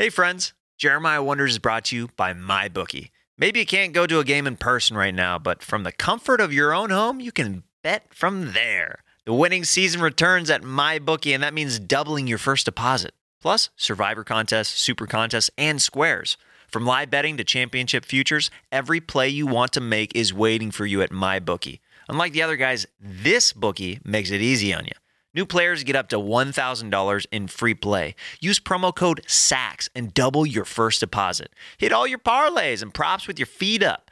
Hey, 0.00 0.10
friends. 0.10 0.52
Jeremiah 0.76 1.24
Wonders 1.24 1.50
is 1.54 1.58
brought 1.58 1.86
to 1.86 1.96
you 1.96 2.08
by 2.16 2.32
MyBookie. 2.32 3.10
Maybe 3.36 3.58
you 3.58 3.66
can't 3.66 3.92
go 3.92 4.06
to 4.06 4.20
a 4.20 4.24
game 4.24 4.46
in 4.46 4.56
person 4.56 4.96
right 4.96 5.12
now, 5.12 5.40
but 5.40 5.60
from 5.60 5.82
the 5.82 5.90
comfort 5.90 6.40
of 6.40 6.52
your 6.52 6.72
own 6.72 6.90
home, 6.90 7.18
you 7.18 7.32
can 7.32 7.64
bet 7.82 8.14
from 8.14 8.52
there. 8.52 9.02
The 9.24 9.34
winning 9.34 9.64
season 9.64 10.00
returns 10.00 10.50
at 10.50 10.62
MyBookie, 10.62 11.34
and 11.34 11.42
that 11.42 11.52
means 11.52 11.80
doubling 11.80 12.28
your 12.28 12.38
first 12.38 12.64
deposit. 12.64 13.12
Plus, 13.42 13.70
Survivor 13.76 14.22
contests, 14.22 14.78
Super 14.80 15.08
contests, 15.08 15.50
and 15.58 15.82
squares. 15.82 16.36
From 16.68 16.86
live 16.86 17.10
betting 17.10 17.36
to 17.36 17.42
championship 17.42 18.04
futures, 18.04 18.52
every 18.70 19.00
play 19.00 19.28
you 19.28 19.48
want 19.48 19.72
to 19.72 19.80
make 19.80 20.14
is 20.14 20.32
waiting 20.32 20.70
for 20.70 20.86
you 20.86 21.02
at 21.02 21.10
MyBookie. 21.10 21.80
Unlike 22.08 22.34
the 22.34 22.42
other 22.42 22.56
guys, 22.56 22.86
this 23.00 23.52
bookie 23.52 23.98
makes 24.04 24.30
it 24.30 24.42
easy 24.42 24.72
on 24.72 24.84
you. 24.84 24.92
New 25.38 25.46
players 25.46 25.84
get 25.84 25.94
up 25.94 26.08
to 26.08 26.16
$1,000 26.16 27.26
in 27.30 27.46
free 27.46 27.72
play. 27.72 28.16
Use 28.40 28.58
promo 28.58 28.92
code 28.92 29.20
SAX 29.28 29.88
and 29.94 30.12
double 30.12 30.44
your 30.44 30.64
first 30.64 30.98
deposit. 30.98 31.54
Hit 31.78 31.92
all 31.92 32.08
your 32.08 32.18
parlays 32.18 32.82
and 32.82 32.92
props 32.92 33.28
with 33.28 33.38
your 33.38 33.46
feet 33.46 33.80
up. 33.80 34.10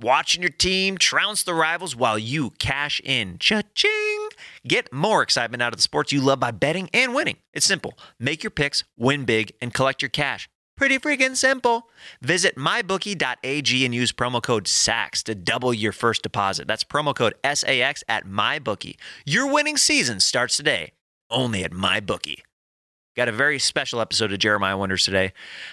Watching 0.00 0.40
your 0.40 0.50
team 0.50 0.96
trounce 0.96 1.42
the 1.42 1.52
rivals 1.52 1.94
while 1.94 2.18
you 2.18 2.52
cash 2.58 3.02
in. 3.04 3.36
Cha-ching! 3.36 4.28
Get 4.66 4.90
more 4.90 5.22
excitement 5.22 5.62
out 5.62 5.74
of 5.74 5.76
the 5.76 5.82
sports 5.82 6.10
you 6.10 6.22
love 6.22 6.40
by 6.40 6.52
betting 6.52 6.88
and 6.94 7.14
winning. 7.14 7.36
It's 7.52 7.66
simple. 7.66 7.92
Make 8.18 8.42
your 8.42 8.50
picks, 8.50 8.82
win 8.96 9.26
big, 9.26 9.52
and 9.60 9.74
collect 9.74 10.00
your 10.00 10.08
cash. 10.08 10.48
Pretty 10.82 10.98
freaking 10.98 11.36
simple. 11.36 11.86
Visit 12.22 12.56
mybookie.ag 12.56 13.84
and 13.84 13.94
use 13.94 14.10
promo 14.10 14.42
code 14.42 14.66
SAX 14.66 15.22
to 15.22 15.32
double 15.36 15.72
your 15.72 15.92
first 15.92 16.24
deposit. 16.24 16.66
That's 16.66 16.82
promo 16.82 17.14
code 17.14 17.34
SAX 17.44 18.02
at 18.08 18.26
mybookie. 18.26 18.96
Your 19.24 19.46
winning 19.46 19.76
season 19.76 20.18
starts 20.18 20.56
today, 20.56 20.94
only 21.30 21.62
at 21.62 21.70
mybookie. 21.70 22.40
Got 23.16 23.28
a 23.28 23.32
very 23.32 23.60
special 23.60 24.00
episode 24.00 24.32
of 24.32 24.40
Jeremiah 24.40 24.76
Wonders 24.76 25.04
today. 25.04 25.32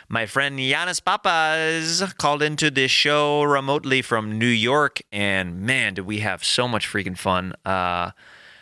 My 0.09 0.27
friend 0.27 0.59
Yannis 0.59 1.03
Pappas 1.03 2.03
called 2.19 2.43
into 2.43 2.69
this 2.69 2.91
show 2.91 3.41
remotely 3.41 4.03
from 4.03 4.37
New 4.37 4.45
York, 4.45 5.01
and 5.11 5.61
man, 5.61 5.95
did 5.95 6.05
we 6.05 6.19
have 6.19 6.43
so 6.43 6.67
much 6.67 6.87
freaking 6.87 7.17
fun. 7.17 7.53
Uh, 7.65 8.11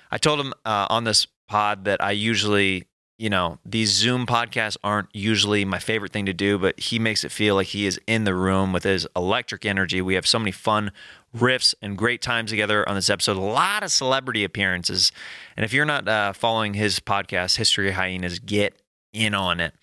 I 0.10 0.18
told 0.18 0.40
him 0.40 0.54
uh, 0.64 0.88
on 0.90 1.04
this 1.04 1.28
pod 1.50 1.84
that 1.84 2.02
I 2.02 2.12
usually 2.12 2.87
you 3.18 3.30
know, 3.32 3.58
these 3.66 3.92
Zoom 3.92 4.28
podcasts 4.28 4.78
aren't 4.84 5.10
usually 5.12 5.66
my 5.66 5.80
favorite 5.80 6.12
thing 6.12 6.28
to 6.28 6.34
do, 6.34 6.60
but 6.60 6.80
he 6.80 7.00
makes 7.00 7.24
it 7.24 7.32
feel 7.32 7.56
like 7.56 7.68
he 7.68 7.88
is 7.88 8.00
in 8.06 8.26
the 8.26 8.36
room 8.36 8.72
with 8.72 8.84
his 8.84 9.08
electric 9.16 9.66
energy. 9.66 10.02
We 10.02 10.14
have 10.14 10.28
so 10.28 10.38
many 10.38 10.52
fun 10.52 10.92
riffs 11.36 11.74
and 11.82 11.98
great 11.98 12.22
times 12.22 12.52
together 12.52 12.88
on 12.88 12.96
this 12.96 13.10
episode. 13.10 13.38
A 13.38 13.42
lot 13.42 13.82
of 13.82 13.92
celebrity 13.92 14.44
appearances. 14.44 15.12
And 15.56 15.64
if 15.64 15.74
you're 15.74 15.86
not 15.86 16.08
uh, 16.08 16.34
following 16.34 16.76
his 16.76 17.00
podcast, 17.00 17.58
History 17.58 17.90
of 17.90 17.96
Hyenas, 17.96 18.38
get 18.38 18.80
in 19.14 19.34
on 19.34 19.60
it. 19.60 19.74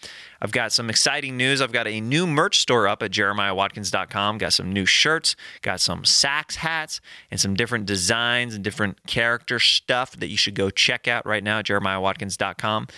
I've 0.40 0.52
got 0.52 0.72
some 0.72 0.90
exciting 0.90 1.36
news. 1.36 1.60
I've 1.60 1.72
got 1.72 1.88
a 1.88 2.00
new 2.00 2.26
merch 2.26 2.58
store 2.58 2.86
up 2.86 3.02
at 3.02 3.10
jeremiahwatkins.com. 3.10 4.38
Got 4.38 4.52
some 4.52 4.72
new 4.72 4.86
shirts, 4.86 5.36
got 5.62 5.80
some 5.80 6.04
Sax 6.04 6.56
hats, 6.56 7.00
and 7.30 7.40
some 7.40 7.54
different 7.54 7.86
designs 7.86 8.54
and 8.54 8.62
different 8.62 9.06
character 9.06 9.58
stuff 9.58 10.12
that 10.18 10.28
you 10.28 10.36
should 10.36 10.54
go 10.54 10.70
check 10.70 11.08
out 11.08 11.26
right 11.26 11.42
now 11.42 11.60
at 11.60 11.66
jeremiahwatkins.com. 11.66 12.88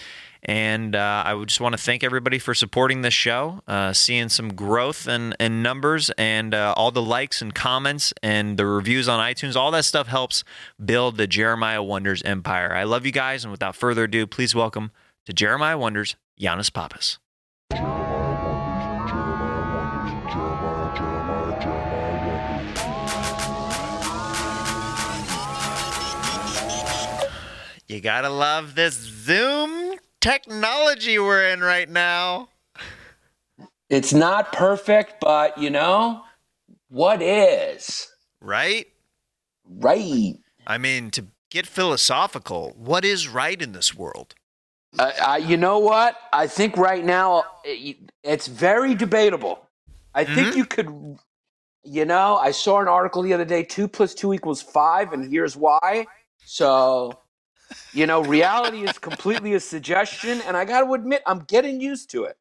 And 0.49 0.95
uh, 0.95 1.25
I 1.27 1.45
just 1.45 1.61
want 1.61 1.73
to 1.73 1.83
thank 1.83 2.05
everybody 2.05 2.39
for 2.39 2.55
supporting 2.55 3.03
this 3.03 3.13
show, 3.13 3.63
uh, 3.67 3.93
seeing 3.93 4.29
some 4.29 4.55
growth 4.55 5.09
in 5.09 5.35
numbers 5.41 6.09
and 6.11 6.55
uh, 6.55 6.73
all 6.77 6.93
the 6.93 7.03
likes 7.03 7.43
and 7.43 7.53
comments 7.53 8.15
and 8.23 8.57
the 8.57 8.65
reviews 8.65 9.09
on 9.09 9.19
iTunes. 9.19 9.57
All 9.57 9.73
that 9.73 9.85
stuff 9.85 10.07
helps 10.07 10.45
build 10.83 11.17
the 11.17 11.27
Jeremiah 11.27 11.83
Wonders 11.83 12.23
empire. 12.23 12.73
I 12.73 12.85
love 12.85 13.05
you 13.05 13.11
guys. 13.11 13.45
And 13.45 13.51
without 13.51 13.75
further 13.75 14.05
ado, 14.05 14.25
please 14.25 14.55
welcome 14.55 14.93
to 15.27 15.33
Jeremiah 15.33 15.77
Wonders, 15.77 16.15
Yannis 16.41 16.73
Pappas. 16.73 17.19
You 27.89 28.01
gotta 28.01 28.31
love 28.31 28.77
this 28.77 28.95
Zoom 28.95 29.97
technology 30.21 31.19
we're 31.19 31.49
in 31.49 31.61
right 31.61 31.89
now. 31.89 32.49
It's 33.89 34.13
not 34.13 34.53
perfect, 34.53 35.17
but 35.21 35.57
you 35.59 35.71
know, 35.71 36.23
what 36.89 37.23
is? 37.23 38.09
Right? 38.41 38.87
Right. 39.69 40.35
I 40.67 40.79
mean, 40.79 41.11
to 41.13 41.27
get 41.51 41.67
philosophical, 41.67 42.75
what 42.77 43.05
is 43.05 43.29
right 43.29 43.61
in 43.61 43.73
this 43.73 43.95
world? 43.95 44.35
Uh, 44.99 45.13
uh, 45.27 45.35
you 45.37 45.57
know 45.57 45.79
what? 45.79 46.17
I 46.33 46.47
think 46.47 46.77
right 46.77 47.05
now 47.05 47.45
it, 47.65 47.97
it's 48.25 48.47
very 48.47 48.95
debatable. 48.95 49.69
I 50.15 50.25
think 50.25 50.49
Mhm. 50.49 50.57
you 50.57 50.65
could, 50.65 51.19
you 51.85 52.05
know, 52.05 52.37
I 52.37 52.51
saw 52.51 52.81
an 52.81 52.89
article 52.89 53.23
the 53.23 53.35
other 53.35 53.45
day 53.45 53.63
two 53.63 53.87
plus 53.87 54.15
two 54.15 54.33
equals 54.33 54.63
five, 54.63 55.13
and 55.13 55.31
here's 55.31 55.57
why. 55.57 56.07
So, 56.45 57.13
you 57.93 58.07
know, 58.07 58.23
reality 58.23 58.83
is 58.83 58.99
completely 58.99 59.55
a 59.55 59.61
suggestion, 59.61 60.41
and 60.47 60.57
I 60.57 60.65
got 60.65 60.83
to 60.83 60.95
admit, 60.95 61.23
I'm 61.27 61.41
getting 61.41 61.81
used 61.81 62.11
to 62.11 62.25
it. 62.25 62.37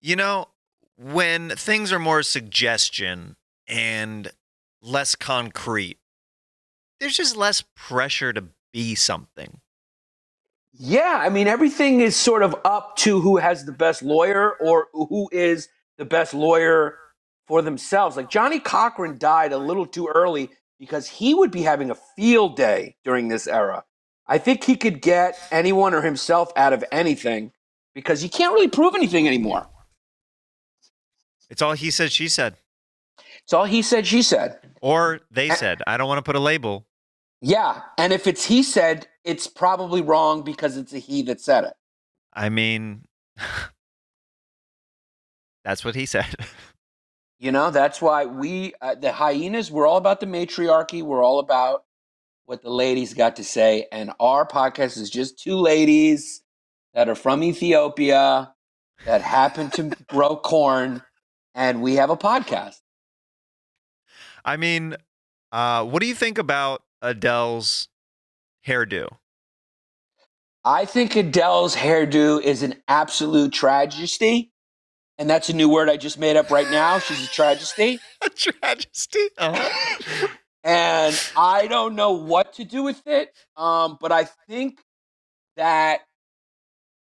You 0.00 0.16
know, 0.16 0.48
when 0.96 1.50
things 1.50 1.92
are 1.92 1.98
more 1.98 2.22
suggestion 2.22 3.36
and 3.66 4.30
less 4.82 5.14
concrete, 5.14 5.98
there's 6.98 7.16
just 7.16 7.36
less 7.36 7.64
pressure 7.74 8.32
to 8.32 8.44
be 8.72 8.94
something. 8.94 9.60
Yeah, 10.72 11.18
I 11.20 11.28
mean, 11.28 11.46
everything 11.46 12.00
is 12.00 12.16
sort 12.16 12.42
of 12.42 12.54
up 12.64 12.96
to 12.98 13.20
who 13.20 13.38
has 13.38 13.64
the 13.64 13.72
best 13.72 14.02
lawyer 14.02 14.52
or 14.60 14.88
who 14.92 15.28
is 15.32 15.68
the 15.98 16.04
best 16.04 16.32
lawyer 16.32 16.96
for 17.46 17.62
themselves. 17.62 18.16
Like 18.16 18.30
Johnnie 18.30 18.60
Cochran 18.60 19.18
died 19.18 19.52
a 19.52 19.58
little 19.58 19.86
too 19.86 20.06
early 20.06 20.50
because 20.80 21.06
he 21.06 21.34
would 21.34 21.52
be 21.52 21.62
having 21.62 21.90
a 21.90 21.94
field 21.94 22.56
day 22.56 22.96
during 23.04 23.28
this 23.28 23.46
era. 23.46 23.84
I 24.26 24.38
think 24.38 24.64
he 24.64 24.76
could 24.76 25.02
get 25.02 25.38
anyone 25.52 25.94
or 25.94 26.00
himself 26.00 26.50
out 26.56 26.72
of 26.72 26.82
anything 26.90 27.52
because 27.94 28.24
you 28.24 28.30
can't 28.30 28.54
really 28.54 28.68
prove 28.68 28.94
anything 28.94 29.28
anymore. 29.28 29.68
It's 31.50 31.60
all 31.60 31.74
he 31.74 31.90
said, 31.90 32.10
she 32.10 32.28
said, 32.28 32.56
It's 33.44 33.52
all 33.52 33.66
he 33.66 33.82
said, 33.82 34.06
she 34.06 34.22
said. 34.22 34.58
or 34.80 35.20
they 35.30 35.50
said. 35.50 35.82
I 35.86 35.96
don't 35.96 36.08
want 36.08 36.18
to 36.18 36.22
put 36.22 36.36
a 36.36 36.40
label. 36.40 36.86
Yeah, 37.42 37.82
and 37.98 38.12
if 38.12 38.26
it's 38.26 38.46
he 38.46 38.62
said, 38.62 39.06
it's 39.24 39.46
probably 39.46 40.00
wrong 40.00 40.42
because 40.42 40.76
it's 40.76 40.92
a 40.92 40.98
he 40.98 41.22
that 41.22 41.40
said 41.40 41.64
it. 41.64 41.74
I 42.32 42.48
mean, 42.48 43.02
that's 45.64 45.84
what 45.84 45.94
he 45.94 46.06
said. 46.06 46.34
You 47.40 47.52
know, 47.52 47.70
that's 47.70 48.02
why 48.02 48.26
we, 48.26 48.74
uh, 48.82 48.96
the 48.96 49.12
hyenas, 49.12 49.70
we're 49.70 49.86
all 49.86 49.96
about 49.96 50.20
the 50.20 50.26
matriarchy. 50.26 51.00
We're 51.00 51.24
all 51.24 51.38
about 51.38 51.84
what 52.44 52.62
the 52.62 52.68
ladies 52.68 53.14
got 53.14 53.36
to 53.36 53.44
say. 53.44 53.86
And 53.90 54.12
our 54.20 54.46
podcast 54.46 54.98
is 54.98 55.08
just 55.08 55.38
two 55.38 55.56
ladies 55.56 56.42
that 56.92 57.08
are 57.08 57.14
from 57.14 57.42
Ethiopia 57.42 58.52
that 59.06 59.22
happen 59.22 59.70
to 59.70 59.96
grow 60.06 60.36
corn. 60.36 61.02
And 61.54 61.80
we 61.80 61.94
have 61.94 62.10
a 62.10 62.16
podcast. 62.16 62.76
I 64.44 64.58
mean, 64.58 64.96
uh, 65.50 65.86
what 65.86 66.02
do 66.02 66.08
you 66.08 66.14
think 66.14 66.36
about 66.36 66.82
Adele's 67.00 67.88
hairdo? 68.66 69.16
I 70.62 70.84
think 70.84 71.16
Adele's 71.16 71.74
hairdo 71.74 72.42
is 72.42 72.62
an 72.62 72.74
absolute 72.86 73.54
tragedy. 73.54 74.49
And 75.20 75.30
that's 75.30 75.50
a 75.50 75.54
new 75.54 75.68
word 75.68 75.90
I 75.90 75.98
just 75.98 76.18
made 76.18 76.36
up 76.38 76.50
right 76.50 76.70
now. 76.70 76.98
She's 77.00 77.24
a 77.26 77.28
tragedy. 77.30 78.00
A 78.26 78.30
tragedy. 78.30 79.30
Uh-huh. 79.38 80.28
and 80.64 81.20
I 81.36 81.68
don't 81.68 81.96
know 81.96 82.12
what 82.12 82.54
to 82.54 82.64
do 82.64 82.84
with 82.84 83.06
it. 83.06 83.30
Um, 83.56 83.98
but 84.00 84.12
I 84.12 84.24
think 84.48 84.80
that 85.56 86.00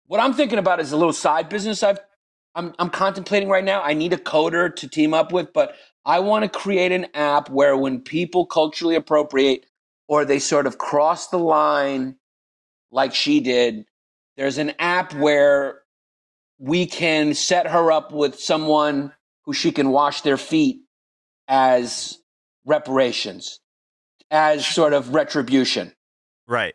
what 0.07 0.22
I'm 0.22 0.34
thinking 0.34 0.59
about 0.59 0.79
is 0.79 0.94
a 0.94 0.97
little 0.97 1.13
side 1.13 1.50
business 1.50 1.84
I've 1.84 2.00
I'm 2.56 2.73
I'm 2.79 2.89
contemplating 2.89 3.50
right 3.50 3.63
now. 3.65 3.83
I 3.83 3.94
need 3.94 4.13
a 4.13 4.18
coder 4.18 4.75
to 4.77 4.88
team 4.89 5.13
up 5.13 5.33
with, 5.33 5.53
but 5.53 5.75
I 6.06 6.19
want 6.21 6.44
to 6.44 6.50
create 6.60 6.94
an 6.94 7.07
app 7.13 7.50
where 7.50 7.77
when 7.77 8.01
people 8.01 8.45
culturally 8.45 8.95
appropriate 8.95 9.65
or 10.07 10.25
they 10.25 10.39
sort 10.39 10.68
of 10.68 10.77
cross 10.80 11.27
the 11.30 11.39
line 11.39 12.18
like 12.92 13.15
she 13.15 13.42
did, 13.42 13.86
there's 14.38 14.57
an 14.60 14.74
app 14.80 15.13
where 15.15 15.81
we 16.59 16.86
can 16.86 17.33
set 17.33 17.68
her 17.68 17.92
up 17.92 18.12
with 18.12 18.39
someone 18.39 19.13
who 19.45 19.54
she 19.54 19.71
can 19.71 19.89
wash 19.89 20.21
their 20.21 20.38
feet 20.38 20.81
as 21.48 22.18
reparations, 22.65 23.59
as 24.31 24.65
sort 24.65 24.94
of 24.94 25.13
retribution. 25.13 25.94
Right. 26.48 26.74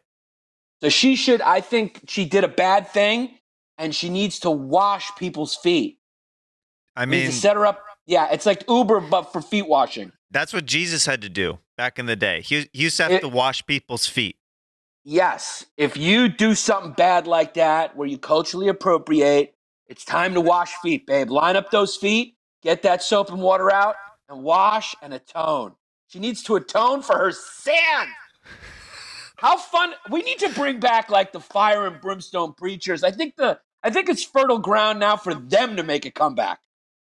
So 0.82 0.88
she 0.88 1.16
should, 1.16 1.40
I 1.42 1.60
think 1.60 2.00
she 2.08 2.24
did 2.24 2.44
a 2.44 2.48
bad 2.48 2.88
thing 2.88 3.38
and 3.78 3.94
she 3.94 4.08
needs 4.08 4.40
to 4.40 4.50
wash 4.50 5.14
people's 5.16 5.56
feet. 5.56 5.98
I 6.96 7.06
mean, 7.06 7.26
to 7.26 7.32
set 7.32 7.56
her 7.56 7.66
up. 7.66 7.82
Yeah, 8.06 8.28
it's 8.32 8.46
like 8.46 8.64
Uber, 8.68 9.00
but 9.00 9.32
for 9.32 9.40
feet 9.40 9.68
washing. 9.68 10.12
that's 10.30 10.52
what 10.52 10.66
Jesus 10.66 11.06
had 11.06 11.22
to 11.22 11.28
do 11.28 11.58
back 11.76 11.98
in 11.98 12.06
the 12.06 12.16
day. 12.16 12.40
He, 12.42 12.68
he 12.72 12.82
used 12.84 12.96
to 12.98 13.04
have 13.04 13.12
It- 13.12 13.20
to 13.20 13.28
wash 13.28 13.64
people's 13.66 14.06
feet. 14.06 14.36
Yes, 15.04 15.66
if 15.76 15.96
you 15.96 16.28
do 16.28 16.54
something 16.54 16.92
bad 16.92 17.26
like 17.26 17.54
that, 17.54 17.96
where 17.96 18.06
you 18.06 18.18
culturally 18.18 18.68
appropriate 18.68 19.52
It's 19.88 20.04
time 20.04 20.34
to 20.34 20.40
wash 20.40 20.72
feet, 20.82 21.06
babe. 21.06 21.30
Line 21.30 21.56
up 21.56 21.70
those 21.70 21.96
feet, 21.96 22.36
get 22.62 22.82
that 22.82 23.02
soap 23.02 23.30
and 23.30 23.42
water 23.42 23.72
out, 23.72 23.96
and 24.28 24.42
wash 24.42 24.94
and 25.02 25.12
atone. 25.12 25.74
She 26.08 26.18
needs 26.18 26.42
to 26.44 26.56
atone 26.56 27.02
for 27.02 27.16
her 27.18 27.32
sin. 27.32 28.08
How 29.36 29.56
fun! 29.56 29.92
We 30.10 30.22
need 30.22 30.38
to 30.38 30.50
bring 30.50 30.78
back 30.78 31.10
like 31.10 31.32
the 31.32 31.40
fire 31.40 31.86
and 31.86 32.00
brimstone 32.00 32.52
preachers. 32.52 33.02
I 33.02 33.10
think 33.10 33.36
the 33.36 33.58
I 33.82 33.90
think 33.90 34.08
it's 34.08 34.22
fertile 34.22 34.58
ground 34.58 35.00
now 35.00 35.16
for 35.16 35.34
them 35.34 35.76
to 35.76 35.82
make 35.82 36.04
a 36.04 36.10
comeback. 36.10 36.60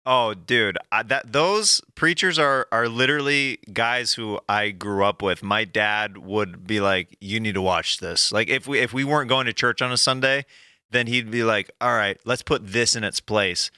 Oh, 0.05 0.33
dude, 0.33 0.77
I, 0.91 1.03
that 1.03 1.33
those 1.33 1.81
preachers 1.95 2.39
are 2.39 2.67
are 2.71 2.87
literally 2.87 3.59
guys 3.73 4.13
who 4.13 4.39
I 4.47 4.71
grew 4.71 5.03
up 5.03 5.21
with. 5.21 5.43
My 5.43 5.65
dad 5.65 6.17
would 6.17 6.65
be 6.65 6.79
like, 6.79 7.17
"You 7.19 7.39
need 7.39 7.55
to 7.55 7.61
watch 7.61 7.99
this." 7.99 8.31
Like 8.31 8.49
if 8.49 8.67
we 8.67 8.79
if 8.79 8.93
we 8.93 9.03
weren't 9.03 9.29
going 9.29 9.45
to 9.47 9.53
church 9.53 9.81
on 9.81 9.91
a 9.91 9.97
Sunday, 9.97 10.45
then 10.91 11.07
he'd 11.07 11.31
be 11.31 11.43
like, 11.43 11.71
"All 11.81 11.93
right, 11.93 12.19
let's 12.25 12.41
put 12.41 12.67
this 12.67 12.95
in 12.95 13.03
its 13.03 13.19
place." 13.19 13.71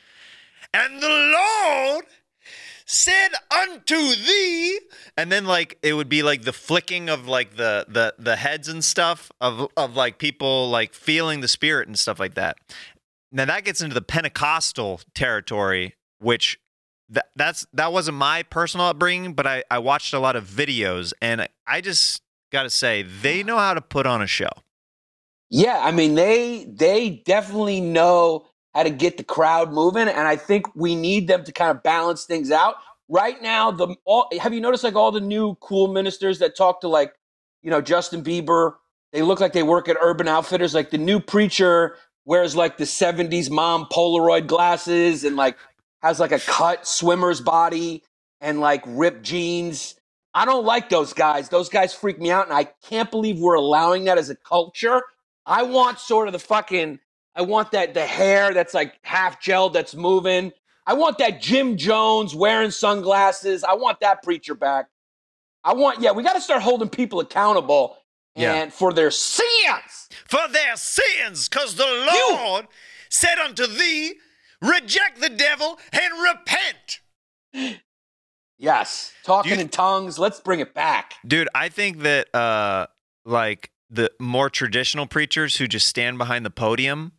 And 0.73 1.01
the 1.01 1.09
Lord 1.09 2.05
said 2.91 3.29
unto 3.51 3.95
thee 3.95 4.79
and 5.15 5.31
then 5.31 5.45
like 5.45 5.77
it 5.83 5.93
would 5.93 6.09
be 6.09 6.23
like 6.23 6.41
the 6.41 6.51
flicking 6.51 7.07
of 7.07 7.27
like 7.27 7.55
the 7.55 7.85
the 7.87 8.15
the 8.17 8.35
heads 8.35 8.67
and 8.67 8.83
stuff 8.83 9.31
of 9.39 9.67
of 9.77 9.95
like 9.95 10.17
people 10.17 10.67
like 10.71 10.95
feeling 10.95 11.39
the 11.41 11.47
spirit 11.47 11.87
and 11.87 11.99
stuff 11.99 12.19
like 12.19 12.33
that 12.33 12.57
now 13.31 13.45
that 13.45 13.63
gets 13.63 13.79
into 13.79 13.93
the 13.93 14.01
pentecostal 14.01 14.99
territory 15.13 15.93
which 16.17 16.59
that 17.07 17.27
that's 17.35 17.67
that 17.73 17.93
wasn't 17.93 18.17
my 18.17 18.41
personal 18.41 18.87
upbringing 18.87 19.33
but 19.33 19.45
i 19.45 19.63
i 19.69 19.77
watched 19.77 20.11
a 20.11 20.19
lot 20.19 20.35
of 20.35 20.45
videos 20.45 21.13
and 21.21 21.47
i 21.67 21.81
just 21.81 22.23
gotta 22.51 22.71
say 22.71 23.03
they 23.03 23.43
know 23.43 23.59
how 23.59 23.75
to 23.75 23.81
put 23.81 24.07
on 24.07 24.19
a 24.19 24.27
show 24.27 24.49
Yeah, 25.51 25.79
I 25.81 25.91
mean 25.93 26.15
they 26.15 26.65
they 26.69 27.23
definitely 27.25 27.81
know 27.81 28.47
how 28.75 28.83
to 28.83 28.91
get 28.91 29.17
the 29.17 29.25
crowd 29.25 29.73
moving, 29.73 30.09
and 30.09 30.27
I 30.27 30.35
think 30.37 30.67
we 30.75 30.95
need 30.95 31.29
them 31.29 31.45
to 31.45 31.53
kind 31.53 31.71
of 31.71 31.83
balance 31.83 32.25
things 32.25 32.51
out. 32.51 32.75
Right 33.09 33.41
now, 33.41 33.71
the 33.71 33.95
all, 34.05 34.29
have 34.41 34.53
you 34.53 34.61
noticed 34.61 34.83
like 34.83 34.95
all 34.97 35.13
the 35.13 35.21
new 35.21 35.55
cool 35.61 35.87
ministers 35.87 36.41
that 36.41 36.57
talk 36.57 36.81
to 36.81 36.89
like 36.89 37.15
you 37.63 37.71
know 37.71 37.81
Justin 37.81 38.25
Bieber? 38.25 38.73
They 39.13 39.23
look 39.23 39.39
like 39.39 39.53
they 39.53 39.63
work 39.63 39.89
at 39.89 39.97
Urban 40.01 40.27
Outfitters. 40.27 40.75
Like 40.75 40.91
the 40.91 40.99
new 40.99 41.21
preacher 41.21 41.95
wears 42.25 42.57
like 42.57 42.77
the 42.77 42.85
'70s 42.85 43.49
mom 43.49 43.87
Polaroid 43.91 44.47
glasses 44.49 45.23
and 45.23 45.37
like 45.37 45.57
has 46.03 46.19
like 46.19 46.33
a 46.33 46.41
cut 46.41 46.89
swimmer's 46.89 47.41
body 47.41 48.03
and 48.41 48.59
like 48.61 48.83
ripped 48.85 49.23
jeans. 49.23 49.95
I 50.35 50.45
don't 50.45 50.65
like 50.65 50.89
those 50.89 51.13
guys. 51.13 51.49
Those 51.49 51.69
guys 51.69 51.95
freak 51.95 52.19
me 52.19 52.31
out, 52.31 52.47
and 52.47 52.53
I 52.55 52.65
can't 52.83 53.09
believe 53.09 53.39
we're 53.39 53.55
allowing 53.55 54.03
that 54.05 54.19
as 54.19 54.29
a 54.29 54.35
culture. 54.35 55.01
I 55.49 55.63
want 55.63 55.99
sort 55.99 56.27
of 56.27 56.31
the 56.31 56.39
fucking. 56.39 56.99
I 57.35 57.41
want 57.41 57.71
that 57.71 57.93
the 57.93 58.05
hair 58.05 58.53
that's 58.53 58.73
like 58.73 58.99
half 59.01 59.41
gelled 59.41 59.73
that's 59.73 59.95
moving. 59.95 60.51
I 60.85 60.93
want 60.93 61.17
that 61.19 61.41
Jim 61.41 61.75
Jones 61.77 62.33
wearing 62.35 62.71
sunglasses. 62.71 63.63
I 63.63 63.73
want 63.73 63.99
that 64.01 64.23
preacher 64.23 64.55
back. 64.55 64.87
I 65.63 65.73
want 65.73 66.01
yeah. 66.01 66.11
We 66.11 66.23
got 66.23 66.33
to 66.33 66.41
start 66.41 66.61
holding 66.61 66.89
people 66.89 67.19
accountable 67.19 67.97
Yeah. 68.35 68.53
and 68.53 68.73
for 68.73 68.93
their 68.93 69.11
sins. 69.11 70.09
for 70.25 70.47
their 70.51 70.75
sins, 70.75 71.49
because 71.49 71.75
the 71.75 72.07
Lord 72.31 72.67
said 73.09 73.37
unto 73.39 73.65
thee, 73.67 74.15
Reject 74.61 75.19
the 75.21 75.29
devil 75.29 75.79
and 75.93 76.11
repent. 76.21 77.79
Yes, 78.57 79.13
talking 79.23 79.53
you- 79.55 79.59
in 79.61 79.69
tongues. 79.69 80.19
Let's 80.19 80.39
bring 80.41 80.59
it 80.59 80.73
back. 80.73 81.13
Dude, 81.25 81.47
I 81.55 81.69
think 81.69 81.99
that 81.99 82.33
uh 82.35 82.87
like 83.25 83.71
the 83.89 84.11
more 84.19 84.49
traditional 84.49 85.07
preachers 85.07 85.57
who 85.57 85.67
just 85.67 85.87
stand 85.87 86.17
behind 86.17 86.45
the 86.45 86.49
podium 86.51 87.13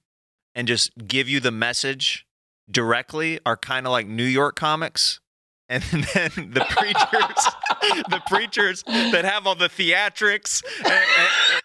and 0.54 0.68
just 0.68 0.90
give 1.06 1.28
you 1.28 1.40
the 1.40 1.50
message 1.50 2.26
directly 2.70 3.40
are 3.44 3.56
kind 3.56 3.86
of 3.86 3.92
like 3.92 4.06
New 4.06 4.24
York 4.24 4.56
comics. 4.56 5.20
And 5.68 5.82
then 6.14 6.30
the 6.52 6.66
preachers, 6.68 8.04
the 8.10 8.22
preachers 8.28 8.82
that 8.84 9.24
have 9.24 9.46
all 9.46 9.54
the 9.54 9.68
theatrics 9.68 10.62
and, 10.84 10.92
and- 10.92 11.62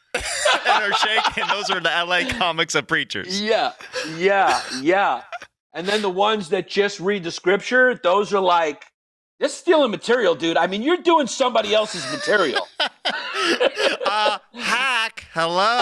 and 0.67 0.83
are 0.83 0.93
shaking, 0.93 1.43
those 1.49 1.69
are 1.69 1.79
the 1.81 1.89
LA 1.89 2.21
comics 2.39 2.73
of 2.73 2.87
preachers. 2.87 3.41
Yeah, 3.41 3.73
yeah, 4.17 4.61
yeah. 4.81 5.23
And 5.73 5.85
then 5.85 6.01
the 6.01 6.09
ones 6.09 6.49
that 6.49 6.69
just 6.69 6.99
read 7.01 7.23
the 7.25 7.31
scripture, 7.31 7.99
those 8.01 8.33
are 8.33 8.39
like, 8.41 8.85
they're 9.39 9.49
stealing 9.49 9.91
material, 9.91 10.35
dude. 10.35 10.57
I 10.57 10.67
mean, 10.67 10.81
you're 10.81 10.97
doing 11.01 11.27
somebody 11.27 11.73
else's 11.73 12.05
material. 12.11 12.65
uh, 14.05 14.37
hack, 14.53 15.25
hello. 15.33 15.81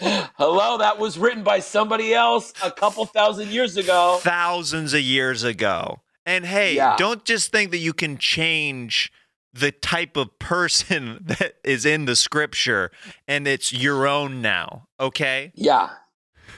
Hello, 0.36 0.78
that 0.78 0.98
was 0.98 1.16
written 1.16 1.44
by 1.44 1.60
somebody 1.60 2.12
else 2.12 2.52
a 2.64 2.70
couple 2.72 3.04
thousand 3.06 3.48
years 3.50 3.76
ago. 3.76 4.18
thousands 4.20 4.92
of 4.94 5.00
years 5.00 5.44
ago. 5.44 6.00
And 6.26 6.44
hey, 6.44 6.74
Yeah. 6.74 6.96
don't 6.96 7.24
just 7.24 7.52
think 7.52 7.70
that 7.70 7.78
you 7.78 7.92
can 7.92 8.18
change 8.18 9.12
the 9.54 9.70
type 9.70 10.16
of 10.16 10.36
person 10.40 11.18
that 11.24 11.54
is 11.62 11.86
in 11.86 12.06
the 12.06 12.16
scripture 12.16 12.90
and 13.28 13.46
it's 13.46 13.72
your 13.72 14.08
own 14.08 14.42
now, 14.42 14.88
okay? 14.98 15.52
Yeah. 15.54 15.90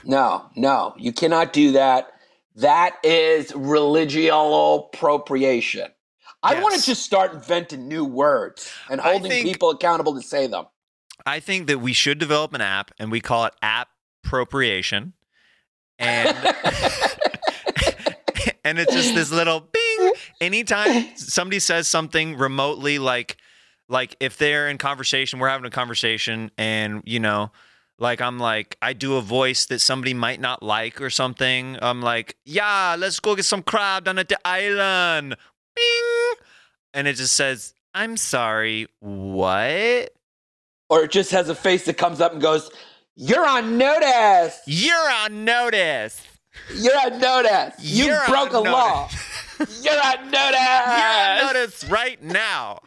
No, 0.03 0.49
no, 0.55 0.95
you 0.97 1.13
cannot 1.13 1.53
do 1.53 1.71
that. 1.73 2.11
That 2.55 2.95
is 3.03 3.53
religio 3.55 4.75
appropriation. 4.75 5.89
I 6.45 6.61
want 6.61 6.75
to 6.75 6.85
just 6.85 7.03
start 7.03 7.33
inventing 7.33 7.87
new 7.87 8.05
words 8.05 8.71
and 8.89 9.01
holding 9.01 9.31
think- 9.31 9.47
people 9.47 9.71
accountable 9.71 10.13
to 10.15 10.21
say 10.21 10.47
them. 10.47 10.65
I 11.25 11.39
think 11.39 11.67
that 11.67 11.79
we 11.79 11.93
should 11.93 12.19
develop 12.19 12.53
an 12.53 12.61
app 12.61 12.91
and 12.99 13.11
we 13.11 13.19
call 13.19 13.45
it 13.45 13.53
app 13.61 13.89
appropriation. 14.23 15.13
And 15.97 16.27
and 18.63 18.79
it's 18.79 18.93
just 18.93 19.15
this 19.15 19.31
little 19.31 19.61
bing. 19.61 19.81
Mm. 19.99 20.11
Anytime 20.41 21.15
somebody 21.15 21.59
says 21.59 21.87
something 21.87 22.37
remotely 22.37 22.99
like 22.99 23.37
like 23.87 24.15
if 24.19 24.37
they're 24.37 24.67
in 24.67 24.77
conversation 24.77 25.39
we're 25.39 25.49
having 25.49 25.65
a 25.65 25.69
conversation 25.69 26.51
and 26.57 27.01
you 27.05 27.19
know 27.19 27.51
like 27.99 28.19
i'm 28.19 28.39
like 28.39 28.75
i 28.81 28.93
do 28.93 29.15
a 29.15 29.21
voice 29.21 29.67
that 29.67 29.79
somebody 29.79 30.13
might 30.13 30.41
not 30.41 30.63
like 30.63 30.99
or 30.99 31.09
something. 31.09 31.77
I'm 31.81 32.01
like 32.01 32.35
yeah 32.45 32.95
let's 32.97 33.19
go 33.19 33.35
get 33.35 33.45
some 33.45 33.63
crab 33.63 34.05
down 34.05 34.17
at 34.17 34.27
the 34.27 34.39
island 34.45 35.37
bing 35.75 36.35
and 36.93 37.07
it 37.07 37.13
just 37.13 37.35
says 37.35 37.73
i'm 37.93 38.17
sorry 38.17 38.87
what 38.99 40.09
or 40.89 41.03
it 41.03 41.11
just 41.11 41.31
has 41.31 41.49
a 41.49 41.55
face 41.55 41.85
that 41.85 41.97
comes 41.97 42.21
up 42.21 42.31
and 42.33 42.41
goes, 42.41 42.69
You're 43.15 43.45
on 43.47 43.77
notice. 43.79 44.59
you're 44.67 45.09
on 45.11 45.43
notice 45.43 46.21
You're 46.75 46.95
on 46.97 47.19
notice. 47.19 47.73
You 47.79 48.05
You're 48.05 48.25
broke 48.27 48.53
a 48.53 48.59
law. 48.59 49.09
You're 49.81 49.93
on 50.05 50.29
notice. 50.31 50.59
you're 50.59 51.07
on 51.09 51.37
notice 51.53 51.83
right 51.89 52.21
now 52.23 52.81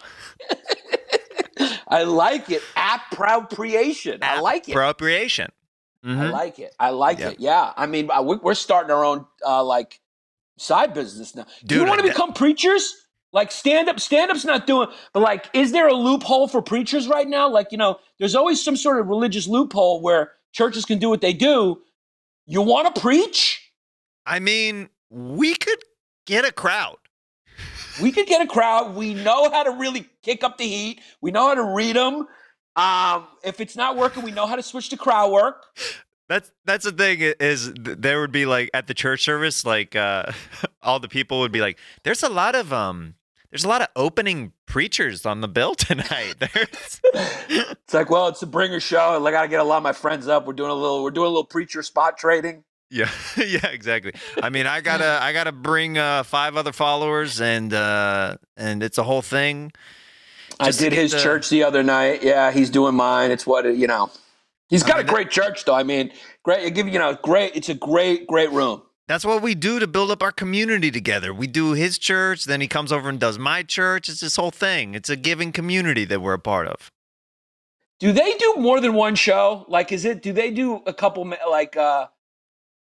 I 1.89 2.05
like 2.05 2.51
it. 2.51 2.63
Appropriation. 2.77 4.19
I 4.23 4.41
like 4.41 4.69
it. 4.69 4.73
appropriation 4.73 5.51
I 6.05 6.09
Mhm. 6.09 6.33
like 6.33 6.59
it. 6.61 6.73
I 6.79 6.91
like 6.91 7.19
Yep. 7.19 7.33
it. 7.33 7.41
Yeah. 7.41 7.73
I 7.77 7.87
mean, 7.87 8.09
uh, 8.11 8.23
we- 8.23 8.37
we're 8.37 8.55
starting 8.55 8.93
our 8.93 9.05
own 9.05 9.27
uh, 9.45 9.65
like 9.65 10.01
side 10.59 10.95
business 10.95 11.35
now. 11.35 11.47
Do 11.65 11.77
you 11.77 11.85
want 11.85 12.01
to 12.01 12.07
become 12.07 12.33
preachers? 12.33 12.95
Like 13.33 13.53
stand 13.53 13.89
up, 13.89 14.01
stand 14.01 14.31
up's 14.31 14.45
not 14.45 14.67
doing, 14.67 14.89
but 15.13 15.21
like, 15.21 15.51
is 15.53 15.73
there 15.73 15.87
a 15.87 15.93
loophole 15.93 16.49
for 16.49 16.63
preachers 16.63 17.07
right 17.07 17.29
now? 17.29 17.49
Like, 17.51 17.73
you 17.73 17.79
know, 17.79 17.99
there's 18.19 18.35
always 18.35 18.63
some 18.63 18.75
sort 18.75 19.01
of 19.01 19.09
religious 19.09 19.47
loophole 19.47 20.01
where 20.01 20.33
churches 20.53 20.87
can 20.87 20.99
do 20.99 21.11
what 21.11 21.21
they 21.21 21.35
do. 21.35 21.83
You 22.47 22.63
want 22.63 22.95
to 22.95 23.01
preach? 23.01 23.71
I 24.25 24.39
mean, 24.39 24.89
we 25.11 25.55
could 25.55 25.79
get 26.27 26.47
a 26.47 26.53
crowd. 26.53 26.97
We 28.01 28.13
could 28.13 28.27
get 28.27 28.41
a 28.41 28.47
crowd. 28.47 28.95
We 28.95 29.13
know 29.13 29.51
how 29.51 29.65
to 29.65 29.73
really 29.73 30.09
kick 30.23 30.43
up 30.43 30.57
the 30.57 30.67
heat. 30.67 31.01
We 31.21 31.31
know 31.31 31.49
how 31.49 31.55
to 31.55 31.75
read 31.75 31.97
them. 31.97 32.27
Um, 32.77 33.27
if 33.45 33.61
it's 33.61 33.77
not 33.77 33.97
working, 33.97 34.23
we 34.23 34.31
know 34.31 34.47
how 34.47 34.57
to 34.57 34.63
switch 34.63 34.89
to 34.91 34.97
crowd 34.97 35.33
work. 35.33 35.67
That's 36.29 36.53
that's 36.67 36.85
the 36.85 36.93
thing 36.93 37.21
is 37.41 37.73
there 37.75 38.21
would 38.21 38.33
be 38.33 38.45
like 38.45 38.69
at 38.75 38.87
the 38.87 38.95
church 38.95 39.23
service, 39.25 39.65
like 39.65 39.97
uh, 39.97 40.33
all 40.83 41.01
the 41.01 41.09
people 41.09 41.41
would 41.41 41.53
be 41.53 41.61
like, 41.61 41.79
"There's 42.03 42.23
a 42.23 42.29
lot 42.29 42.55
of 42.55 42.73
um, 42.73 43.15
there's 43.51 43.65
a 43.65 43.69
lot 43.69 43.81
of 43.81 43.89
opening 43.97 44.53
preachers 44.67 45.25
on 45.25 45.41
the 45.41 45.49
bill 45.49 45.75
tonight." 45.75 46.35
There's 46.39 47.01
It's 47.51 47.95
like, 47.95 48.11
well, 48.11 48.29
it's 48.29 48.43
a 48.43 48.47
bringer 48.47 48.81
show. 48.81 49.25
I 49.27 49.31
got 49.31 49.43
to 49.43 49.49
get 49.49 49.61
a 49.61 49.65
lot 49.65 49.79
of 49.79 49.83
my 49.83 49.93
friends 49.95 50.29
up. 50.29 50.47
We're 50.47 50.53
doing 50.53 50.71
a 50.71 50.75
little, 50.75 51.03
we're 51.03 51.11
doing 51.11 51.25
a 51.27 51.31
little 51.31 51.45
preacher 51.47 51.83
spot 51.83 52.19
trading. 52.19 52.65
yeah, 52.91 53.11
yeah, 53.39 53.67
exactly. 53.69 54.13
I 54.43 54.51
mean, 54.51 54.67
I 54.67 54.83
gotta 54.83 55.19
I 55.23 55.33
gotta 55.33 55.53
bring 55.53 55.97
uh, 55.97 56.23
five 56.25 56.57
other 56.59 56.73
followers, 56.73 57.41
and 57.41 57.73
uh, 57.73 58.37
and 58.59 58.83
it's 58.83 58.99
a 58.99 59.03
whole 59.03 59.23
thing. 59.23 59.73
I 60.61 60.67
Just 60.67 60.81
to 60.81 60.91
did 60.91 60.93
his 60.99 61.13
the- 61.13 61.21
church 61.21 61.49
the 61.49 61.63
other 61.65 61.83
night. 61.83 62.23
Yeah, 62.23 62.51
he's 62.51 62.69
doing 62.69 62.95
mine. 62.95 63.31
It's 63.31 63.47
what 63.47 63.65
you 63.75 63.87
know. 63.87 64.11
He's 64.69 64.83
got 64.83 64.97
mean, 64.97 65.05
a 65.05 65.07
that- 65.07 65.13
great 65.15 65.31
church, 65.31 65.65
though. 65.65 65.75
I 65.75 65.83
mean, 65.83 66.13
great. 66.43 66.65
I 66.67 66.69
give 66.71 66.87
you, 66.87 66.93
you 66.95 66.99
know, 66.99 67.15
great. 67.23 67.57
It's 67.57 67.69
a 67.69 67.75
great, 67.75 68.27
great 68.27 68.51
room. 68.51 68.83
That's 69.07 69.25
what 69.25 69.41
we 69.43 69.55
do 69.55 69.79
to 69.79 69.87
build 69.87 70.11
up 70.11 70.23
our 70.23 70.33
community 70.33 70.91
together. 70.91 71.33
We 71.33 71.47
do 71.47 71.73
his 71.73 71.97
church, 71.99 72.45
then 72.45 72.61
he 72.61 72.69
comes 72.69 72.93
over 72.93 73.09
and 73.09 73.19
does 73.19 73.39
my 73.39 73.63
church. 73.63 74.11
It's 74.11 74.21
this 74.21 74.37
whole 74.37 74.51
thing. 74.51 74.95
It's 74.95 75.09
a 75.09 75.17
giving 75.17 75.51
community 75.51 76.05
that 76.05 76.21
we're 76.21 76.35
a 76.35 76.39
part 76.39 76.69
of. 76.69 76.91
Do 78.01 78.13
they 78.13 78.35
do 78.35 78.57
more 78.59 78.81
than 78.81 78.93
one 78.93 79.15
show? 79.15 79.65
Like, 79.67 79.93
is 79.93 80.05
it? 80.05 80.23
Do 80.23 80.33
they 80.35 80.51
do 80.51 80.83
a 80.87 80.93
couple? 80.93 81.25
Like, 81.49 81.77
uh 81.77 82.09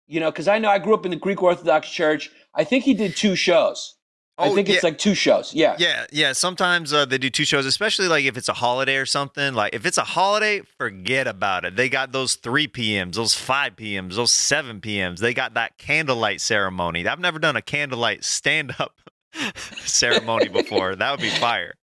you 0.06 0.20
know, 0.20 0.30
because 0.30 0.48
I 0.48 0.58
know 0.58 0.68
I 0.68 0.78
grew 0.78 0.94
up 0.94 1.04
in 1.04 1.10
the 1.10 1.16
Greek 1.16 1.42
Orthodox 1.42 1.88
Church. 1.90 2.30
I 2.54 2.62
think 2.62 2.84
he 2.84 2.94
did 2.94 3.16
two 3.16 3.34
shows. 3.34 3.96
I 4.36 4.50
think 4.50 4.68
it's 4.68 4.82
Oh, 4.82 4.88
yeah. 4.88 4.90
like 4.92 4.98
two 4.98 5.14
shows. 5.14 5.54
Yeah. 5.54 5.76
Yeah, 5.78 6.06
yeah. 6.10 6.32
Sometimes 6.32 6.92
uh, 6.92 7.04
they 7.04 7.18
do 7.18 7.30
two 7.30 7.44
shows, 7.44 7.66
especially 7.66 8.08
like 8.08 8.24
if 8.24 8.36
it's 8.36 8.48
a 8.48 8.54
holiday 8.54 8.96
or 8.96 9.06
something. 9.06 9.54
Like 9.54 9.74
if 9.74 9.86
it's 9.86 9.98
a 9.98 10.02
holiday, 10.04 10.62
forget 10.76 11.28
about 11.28 11.64
it. 11.64 11.76
They 11.76 11.88
got 11.88 12.10
those 12.12 12.34
3 12.34 12.66
p.m.s, 12.68 13.14
those 13.16 13.34
5 13.34 13.76
p.m.s, 13.76 14.16
those 14.16 14.32
7 14.32 14.80
p.m.s. 14.80 15.20
They 15.20 15.34
got 15.34 15.54
that 15.54 15.78
candlelight 15.78 16.40
ceremony. 16.40 17.06
I've 17.06 17.20
never 17.20 17.38
done 17.38 17.54
a 17.54 17.62
candlelight 17.62 18.24
stand 18.24 18.74
up 18.80 19.00
ceremony 19.84 20.48
before. 20.48 20.96
That 20.96 21.10
would 21.12 21.20
be 21.20 21.30
fire. 21.30 21.74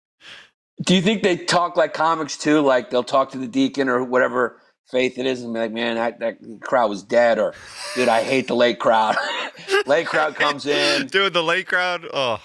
Do 0.84 0.96
you 0.96 1.01
think 1.01 1.24
they 1.24 1.38
talk 1.38 1.77
like 1.77 1.93
comics 1.93 2.38
too? 2.38 2.60
Like 2.62 2.89
they'll 2.89 3.03
talk 3.03 3.31
to 3.31 3.38
the 3.38 3.48
deacon 3.48 3.88
or 3.88 4.03
whatever 4.03 4.60
faith 4.91 5.17
it 5.17 5.25
is 5.25 5.41
and 5.41 5.53
be 5.53 5.60
like, 5.60 5.71
man, 5.71 5.95
that, 5.95 6.19
that 6.19 6.38
crowd 6.62 6.89
was 6.89 7.03
dead. 7.03 7.39
Or, 7.39 7.53
dude, 7.95 8.07
I 8.10 8.24
hate 8.24 8.48
the 8.48 8.55
late 8.55 8.79
crowd. 8.79 9.15
late 9.86 10.07
crowd 10.07 10.36
comes 10.36 10.65
in. 10.65 11.07
Dude, 11.07 11.33
the 11.33 11.43
late 11.43 11.67
crowd, 11.67 12.05
oh. 12.13 12.39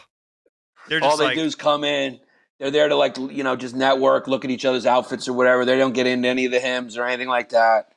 They're 0.88 1.00
just 1.00 1.10
All 1.10 1.16
they 1.16 1.24
like, 1.26 1.36
do 1.36 1.42
is 1.44 1.54
come 1.54 1.84
in. 1.84 2.20
They're 2.58 2.70
there 2.70 2.88
to 2.88 2.94
like, 2.96 3.18
you 3.18 3.42
know, 3.42 3.56
just 3.56 3.74
network, 3.74 4.28
look 4.28 4.44
at 4.44 4.50
each 4.50 4.64
other's 4.64 4.86
outfits 4.86 5.28
or 5.28 5.32
whatever. 5.32 5.64
They 5.64 5.76
don't 5.76 5.92
get 5.92 6.06
into 6.06 6.28
any 6.28 6.46
of 6.46 6.52
the 6.52 6.60
hymns 6.60 6.96
or 6.96 7.04
anything 7.04 7.28
like 7.28 7.50
that. 7.50 7.88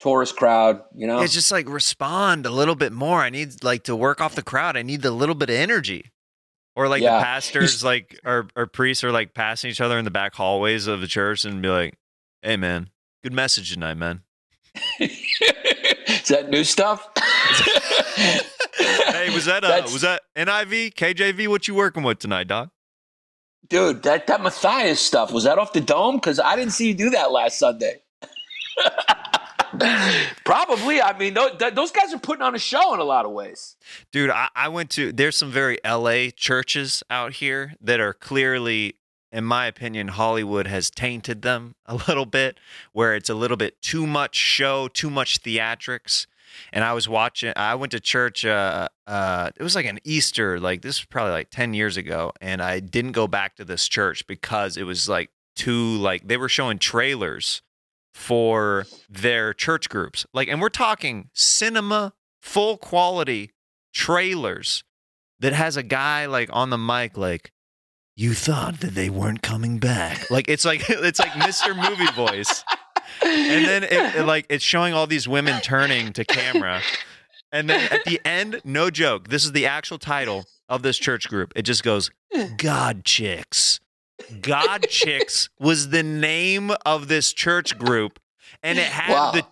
Tourist 0.00 0.34
crowd, 0.34 0.80
you 0.96 1.06
know? 1.06 1.20
it's 1.20 1.34
just 1.34 1.52
like 1.52 1.68
respond 1.68 2.46
a 2.46 2.50
little 2.50 2.74
bit 2.74 2.90
more. 2.90 3.20
I 3.20 3.28
need 3.28 3.62
like 3.62 3.84
to 3.84 3.94
work 3.94 4.22
off 4.22 4.34
the 4.34 4.42
crowd. 4.42 4.74
I 4.74 4.80
need 4.82 5.04
a 5.04 5.10
little 5.10 5.34
bit 5.34 5.50
of 5.50 5.56
energy. 5.56 6.10
Or 6.74 6.88
like 6.88 7.02
Yeah. 7.02 7.18
the 7.18 7.24
pastors, 7.24 7.84
like 7.84 8.18
or, 8.24 8.48
or 8.56 8.66
priests 8.66 9.04
are 9.04 9.12
like 9.12 9.34
passing 9.34 9.70
each 9.70 9.80
other 9.80 9.98
in 9.98 10.06
the 10.06 10.10
back 10.10 10.34
hallways 10.34 10.86
of 10.86 11.02
the 11.02 11.06
church 11.06 11.44
and 11.44 11.60
be 11.60 11.68
like, 11.68 11.98
"Hey, 12.40 12.56
man, 12.56 12.88
good 13.22 13.32
message 13.32 13.72
tonight, 13.72 13.94
man. 13.94 14.22
is 14.98 16.28
that 16.28 16.50
new 16.50 16.64
stuff? 16.64 17.08
Hey, 18.80 19.28
was 19.34 19.44
that 19.44 19.64
uh, 19.64 19.82
was 19.84 20.00
that 20.00 20.22
NIV, 20.34 20.94
KJV? 20.94 21.48
What 21.48 21.68
you 21.68 21.74
working 21.74 22.02
with 22.02 22.18
tonight, 22.18 22.48
dog? 22.48 22.70
Dude, 23.68 24.02
that, 24.04 24.26
that 24.26 24.42
Matthias 24.42 25.00
stuff, 25.00 25.32
was 25.32 25.44
that 25.44 25.58
off 25.58 25.72
the 25.72 25.80
dome? 25.80 26.16
Because 26.16 26.40
I 26.40 26.56
didn't 26.56 26.72
see 26.72 26.88
you 26.88 26.94
do 26.94 27.10
that 27.10 27.30
last 27.30 27.58
Sunday. 27.58 28.00
Probably. 30.44 31.00
I 31.00 31.16
mean, 31.16 31.34
those, 31.34 31.52
those 31.74 31.92
guys 31.92 32.12
are 32.12 32.18
putting 32.18 32.42
on 32.42 32.54
a 32.54 32.58
show 32.58 32.92
in 32.94 33.00
a 33.00 33.04
lot 33.04 33.26
of 33.26 33.32
ways. 33.32 33.76
Dude, 34.12 34.30
I, 34.30 34.48
I 34.56 34.68
went 34.68 34.90
to. 34.90 35.12
There's 35.12 35.36
some 35.36 35.50
very 35.50 35.78
LA 35.84 36.30
churches 36.34 37.02
out 37.10 37.34
here 37.34 37.74
that 37.80 38.00
are 38.00 38.12
clearly, 38.14 38.96
in 39.32 39.44
my 39.44 39.66
opinion, 39.66 40.08
Hollywood 40.08 40.66
has 40.66 40.90
tainted 40.90 41.42
them 41.42 41.74
a 41.86 41.94
little 42.08 42.26
bit, 42.26 42.58
where 42.92 43.14
it's 43.14 43.30
a 43.30 43.34
little 43.34 43.56
bit 43.56 43.80
too 43.82 44.06
much 44.06 44.34
show, 44.34 44.88
too 44.88 45.10
much 45.10 45.42
theatrics. 45.42 46.26
And 46.72 46.82
I 46.82 46.92
was 46.94 47.08
watching. 47.08 47.52
I 47.54 47.76
went 47.76 47.92
to 47.92 48.00
church. 48.00 48.44
Uh, 48.44 48.88
uh, 49.06 49.50
it 49.56 49.62
was 49.62 49.76
like 49.76 49.86
an 49.86 50.00
Easter. 50.02 50.58
Like 50.58 50.82
this 50.82 51.00
was 51.00 51.06
probably 51.06 51.32
like 51.32 51.50
ten 51.50 51.74
years 51.74 51.96
ago, 51.96 52.32
and 52.40 52.60
I 52.60 52.80
didn't 52.80 53.12
go 53.12 53.28
back 53.28 53.56
to 53.56 53.64
this 53.64 53.86
church 53.86 54.26
because 54.26 54.76
it 54.76 54.82
was 54.82 55.08
like 55.08 55.30
too 55.54 55.96
like 55.96 56.26
they 56.26 56.36
were 56.36 56.48
showing 56.48 56.78
trailers 56.78 57.62
for 58.12 58.84
their 59.08 59.54
church 59.54 59.88
groups. 59.88 60.26
Like, 60.34 60.48
and 60.48 60.60
we're 60.60 60.68
talking 60.68 61.30
cinema, 61.32 62.14
full 62.40 62.76
quality 62.76 63.52
trailers 63.92 64.82
that 65.38 65.52
has 65.52 65.76
a 65.76 65.82
guy 65.82 66.26
like 66.26 66.50
on 66.52 66.70
the 66.70 66.78
mic 66.78 67.16
like 67.16 67.52
you 68.20 68.34
thought 68.34 68.80
that 68.80 68.94
they 68.94 69.08
weren't 69.08 69.40
coming 69.40 69.78
back. 69.78 70.30
Like 70.30 70.46
it's 70.50 70.66
like 70.66 70.82
it's 70.90 71.18
like 71.18 71.30
mr 71.30 71.74
movie 71.74 72.12
voice. 72.12 72.62
And 73.22 73.64
then 73.64 73.84
it, 73.84 74.16
it, 74.16 74.26
like 74.26 74.44
it's 74.50 74.64
showing 74.64 74.92
all 74.92 75.06
these 75.06 75.26
women 75.26 75.60
turning 75.62 76.12
to 76.12 76.24
camera. 76.24 76.82
And 77.50 77.68
then 77.70 77.90
at 77.90 78.04
the 78.04 78.20
end 78.24 78.60
no 78.62 78.90
joke 78.90 79.28
this 79.28 79.44
is 79.44 79.52
the 79.52 79.66
actual 79.66 79.98
title 79.98 80.44
of 80.68 80.82
this 80.82 80.98
church 80.98 81.28
group. 81.30 81.54
It 81.56 81.62
just 81.62 81.82
goes 81.82 82.10
god 82.58 83.06
chicks. 83.06 83.80
God 84.42 84.86
chicks 84.90 85.48
was 85.58 85.88
the 85.88 86.02
name 86.02 86.72
of 86.84 87.08
this 87.08 87.32
church 87.32 87.78
group 87.78 88.20
and 88.62 88.78
it 88.78 88.86
had 88.86 89.12
Wow. 89.12 89.30
the 89.32 89.44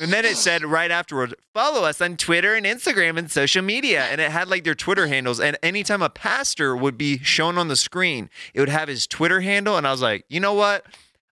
and 0.00 0.12
then 0.12 0.24
it 0.24 0.36
said 0.36 0.64
right 0.64 0.90
afterwards, 0.90 1.34
follow 1.54 1.84
us 1.84 2.00
on 2.00 2.16
Twitter 2.16 2.54
and 2.54 2.64
Instagram 2.66 3.18
and 3.18 3.30
social 3.30 3.62
media. 3.62 4.04
And 4.04 4.20
it 4.20 4.30
had 4.30 4.48
like 4.48 4.64
their 4.64 4.74
Twitter 4.74 5.06
handles. 5.06 5.40
And 5.40 5.56
anytime 5.62 6.02
a 6.02 6.10
pastor 6.10 6.76
would 6.76 6.96
be 6.98 7.18
shown 7.18 7.58
on 7.58 7.68
the 7.68 7.76
screen, 7.76 8.28
it 8.54 8.60
would 8.60 8.68
have 8.68 8.88
his 8.88 9.06
Twitter 9.06 9.40
handle. 9.40 9.76
And 9.76 9.86
I 9.86 9.90
was 9.90 10.02
like, 10.02 10.24
you 10.28 10.40
know 10.40 10.54
what? 10.54 10.84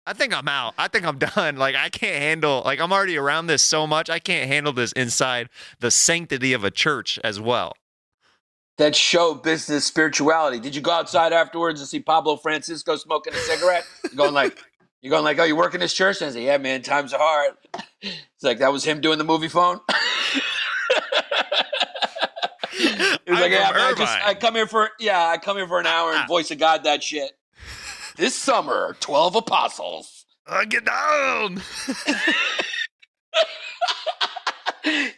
I 0.06 0.12
think 0.12 0.37
I'm 0.37 0.49
out. 0.49 0.75
I 0.78 0.88
think 0.88 1.04
I'm 1.04 1.18
done. 1.37 1.56
Like, 1.56 1.76
I 1.76 1.88
can't 1.88 2.16
handle, 2.20 2.62
like, 2.64 2.80
I'm 2.80 2.92
already 2.92 3.16
around 3.16 3.46
this 3.46 3.62
so 3.62 3.87
much. 3.87 4.08
I 4.10 4.18
can't 4.18 4.49
handle 4.49 4.72
this 4.72 4.92
inside 4.92 5.49
the 5.78 5.90
sanctity 5.90 6.52
of 6.52 6.64
a 6.64 6.70
church 6.70 7.18
as 7.22 7.38
well. 7.40 7.75
That 8.78 8.96
show 8.96 9.34
business 9.34 9.84
spirituality. 9.84 10.58
Did 10.58 10.75
you 10.75 10.80
go 10.80 10.90
outside 10.90 11.32
afterwards 11.34 11.80
and 11.80 11.88
see 11.88 12.00
Pablo 12.00 12.37
Francisco 12.37 12.96
smoking 12.96 13.34
a 13.34 13.37
cigarette? 13.37 13.84
Going 14.16 14.32
like, 14.32 14.58
you're 15.02 15.11
going 15.11 15.25
like, 15.25 15.38
oh, 15.38 15.45
you 15.45 15.57
work 15.57 15.75
in 15.75 15.80
this 15.80 15.92
church? 15.95 16.21
And 16.21 16.30
I 16.30 16.33
say, 16.33 16.45
yeah, 16.45 16.59
man, 16.59 16.83
times 16.83 17.12
are 17.12 17.21
hard. 17.21 17.54
It's 18.02 18.42
like 18.42 18.59
that 18.59 18.73
was 18.73 18.85
him 18.85 19.00
doing 19.00 19.19
the 19.19 19.25
movie 19.25 19.49
phone. 19.49 19.80
He 22.73 22.87
was 22.87 23.19
I'm 23.26 23.35
like, 23.42 23.52
yeah, 23.52 23.71
man, 23.71 23.80
I, 23.80 23.90
just, 23.90 24.00
Irvine." 24.02 24.23
I 24.25 24.35
come 24.35 24.54
here 24.54 24.66
for 24.66 24.90
yeah, 24.99 25.26
I 25.28 25.37
come 25.37 25.57
here 25.59 25.69
for 25.69 25.78
an 25.80 25.87
hour 25.87 26.12
and 26.14 26.26
voice 26.28 26.50
of 26.50 26.59
God 26.59 26.85
that 26.85 27.02
shit. 27.02 27.30
This 28.16 28.35
summer, 28.35 28.97
twelve 29.00 29.37
apostles. 29.37 30.25
Uh, 30.47 30.64
get 30.64 30.85
down. 30.87 31.61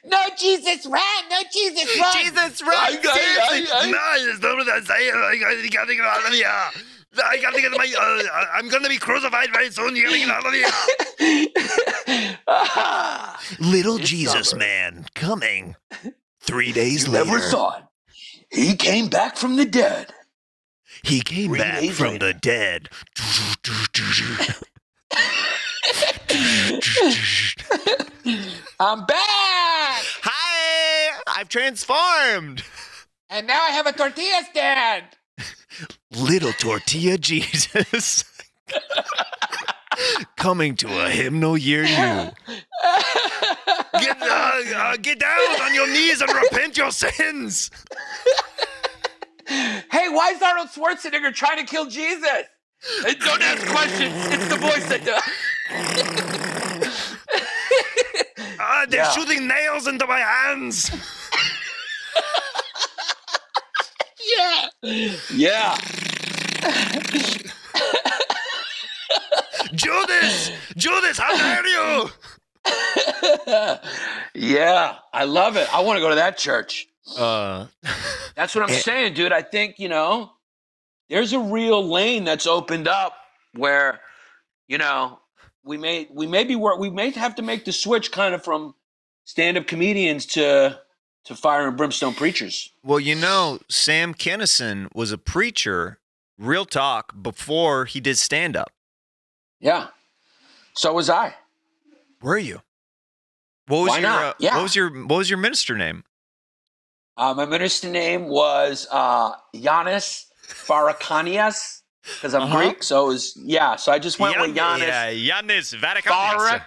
No 0.04 0.18
Jesus 0.36 0.84
ran, 0.86 1.28
no 1.30 1.38
Jesus 1.52 1.98
run. 2.00 2.12
Jesus, 2.16 2.62
I- 2.66 2.66
right? 2.66 2.98
I- 2.98 3.14
Seriously. 3.14 3.72
I- 3.72 3.80
I- 3.86 3.90
No, 3.90 4.32
it's 4.32 4.42
not 4.42 4.56
what 4.56 4.68
I'm 4.68 4.84
saying. 4.84 5.12
I 5.14 5.36
got- 5.38 5.72
gotta 5.72 5.94
get 5.94 6.04
out 6.04 6.26
of 6.26 6.32
here. 6.32 6.48
I 7.22 7.36
gotta 7.42 7.60
get 7.60 7.72
my. 7.72 7.92
Uh, 7.98 8.44
I'm 8.54 8.68
gonna 8.68 8.88
be 8.88 8.96
crucified 8.98 9.50
very 9.52 9.70
soon. 9.70 9.94
You 9.96 10.04
gotta 10.04 10.18
get 10.18 10.28
out 10.30 10.46
of 10.46 10.52
here. 10.52 12.38
Ah, 12.48 13.40
Little 13.60 13.98
Jesus 13.98 14.50
summer. 14.50 14.60
man 14.60 15.06
coming. 15.14 15.76
Three 16.40 16.72
days 16.72 17.06
you 17.06 17.12
later, 17.12 17.24
never 17.26 17.40
thought 17.40 17.88
he 18.50 18.74
came 18.74 19.08
back 19.08 19.36
from 19.36 19.56
the 19.56 19.64
dead. 19.64 20.12
he 21.04 21.20
came 21.20 21.50
Three 21.50 21.58
back 21.58 21.84
from 21.90 22.12
later. 22.14 22.32
the 22.32 22.34
dead. 22.34 22.88
I'm 28.80 29.04
back, 29.06 30.02
Hi, 30.22 31.18
I've 31.28 31.48
transformed. 31.48 32.64
and 33.30 33.46
now 33.46 33.60
I 33.62 33.70
have 33.70 33.86
a 33.86 33.92
tortilla 33.92 34.42
stand. 34.50 35.04
Little 36.10 36.52
tortilla 36.52 37.18
Jesus. 37.18 38.24
Coming 40.36 40.76
to 40.76 41.04
a 41.04 41.10
hymnal 41.10 41.56
year 41.56 41.84
you. 41.84 42.30
Get, 44.00 44.16
uh, 44.22 44.60
uh, 44.74 44.96
get 44.96 45.18
down 45.20 45.60
on 45.62 45.74
your 45.74 45.86
knees 45.88 46.20
and 46.22 46.32
repent 46.32 46.76
your 46.76 46.90
sins. 46.90 47.70
Hey, 49.46 50.08
why 50.08 50.32
is 50.34 50.40
Arnold 50.42 50.68
Schwarzenegger 50.68 51.32
trying 51.34 51.58
to 51.58 51.64
kill 51.64 51.86
Jesus? 51.86 52.24
Hey, 53.04 53.14
don't 53.14 53.42
ask 53.42 53.66
questions. 53.68 54.14
It's 54.32 54.48
the 54.48 54.56
voice 54.56 54.86
that 54.88 55.04
does. 55.04 55.22
Ah, 58.60 58.86
they're 58.88 59.04
Yeah. 59.04 59.10
shooting 59.10 59.46
nails 59.48 59.86
into 59.86 60.06
my 60.06 60.20
hands. 60.20 60.90
Yeah. 64.26 64.68
Yeah. 65.34 65.76
Judas! 69.74 70.50
Judas, 70.76 71.18
how 71.18 71.36
dare 71.36 71.66
you? 71.66 72.08
yeah. 74.34 74.96
I 75.12 75.24
love 75.24 75.56
it. 75.56 75.72
I 75.74 75.80
want 75.80 75.96
to 75.96 76.00
go 76.00 76.08
to 76.10 76.14
that 76.16 76.36
church. 76.38 76.88
Uh, 77.18 77.66
That's 78.36 78.54
what 78.54 78.64
I'm 78.64 78.70
Eh. 78.74 78.78
saying, 78.78 79.14
dude. 79.14 79.32
I 79.32 79.42
think, 79.42 79.78
you 79.78 79.88
know, 79.88 80.32
there's 81.08 81.32
a 81.32 81.38
real 81.40 81.86
lane 81.86 82.24
that's 82.24 82.46
opened 82.46 82.86
up 82.88 83.14
where, 83.54 84.00
you 84.68 84.78
know, 84.78 85.18
we 85.64 85.76
may 85.78 86.08
we 86.12 86.26
may 86.26 86.44
be 86.44 86.56
wor- 86.56 86.78
we 86.78 86.90
may 86.90 87.10
have 87.10 87.34
to 87.36 87.42
make 87.42 87.64
the 87.64 87.72
switch 87.72 88.10
kind 88.12 88.34
of 88.34 88.42
from 88.44 88.74
stand-up 89.24 89.66
comedians 89.66 90.26
to 90.26 90.78
to 91.24 91.34
fire 91.36 91.68
and 91.68 91.76
brimstone 91.76 92.14
preachers. 92.14 92.70
well, 92.82 92.98
you 93.00 93.14
know, 93.14 93.60
Sam 93.68 94.12
Kinison 94.14 94.88
was 94.94 95.12
a 95.12 95.18
preacher, 95.18 95.98
real 96.38 96.64
talk, 96.64 97.14
before 97.22 97.84
he 97.84 98.00
did 98.00 98.18
stand 98.18 98.56
up. 98.56 98.72
Yeah. 99.60 99.88
So 100.74 100.92
was 100.94 101.08
I. 101.08 101.34
Were 102.20 102.38
you? 102.38 102.62
What 103.68 103.78
was 103.82 103.88
Why 103.90 103.98
your 103.98 104.08
not? 104.10 104.24
uh, 104.24 104.34
Yeah. 104.40 104.56
what 104.56 104.62
was 104.64 104.74
your 104.76 104.90
what 105.06 105.16
was 105.18 105.30
your 105.30 105.38
minister 105.38 105.76
name? 105.76 106.02
Uh, 107.16 107.34
my 107.34 107.44
minister 107.44 107.88
name 107.88 108.26
was 108.26 108.88
uh, 108.90 109.32
Giannis 109.54 110.24
Farakanias 110.48 111.82
because 112.02 112.34
I'm 112.34 112.42
Uh-huh. 112.42 112.56
Greek. 112.58 112.82
So 112.82 113.04
it 113.04 113.08
was, 113.08 113.36
yeah. 113.40 113.76
So 113.76 113.92
I 113.92 113.98
just 114.00 114.18
went 114.18 114.40
with 114.40 114.56
Yan- 114.56 114.80
Giannis. 114.80 114.86
Yeah, 114.88 115.40
Giannis 115.42 115.74
Vaticanius. 115.78 116.02
Fara, 116.04 116.66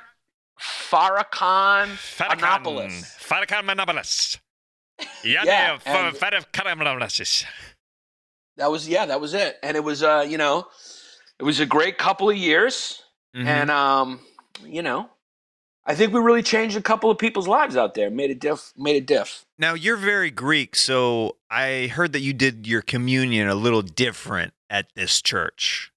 Farrakhan 0.60 2.32
Annapolis. 2.32 3.18
Farrakhan 3.20 3.70
Annapolis. 3.70 4.38
Yeah, 5.24 5.44
Yeah, 5.44 5.78
and- 5.86 6.18
That 8.58 8.72
was 8.72 8.88
yeah, 8.88 9.06
that 9.06 9.20
was 9.20 9.34
it. 9.34 9.58
And 9.64 9.76
it 9.76 9.84
was 9.84 10.02
uh, 10.04 10.26
you 10.28 10.38
know, 10.38 10.68
it 11.40 11.44
was 11.44 11.60
a 11.60 11.66
great 11.66 11.98
couple 11.98 12.30
of 12.30 12.38
years. 12.38 13.02
Mhm. 13.36 13.46
And 13.46 13.72
um, 13.72 14.20
you 14.64 14.82
know, 14.82 15.10
I 15.86 15.94
think 15.96 16.14
we 16.14 16.22
really 16.22 16.42
changed 16.44 16.78
a 16.78 16.82
couple 16.82 17.12
of 17.12 17.18
people's 17.18 17.48
lives 17.50 17.76
out 17.76 17.96
there. 17.96 18.10
Made 18.10 18.32
a 18.32 18.36
diff 18.36 18.72
made 18.78 18.96
a 18.96 19.02
diff. 19.06 19.46
Now 19.58 19.74
you're 19.74 19.98
very 19.98 20.32
Greek, 20.32 20.76
so 20.76 21.36
I 21.50 21.88
heard 21.88 22.14
that 22.14 22.22
you 22.22 22.32
did 22.34 22.66
your 22.66 22.82
communion 22.82 23.50
a 23.50 23.56
little 23.56 23.82
different 23.82 24.54
at 24.70 24.88
this 24.96 25.22
church. 25.22 25.92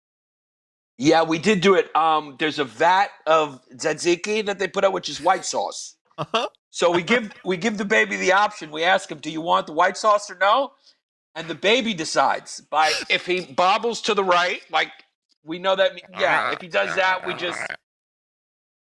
Yeah, 1.00 1.22
we 1.22 1.38
did 1.38 1.60
do 1.60 1.74
it. 1.76 1.94
Um, 1.94 2.34
there's 2.40 2.58
a 2.58 2.64
vat 2.64 3.10
of 3.24 3.60
tzatziki 3.72 4.44
that 4.46 4.58
they 4.58 4.66
put 4.66 4.82
out, 4.84 4.92
which 4.92 5.08
is 5.08 5.20
white 5.20 5.44
sauce. 5.44 5.94
Uh-huh. 6.18 6.48
So 6.70 6.90
we 6.90 7.02
give 7.02 7.32
we 7.44 7.56
give 7.56 7.78
the 7.78 7.84
baby 7.84 8.16
the 8.16 8.32
option. 8.32 8.70
We 8.70 8.84
ask 8.84 9.10
him, 9.10 9.18
"Do 9.18 9.30
you 9.30 9.40
want 9.40 9.66
the 9.66 9.72
white 9.72 9.96
sauce 9.96 10.30
or 10.30 10.36
no?" 10.36 10.72
And 11.34 11.48
the 11.48 11.54
baby 11.54 11.94
decides 11.94 12.60
by 12.60 12.92
if 13.08 13.26
he 13.26 13.40
bobbles 13.40 14.00
to 14.02 14.14
the 14.14 14.24
right, 14.24 14.60
like 14.70 14.90
we 15.44 15.58
know 15.58 15.76
that. 15.76 15.92
Yeah, 16.18 16.52
if 16.52 16.60
he 16.60 16.68
does 16.68 16.94
that, 16.96 17.26
we 17.26 17.34
just 17.34 17.60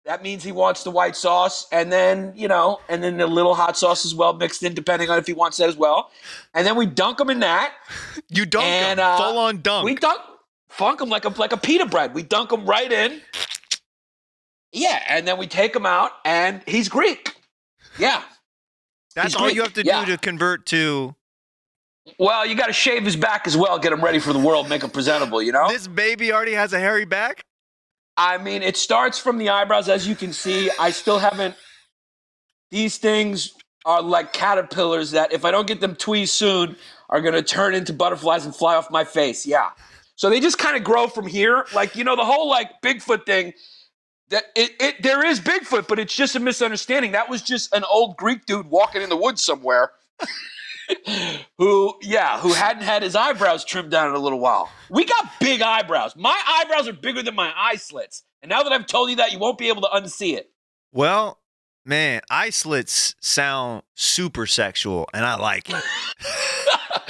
that 0.06 0.24
means 0.24 0.44
he 0.44 0.54
wants 0.54 0.84
the 0.84 0.92
white 0.92 1.16
sauce, 1.16 1.68
and 1.72 1.92
then 1.92 2.34
you 2.36 2.48
know, 2.48 2.80
and 2.90 3.04
then 3.04 3.18
the 3.18 3.28
little 3.28 3.56
hot 3.56 3.78
sauce 3.78 4.06
as 4.06 4.16
well 4.16 4.34
mixed 4.34 4.64
in, 4.64 4.74
depending 4.74 5.10
on 5.10 5.20
if 5.20 5.28
he 5.28 5.34
wants 5.34 5.58
that 5.58 5.70
as 5.70 5.76
well. 5.76 6.12
And 6.54 6.66
then 6.66 6.76
we 6.76 6.86
dunk 6.86 7.20
him 7.20 7.30
in 7.30 7.40
that. 7.40 7.74
You 8.30 8.46
dunk 8.46 8.66
And, 8.66 9.00
him, 9.00 9.06
uh, 9.06 9.18
full 9.18 9.38
on 9.38 9.62
dunk. 9.62 9.86
We 9.86 9.96
dunk, 9.96 10.20
funk 10.68 11.00
him 11.00 11.08
like 11.08 11.24
a 11.24 11.30
like 11.30 11.54
a 11.54 11.58
pita 11.58 11.86
bread. 11.86 12.14
We 12.14 12.24
dunk 12.24 12.52
him 12.52 12.66
right 12.66 12.92
in. 12.92 13.22
Yeah, 14.74 15.02
and 15.08 15.26
then 15.26 15.38
we 15.38 15.48
take 15.48 15.74
him 15.74 15.86
out, 15.86 16.12
and 16.26 16.62
he's 16.68 16.90
Greek. 16.90 17.37
Yeah. 17.98 18.22
That's 19.16 19.36
all 19.36 19.50
you 19.50 19.64
have 19.64 19.74
to 19.74 19.84
yeah. 19.84 20.06
do 20.06 20.12
to 20.12 20.18
convert 20.18 20.66
to 20.68 21.16
Well, 22.20 22.46
you 22.46 22.56
got 22.56 22.68
to 22.68 22.74
shave 22.74 23.04
his 23.04 23.16
back 23.16 23.48
as 23.48 23.58
well, 23.58 23.80
get 23.80 23.92
him 23.92 24.02
ready 24.02 24.20
for 24.20 24.32
the 24.32 24.40
world, 24.40 24.70
make 24.70 24.84
him 24.84 24.92
presentable. 24.92 25.42
You 25.42 25.52
know. 25.52 25.68
this 25.70 25.88
baby 25.88 26.32
already 26.32 26.54
has 26.54 26.74
a 26.74 26.80
hairy 26.80 27.06
back. 27.06 27.44
I 28.16 28.38
mean, 28.38 28.64
it 28.64 28.78
starts 28.78 29.20
from 29.20 29.38
the 29.38 29.50
eyebrows, 29.50 29.90
as 29.90 30.08
you 30.08 30.16
can 30.16 30.34
see. 30.34 30.70
I 30.80 30.90
still 30.90 31.20
haven't. 31.20 31.56
These 32.72 32.98
things 32.98 33.54
are 33.86 34.02
like 34.02 34.34
caterpillars 34.34 35.12
that, 35.12 35.32
if 35.32 35.46
I 35.46 35.52
don't 35.52 35.68
get 35.68 35.82
them 35.82 35.96
tweezed 35.96 36.34
soon, 36.34 36.76
are 37.10 37.22
going 37.22 37.36
to 37.36 37.44
turn 37.44 37.74
into 37.74 37.94
butterflies 37.94 38.46
and 38.46 38.56
fly 38.56 38.76
off 38.76 38.92
my 38.92 39.04
face. 39.04 39.46
Yeah. 39.46 39.70
So 40.16 40.30
they 40.30 40.40
just 40.40 40.58
kind 40.58 40.76
of 40.76 40.84
grow 40.84 41.08
from 41.08 41.28
here, 41.28 41.66
like 41.74 41.96
you 41.96 42.04
know 42.04 42.16
the 42.16 42.26
whole 42.26 42.50
like 42.50 42.82
Bigfoot 42.82 43.26
thing. 43.26 43.54
That 44.30 44.46
it, 44.56 44.72
it 44.80 45.02
there 45.02 45.26
is 45.26 45.40
Bigfoot, 45.40 45.88
but 45.88 46.00
it's 46.00 46.16
just 46.16 46.36
a 46.36 46.40
misunderstanding. 46.40 47.14
That 47.14 47.30
was 47.30 47.42
just 47.42 47.74
an 47.74 47.84
old 47.86 48.18
Greek 48.18 48.46
dude 48.46 48.70
walking 48.70 49.02
in 49.02 49.10
the 49.10 49.18
woods 49.18 49.44
somewhere. 49.44 49.92
who 51.58 51.94
yeah 52.02 52.40
who 52.40 52.54
hadn't 52.54 52.84
had 52.84 53.04
his 53.04 53.16
eyebrows 53.16 53.66
trimmed 53.66 53.92
down 53.92 54.08
in 54.10 54.16
a 54.16 54.20
little 54.20 54.40
while 54.40 54.70
we 54.90 55.04
got 55.04 55.30
big 55.40 55.62
eyebrows 55.62 56.16
my 56.16 56.42
eyebrows 56.48 56.88
are 56.88 56.94
bigger 56.94 57.22
than 57.22 57.36
my 57.36 57.52
eye 57.58 57.76
slits 57.76 58.24
and 58.42 58.50
now 58.50 58.64
that 58.64 58.72
i've 58.72 58.88
told 58.88 59.10
you 59.10 59.18
that 59.18 59.34
you 59.34 59.38
won't 59.38 59.58
be 59.58 59.68
able 59.68 59.82
to 59.82 59.90
unsee 59.90 60.34
it 60.36 60.50
Well, 60.94 61.42
man, 61.86 62.22
eye 62.30 62.52
slits 62.52 63.16
sound 63.20 63.84
super 63.96 64.46
sexual, 64.46 65.10
and 65.14 65.26
I 65.26 65.36
like 65.36 65.70
it. 65.70 65.84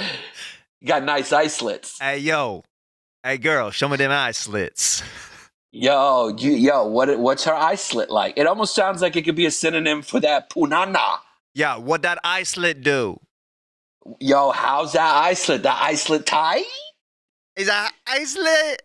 you 0.80 0.88
got 0.88 1.04
nice 1.04 1.32
eye 1.32 1.46
slits 1.46 1.98
hey, 2.00 2.18
yo, 2.18 2.64
hey, 3.22 3.38
girl, 3.38 3.70
show 3.70 3.88
me 3.88 3.96
them 3.96 4.10
eye 4.10 4.32
slits. 4.32 5.02
yo 5.72 6.28
you, 6.38 6.52
yo 6.52 6.86
what 6.86 7.18
what's 7.18 7.44
her 7.44 7.54
eye 7.54 7.74
slit 7.74 8.10
like 8.10 8.34
it 8.36 8.46
almost 8.46 8.74
sounds 8.74 9.02
like 9.02 9.16
it 9.16 9.22
could 9.22 9.34
be 9.36 9.46
a 9.46 9.50
synonym 9.50 10.02
for 10.02 10.20
that 10.20 10.48
punana 10.50 11.18
Yeah, 11.54 11.76
what 11.78 12.02
that 12.02 12.18
eye 12.24 12.42
slit 12.44 12.82
do? 12.82 13.20
yo 14.20 14.50
how's 14.50 14.92
that 14.94 15.14
eye 15.24 15.34
slit 15.34 15.62
that 15.64 15.78
eye 15.82 15.94
slit 15.94 16.24
tie 16.26 16.62
Is 17.56 17.66
that 17.66 17.92
eye 18.06 18.24
slit? 18.24 18.82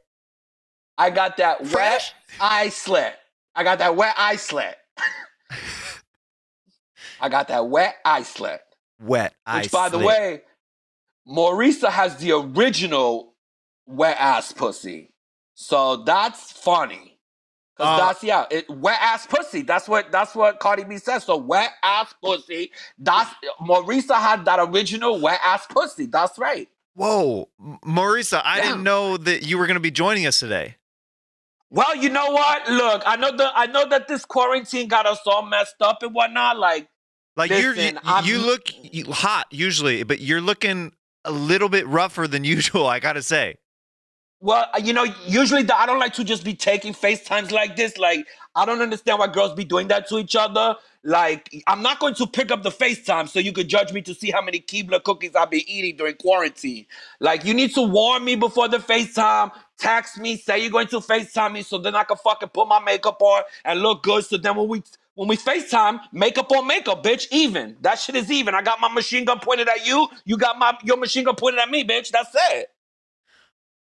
i 0.97 1.09
got 1.09 1.37
that 1.37 1.61
wet 1.61 1.69
Fresh? 1.71 2.13
eye 2.39 2.69
slit 2.69 3.15
i 3.55 3.63
got 3.63 3.79
that 3.79 3.95
wet 3.95 4.13
eye 4.17 4.35
slit 4.35 4.75
i 7.21 7.29
got 7.29 7.47
that 7.47 7.67
wet 7.69 7.95
eye 8.05 8.23
slit 8.23 8.61
Wet 8.99 9.33
eye 9.45 9.61
Which, 9.61 9.71
by 9.71 9.89
the 9.89 9.99
way, 9.99 10.41
Maurisa 11.27 11.89
has 11.89 12.15
the 12.17 12.31
original 12.33 13.33
wet 13.85 14.15
ass 14.17 14.53
pussy. 14.53 15.12
So 15.55 15.97
that's 16.03 16.51
funny. 16.51 17.17
Cause 17.77 17.87
Uh, 17.99 18.05
that's 18.05 18.23
yeah, 18.23 18.45
it, 18.51 18.69
wet 18.69 18.99
ass 19.01 19.25
pussy. 19.25 19.63
That's 19.63 19.87
what 19.87 20.11
that's 20.11 20.35
what 20.35 20.59
Cardi 20.59 20.83
B 20.83 20.97
says. 20.99 21.23
So 21.23 21.37
wet 21.37 21.71
ass 21.81 22.13
pussy. 22.23 22.71
That's 22.99 23.31
Maurisa 23.59 24.19
had 24.19 24.45
that 24.45 24.59
original 24.59 25.19
wet 25.19 25.39
ass 25.43 25.65
pussy. 25.67 26.05
That's 26.05 26.37
right. 26.37 26.69
Whoa, 26.95 27.49
M- 27.59 27.79
Marisa, 27.83 28.41
I 28.45 28.57
Yeah. 28.57 28.63
didn't 28.63 28.83
know 28.83 29.17
that 29.17 29.41
you 29.43 29.57
were 29.57 29.65
going 29.65 29.75
to 29.75 29.79
be 29.81 29.89
joining 29.89 30.27
us 30.27 30.39
today. 30.39 30.75
Well, 31.71 31.95
you 31.95 32.09
know 32.09 32.29
what? 32.29 32.69
Look, 32.69 33.01
I 33.07 33.15
know 33.15 33.35
the 33.35 33.49
I 33.55 33.65
know 33.65 33.87
that 33.89 34.07
this 34.07 34.23
quarantine 34.25 34.87
got 34.87 35.07
us 35.07 35.19
all 35.25 35.43
messed 35.43 35.81
up 35.81 36.03
and 36.03 36.13
whatnot. 36.13 36.59
Like, 36.59 36.87
Like 37.35 37.49
you're, 37.49 37.73
Listen, 37.73 37.95
you, 37.95 38.01
I'm- 38.05 38.25
you 38.25 38.37
look 38.37 38.67
hot 39.09 39.47
usually, 39.49 40.03
but 40.03 40.19
you're 40.19 40.41
looking 40.41 40.93
a 41.25 41.31
little 41.31 41.69
bit 41.69 41.87
rougher 41.87 42.27
than 42.27 42.43
usual. 42.55 42.85
I 42.85 42.99
gotta 42.99 43.23
say. 43.23 43.55
Well, 44.43 44.67
uh, 44.73 44.79
you 44.83 44.93
know, 44.93 45.05
usually 45.27 45.63
the, 45.63 45.77
I 45.77 45.85
don't 45.85 45.99
like 45.99 46.15
to 46.15 46.25
just 46.25 46.43
be 46.45 46.55
taking 46.55 46.93
FaceTimes 46.95 47.51
like 47.53 47.77
this. 47.77 47.97
Like, 47.97 48.27
I 48.55 48.65
don't 48.65 48.81
understand 48.81 49.19
why 49.19 49.27
girls 49.29 49.53
be 49.55 49.65
doing 49.65 49.87
that 49.89 50.09
to 50.09 50.19
each 50.19 50.35
other. 50.35 50.77
Like, 51.05 51.49
I'm 51.67 51.83
not 51.83 51.99
going 52.01 52.15
to 52.15 52.27
pick 52.27 52.51
up 52.51 52.63
the 52.63 52.71
FaceTime 52.71 53.29
so 53.29 53.39
you 53.39 53.53
could 53.53 53.69
judge 53.69 53.93
me 53.93 54.01
to 54.03 54.15
see 54.15 54.31
how 54.31 54.41
many 54.43 54.61
Keebler 54.61 55.03
cookies 55.03 55.35
I've 55.35 55.51
been 55.51 55.63
eating 55.67 55.97
during 55.97 56.15
quarantine. 56.17 56.87
Like, 57.21 57.45
you 57.45 57.53
need 57.53 57.75
to 57.75 57.83
warn 57.83 58.25
me 58.25 58.35
before 58.35 58.67
the 58.69 58.79
FaceTime, 58.79 59.53
text 59.79 60.19
me, 60.19 60.37
say 60.37 60.59
you're 60.61 60.71
going 60.71 60.89
to 60.89 61.01
FaceTime 61.01 61.53
me 61.53 61.63
so 61.63 61.79
then 61.79 61.95
I 61.95 62.05
can 62.05 62.17
fucking 62.17 62.49
put 62.49 62.67
my 62.67 62.81
makeup 62.81 63.21
on 63.21 63.43
and 63.65 63.81
look 63.81 64.03
good. 64.03 64.25
So 64.25 64.37
then 64.39 64.57
when 64.57 64.69
we 64.69 64.83
when 65.15 65.29
we 65.29 65.37
FaceTime, 65.37 66.01
makeup 66.13 66.51
on 66.53 66.67
makeup, 66.67 67.03
bitch, 67.03 67.27
even. 67.31 67.77
That 67.83 67.99
shit 67.99 68.15
is 68.17 68.31
even. 68.31 68.55
I 68.55 68.63
got 68.63 68.81
my 68.81 68.89
machine 68.93 69.25
gun 69.25 69.39
pointed 69.41 69.69
at 69.69 69.87
you. 69.87 70.09
You 70.25 70.37
got 70.37 70.59
my 70.59 70.77
your 70.83 70.97
machine 70.97 71.25
gun 71.25 71.35
pointed 71.37 71.61
at 71.61 71.69
me, 71.69 71.85
bitch. 71.85 72.11
That's 72.11 72.31
it. 72.51 72.72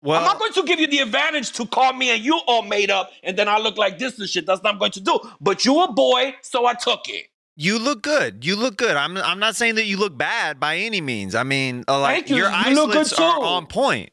Well, 0.03 0.19
I'm 0.19 0.25
not 0.25 0.39
going 0.39 0.53
to 0.55 0.63
give 0.65 0.81
you 0.81 0.89
the 0.89 0.99
advantage 0.99 1.53
to 1.53 1.67
call 1.67 1.93
me 1.93 2.11
and 2.11 2.21
you 2.25 2.41
all 2.49 2.63
made 2.63 2.91
up 2.91 3.11
and 3.23 3.37
then 3.37 3.49
I 3.49 3.59
look 3.59 3.77
like 3.79 3.99
this 3.99 4.19
and 4.19 4.29
shit. 4.29 4.47
That's 4.47 4.63
not 4.63 4.71
what 4.71 4.73
I'm 4.75 4.79
going 4.81 4.93
to 4.93 5.01
do. 5.01 5.21
But 5.41 5.65
you 5.65 5.81
a 5.83 5.93
boy, 5.93 6.35
so 6.43 6.67
I 6.67 6.75
took 6.75 7.09
it. 7.09 7.27
you 7.57 7.79
look 7.79 8.03
good. 8.03 8.45
You 8.45 8.57
look 8.57 8.77
good. 8.77 8.97
I'm 8.97 9.17
I'm 9.19 9.39
not 9.39 9.55
saying 9.57 9.77
that 9.77 9.85
you 9.87 9.97
look 9.99 10.17
bad 10.19 10.59
by 10.59 10.77
any 10.79 11.01
means. 11.01 11.35
I 11.35 11.45
mean, 11.45 11.85
uh, 11.87 12.01
like 12.01 12.15
Thank 12.17 12.31
you. 12.31 12.37
your 12.37 12.51
You 12.51 12.75
look 12.75 12.95
are 12.97 13.05
too. 13.05 13.23
on 13.23 13.67
point. 13.67 14.11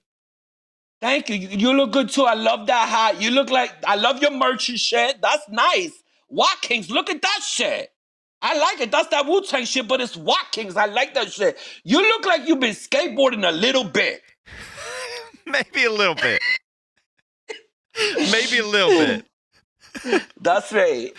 Thank 1.02 1.30
you. 1.30 1.36
You 1.36 1.50
you 1.58 1.74
look 1.74 1.92
good 1.92 2.10
too. 2.10 2.24
I 2.26 2.34
love 2.34 2.68
that 2.68 2.90
hat. 2.90 3.22
You 3.22 3.32
look 3.32 3.50
like 3.50 3.74
I 3.88 3.96
love 3.96 4.22
your 4.22 4.32
merch 4.32 4.70
and 4.70 4.80
shit. 4.80 5.22
That's 5.22 5.48
nice. 5.50 5.92
Watkins, 6.28 6.92
look 6.92 7.10
at 7.10 7.22
that 7.22 7.40
shit. 7.44 7.92
I 8.42 8.58
like 8.58 8.80
it. 8.82 8.92
That's 8.92 9.08
that 9.10 9.26
Wu 9.26 9.42
Tang 9.44 9.66
shit, 9.66 9.88
but 9.88 10.00
it's 10.02 10.16
Watkins. 10.16 10.78
I 10.78 10.86
like 10.86 11.14
that 11.16 11.32
shit. 11.32 11.58
You 11.84 12.00
look 12.02 12.26
like 12.26 12.48
you've 12.48 12.60
been 12.60 12.76
skateboarding 12.76 13.48
a 13.48 13.52
little 13.52 13.84
bit. 13.84 14.22
Maybe 15.52 15.86
a 15.86 15.92
little 15.92 16.16
bit. 16.16 16.42
Maybe 18.32 18.60
a 18.60 18.66
little 18.66 18.90
bit. 18.90 20.24
That's 20.40 20.72
right. 20.72 21.12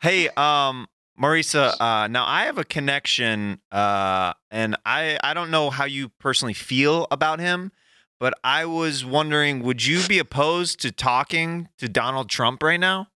Hey, 0.00 0.28
um, 0.36 0.86
Marisa, 1.20 1.74
uh, 1.80 2.06
now 2.08 2.24
I 2.26 2.44
have 2.44 2.58
a 2.58 2.64
connection, 2.64 3.60
uh, 3.72 4.34
and 4.50 4.76
I 4.84 5.18
I 5.22 5.34
don't 5.34 5.50
know 5.50 5.70
how 5.70 5.84
you 5.84 6.10
personally 6.20 6.54
feel 6.54 7.06
about 7.10 7.40
him, 7.40 7.72
but 8.20 8.34
I 8.44 8.66
was 8.66 9.04
wondering, 9.04 9.62
would 9.62 9.84
you 9.84 10.06
be 10.06 10.18
opposed 10.18 10.80
to 10.82 10.92
talking 10.92 11.68
to 11.78 11.88
Donald 11.88 12.28
Trump 12.28 12.62
right 12.62 12.80
now? 12.80 13.08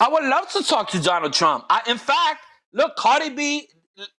I 0.00 0.08
would 0.08 0.24
love 0.24 0.50
to 0.52 0.62
talk 0.62 0.90
to 0.90 1.00
Donald 1.00 1.32
Trump. 1.32 1.64
I, 1.70 1.82
in 1.86 1.98
fact, 1.98 2.42
look, 2.72 2.96
Cardi 2.96 3.30
B, 3.30 3.68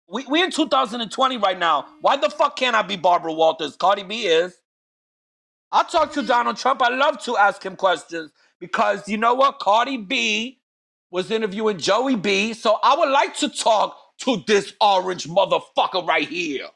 we, 0.08 0.26
we 0.28 0.42
in 0.42 0.52
2020 0.52 1.38
right 1.38 1.58
now. 1.58 1.88
Why 2.02 2.18
the 2.18 2.30
fuck 2.30 2.56
can't 2.56 2.76
I 2.76 2.82
be 2.82 2.96
Barbara 2.96 3.34
Walters? 3.34 3.76
Cardi 3.76 4.04
B 4.04 4.28
is. 4.28 4.61
I'll 5.72 5.86
talk 5.86 6.14
to 6.14 6.24
Donald 6.24 6.58
Trump. 6.58 6.82
I 6.82 6.90
love 6.90 7.22
to 7.26 7.38
ask 7.38 7.64
him 7.66 7.76
questions 7.76 8.32
because 8.60 9.08
you 9.08 9.18
know 9.18 9.36
what? 9.36 9.60
Cardi 9.60 9.98
B 9.98 10.60
was 11.12 11.32
interviewing 11.32 11.78
Joey 11.80 12.16
B. 12.16 12.54
So 12.54 12.78
I 12.84 12.96
would 12.98 13.10
like 13.10 13.38
to 13.38 13.50
talk 13.50 13.98
to 14.20 14.44
this 14.48 14.74
orange 14.82 15.26
motherfucker 15.28 16.08
right 16.08 16.28
here. 16.28 16.68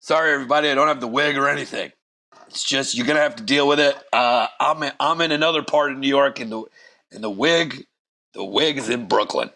Sorry, 0.00 0.32
everybody. 0.32 0.70
I 0.70 0.74
don't 0.74 0.88
have 0.88 1.00
the 1.00 1.08
wig 1.08 1.36
or 1.36 1.48
anything. 1.48 1.92
It's 2.48 2.64
just 2.64 2.96
you're 2.96 3.06
gonna 3.06 3.20
have 3.20 3.36
to 3.36 3.42
deal 3.44 3.68
with 3.68 3.80
it. 3.80 3.96
Uh, 4.12 4.46
I'm 4.60 4.82
in, 4.82 4.92
I'm 5.00 5.20
in 5.20 5.32
another 5.32 5.62
part 5.62 5.92
of 5.92 5.98
New 5.98 6.08
York, 6.08 6.40
and 6.40 6.52
the 6.52 6.64
and 7.12 7.24
the 7.24 7.30
wig, 7.30 7.84
the 8.34 8.44
wig 8.44 8.78
is 8.78 8.88
in 8.90 9.06
Brooklyn. 9.08 9.50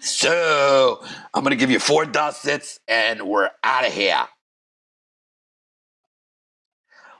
So 0.00 1.04
I'm 1.34 1.42
gonna 1.42 1.56
give 1.56 1.70
you 1.70 1.78
four 1.78 2.04
dust 2.04 2.42
sits, 2.42 2.80
and 2.88 3.22
we're 3.22 3.50
out 3.62 3.86
of 3.86 3.92
here. 3.92 4.26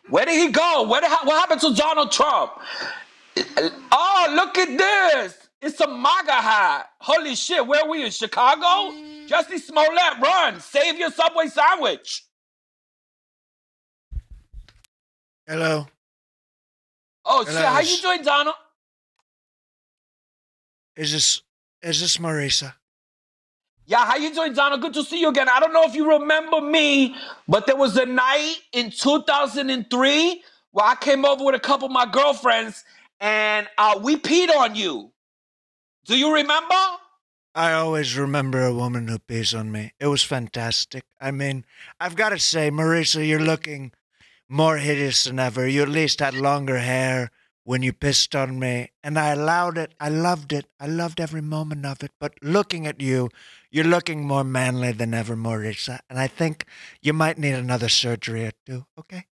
Where 0.09 0.25
did 0.25 0.35
he 0.35 0.53
go? 0.53 0.89
Where 0.89 1.01
did, 1.01 1.11
what 1.11 1.39
happened 1.39 1.61
to 1.61 1.75
Donald 1.75 2.11
Trump? 2.11 2.53
Oh, 3.93 4.33
look 4.35 4.59
at 4.59 4.77
this. 4.77 5.49
It's 5.63 5.81
a 5.81 5.87
MAGA 5.87 6.33
hat. 6.33 6.91
Holy 7.01 7.35
shit, 7.35 7.67
where 7.67 7.83
are 7.85 7.89
we 7.89 8.05
in 8.05 8.11
Chicago? 8.11 8.93
Jussie 9.27 9.61
Smollett, 9.61 10.19
run. 10.21 10.59
Save 10.61 10.99
your 10.99 11.11
Subway 11.11 11.47
sandwich. 11.47 12.25
Hello. 15.47 15.87
Oh, 17.25 17.45
Hello, 17.45 17.59
shit. 17.59 17.69
How 17.69 17.81
you 17.81 18.03
doing, 18.03 18.23
Donald? 18.23 18.57
Is 20.97 21.13
this 21.13 21.43
is 21.83 22.01
this 22.01 22.19
Marisa? 22.19 22.75
Yeah, 23.87 24.05
how 24.05 24.17
you 24.17 24.33
doing, 24.33 24.53
Donald? 24.53 24.81
Good 24.81 24.95
to 24.95 25.03
see 25.03 25.21
you 25.21 25.29
again. 25.31 25.49
I 25.49 25.59
don't 25.59 25.73
know 25.73 25.85
if 25.85 25.95
you 25.95 26.09
remember 26.13 26.61
me, 26.61 27.17
but 27.49 27.67
there 27.67 27.77
was 27.77 27.97
a 27.97 28.07
night 28.07 28.57
in 28.73 28.91
2003 28.91 30.43
where 30.71 30.87
I 30.87 30.95
came 30.95 31.25
over 31.25 31.45
with 31.45 31.57
a 31.57 31.61
couple 31.61 31.87
of 31.87 31.93
my 31.93 32.07
girlfriends 32.07 32.85
and 33.19 33.67
uh, 33.79 33.99
we 34.01 34.17
peed 34.17 34.49
on 34.55 34.77
you. 34.77 35.11
Do 36.05 36.17
you 36.17 36.33
remember? 36.33 36.75
I 37.55 37.73
always 37.73 38.17
remember 38.17 38.65
a 38.65 38.73
woman 38.73 39.09
who 39.09 39.19
pees 39.19 39.55
on 39.55 39.73
me. 39.73 39.93
It 39.99 40.07
was 40.07 40.23
fantastic. 40.23 41.03
I 41.21 41.33
mean, 41.33 41.65
I've 41.99 42.15
got 42.15 42.29
to 42.29 42.39
say, 42.39 42.71
Marisa, 42.71 43.27
you're 43.27 43.41
looking 43.41 43.93
more 44.49 44.77
hideous 44.77 45.25
than 45.25 45.41
ever. 45.41 45.67
You 45.67 45.83
at 45.83 45.89
least 45.89 46.21
had 46.21 46.35
longer 46.35 46.79
hair 46.79 47.33
when 47.71 47.85
you 47.85 47.93
pissed 47.93 48.35
on 48.35 48.59
me, 48.59 48.91
and 49.05 49.17
I 49.17 49.29
allowed 49.29 49.79
it. 49.79 49.95
I 50.01 50.09
loved 50.09 50.53
it. 50.53 50.67
I 50.81 50.89
loved 50.89 51.21
every 51.21 51.41
moment 51.41 51.87
of 51.87 52.03
it. 52.03 52.11
But 52.19 52.33
looking 52.43 52.85
at 52.85 53.01
you, 53.01 53.29
you're 53.71 53.85
looking 53.85 54.27
more 54.27 54.43
manly 54.43 54.91
than 54.91 55.15
ever, 55.15 55.37
Marisa. 55.37 56.01
And 56.11 56.19
I 56.19 56.27
think 56.27 56.65
you 57.01 57.13
might 57.13 57.39
need 57.39 57.53
another 57.53 57.89
surgery 57.89 58.45
or 58.47 58.51
two. 58.67 58.87
Okay. 58.99 59.27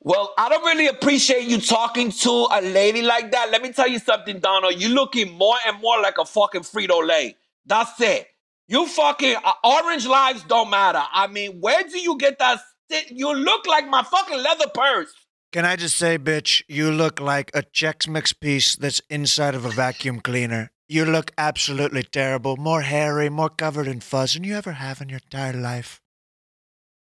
Well, 0.00 0.32
I 0.38 0.48
don't 0.48 0.64
really 0.64 0.86
appreciate 0.86 1.44
you 1.44 1.60
talking 1.60 2.10
to 2.10 2.48
a 2.52 2.62
lady 2.62 3.02
like 3.02 3.30
that. 3.32 3.50
Let 3.50 3.60
me 3.60 3.70
tell 3.70 3.86
you 3.86 3.98
something, 3.98 4.38
Donald. 4.38 4.80
You're 4.80 4.88
looking 4.88 5.36
more 5.36 5.56
and 5.66 5.78
more 5.82 6.00
like 6.00 6.16
a 6.16 6.24
fucking 6.24 6.62
Frito 6.62 7.06
Lay. 7.06 7.36
That's 7.66 8.00
it. 8.00 8.28
You 8.66 8.86
fucking 8.86 9.36
uh, 9.44 9.52
orange 9.62 10.06
lives 10.06 10.42
don't 10.44 10.70
matter. 10.70 11.02
I 11.12 11.26
mean, 11.26 11.60
where 11.60 11.82
do 11.82 11.98
you 11.98 12.16
get 12.16 12.38
that? 12.38 12.60
St- 12.90 13.10
you 13.10 13.34
look 13.34 13.66
like 13.66 13.86
my 13.90 14.02
fucking 14.04 14.38
leather 14.42 14.68
purse. 14.72 15.12
Can 15.52 15.64
I 15.64 15.74
just 15.74 15.96
say, 15.96 16.16
bitch, 16.16 16.62
you 16.68 16.92
look 16.92 17.18
like 17.18 17.50
a 17.54 17.62
Chex 17.62 18.06
Mix 18.06 18.32
piece 18.32 18.76
that's 18.76 19.02
inside 19.10 19.56
of 19.56 19.64
a 19.64 19.70
vacuum 19.70 20.20
cleaner. 20.20 20.70
You 20.88 21.04
look 21.04 21.32
absolutely 21.36 22.04
terrible, 22.04 22.56
more 22.56 22.82
hairy, 22.82 23.28
more 23.28 23.48
covered 23.48 23.88
in 23.88 23.98
fuzz 23.98 24.34
than 24.34 24.44
you 24.44 24.54
ever 24.54 24.72
have 24.72 25.00
in 25.00 25.08
your 25.08 25.18
entire 25.18 25.52
life. 25.52 26.00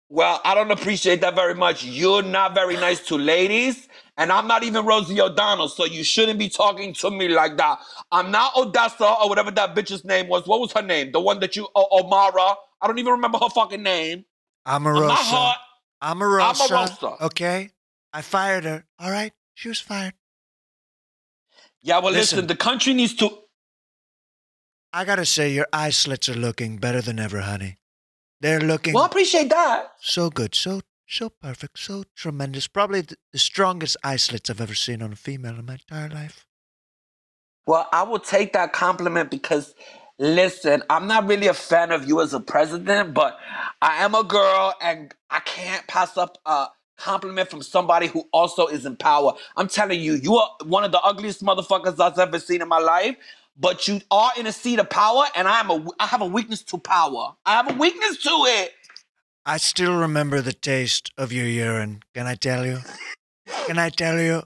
Well, 0.08 0.40
I 0.42 0.54
don't 0.54 0.70
appreciate 0.70 1.20
that 1.20 1.34
very 1.34 1.54
much. 1.54 1.84
You're 1.84 2.22
not 2.22 2.54
very 2.54 2.76
nice 2.76 3.00
to 3.08 3.16
ladies, 3.16 3.88
and 4.16 4.32
I'm 4.32 4.48
not 4.48 4.62
even 4.62 4.86
Rosie 4.86 5.20
O'Donnell, 5.20 5.68
so 5.68 5.84
you 5.84 6.02
shouldn't 6.02 6.38
be 6.38 6.48
talking 6.48 6.94
to 6.94 7.10
me 7.10 7.28
like 7.28 7.58
that. 7.58 7.78
I'm 8.10 8.30
not 8.30 8.56
Odessa 8.56 9.04
or 9.06 9.28
whatever 9.28 9.50
that 9.50 9.74
bitch's 9.76 10.04
name 10.04 10.28
was. 10.28 10.46
What 10.46 10.60
was 10.60 10.72
her 10.72 10.82
name? 10.82 11.12
The 11.12 11.20
one 11.20 11.40
that 11.40 11.56
you, 11.56 11.68
o- 11.74 12.02
Omara. 12.02 12.56
I 12.80 12.86
don't 12.86 12.98
even 12.98 13.12
remember 13.12 13.38
her 13.38 13.50
fucking 13.50 13.82
name. 13.82 14.24
Omarosa. 14.66 15.02
I'm 15.02 15.06
not 15.08 15.18
hot. 15.18 15.58
Omarosa. 16.02 16.68
Omarosa. 16.68 17.20
Okay? 17.20 17.70
I 18.12 18.22
fired 18.22 18.64
her. 18.64 18.84
All 18.98 19.10
right? 19.10 19.32
She 19.54 19.68
was 19.68 19.80
fired. 19.80 20.14
Yeah, 21.82 21.98
well, 22.00 22.12
listen, 22.12 22.36
Listen. 22.36 22.46
the 22.48 22.56
country 22.56 22.92
needs 22.94 23.14
to. 23.16 23.30
I 24.92 25.04
gotta 25.04 25.24
say, 25.26 25.50
your 25.52 25.66
eye 25.72 25.90
slits 25.90 26.28
are 26.28 26.34
looking 26.34 26.78
better 26.78 27.00
than 27.00 27.18
ever, 27.18 27.40
honey. 27.40 27.78
They're 28.40 28.60
looking 28.60 28.94
Well, 28.94 29.04
I 29.04 29.06
appreciate 29.06 29.50
that. 29.50 29.92
so 30.00 30.30
good, 30.30 30.54
so 30.54 30.80
so 31.06 31.28
perfect, 31.30 31.78
so 31.78 32.04
tremendous. 32.16 32.66
Probably 32.68 33.00
the, 33.02 33.16
the 33.32 33.38
strongest 33.38 33.96
eye 34.04 34.16
slits 34.16 34.48
I've 34.50 34.60
ever 34.60 34.74
seen 34.74 35.02
on 35.02 35.12
a 35.12 35.16
female 35.16 35.58
in 35.58 35.66
my 35.66 35.74
entire 35.74 36.08
life. 36.08 36.46
Well, 37.66 37.88
I 37.92 38.02
will 38.04 38.18
take 38.20 38.52
that 38.54 38.72
compliment 38.72 39.30
because, 39.30 39.74
listen, 40.18 40.82
I'm 40.90 41.06
not 41.06 41.26
really 41.28 41.46
a 41.48 41.54
fan 41.54 41.92
of 41.92 42.06
you 42.08 42.20
as 42.20 42.32
a 42.34 42.40
president, 42.40 43.14
but 43.14 43.38
I 43.82 44.04
am 44.04 44.14
a 44.14 44.24
girl 44.24 44.74
and 44.80 45.14
I 45.30 45.40
can't 45.40 45.86
pass 45.86 46.16
up 46.16 46.38
a 46.46 46.68
compliment 47.00 47.50
from 47.50 47.62
somebody 47.62 48.06
who 48.06 48.28
also 48.32 48.66
is 48.66 48.86
in 48.86 48.96
power. 48.96 49.32
I'm 49.56 49.68
telling 49.68 50.00
you, 50.00 50.14
you 50.14 50.36
are 50.36 50.50
one 50.64 50.84
of 50.84 50.92
the 50.92 51.00
ugliest 51.00 51.42
motherfuckers 51.42 51.98
I've 51.98 52.18
ever 52.18 52.38
seen 52.38 52.62
in 52.62 52.68
my 52.68 52.78
life. 52.78 53.16
But 53.58 53.88
you 53.88 54.00
are 54.10 54.30
in 54.38 54.46
a 54.46 54.52
seat 54.52 54.78
of 54.78 54.88
power, 54.88 55.24
and 55.34 55.46
I 55.46 55.60
am 55.60 55.70
a 55.70 55.86
I 55.98 56.06
have 56.06 56.22
a 56.22 56.26
weakness 56.26 56.62
to 56.64 56.78
power. 56.78 57.34
I 57.44 57.52
have 57.52 57.70
a 57.70 57.74
weakness 57.74 58.16
to 58.22 58.30
it. 58.30 58.72
I 59.44 59.58
still 59.58 59.96
remember 59.96 60.40
the 60.40 60.52
taste 60.52 61.12
of 61.18 61.32
your 61.32 61.46
urine. 61.46 62.02
Can 62.14 62.26
I 62.26 62.36
tell 62.36 62.64
you? 62.64 62.78
Can 63.66 63.78
I 63.78 63.90
tell 63.90 64.18
you? 64.20 64.44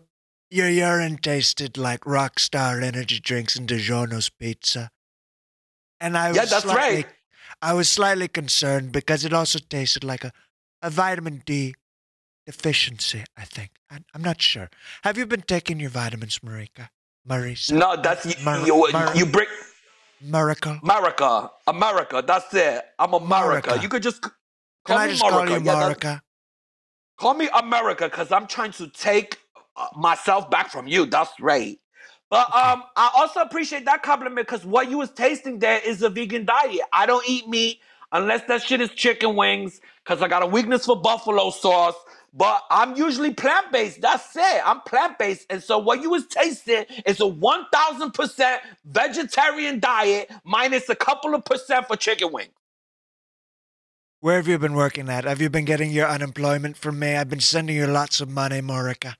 Your 0.51 0.69
urine 0.69 1.19
tasted 1.19 1.77
like 1.77 2.01
Rockstar 2.01 2.83
energy 2.83 3.21
drinks 3.21 3.57
and 3.57 3.69
DiGiorno's 3.69 4.31
pizza. 4.31 4.90
And 6.01 6.17
I 6.17 6.29
was 6.29 6.37
Yeah, 6.37 6.45
that's 6.45 6.62
slightly, 6.62 6.97
right. 6.97 7.07
I 7.61 7.73
was 7.73 7.88
slightly 7.88 8.29
concerned 8.29 8.93
because 8.93 9.25
it 9.25 9.33
also 9.33 9.59
tasted 9.59 10.05
like 10.05 10.25
a, 10.25 10.33
a 10.81 10.90
vitamin 10.90 11.43
D 11.45 11.75
deficiency, 12.46 13.24
I 13.37 13.44
think. 13.44 13.70
I, 13.90 13.98
I'm 14.14 14.22
not 14.22 14.40
sure. 14.42 14.68
Have 15.02 15.18
you 15.18 15.26
been 15.26 15.42
taking 15.42 15.80
your 15.80 15.90
vitamins, 15.90 16.38
Marika? 16.40 16.88
Marisa? 17.28 17.72
No, 17.72 17.96
that's 18.00 18.26
you. 18.26 18.44
Mar- 18.44 18.66
you, 18.66 18.88
Mar- 18.92 19.16
you 19.16 19.26
bring 19.26 19.46
Miracle? 20.20 20.78
America, 20.83 21.50
America. 21.66 22.22
That's 22.26 22.52
it. 22.54 22.85
I'm 22.98 23.14
America. 23.14 23.70
Marika. 23.70 23.83
You 23.83 23.88
could 23.88 24.02
just 24.02 24.24
c- 24.24 24.30
Can 24.85 24.96
call 24.96 24.98
I 24.98 25.07
me 25.07 25.11
just 25.12 25.22
call 25.22 25.30
America. 25.33 25.61
you 25.61 25.64
Yeah? 26.11 26.18
Call 27.18 27.35
me 27.35 27.48
America 27.59 28.04
because 28.07 28.33
I'm 28.33 28.46
trying 28.46 28.72
to 28.72 28.88
take 28.88 29.38
uh, 29.76 29.87
myself 29.96 30.50
back 30.50 30.70
from 30.70 30.87
you. 30.87 31.07
That's 31.07 31.33
right. 31.40 31.78
But 32.30 32.52
um, 32.54 32.83
I 32.96 33.11
also 33.16 33.40
appreciate 33.40 33.85
that 33.85 34.02
compliment 34.02 34.46
because 34.46 34.64
what 34.64 34.90
you 34.90 34.98
was 34.98 35.11
tasting 35.11 35.61
there 35.61 35.80
is 35.85 36.02
a 36.02 36.11
vegan 36.11 36.44
diet. 36.44 36.80
I 36.92 37.07
don't 37.07 37.26
eat 37.28 37.48
meat 37.48 37.80
unless 38.12 38.42
that 38.48 38.62
shit 38.62 38.80
is 38.80 38.90
chicken 38.90 39.37
wings 39.37 39.80
because 40.04 40.22
I 40.22 40.28
got 40.28 40.42
a 40.42 40.46
weakness 40.46 40.87
for 40.87 41.00
buffalo 41.00 41.50
sauce. 41.50 41.94
But 42.35 42.62
I'm 42.70 42.97
usually 42.97 43.33
plant 43.35 43.73
based. 43.73 44.01
That's 44.03 44.37
it. 44.37 44.62
I'm 44.66 44.81
plant 44.83 45.18
based, 45.18 45.47
and 45.51 45.62
so 45.62 45.79
what 45.79 46.03
you 46.03 46.11
was 46.11 46.27
tasting 46.27 46.85
is 47.07 47.20
a 47.20 47.27
one 47.27 47.66
thousand 47.73 48.12
percent 48.14 48.62
vegetarian 48.85 49.81
diet 49.81 50.31
minus 50.44 50.88
a 50.88 50.97
couple 50.97 51.35
of 51.35 51.44
percent 51.44 51.87
for 51.88 51.97
chicken 51.97 52.33
wings. 52.33 52.51
Where 54.20 54.37
have 54.37 54.49
you 54.49 54.59
been 54.59 54.75
working 54.75 55.09
at? 55.11 55.25
Have 55.25 55.40
you 55.40 55.51
been 55.51 55.64
getting 55.66 55.92
your 55.92 56.09
unemployment 56.09 56.77
from 56.77 56.99
me? 56.99 57.16
I've 57.16 57.31
been 57.31 57.40
sending 57.40 57.77
you 57.77 57.87
lots 57.87 58.20
of 58.20 58.29
money, 58.31 58.61
Morica. 58.62 59.14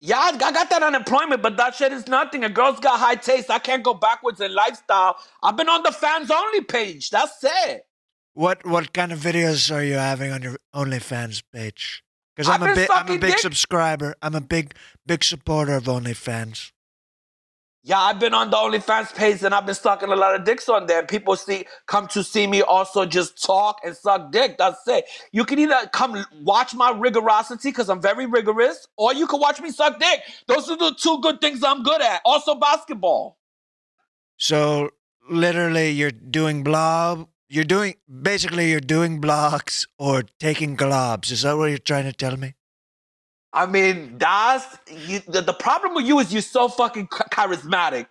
Yeah, 0.00 0.18
I 0.18 0.28
I 0.30 0.52
got 0.52 0.70
that 0.70 0.82
unemployment, 0.84 1.42
but 1.42 1.56
that 1.58 1.74
shit 1.74 1.92
is 1.92 2.08
nothing. 2.08 2.44
A 2.44 2.50
girl's 2.50 2.80
got 2.80 3.00
high 3.00 3.16
taste. 3.16 3.50
I 3.50 3.58
can't 3.58 3.82
go 3.82 3.94
backwards 3.94 4.40
in 4.40 4.54
lifestyle. 4.54 5.16
I've 5.42 5.56
been 5.56 5.68
on 5.68 5.82
the 5.82 5.92
fans 5.92 6.30
only 6.30 6.62
page. 6.62 7.10
That's 7.10 7.42
it. 7.42 7.86
What 8.36 8.66
what 8.66 8.92
kind 8.92 9.12
of 9.12 9.18
videos 9.18 9.74
are 9.74 9.82
you 9.82 9.94
having 9.94 10.30
on 10.30 10.42
your 10.42 10.58
OnlyFans 10.74 11.42
page? 11.54 12.02
Because 12.34 12.50
I've 12.50 12.60
I'm 12.60 12.70
a 12.70 12.74
big 12.74 12.90
I'm 12.90 13.06
a 13.06 13.18
big 13.18 13.30
dick. 13.30 13.38
subscriber. 13.38 14.14
I'm 14.20 14.34
a 14.34 14.42
big 14.42 14.74
big 15.06 15.24
supporter 15.24 15.74
of 15.74 15.84
OnlyFans. 15.84 16.72
Yeah, 17.82 17.98
I've 17.98 18.20
been 18.20 18.34
on 18.34 18.50
the 18.50 18.58
OnlyFans 18.58 19.14
page 19.14 19.42
and 19.42 19.54
I've 19.54 19.64
been 19.64 19.74
sucking 19.74 20.10
a 20.10 20.16
lot 20.16 20.34
of 20.34 20.44
dicks 20.44 20.68
on 20.68 20.86
there. 20.86 21.02
People 21.02 21.34
see 21.36 21.64
come 21.86 22.08
to 22.08 22.22
see 22.22 22.46
me 22.46 22.60
also 22.60 23.06
just 23.06 23.42
talk 23.42 23.78
and 23.82 23.96
suck 23.96 24.30
dick. 24.32 24.58
That's 24.58 24.86
it. 24.86 25.06
You 25.32 25.46
can 25.46 25.58
either 25.58 25.88
come 25.94 26.22
watch 26.42 26.74
my 26.74 26.90
rigorosity 26.90 27.70
because 27.70 27.88
I'm 27.88 28.02
very 28.02 28.26
rigorous, 28.26 28.86
or 28.98 29.14
you 29.14 29.26
can 29.26 29.40
watch 29.40 29.62
me 29.62 29.70
suck 29.70 29.98
dick. 29.98 30.20
Those 30.46 30.68
are 30.68 30.76
the 30.76 30.94
two 30.94 31.22
good 31.22 31.40
things 31.40 31.64
I'm 31.64 31.82
good 31.82 32.02
at. 32.02 32.20
Also 32.26 32.54
basketball. 32.54 33.38
So 34.36 34.90
literally, 35.30 35.88
you're 35.88 36.10
doing 36.10 36.62
blob. 36.62 37.28
You're 37.48 37.64
doing 37.64 37.94
basically 38.22 38.70
you're 38.70 38.80
doing 38.80 39.20
blocks 39.20 39.86
or 39.98 40.24
taking 40.40 40.76
globs. 40.76 41.30
Is 41.30 41.42
that 41.42 41.56
what 41.56 41.66
you're 41.66 41.78
trying 41.78 42.04
to 42.04 42.12
tell 42.12 42.36
me? 42.36 42.54
I 43.52 43.66
mean, 43.66 44.18
that's 44.18 44.66
you, 44.90 45.20
the, 45.20 45.40
the 45.40 45.52
problem 45.52 45.94
with 45.94 46.06
you 46.06 46.18
is 46.18 46.32
you're 46.32 46.42
so 46.42 46.68
fucking 46.68 47.06
charismatic. 47.06 48.06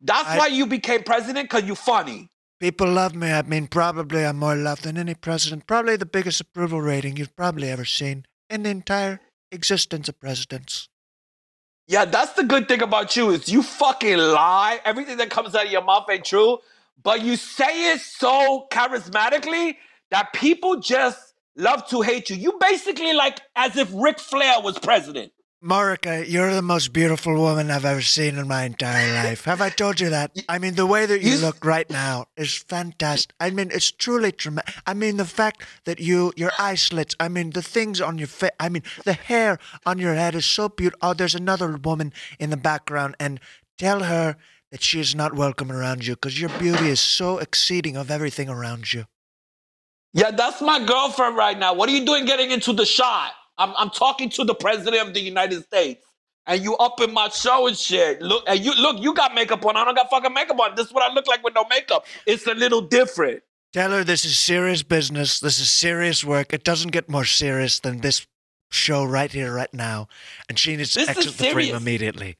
That's 0.00 0.28
I- 0.28 0.38
why 0.38 0.46
you 0.48 0.66
became 0.66 1.02
president 1.02 1.50
because 1.50 1.64
you're 1.64 1.76
funny. 1.76 2.28
People 2.60 2.90
love 2.90 3.14
me. 3.14 3.32
I 3.32 3.42
mean, 3.42 3.66
probably 3.66 4.24
I'm 4.24 4.38
more 4.38 4.54
loved 4.54 4.84
than 4.84 4.96
any 4.96 5.14
president. 5.14 5.66
Probably 5.66 5.96
the 5.96 6.06
biggest 6.06 6.40
approval 6.40 6.80
rating 6.80 7.16
you've 7.16 7.34
probably 7.36 7.68
ever 7.68 7.84
seen 7.84 8.26
in 8.48 8.62
the 8.62 8.70
entire 8.70 9.20
existence 9.50 10.08
of 10.08 10.18
presidents. 10.20 10.88
Yeah, 11.88 12.06
that's 12.06 12.32
the 12.32 12.44
good 12.44 12.68
thing 12.68 12.80
about 12.80 13.16
you 13.16 13.30
is 13.30 13.48
you 13.48 13.62
fucking 13.62 14.16
lie. 14.16 14.80
Everything 14.84 15.18
that 15.18 15.28
comes 15.30 15.54
out 15.54 15.66
of 15.66 15.72
your 15.72 15.82
mouth 15.82 16.06
ain't 16.08 16.24
true, 16.24 16.58
but 17.02 17.22
you 17.22 17.36
say 17.36 17.92
it 17.92 18.00
so 18.00 18.66
charismatically 18.70 19.76
that 20.10 20.32
people 20.32 20.80
just 20.80 21.34
love 21.56 21.86
to 21.88 22.02
hate 22.02 22.30
you. 22.30 22.36
You 22.36 22.58
basically 22.60 23.12
like 23.12 23.40
as 23.56 23.76
if 23.76 23.90
Ric 23.94 24.18
Flair 24.18 24.60
was 24.60 24.78
president. 24.78 25.32
Marika, 25.64 26.28
you're 26.28 26.52
the 26.52 26.60
most 26.60 26.92
beautiful 26.92 27.36
woman 27.36 27.70
I've 27.70 27.86
ever 27.86 28.02
seen 28.02 28.36
in 28.36 28.46
my 28.46 28.64
entire 28.64 29.14
life. 29.14 29.46
Have 29.46 29.62
I 29.62 29.70
told 29.70 29.98
you 29.98 30.10
that? 30.10 30.36
I 30.46 30.58
mean, 30.58 30.74
the 30.74 30.84
way 30.84 31.06
that 31.06 31.22
you 31.22 31.38
look 31.38 31.64
right 31.64 31.88
now 31.88 32.26
is 32.36 32.54
fantastic. 32.54 33.34
I 33.40 33.48
mean, 33.48 33.70
it's 33.72 33.90
truly 33.90 34.30
tremendous. 34.30 34.74
I 34.86 34.92
mean, 34.92 35.16
the 35.16 35.24
fact 35.24 35.62
that 35.86 36.00
you, 36.00 36.34
your 36.36 36.50
eye 36.58 36.74
slits, 36.74 37.16
I 37.18 37.28
mean, 37.28 37.50
the 37.50 37.62
things 37.62 38.02
on 38.02 38.18
your 38.18 38.26
face, 38.26 38.50
I 38.60 38.68
mean, 38.68 38.82
the 39.06 39.14
hair 39.14 39.58
on 39.86 39.98
your 39.98 40.12
head 40.12 40.34
is 40.34 40.44
so 40.44 40.68
beautiful. 40.68 40.98
Oh, 41.00 41.14
there's 41.14 41.34
another 41.34 41.78
woman 41.78 42.12
in 42.38 42.50
the 42.50 42.58
background, 42.58 43.16
and 43.18 43.40
tell 43.78 44.02
her 44.02 44.36
that 44.74 44.82
she 44.82 44.98
is 44.98 45.14
not 45.14 45.36
welcome 45.36 45.70
around 45.70 46.04
you 46.04 46.14
because 46.14 46.40
your 46.40 46.50
beauty 46.58 46.88
is 46.88 46.98
so 46.98 47.38
exceeding 47.38 47.96
of 47.96 48.10
everything 48.10 48.48
around 48.48 48.92
you. 48.92 49.04
Yeah, 50.12 50.32
that's 50.32 50.60
my 50.60 50.84
girlfriend 50.84 51.36
right 51.36 51.56
now. 51.56 51.74
What 51.74 51.88
are 51.88 51.92
you 51.92 52.04
doing 52.04 52.24
getting 52.24 52.50
into 52.50 52.72
the 52.72 52.84
shot? 52.84 53.34
I'm, 53.56 53.72
I'm 53.76 53.90
talking 53.90 54.30
to 54.30 54.42
the 54.42 54.52
president 54.52 55.06
of 55.06 55.14
the 55.14 55.20
United 55.20 55.62
States. 55.62 56.04
And 56.48 56.60
you 56.60 56.76
up 56.78 57.00
in 57.00 57.14
my 57.14 57.28
show 57.28 57.68
and 57.68 57.78
shit. 57.78 58.20
Look, 58.20 58.42
and 58.48 58.58
you 58.58 58.74
look, 58.74 59.00
you 59.00 59.14
got 59.14 59.32
makeup 59.32 59.64
on. 59.64 59.76
I 59.76 59.84
don't 59.84 59.94
got 59.94 60.10
fucking 60.10 60.34
makeup 60.34 60.58
on. 60.58 60.74
This 60.74 60.88
is 60.88 60.92
what 60.92 61.08
I 61.08 61.14
look 61.14 61.28
like 61.28 61.44
with 61.44 61.54
no 61.54 61.64
makeup. 61.70 62.04
It's 62.26 62.44
a 62.48 62.54
little 62.54 62.80
different. 62.80 63.44
Tell 63.72 63.92
her 63.92 64.02
this 64.02 64.24
is 64.24 64.36
serious 64.36 64.82
business. 64.82 65.38
This 65.38 65.60
is 65.60 65.70
serious 65.70 66.24
work. 66.24 66.52
It 66.52 66.64
doesn't 66.64 66.90
get 66.90 67.08
more 67.08 67.24
serious 67.24 67.78
than 67.78 68.00
this 68.00 68.26
show 68.72 69.04
right 69.04 69.30
here, 69.30 69.54
right 69.54 69.72
now. 69.72 70.08
And 70.48 70.58
she 70.58 70.76
needs 70.76 70.94
to 70.94 70.98
This 70.98 71.10
exit 71.10 71.38
the 71.38 71.50
frame 71.50 71.76
immediately. 71.76 72.38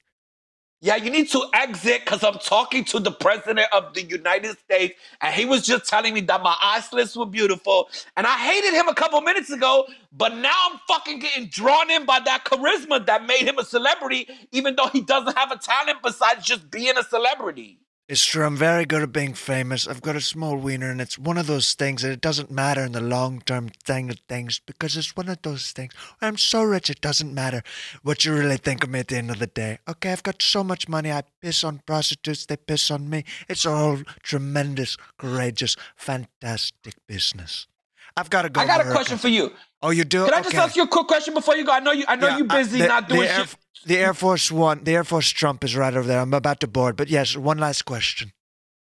Yeah, 0.84 0.96
you 0.96 1.10
need 1.10 1.30
to 1.32 1.44
exit 1.54 2.02
because 2.06 2.24
I'm 2.24 2.38
talking 2.40 2.84
to 2.86 3.00
the 3.00 3.12
president 3.12 3.68
of 3.72 3.94
the 3.94 4.02
United 4.04 4.58
States, 4.60 4.94
and 5.22 5.34
he 5.34 5.46
was 5.46 5.66
just 5.66 5.86
telling 5.88 6.14
me 6.14 6.22
that 6.22 6.42
my 6.42 6.56
eye 6.62 6.82
slits 6.82 7.16
were 7.16 7.26
beautiful. 7.26 7.90
And 8.16 8.28
I 8.28 8.38
hated 8.38 8.74
him 8.74 8.88
a 8.88 8.94
couple 8.94 9.20
minutes 9.22 9.50
ago, 9.50 9.86
but 10.12 10.36
now 10.36 10.54
I'm 10.70 10.80
fucking 10.88 11.20
getting 11.20 11.48
drawn 11.48 11.90
in 11.90 12.06
by 12.06 12.20
that 12.26 12.46
charisma 12.46 13.06
that 13.08 13.26
made 13.26 13.42
him 13.48 13.58
a 13.58 13.64
celebrity, 13.66 14.28
even 14.52 14.76
though 14.76 14.88
he 14.88 15.02
doesn't 15.02 15.38
have 15.38 15.52
a 15.52 15.58
talent 15.58 15.98
besides 16.04 16.46
just 16.46 16.70
being 16.70 16.98
a 16.98 17.04
celebrity. 17.04 17.80
It's 18.06 18.26
true. 18.26 18.44
I'm 18.44 18.56
very 18.56 18.84
good 18.84 19.02
at 19.02 19.12
being 19.12 19.32
famous. 19.32 19.88
I've 19.88 20.02
got 20.02 20.14
a 20.14 20.20
small 20.20 20.58
wiener, 20.58 20.90
and 20.90 21.00
it's 21.00 21.18
one 21.18 21.38
of 21.38 21.46
those 21.46 21.72
things 21.72 22.02
that 22.02 22.12
it 22.12 22.20
doesn't 22.20 22.50
matter 22.50 22.84
in 22.84 22.92
the 22.92 23.00
long 23.00 23.40
term 23.40 23.70
thing 23.82 24.10
of 24.10 24.18
things 24.28 24.60
because 24.66 24.94
it's 24.98 25.16
one 25.16 25.30
of 25.30 25.40
those 25.40 25.72
things. 25.72 25.94
I'm 26.20 26.36
so 26.36 26.62
rich, 26.62 26.90
it 26.90 27.00
doesn't 27.00 27.32
matter 27.32 27.62
what 28.02 28.26
you 28.26 28.34
really 28.34 28.58
think 28.58 28.84
of 28.84 28.90
me 28.90 28.98
at 28.98 29.08
the 29.08 29.16
end 29.16 29.30
of 29.30 29.38
the 29.38 29.46
day. 29.46 29.78
Okay, 29.88 30.12
I've 30.12 30.22
got 30.22 30.42
so 30.42 30.62
much 30.62 30.86
money. 30.86 31.10
I 31.10 31.22
piss 31.40 31.64
on 31.64 31.80
prostitutes, 31.86 32.44
they 32.44 32.58
piss 32.58 32.90
on 32.90 33.08
me. 33.08 33.24
It's 33.48 33.64
all 33.64 34.02
tremendous, 34.22 34.98
courageous, 35.16 35.74
fantastic 35.96 36.96
business. 37.06 37.68
I've 38.16 38.30
got 38.30 38.42
to 38.42 38.48
go. 38.48 38.60
I 38.60 38.66
got 38.66 38.86
a 38.86 38.90
question 38.90 39.18
for 39.18 39.28
you. 39.28 39.52
Oh, 39.82 39.90
you 39.90 40.04
do? 40.04 40.24
Can 40.24 40.34
I 40.34 40.38
just 40.42 40.54
Okay. 40.54 40.58
ask 40.58 40.76
you 40.76 40.84
a 40.84 40.88
quick 40.88 41.06
question 41.06 41.34
before 41.34 41.56
you 41.56 41.64
go? 41.64 41.72
I 41.72 41.80
know 41.80 41.92
you. 41.92 42.04
I 42.06 42.16
know 42.16 42.28
Yeah, 42.28 42.38
you're 42.38 42.50
uh, 42.52 42.56
busy 42.56 42.78
the- 42.78 42.86
not 42.88 43.08
doing 43.08 43.22
the 43.22 43.30
Air, 43.30 43.46
shit. 43.46 43.56
The 43.86 43.96
Air 43.98 44.14
Force 44.14 44.50
One, 44.50 44.84
the 44.84 44.94
Air 44.94 45.04
Force 45.04 45.28
Trump 45.28 45.62
is 45.64 45.76
right 45.76 45.94
over 45.94 46.06
there. 46.06 46.20
I'm 46.20 46.32
about 46.32 46.60
to 46.60 46.66
board, 46.68 46.96
but 46.96 47.08
yes, 47.08 47.36
one 47.36 47.58
last 47.58 47.82
question. 47.84 48.32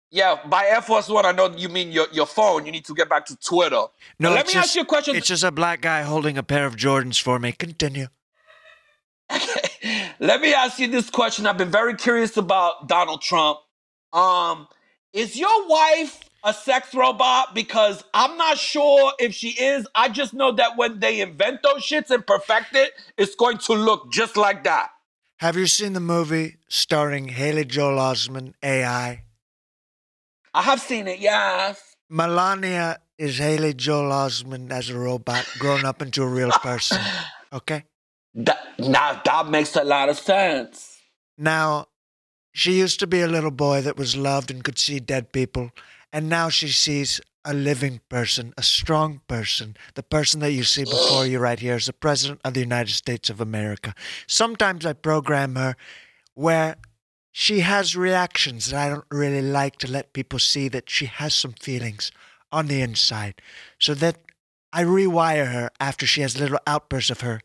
Yeah, 0.09 0.35
by 0.45 0.65
Air 0.65 0.81
Force 0.81 1.07
One, 1.07 1.25
I 1.25 1.31
know 1.31 1.55
you 1.55 1.69
mean 1.69 1.93
your, 1.93 2.07
your 2.11 2.25
phone. 2.25 2.65
You 2.65 2.71
need 2.73 2.83
to 2.85 2.93
get 2.93 3.07
back 3.07 3.25
to 3.27 3.37
Twitter. 3.37 3.75
No, 4.19 4.29
But 4.29 4.31
let 4.31 4.47
me 4.47 4.53
just, 4.53 4.67
ask 4.67 4.75
you 4.75 4.81
a 4.81 4.85
question. 4.85 5.15
It's 5.15 5.27
just 5.27 5.43
a 5.45 5.51
black 5.51 5.79
guy 5.81 6.01
holding 6.01 6.37
a 6.37 6.43
pair 6.43 6.65
of 6.65 6.75
Jordans 6.75 7.21
for 7.21 7.39
me. 7.39 7.53
Continue. 7.53 8.07
Let 10.19 10.41
me 10.41 10.53
ask 10.53 10.77
you 10.79 10.87
this 10.87 11.09
question. 11.09 11.47
I've 11.47 11.57
been 11.57 11.71
very 11.71 11.95
curious 11.95 12.35
about 12.37 12.87
Donald 12.89 13.21
Trump. 13.21 13.59
Um, 14.11 14.67
is 15.13 15.37
your 15.37 15.67
wife 15.67 16.19
a 16.43 16.53
sex 16.53 16.93
robot? 16.93 17.53
Because 17.53 18.03
I'm 18.13 18.37
not 18.37 18.57
sure 18.57 19.13
if 19.19 19.33
she 19.33 19.49
is. 19.49 19.87
I 19.95 20.09
just 20.09 20.33
know 20.33 20.51
that 20.53 20.77
when 20.77 20.99
they 20.99 21.21
invent 21.21 21.63
those 21.63 21.83
shits 21.83 22.09
and 22.09 22.25
perfect 22.25 22.75
it, 22.75 22.91
it's 23.17 23.35
going 23.35 23.57
to 23.59 23.73
look 23.73 24.11
just 24.11 24.37
like 24.37 24.63
that. 24.63 24.91
Have 25.39 25.57
you 25.57 25.67
seen 25.67 25.93
the 25.93 25.99
movie 25.99 26.57
starring 26.67 27.29
Haley 27.29 27.65
Joel 27.65 27.97
Osment, 27.97 28.53
AI? 28.61 29.23
I 30.53 30.61
have 30.61 30.81
seen 30.81 31.07
it, 31.07 31.19
yes. 31.19 31.95
Melania 32.09 32.99
is 33.17 33.37
Haley 33.37 33.73
Joel 33.73 34.11
Osment 34.11 34.71
as 34.71 34.89
a 34.89 34.99
robot 34.99 35.47
grown 35.59 35.85
up 35.85 36.01
into 36.01 36.23
a 36.23 36.27
real 36.27 36.51
person. 36.51 36.99
Okay? 37.53 37.83
That, 38.33 38.59
now 38.79 39.21
that 39.25 39.49
makes 39.49 39.75
a 39.75 39.83
lot 39.83 40.07
of 40.07 40.17
sense. 40.17 40.99
Now, 41.37 41.87
she 42.53 42.77
used 42.79 42.99
to 43.01 43.07
be 43.07 43.19
a 43.19 43.27
little 43.27 43.51
boy 43.51 43.81
that 43.81 43.97
was 43.97 44.15
loved 44.15 44.51
and 44.51 44.63
could 44.63 44.77
see 44.77 45.01
dead 45.01 45.33
people, 45.33 45.71
and 46.13 46.29
now 46.29 46.49
she 46.49 46.67
sees 46.67 47.21
a 47.43 47.53
living 47.53 48.01
person, 48.09 48.53
a 48.57 48.63
strong 48.63 49.21
person, 49.27 49.75
the 49.95 50.03
person 50.03 50.39
that 50.41 50.51
you 50.51 50.63
see 50.63 50.83
before 50.83 51.25
you 51.25 51.39
right 51.39 51.59
here 51.59 51.75
is 51.75 51.87
the 51.87 51.93
President 51.93 52.39
of 52.45 52.53
the 52.53 52.59
United 52.59 52.93
States 52.93 53.29
of 53.29 53.41
America. 53.41 53.95
Sometimes 54.27 54.85
I 54.85 54.93
program 54.93 55.55
her 55.55 55.75
where 56.35 56.75
she 57.31 57.61
has 57.61 57.95
reactions 57.95 58.69
that 58.69 58.79
I 58.85 58.89
don't 58.89 59.05
really 59.09 59.41
like 59.41 59.77
to 59.77 59.91
let 59.91 60.13
people 60.13 60.37
see 60.37 60.67
that 60.67 60.89
she 60.89 61.05
has 61.05 61.33
some 61.33 61.53
feelings 61.53 62.11
on 62.51 62.67
the 62.67 62.81
inside, 62.81 63.41
so 63.79 63.93
that 63.95 64.17
I 64.73 64.83
rewire 64.83 65.51
her 65.51 65.71
after 65.79 66.05
she 66.05 66.21
has 66.21 66.39
little 66.39 66.59
outbursts 66.67 67.09
of 67.09 67.21
her 67.21 67.39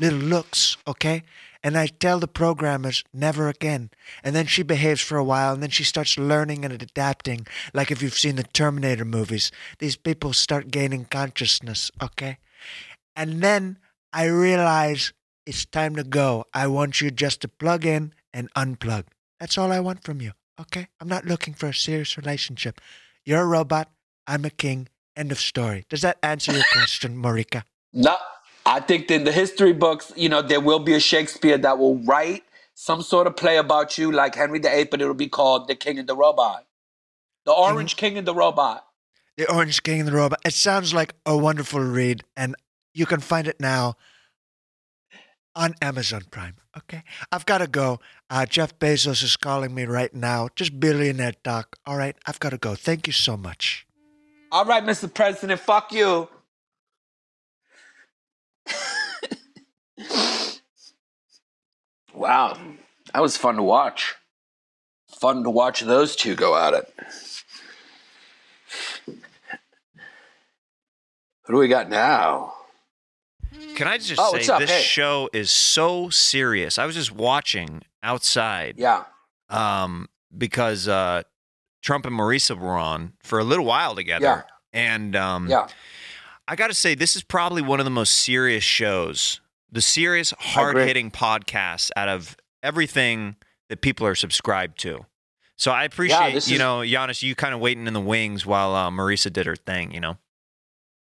little 0.00 0.18
looks, 0.18 0.76
okay? 0.86 1.22
And 1.62 1.78
I 1.78 1.86
tell 1.86 2.18
the 2.18 2.28
programmers 2.28 3.04
never 3.12 3.48
again. 3.48 3.90
And 4.24 4.34
then 4.34 4.46
she 4.46 4.62
behaves 4.62 5.00
for 5.00 5.16
a 5.16 5.24
while 5.24 5.54
and 5.54 5.62
then 5.62 5.70
she 5.70 5.84
starts 5.84 6.18
learning 6.18 6.64
and 6.64 6.74
adapting. 6.74 7.46
Like 7.72 7.90
if 7.90 8.02
you've 8.02 8.18
seen 8.18 8.36
the 8.36 8.42
Terminator 8.42 9.04
movies, 9.04 9.52
these 9.78 9.96
people 9.96 10.32
start 10.32 10.70
gaining 10.70 11.04
consciousness, 11.04 11.90
okay? 12.02 12.38
And 13.14 13.42
then 13.42 13.78
I 14.12 14.24
realize 14.24 15.12
it's 15.46 15.64
time 15.64 15.96
to 15.96 16.04
go. 16.04 16.46
I 16.52 16.66
want 16.66 17.00
you 17.00 17.10
just 17.10 17.40
to 17.42 17.48
plug 17.48 17.84
in 17.86 18.14
and 18.34 18.52
unplug. 18.54 19.04
That's 19.38 19.58
all 19.58 19.72
I 19.72 19.80
want 19.80 20.04
from 20.04 20.20
you, 20.20 20.32
okay? 20.60 20.88
I'm 21.00 21.08
not 21.08 21.26
looking 21.26 21.54
for 21.54 21.68
a 21.68 21.74
serious 21.74 22.16
relationship. 22.16 22.80
You're 23.24 23.42
a 23.42 23.46
robot, 23.46 23.90
I'm 24.26 24.44
a 24.44 24.50
king. 24.50 24.88
End 25.16 25.30
of 25.30 25.38
story. 25.38 25.84
Does 25.88 26.00
that 26.02 26.18
answer 26.22 26.52
your 26.52 26.64
question, 26.72 27.20
Marika? 27.22 27.64
No, 27.92 28.16
I 28.64 28.80
think 28.80 29.08
that 29.08 29.14
in 29.14 29.24
the 29.24 29.32
history 29.32 29.72
books, 29.72 30.12
you 30.16 30.28
know, 30.28 30.42
there 30.42 30.60
will 30.60 30.78
be 30.78 30.94
a 30.94 31.00
Shakespeare 31.00 31.58
that 31.58 31.78
will 31.78 31.98
write 32.04 32.44
some 32.74 33.02
sort 33.02 33.26
of 33.26 33.36
play 33.36 33.56
about 33.56 33.98
you, 33.98 34.12
like 34.12 34.34
Henry 34.34 34.58
VIII, 34.58 34.84
but 34.84 35.00
it'll 35.00 35.14
be 35.14 35.28
called 35.28 35.68
The 35.68 35.74
King 35.74 35.98
and 35.98 36.08
the 36.08 36.16
Robot. 36.16 36.64
The 37.44 37.52
Orange 37.52 37.96
King 37.96 38.18
and 38.18 38.26
the 38.26 38.34
Robot. 38.34 38.84
The 39.36 39.50
Orange 39.50 39.82
King 39.82 40.00
and 40.00 40.08
the 40.08 40.12
Robot. 40.12 40.40
It 40.44 40.54
sounds 40.54 40.94
like 40.94 41.14
a 41.26 41.36
wonderful 41.36 41.80
read, 41.80 42.22
and 42.36 42.54
you 42.94 43.06
can 43.06 43.20
find 43.20 43.46
it 43.48 43.58
now 43.58 43.96
on 45.54 45.74
Amazon 45.82 46.22
Prime. 46.30 46.56
Okay, 46.76 47.02
I've 47.30 47.44
got 47.44 47.58
to 47.58 47.66
go. 47.66 48.00
Uh, 48.30 48.46
Jeff 48.46 48.78
Bezos 48.78 49.22
is 49.22 49.36
calling 49.36 49.74
me 49.74 49.84
right 49.84 50.14
now. 50.14 50.48
Just 50.56 50.78
billionaire 50.80 51.34
talk. 51.44 51.76
All 51.84 51.96
right, 51.96 52.16
I've 52.26 52.40
got 52.40 52.50
to 52.50 52.58
go. 52.58 52.74
Thank 52.74 53.06
you 53.06 53.12
so 53.12 53.36
much. 53.36 53.86
All 54.50 54.64
right, 54.64 54.84
Mr. 54.84 55.12
President, 55.12 55.60
fuck 55.60 55.92
you. 55.92 56.28
Wow, 62.14 62.58
that 63.12 63.20
was 63.22 63.36
fun 63.36 63.56
to 63.56 63.62
watch. 63.62 64.14
Fun 65.20 65.42
to 65.44 65.50
watch 65.50 65.80
those 65.80 66.16
two 66.16 66.34
go 66.34 66.56
at 66.56 66.74
it. 66.74 66.92
What 71.44 71.54
do 71.54 71.56
we 71.58 71.68
got 71.68 71.88
now? 71.90 72.54
Can 73.74 73.86
I 73.88 73.98
just 73.98 74.20
Oh, 74.20 74.32
say 74.38 74.46
this 74.58 74.70
Hey. 74.70 74.82
show 74.82 75.28
is 75.32 75.50
so 75.50 76.08
serious? 76.10 76.78
I 76.78 76.86
was 76.86 76.94
just 76.94 77.12
watching 77.12 77.82
outside 78.02 78.76
Yeah. 78.78 79.04
um, 79.48 80.08
because 80.36 80.88
uh, 80.88 81.22
Trump 81.82 82.06
and 82.06 82.16
Marisa 82.18 82.58
were 82.58 82.76
on 82.78 83.14
for 83.22 83.38
a 83.38 83.44
little 83.44 83.64
while 83.64 83.94
together. 83.94 84.24
Yeah. 84.24 84.42
And 84.72 85.14
um, 85.16 85.48
Yeah. 85.48 85.68
I 86.52 86.54
got 86.54 86.66
to 86.66 86.74
say, 86.74 86.94
this 86.94 87.16
is 87.16 87.22
probably 87.22 87.62
one 87.62 87.80
of 87.80 87.84
the 87.84 87.90
most 87.90 88.12
serious 88.12 88.62
shows, 88.62 89.40
the 89.70 89.80
serious, 89.80 90.34
hard 90.38 90.76
hitting 90.76 91.10
podcasts 91.10 91.90
out 91.96 92.10
of 92.10 92.36
everything 92.62 93.36
that 93.70 93.80
people 93.80 94.06
are 94.06 94.14
subscribed 94.14 94.78
to. 94.80 95.06
So 95.56 95.70
I 95.70 95.84
appreciate, 95.84 96.34
this 96.34 96.50
you 96.50 96.56
is- 96.56 96.58
know, 96.58 96.80
Giannis, 96.80 97.22
you 97.22 97.34
kind 97.34 97.54
of 97.54 97.60
waiting 97.60 97.86
in 97.86 97.94
the 97.94 98.02
wings 98.02 98.44
while 98.44 98.74
uh, 98.74 98.90
Marisa 98.90 99.32
did 99.32 99.46
her 99.46 99.56
thing, 99.56 99.94
you 99.94 100.00
know? 100.00 100.18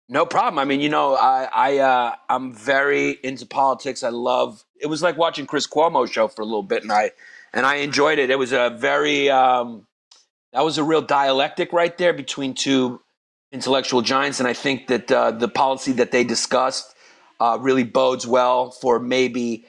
No 0.09 0.25
problem. 0.25 0.59
I 0.59 0.65
mean, 0.65 0.81
you 0.81 0.89
know, 0.89 1.15
I 1.15 1.47
I 1.53 1.77
uh, 1.77 2.15
I'm 2.27 2.53
very 2.53 3.11
into 3.23 3.45
politics. 3.45 4.03
I 4.03 4.09
love. 4.09 4.65
It 4.81 4.87
was 4.87 5.01
like 5.01 5.17
watching 5.17 5.45
Chris 5.45 5.65
Cuomo 5.65 6.11
show 6.11 6.27
for 6.27 6.41
a 6.41 6.45
little 6.45 6.61
bit, 6.63 6.83
and 6.83 6.91
I 6.91 7.11
and 7.53 7.65
I 7.65 7.75
enjoyed 7.75 8.19
it. 8.19 8.29
It 8.29 8.39
was 8.39 8.51
a 8.51 8.69
very 8.69 9.29
um, 9.29 9.87
that 10.51 10.63
was 10.65 10.77
a 10.77 10.83
real 10.83 11.01
dialectic 11.01 11.71
right 11.71 11.97
there 11.97 12.11
between 12.13 12.53
two 12.53 13.01
intellectual 13.51 14.01
giants, 14.01 14.39
and 14.39 14.47
I 14.47 14.53
think 14.53 14.87
that 14.87 15.11
uh, 15.11 15.31
the 15.31 15.47
policy 15.47 15.93
that 15.93 16.11
they 16.11 16.23
discussed 16.23 16.93
uh, 17.39 17.57
really 17.59 17.83
bodes 17.83 18.27
well 18.27 18.71
for 18.71 18.99
maybe 18.99 19.65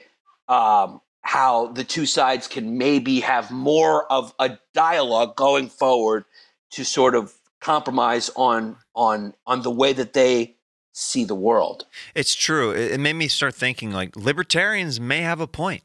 um, 0.47 1.01
how 1.21 1.67
the 1.67 1.83
two 1.83 2.05
sides 2.05 2.47
can 2.47 2.77
maybe 2.77 3.19
have 3.19 3.51
more 3.51 4.11
of 4.11 4.33
a 4.39 4.57
dialogue 4.73 5.35
going 5.35 5.69
forward 5.69 6.25
to 6.71 6.83
sort 6.83 7.15
of 7.15 7.33
compromise 7.61 8.29
on 8.35 8.77
on 8.95 9.33
on 9.45 9.61
the 9.61 9.71
way 9.71 9.93
that 9.93 10.13
they 10.13 10.55
see 10.91 11.23
the 11.23 11.35
world. 11.35 11.85
It's 12.15 12.35
true. 12.35 12.71
It, 12.71 12.93
it 12.93 12.99
made 12.99 13.13
me 13.13 13.27
start 13.27 13.55
thinking 13.55 13.91
like 13.91 14.15
libertarians 14.15 14.99
may 14.99 15.21
have 15.21 15.39
a 15.39 15.47
point. 15.47 15.83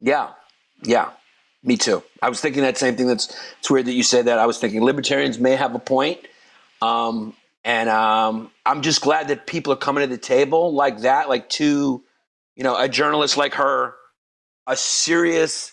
Yeah, 0.00 0.30
yeah, 0.82 1.10
me 1.62 1.76
too. 1.76 2.02
I 2.22 2.28
was 2.28 2.40
thinking 2.40 2.62
that 2.62 2.78
same 2.78 2.96
thing. 2.96 3.06
That's 3.06 3.34
it's 3.58 3.70
weird 3.70 3.86
that 3.86 3.94
you 3.94 4.02
say 4.02 4.22
that. 4.22 4.38
I 4.38 4.46
was 4.46 4.58
thinking 4.58 4.82
libertarians 4.82 5.38
may 5.38 5.56
have 5.56 5.74
a 5.74 5.78
point, 5.78 6.20
um, 6.82 7.34
and 7.64 7.88
um, 7.88 8.50
I'm 8.64 8.82
just 8.82 9.00
glad 9.00 9.28
that 9.28 9.46
people 9.46 9.72
are 9.72 9.76
coming 9.76 10.02
to 10.02 10.06
the 10.06 10.20
table 10.20 10.72
like 10.72 11.00
that, 11.00 11.28
like 11.28 11.48
to, 11.50 12.04
you 12.54 12.64
know, 12.64 12.76
a 12.78 12.88
journalist 12.88 13.36
like 13.36 13.54
her, 13.54 13.94
a 14.66 14.76
serious 14.76 15.72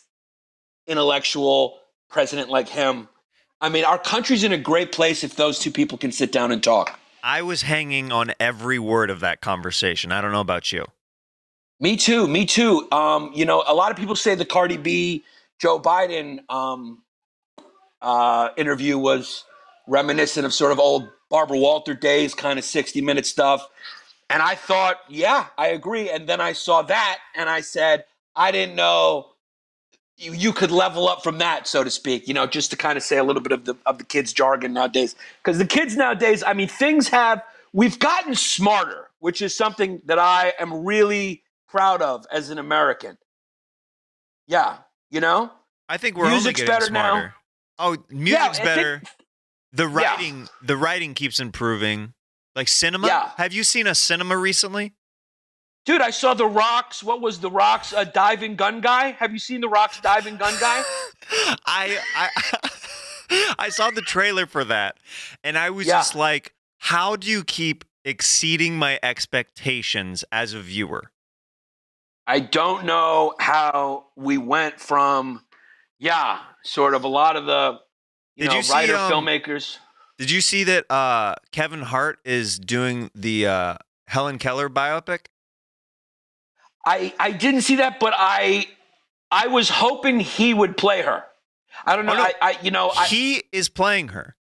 intellectual 0.88 1.80
president 2.10 2.50
like 2.50 2.68
him. 2.68 3.08
I 3.62 3.70
mean, 3.70 3.86
our 3.86 3.98
country's 3.98 4.44
in 4.44 4.52
a 4.52 4.58
great 4.58 4.92
place 4.92 5.24
if 5.24 5.36
those 5.36 5.60
two 5.60 5.72
people 5.72 5.98
can 5.98 6.12
sit 6.12 6.32
down 6.32 6.52
and 6.52 6.62
talk. 6.62 7.00
I 7.24 7.42
was 7.42 7.62
hanging 7.62 8.12
on 8.12 8.34
every 8.40 8.80
word 8.80 9.10
of 9.10 9.22
that 9.22 9.40
conversation. 9.40 10.12
I 10.12 10.20
don't 10.20 10.34
know 10.34 10.42
about 10.42 10.72
you. 10.72 10.86
Me 11.80 11.96
too. 11.96 12.28
Me 12.28 12.46
too. 12.46 12.88
Um, 12.92 13.32
you 13.34 13.46
know, 13.46 13.64
a 13.66 13.74
lot 13.74 13.92
of 13.92 13.98
people 13.98 14.16
say 14.16 14.36
the 14.36 14.46
Cardi 14.46 14.78
B 14.78 15.24
Joe 15.60 15.80
Biden 15.80 16.40
um, 16.50 17.04
uh, 18.02 18.50
interview 18.58 18.98
was 18.98 19.46
reminiscent 19.88 20.46
of 20.46 20.54
sort 20.54 20.72
of 20.72 20.80
old 20.80 21.10
Barbara 21.30 21.58
Walter 21.58 21.94
days, 21.94 22.34
kind 22.34 22.60
of 22.60 22.66
60 22.66 23.02
minute 23.02 23.26
stuff. 23.26 23.68
And 24.30 24.42
I 24.42 24.56
thought, 24.56 24.98
yeah, 25.10 25.48
I 25.58 25.68
agree. 25.68 26.10
And 26.10 26.28
then 26.28 26.42
I 26.42 26.54
saw 26.54 26.82
that 26.84 27.20
and 27.36 27.50
I 27.50 27.62
said, 27.62 28.06
I 28.36 28.52
didn't 28.52 28.76
know 28.76 29.34
you, 30.18 30.34
you 30.34 30.54
could 30.54 30.72
level 30.72 31.08
up 31.08 31.24
from 31.24 31.40
that, 31.40 31.68
so 31.68 31.84
to 31.84 31.90
speak, 31.90 32.28
you 32.28 32.34
know, 32.34 32.46
just 32.46 32.72
to 32.72 32.78
kind 32.78 32.98
of 32.98 33.04
say 33.04 33.18
a 33.18 33.24
little 33.24 33.42
bit 33.42 33.52
of 33.52 33.66
the 33.66 33.76
of 33.86 33.98
the 33.98 34.04
kids' 34.04 34.34
jargon 34.34 34.74
nowadays. 34.74 35.16
Because 35.44 35.58
the 35.58 35.66
kids 35.66 35.96
nowadays, 35.96 36.44
I 36.44 36.54
mean, 36.54 36.68
things 36.68 37.10
have 37.10 37.44
we've 37.74 38.00
gotten 38.00 38.36
smarter, 38.36 39.10
which 39.20 39.42
is 39.42 39.56
something 39.56 40.02
that 40.06 40.20
I 40.20 40.54
am 40.60 40.86
really 40.86 41.44
proud 41.68 42.02
of 42.02 42.26
as 42.32 42.50
an 42.50 42.60
American. 42.60 43.18
Yeah, 44.48 44.78
you 45.10 45.20
know, 45.20 45.52
I 45.90 45.98
think 45.98 46.18
we're 46.18 46.30
Music's 46.30 46.62
only 46.62 46.68
getting 46.68 46.80
better 46.80 46.92
now. 46.92 47.34
Oh, 47.80 47.98
music's 48.10 48.58
think- 48.58 48.66
better. 48.66 49.02
The 49.74 49.88
writing, 49.88 50.48
the 50.62 50.78
writing 50.78 51.14
keeps 51.14 51.40
improving. 51.40 52.14
Like 52.56 52.68
cinema. 52.68 53.08
Yeah. 53.08 53.32
Have 53.38 53.52
you 53.52 53.64
seen 53.64 53.88
a 53.88 53.96
cinema 53.96 54.38
recently? 54.38 54.94
dude, 55.86 56.02
I 56.02 56.12
saw 56.12 56.34
the 56.34 56.46
Rocks. 56.46 57.04
What 57.04 57.20
was 57.20 57.40
the 57.40 57.52
Rocks? 57.52 57.92
A 57.92 58.06
diving 58.06 58.56
gun 58.56 58.80
guy. 58.80 59.12
Have 59.12 59.34
you 59.34 59.40
seen 59.40 59.60
the 59.60 59.68
Rocks 59.68 60.00
diving 60.00 60.38
gun 60.38 60.54
guy? 60.60 60.82
I 61.66 61.98
I 62.16 62.30
I 63.60 63.70
saw 63.70 63.90
the 63.90 64.02
trailer 64.02 64.46
for 64.46 64.64
that, 64.64 64.98
and 65.44 65.58
I 65.58 65.72
was 65.72 65.88
Yeah. 65.88 65.94
just 66.00 66.16
like, 66.16 66.54
how 66.78 67.16
do 67.16 67.28
you 67.30 67.44
keep 67.44 67.84
exceeding 68.06 68.78
my 68.78 69.00
expectations 69.04 70.24
as 70.32 70.54
a 70.54 70.60
viewer? 70.62 71.12
I 72.28 72.40
don't 72.40 72.86
know 72.86 73.34
how 73.40 74.06
we 74.16 74.38
went 74.38 74.80
from, 74.80 75.44
yeah, 76.00 76.40
sort 76.64 76.94
of 76.94 77.04
a 77.04 77.08
lot 77.10 77.36
of 77.36 77.46
the, 77.46 77.80
you 78.36 78.44
Did 78.44 78.52
know, 78.52 78.58
you 78.58 78.64
see, 78.64 78.74
writer 78.74 78.96
um, 78.96 79.12
filmmakers. 79.12 79.78
Did 80.18 80.32
you 80.32 80.42
see 80.42 80.64
that 80.66 80.90
uh, 80.92 81.36
Kevin 81.52 81.82
Hart 81.82 82.20
is 82.24 82.60
doing 82.60 83.10
the 83.16 83.48
uh, 83.48 83.76
Helen 84.08 84.38
Keller 84.38 84.70
biopic? 84.70 85.26
I 86.86 87.14
I 87.20 87.32
didn't 87.32 87.62
see 87.62 87.78
that, 87.78 88.00
but 88.00 88.14
I 88.16 88.68
I 89.32 89.48
was 89.48 89.70
hoping 89.70 90.20
he 90.20 90.54
would 90.54 90.78
play 90.78 91.02
her. 91.02 91.24
I 91.86 91.96
don't 91.96 92.06
know. 92.06 92.14
Oh, 92.14 92.18
no. 92.18 92.24
I, 92.24 92.34
I 92.42 92.58
you 92.62 92.72
know 92.72 92.92
I, 92.96 93.08
he 93.08 93.44
is 93.52 93.70
playing 93.70 94.10
her. 94.10 94.36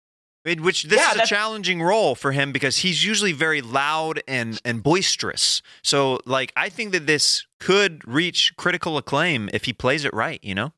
Which 0.43 0.85
this 0.85 0.99
Yeah, 0.99 1.11
is 1.11 1.17
a 1.21 1.25
challenging 1.27 1.83
role 1.83 2.15
for 2.15 2.31
him 2.31 2.51
because 2.51 2.77
he's 2.77 3.05
usually 3.05 3.31
very 3.31 3.61
loud 3.61 4.23
and 4.27 4.59
and 4.65 4.81
boisterous. 4.81 5.61
So 5.83 6.19
like 6.25 6.51
I 6.55 6.67
think 6.69 6.93
that 6.93 7.05
this 7.05 7.45
could 7.59 8.01
reach 8.07 8.55
critical 8.57 8.97
acclaim 8.97 9.51
if 9.53 9.65
he 9.65 9.73
plays 9.73 10.03
it 10.03 10.11
right, 10.15 10.43
you 10.43 10.55
know? 10.55 10.73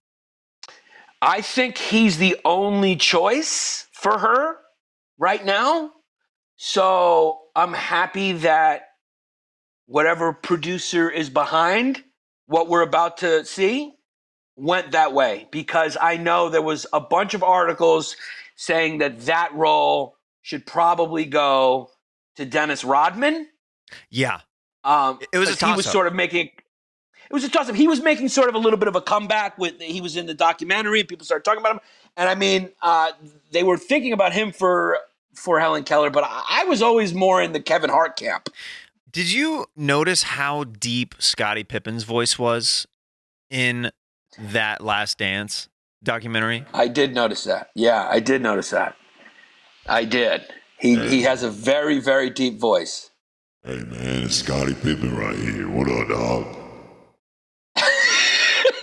I 1.25 1.39
think 1.39 1.77
he's 1.77 2.17
the 2.17 2.37
only 2.43 2.97
choice 2.97 3.87
for 3.93 4.17
her 4.17 4.57
right 5.17 5.43
now. 5.43 5.91
So 6.57 7.39
I'm 7.55 7.71
happy 7.71 8.33
that 8.33 8.89
whatever 9.85 10.33
producer 10.33 11.09
is 11.09 11.29
behind 11.29 12.03
what 12.47 12.67
we're 12.67 12.81
about 12.81 13.19
to 13.19 13.45
see 13.45 13.93
went 14.57 14.91
that 14.91 15.13
way 15.13 15.47
because 15.49 15.95
I 15.99 16.17
know 16.17 16.49
there 16.49 16.61
was 16.61 16.85
a 16.91 16.99
bunch 16.99 17.33
of 17.33 17.41
articles 17.41 18.17
saying 18.57 18.97
that 18.97 19.21
that 19.21 19.53
role 19.53 20.17
should 20.41 20.65
probably 20.65 21.23
go 21.23 21.89
to 22.35 22.45
Dennis 22.45 22.83
Rodman. 22.83 23.47
Yeah. 24.09 24.41
Um, 24.83 25.19
It 25.31 25.37
was 25.37 25.61
a 25.61 25.65
he 25.65 25.71
was 25.73 25.85
sort 25.85 26.07
of 26.07 26.13
making. 26.13 26.49
It 27.29 27.33
was 27.33 27.43
a 27.43 27.49
toss 27.49 27.69
up. 27.69 27.75
He 27.75 27.87
was 27.87 28.01
making 28.01 28.29
sort 28.29 28.49
of 28.49 28.55
a 28.55 28.59
little 28.59 28.77
bit 28.77 28.87
of 28.87 28.95
a 28.95 29.01
comeback 29.01 29.57
with. 29.57 29.79
He 29.81 30.01
was 30.01 30.15
in 30.15 30.25
the 30.25 30.33
documentary, 30.33 30.99
and 30.99 31.09
people 31.09 31.25
started 31.25 31.45
talking 31.45 31.61
about 31.61 31.73
him. 31.73 31.79
And 32.17 32.29
I 32.29 32.35
mean, 32.35 32.69
uh, 32.81 33.11
they 33.51 33.63
were 33.63 33.77
thinking 33.77 34.13
about 34.13 34.33
him 34.33 34.51
for 34.51 34.99
for 35.33 35.59
Helen 35.59 35.83
Keller, 35.83 36.09
but 36.09 36.23
I, 36.23 36.61
I 36.61 36.63
was 36.65 36.81
always 36.81 37.13
more 37.13 37.41
in 37.41 37.53
the 37.53 37.59
Kevin 37.59 37.89
Hart 37.89 38.17
camp. 38.17 38.49
Did 39.11 39.31
you 39.31 39.67
notice 39.75 40.23
how 40.23 40.63
deep 40.63 41.15
Scottie 41.19 41.63
Pippen's 41.63 42.03
voice 42.03 42.39
was 42.39 42.87
in 43.49 43.91
that 44.39 44.81
Last 44.81 45.19
Dance 45.19 45.69
documentary? 46.03 46.65
I 46.73 46.87
did 46.87 47.13
notice 47.13 47.43
that. 47.43 47.69
Yeah, 47.75 48.07
I 48.09 48.19
did 48.19 48.41
notice 48.41 48.71
that. 48.71 48.95
I 49.87 50.05
did. 50.05 50.45
He 50.79 50.97
he 51.07 51.21
has 51.21 51.43
a 51.43 51.49
very 51.49 51.99
very 51.99 52.29
deep 52.29 52.59
voice. 52.59 53.11
Hey 53.63 53.83
man, 53.83 54.23
it's 54.23 54.35
Scottie 54.35 54.73
Pippen 54.73 55.15
right 55.15 55.37
here. 55.37 55.69
What 55.69 55.89
up, 55.89 56.09
dog? 56.09 56.62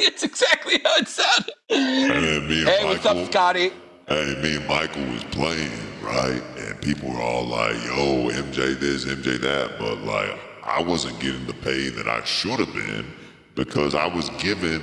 it's 0.04 0.22
exactly 0.22 0.80
how 0.82 0.96
it 0.96 1.08
sounded. 1.08 1.54
And 1.68 2.24
then 2.24 2.48
me 2.48 2.60
and 2.60 2.68
Hey, 2.68 2.84
what's 2.84 3.04
up, 3.04 3.26
Scottie? 3.26 3.70
Hey, 4.08 4.34
me 4.42 4.56
and 4.56 4.66
Michael 4.66 5.04
was 5.12 5.24
playing, 5.24 5.70
right? 6.02 6.42
And 6.56 6.80
people 6.80 7.10
were 7.10 7.20
all 7.20 7.44
like, 7.44 7.74
yo, 7.84 8.30
MJ 8.30 8.78
this, 8.80 9.04
MJ 9.04 9.38
that. 9.40 9.78
But 9.78 9.98
like, 9.98 10.38
I 10.64 10.82
wasn't 10.82 11.20
getting 11.20 11.46
the 11.46 11.52
pay 11.54 11.90
that 11.90 12.08
I 12.08 12.24
should 12.24 12.58
have 12.60 12.72
been 12.72 13.06
because 13.54 13.94
I 13.94 14.06
was 14.06 14.30
giving 14.38 14.82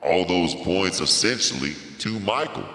all 0.00 0.24
those 0.24 0.54
points 0.54 1.00
essentially 1.00 1.74
to 1.98 2.20
Michael. 2.20 2.68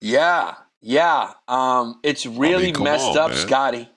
Yeah, 0.00 0.54
yeah. 0.80 1.32
Um, 1.48 1.98
it's 2.04 2.26
really 2.26 2.70
come 2.70 2.84
messed 2.84 3.04
on, 3.04 3.18
up, 3.18 3.30
man. 3.30 3.38
Scottie. 3.38 3.88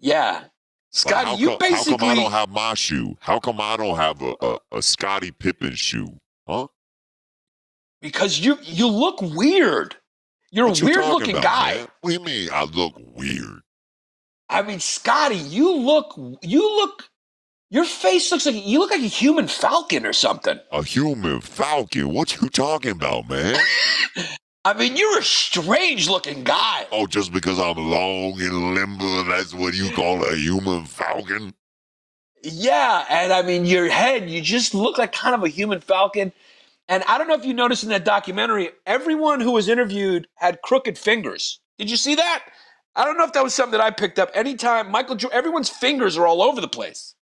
Yeah, 0.00 0.44
Scottie, 0.90 1.40
you 1.40 1.48
come, 1.50 1.58
basically 1.60 1.92
How 1.92 1.98
come 1.98 2.08
I 2.08 2.14
don't 2.16 2.32
have 2.32 2.48
my 2.50 2.74
shoe? 2.74 3.16
How 3.20 3.38
come 3.38 3.60
I 3.60 3.76
don't 3.76 3.96
have 3.96 4.22
a, 4.22 4.34
a, 4.40 4.58
a 4.78 4.82
Scottie 4.82 5.30
Pippen 5.30 5.74
shoe? 5.74 6.16
Huh? 6.48 6.66
because 8.00 8.38
you 8.38 8.58
you 8.62 8.88
look 8.88 9.20
weird. 9.20 9.96
You're 10.50 10.68
What 10.68 10.82
a 10.82 10.84
weird 10.84 11.04
looking 11.04 11.36
about, 11.36 11.42
guy. 11.44 11.74
man? 11.74 11.88
What 12.00 12.10
do 12.10 12.14
you 12.14 12.24
mean 12.24 12.48
I 12.52 12.64
look 12.64 12.94
weird? 13.14 13.60
I 14.48 14.62
mean, 14.62 14.80
Scottie, 14.80 15.36
you 15.36 15.76
look 15.76 16.14
you 16.42 16.62
look 16.76 17.08
your 17.70 17.84
face 17.84 18.32
looks 18.32 18.46
like 18.46 18.66
you 18.66 18.80
look 18.80 18.90
like 18.90 19.00
a 19.00 19.04
human 19.04 19.46
falcon 19.46 20.04
or 20.04 20.12
something. 20.12 20.58
A 20.72 20.82
human 20.82 21.40
falcon? 21.40 22.12
What 22.12 22.40
you 22.40 22.48
talking 22.48 22.90
about, 22.92 23.28
man? 23.28 23.56
I 24.64 24.74
mean, 24.74 24.96
you're 24.96 25.18
a 25.18 25.22
strange 25.22 26.08
looking 26.08 26.44
guy. 26.44 26.86
oh, 26.92 27.06
just 27.06 27.32
because 27.32 27.58
I'm 27.58 27.78
long 27.78 28.40
and 28.40 28.74
limber, 28.74 29.24
that's 29.24 29.54
what 29.54 29.74
you 29.74 29.90
call 29.92 30.22
a 30.24 30.36
human 30.36 30.84
falcon? 30.84 31.54
Yeah, 32.42 33.06
and 33.08 33.32
I 33.32 33.42
mean, 33.42 33.64
your 33.64 33.88
head, 33.88 34.28
you 34.28 34.40
just 34.42 34.74
look 34.74 34.98
like 34.98 35.12
kind 35.12 35.34
of 35.34 35.44
a 35.44 35.48
human 35.48 35.80
falcon. 35.80 36.32
And 36.88 37.04
I 37.04 37.16
don't 37.18 37.28
know 37.28 37.34
if 37.34 37.44
you 37.44 37.54
noticed 37.54 37.84
in 37.84 37.90
that 37.90 38.04
documentary, 38.04 38.70
everyone 38.84 39.40
who 39.40 39.52
was 39.52 39.68
interviewed 39.68 40.26
had 40.34 40.60
crooked 40.62 40.98
fingers. 40.98 41.60
Did 41.78 41.90
you 41.90 41.96
see 41.96 42.14
that? 42.16 42.44
I 42.96 43.04
don't 43.04 43.16
know 43.16 43.24
if 43.24 43.32
that 43.32 43.44
was 43.44 43.54
something 43.54 43.78
that 43.78 43.84
I 43.84 43.90
picked 43.90 44.18
up. 44.18 44.30
Anytime 44.34 44.90
Michael, 44.90 45.16
everyone's 45.32 45.70
fingers 45.70 46.18
are 46.18 46.26
all 46.26 46.42
over 46.42 46.60
the 46.60 46.68
place. 46.68 47.14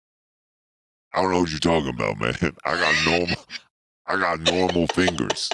I 1.13 1.21
don't 1.21 1.31
know 1.31 1.41
what 1.41 1.49
you're 1.49 1.59
talking 1.59 1.89
about, 1.89 2.19
man. 2.19 2.35
I 2.65 2.75
got 2.75 3.05
normal, 3.05 3.45
I 4.07 4.17
got 4.17 4.39
normal 4.41 4.87
fingers. 4.87 5.49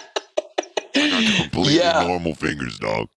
I 0.95 1.09
got 1.09 1.35
completely 1.51 1.77
Yeah. 1.77 2.05
normal 2.07 2.35
fingers, 2.35 2.77
dog. 2.79 3.09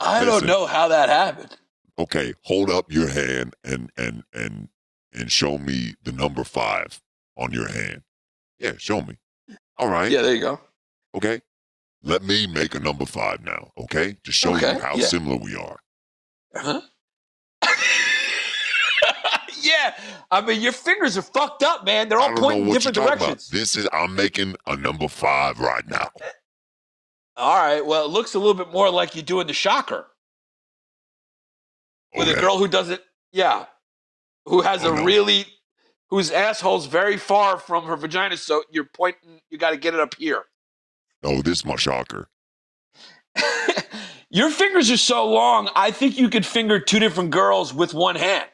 I 0.00 0.24
don't 0.24 0.46
know 0.46 0.66
how 0.66 0.88
that 0.88 1.08
happened. 1.08 1.56
Okay, 1.98 2.32
hold 2.44 2.70
up 2.70 2.92
your 2.92 3.08
hand 3.08 3.54
and 3.64 3.90
and 3.96 4.22
and 4.32 4.68
and 5.12 5.32
show 5.32 5.58
me 5.58 5.94
the 6.04 6.12
number 6.12 6.44
five 6.44 7.00
on 7.36 7.52
your 7.52 7.68
hand. 7.68 8.02
Yeah, 8.60 8.72
show 8.78 9.02
me. 9.02 9.16
All 9.76 9.88
right. 9.88 10.10
Yeah, 10.10 10.22
there 10.22 10.34
you 10.34 10.40
go. 10.40 10.60
Okay. 11.16 11.40
Let 12.04 12.22
me 12.22 12.46
make 12.46 12.76
a 12.76 12.80
number 12.80 13.04
five 13.04 13.44
now. 13.44 13.72
Okay, 13.76 14.16
to 14.22 14.30
show 14.30 14.54
Okay, 14.54 14.74
you 14.74 14.78
how 14.80 14.94
yeah. 14.94 15.04
similar 15.06 15.36
we 15.36 15.56
are. 15.56 15.80
Huh? 16.54 16.80
yeah, 19.60 19.94
I 20.30 20.40
mean, 20.40 20.60
your 20.60 20.72
fingers 20.72 21.18
are 21.18 21.22
fucked 21.22 21.64
up, 21.64 21.84
man. 21.84 22.08
They're 22.08 22.20
all 22.20 22.34
pointing 22.36 22.72
different 22.72 22.94
directions. 22.94 23.48
This 23.48 23.76
is 23.76 23.88
I'm 23.92 24.14
making 24.14 24.54
a 24.66 24.76
number 24.76 25.08
five 25.08 25.58
right 25.58 25.86
now. 25.88 26.08
All 27.38 27.56
right, 27.56 27.84
well, 27.86 28.04
it 28.04 28.10
looks 28.10 28.34
a 28.34 28.38
little 28.38 28.54
bit 28.54 28.72
more 28.72 28.90
like 28.90 29.14
you're 29.14 29.22
doing 29.24 29.46
the 29.46 29.52
shocker. 29.52 30.06
with 32.16 32.28
a 32.28 32.34
girl 32.40 32.58
who 32.58 32.66
doesn't, 32.66 33.00
yeah, 33.32 33.66
who 34.46 34.60
has 34.62 34.84
Oh, 34.84 34.92
a 34.92 34.96
no. 34.96 35.04
really, 35.04 35.46
whose 36.10 36.30
asshole's 36.32 36.86
very 36.86 37.16
far 37.16 37.58
from 37.58 37.84
her 37.84 37.96
vagina. 37.96 38.36
So 38.36 38.64
you're 38.70 38.88
pointing, 38.92 39.40
you 39.50 39.58
got 39.58 39.70
to 39.70 39.76
get 39.76 39.94
it 39.94 40.00
up 40.00 40.14
here. 40.16 40.44
Oh, 41.22 41.42
this 41.42 41.58
is 41.58 41.64
my 41.64 41.76
shocker. 41.76 42.28
Your 44.30 44.50
fingers 44.50 44.90
are 44.90 44.96
so 44.96 45.26
long. 45.26 45.70
I 45.76 45.90
think 45.90 46.18
you 46.18 46.28
could 46.28 46.44
finger 46.44 46.78
two 46.80 46.98
different 46.98 47.30
girls 47.30 47.72
with 47.72 47.94
one 47.94 48.16
hand. 48.16 48.48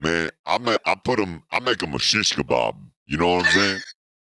Man, 0.00 0.30
I 0.44 0.58
ma- 0.58 0.76
I 0.84 0.94
put 0.96 1.18
them. 1.18 1.42
I 1.50 1.60
make 1.60 1.78
them 1.78 1.94
a 1.94 1.98
shish 1.98 2.34
kebab. 2.34 2.76
You 3.06 3.16
know 3.16 3.36
what 3.36 3.46
I'm 3.46 3.52
saying? 3.52 3.80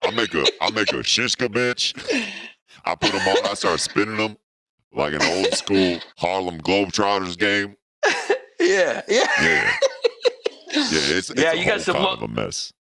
I 0.04 0.12
make 0.12 0.34
a 0.34 0.46
I 0.62 0.72
make 0.72 0.92
a 0.94 1.04
shish 1.04 1.36
bitch. 1.36 1.94
I 2.86 2.96
put 2.96 3.14
them 3.14 3.28
on. 3.28 3.46
I 3.46 3.54
start 3.56 3.80
spinning 3.80 4.18
them 4.18 4.38
like 4.94 5.14
an 5.14 5.24
old 5.24 5.54
school 5.54 6.00
Harlem 6.18 6.60
Globetrotters 6.62 7.38
game. 7.38 7.78
Yeah, 8.60 9.02
yeah, 9.10 9.28
Yeah, 9.38 9.72
yeah. 10.74 10.84
It's, 10.90 11.30
it's 11.32 11.42
Yeah, 11.42 11.54
a 11.54 11.58
you 11.58 11.66
got 11.66 11.82
some 11.82 11.98
lo- 11.98 12.14
of 12.14 12.22
a 12.22 12.28
mess. 12.28 12.74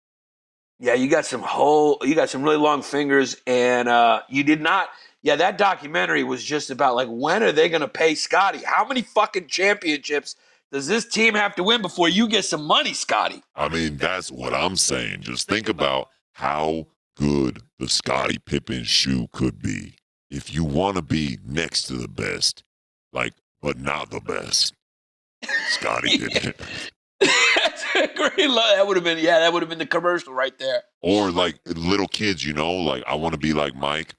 yeah. 0.80 0.94
You 0.96 1.10
got 1.10 1.26
some 1.26 1.42
whole, 1.42 2.00
you 2.04 2.16
got 2.16 2.30
some 2.30 2.44
really 2.44 2.58
long 2.58 2.82
fingers, 2.84 3.38
and 3.48 3.90
uh, 3.90 4.22
you 4.30 4.44
did 4.44 4.62
not. 4.62 4.90
Yeah, 5.24 5.36
that 5.38 5.58
documentary 5.58 6.24
was 6.24 6.44
just 6.44 6.72
about 6.72 6.96
like 6.96 7.08
when 7.10 7.44
are 7.44 7.52
they 7.52 7.70
going 7.70 7.82
to 7.82 7.88
pay 7.88 8.16
Scottie? 8.16 8.62
How 8.66 8.86
many 8.88 9.02
fucking 9.04 9.48
championships 9.48 10.36
does 10.72 10.88
this 10.88 11.06
team 11.06 11.36
have 11.36 11.56
to 11.56 11.64
win 11.64 11.82
before 11.82 12.10
you 12.10 12.28
get 12.28 12.46
some 12.46 12.64
money, 12.64 12.94
Scottie? 12.94 13.44
I 13.56 13.70
mean, 13.70 13.98
that's 13.98 14.32
what 14.32 14.54
I'm 14.54 14.76
saying. 14.78 15.22
Just 15.22 15.48
think 15.50 15.70
about 15.70 16.10
how 16.34 16.88
good 17.16 17.62
the 17.80 17.88
Scottie 17.90 18.38
Pippen 18.46 18.84
shoe 18.84 19.28
could 19.32 19.62
be 19.62 19.96
if 20.30 20.54
you 20.54 20.64
want 20.64 20.96
to 20.96 21.02
be 21.02 21.38
next 21.46 21.84
to 21.84 21.94
the 21.94 22.08
best, 22.08 22.64
like, 23.12 23.34
but 23.62 23.78
not 23.80 24.10
the 24.12 24.22
best. 24.22 24.74
Scottie 25.70 26.18
Pippen. 26.30 26.54
That's 27.20 27.84
a 27.96 28.08
great. 28.16 28.50
Lo- 28.50 28.76
that 28.76 28.86
would 28.88 28.98
have 28.98 29.04
been 29.04 29.18
yeah. 29.20 29.40
That 29.40 29.54
would 29.54 29.62
have 29.62 29.70
been 29.70 29.80
the 29.80 29.86
commercial 29.86 30.34
right 30.34 30.58
there. 30.58 30.82
or 31.02 31.30
like 31.32 31.60
little 31.66 32.08
kids, 32.08 32.46
you 32.46 32.54
know, 32.54 32.72
like 32.72 33.04
I 33.08 33.16
want 33.16 33.34
to 33.34 33.40
be 33.40 33.54
like 33.54 33.76
Mike. 33.76 34.16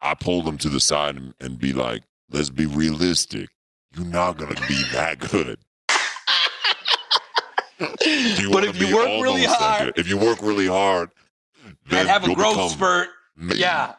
I 0.00 0.14
pull 0.14 0.42
them 0.42 0.58
to 0.58 0.68
the 0.68 0.80
side 0.80 1.16
and, 1.16 1.34
and 1.40 1.58
be 1.58 1.72
like, 1.72 2.02
let's 2.30 2.50
be 2.50 2.66
realistic. 2.66 3.48
You're 3.96 4.06
not 4.06 4.36
gonna 4.38 4.54
be 4.68 4.82
that 4.92 5.18
good. 5.18 5.58
But 7.78 8.64
if 8.64 8.80
you 8.80 8.94
work 8.94 9.06
really 9.22 9.44
hard 9.44 9.92
if 9.98 10.08
you 10.08 10.16
work 10.16 10.40
really 10.40 10.66
hard, 10.66 11.10
and 11.90 12.08
have 12.08 12.28
a 12.28 12.34
growth 12.34 12.70
spurt, 12.72 13.08
amazing. 13.38 13.60
yeah, 13.60 13.94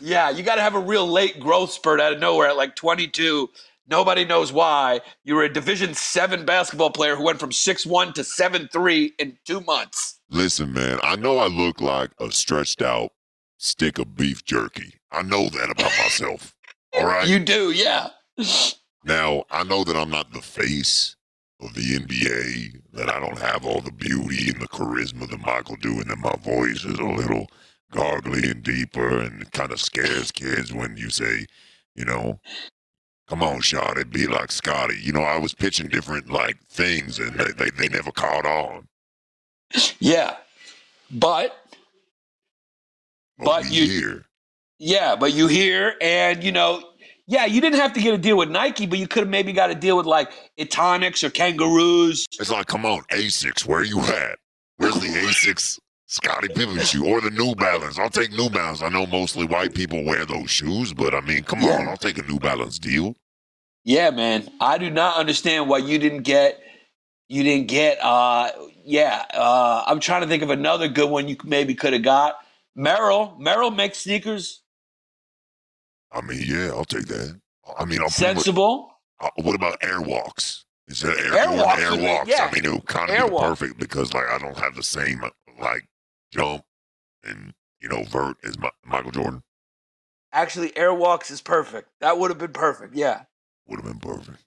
yeah, 0.00 0.30
you 0.30 0.42
got 0.42 0.56
to 0.56 0.62
have 0.62 0.74
a 0.74 0.80
real 0.80 1.06
late 1.06 1.40
growth 1.40 1.72
spurt 1.72 2.00
out 2.00 2.12
of 2.12 2.18
nowhere 2.20 2.48
at 2.48 2.56
like 2.56 2.76
22. 2.76 3.48
Nobody 3.88 4.24
knows 4.24 4.52
why. 4.52 5.00
You 5.24 5.36
were 5.36 5.44
a 5.44 5.52
Division 5.52 5.94
Seven 5.94 6.44
basketball 6.44 6.90
player 6.90 7.14
who 7.14 7.22
went 7.24 7.38
from 7.38 7.52
six 7.52 7.86
one 7.86 8.12
to 8.14 8.24
seven 8.24 8.68
three 8.72 9.12
in 9.18 9.38
two 9.44 9.60
months. 9.60 10.18
Listen, 10.28 10.72
man, 10.72 10.98
I 11.02 11.14
know 11.16 11.38
I 11.38 11.46
look 11.46 11.80
like 11.80 12.10
a 12.18 12.32
stretched 12.32 12.82
out 12.82 13.12
stick 13.58 13.98
of 13.98 14.16
beef 14.16 14.44
jerky. 14.44 14.94
I 15.12 15.22
know 15.22 15.48
that 15.48 15.70
about 15.70 15.92
myself. 15.98 16.54
All 16.92 17.06
right. 17.06 17.28
You 17.28 17.38
do, 17.38 17.70
yeah. 17.70 18.08
Now, 19.04 19.44
I 19.52 19.62
know 19.62 19.84
that 19.84 19.94
I'm 19.94 20.10
not 20.10 20.32
the 20.32 20.42
face 20.42 21.14
of 21.60 21.74
the 21.74 21.98
NBA, 21.98 22.82
that 22.92 23.08
I 23.08 23.18
don't 23.20 23.38
have 23.38 23.64
all 23.64 23.80
the 23.80 23.92
beauty 23.92 24.50
and 24.50 24.60
the 24.60 24.68
charisma 24.68 25.28
that 25.30 25.40
Michael 25.40 25.76
do, 25.76 26.00
and 26.00 26.10
that 26.10 26.18
my 26.18 26.36
voice 26.42 26.84
is 26.84 26.98
a 26.98 27.04
little 27.04 27.48
gargly 27.92 28.50
and 28.50 28.62
deeper 28.62 29.20
and 29.20 29.42
it 29.42 29.52
kind 29.52 29.72
of 29.72 29.80
scares 29.80 30.32
kids 30.32 30.72
when 30.72 30.96
you 30.96 31.08
say, 31.10 31.46
you 31.94 32.04
know, 32.04 32.40
come 33.28 33.42
on, 33.42 33.60
it, 33.98 34.10
be 34.10 34.26
like 34.26 34.52
Scottie. 34.52 34.98
You 35.00 35.12
know, 35.12 35.22
I 35.22 35.38
was 35.38 35.54
pitching 35.54 35.88
different 35.88 36.30
like 36.30 36.58
things 36.68 37.18
and 37.18 37.34
they, 37.38 37.52
they, 37.52 37.70
they 37.70 37.88
never 37.88 38.12
caught 38.12 38.44
on. 38.46 38.88
Yeah. 40.00 40.36
But 41.10 41.56
But 43.38 43.64
we 43.64 43.70
you- 43.70 43.86
here. 43.88 44.24
yeah, 44.78 45.16
but 45.16 45.32
you 45.32 45.46
hear 45.46 45.94
and 46.00 46.42
you 46.44 46.52
know, 46.52 46.82
yeah, 47.26 47.44
you 47.44 47.60
didn't 47.60 47.78
have 47.80 47.92
to 47.94 48.00
get 48.00 48.14
a 48.14 48.18
deal 48.18 48.36
with 48.36 48.50
Nike, 48.50 48.86
but 48.86 48.98
you 48.98 49.08
could 49.08 49.22
have 49.24 49.28
maybe 49.28 49.52
got 49.52 49.70
a 49.70 49.74
deal 49.74 49.96
with 49.96 50.06
like 50.06 50.30
Etonics 50.58 51.24
or 51.24 51.30
Kangaroos. 51.30 52.26
It's 52.38 52.50
like, 52.50 52.66
come 52.66 52.86
on, 52.86 53.02
Asics, 53.10 53.66
where 53.66 53.82
you 53.82 54.00
at? 54.00 54.38
Where's 54.76 54.94
the 54.94 55.08
Asics 55.08 55.78
Scottie 56.06 56.48
Pippen 56.48 56.78
shoe 56.80 57.04
or 57.06 57.20
the 57.20 57.30
New 57.30 57.54
Balance? 57.54 57.98
I'll 57.98 58.10
take 58.10 58.30
New 58.32 58.48
Balance. 58.50 58.82
I 58.82 58.88
know 58.90 59.06
mostly 59.06 59.46
white 59.46 59.74
people 59.74 60.04
wear 60.04 60.24
those 60.24 60.50
shoes, 60.50 60.92
but 60.94 61.14
I 61.14 61.20
mean, 61.20 61.42
come 61.42 61.60
Yeah. 61.62 61.78
on, 61.80 61.88
I'll 61.88 61.96
take 61.96 62.18
a 62.18 62.22
New 62.26 62.38
Balance 62.38 62.78
deal. 62.78 63.14
Yeah, 63.84 64.10
man. 64.10 64.48
I 64.60 64.78
do 64.78 64.90
not 64.90 65.16
understand 65.16 65.68
why 65.68 65.78
you 65.78 65.98
didn't 65.98 66.22
get 66.22 66.60
you 67.28 67.42
didn't 67.42 67.66
get 67.66 67.98
uh 68.02 68.52
yeah, 68.84 69.24
uh 69.34 69.82
I'm 69.86 69.98
trying 69.98 70.22
to 70.22 70.28
think 70.28 70.44
of 70.44 70.50
another 70.50 70.86
good 70.88 71.10
one 71.10 71.26
you 71.28 71.36
maybe 71.44 71.74
could 71.74 71.92
have 71.92 72.02
got. 72.02 72.36
Merrell, 72.78 73.36
Merrell 73.40 73.74
makes 73.74 73.98
sneakers 73.98 74.62
I 76.16 76.20
mean, 76.22 76.42
yeah, 76.44 76.68
I'll 76.68 76.84
take 76.84 77.06
that. 77.06 77.40
I 77.78 77.84
mean, 77.84 78.00
I'll 78.00 78.06
put 78.08 78.22
'em 78.22 78.36
with- 78.36 78.44
sensible. 78.44 79.00
uh, 79.20 79.30
what 79.36 79.54
about 79.54 79.80
Airwalks? 79.80 80.64
Is 80.88 81.00
that 81.00 81.18
Air, 81.18 81.32
Airwalks 81.46 81.76
Airwalks? 81.76 82.26
yeah. 82.26 82.48
I 82.50 82.54
mean, 82.54 82.64
it 82.64 82.72
would 82.72 82.86
kind 82.86 83.10
of 83.10 83.30
be 83.30 83.36
perfect 83.38 83.78
because 83.78 84.14
like 84.14 84.26
I 84.28 84.38
don't 84.38 84.58
have 84.58 84.76
the 84.76 84.82
same 84.82 85.22
uh, 85.24 85.30
like 85.58 85.86
jump 86.32 86.64
and 87.24 87.54
you 87.80 87.88
know 87.88 88.04
vert 88.04 88.36
as 88.44 88.58
Mi- 88.58 88.70
Michael 88.84 89.10
Jordan. 89.10 89.42
Actually, 90.32 90.70
Airwalks 90.70 91.30
is 91.30 91.40
perfect. 91.40 91.90
That 92.00 92.18
would 92.18 92.30
have 92.30 92.38
been 92.38 92.52
perfect. 92.52 92.94
Yeah. 92.94 93.22
Would 93.66 93.80
have 93.80 93.84
been 93.86 93.98
perfect. 93.98 94.44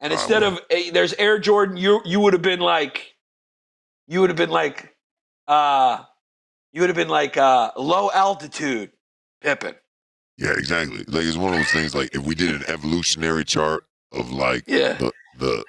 And 0.00 0.12
instead 0.12 0.42
well. 0.42 0.58
of 0.58 0.92
there's 0.92 1.14
Air 1.14 1.38
Jordan, 1.38 1.76
you 1.76 2.00
you 2.04 2.20
would 2.20 2.32
have 2.34 2.42
been 2.42 2.60
like 2.60 3.14
you 4.06 4.20
would 4.20 4.28
have 4.30 4.36
been 4.36 4.50
like 4.50 4.94
uh 5.48 6.04
you 6.72 6.80
would 6.82 6.90
have 6.90 6.96
been 6.96 7.08
like 7.08 7.36
uh 7.36 7.70
low 7.76 8.10
altitude 8.10 8.92
Pippen. 9.40 9.74
Yeah, 10.40 10.54
exactly. 10.58 11.04
Like 11.08 11.24
it's 11.26 11.36
one 11.36 11.52
of 11.54 11.60
those 11.60 11.72
things. 11.72 11.94
Like 11.94 12.14
if 12.16 12.22
we 12.24 12.34
did 12.34 12.54
an 12.56 12.64
evolutionary 12.68 13.44
chart 13.44 13.84
of 14.12 14.32
like 14.32 14.64
Yeah. 14.66 14.94
the 14.94 15.12
the 15.38 15.64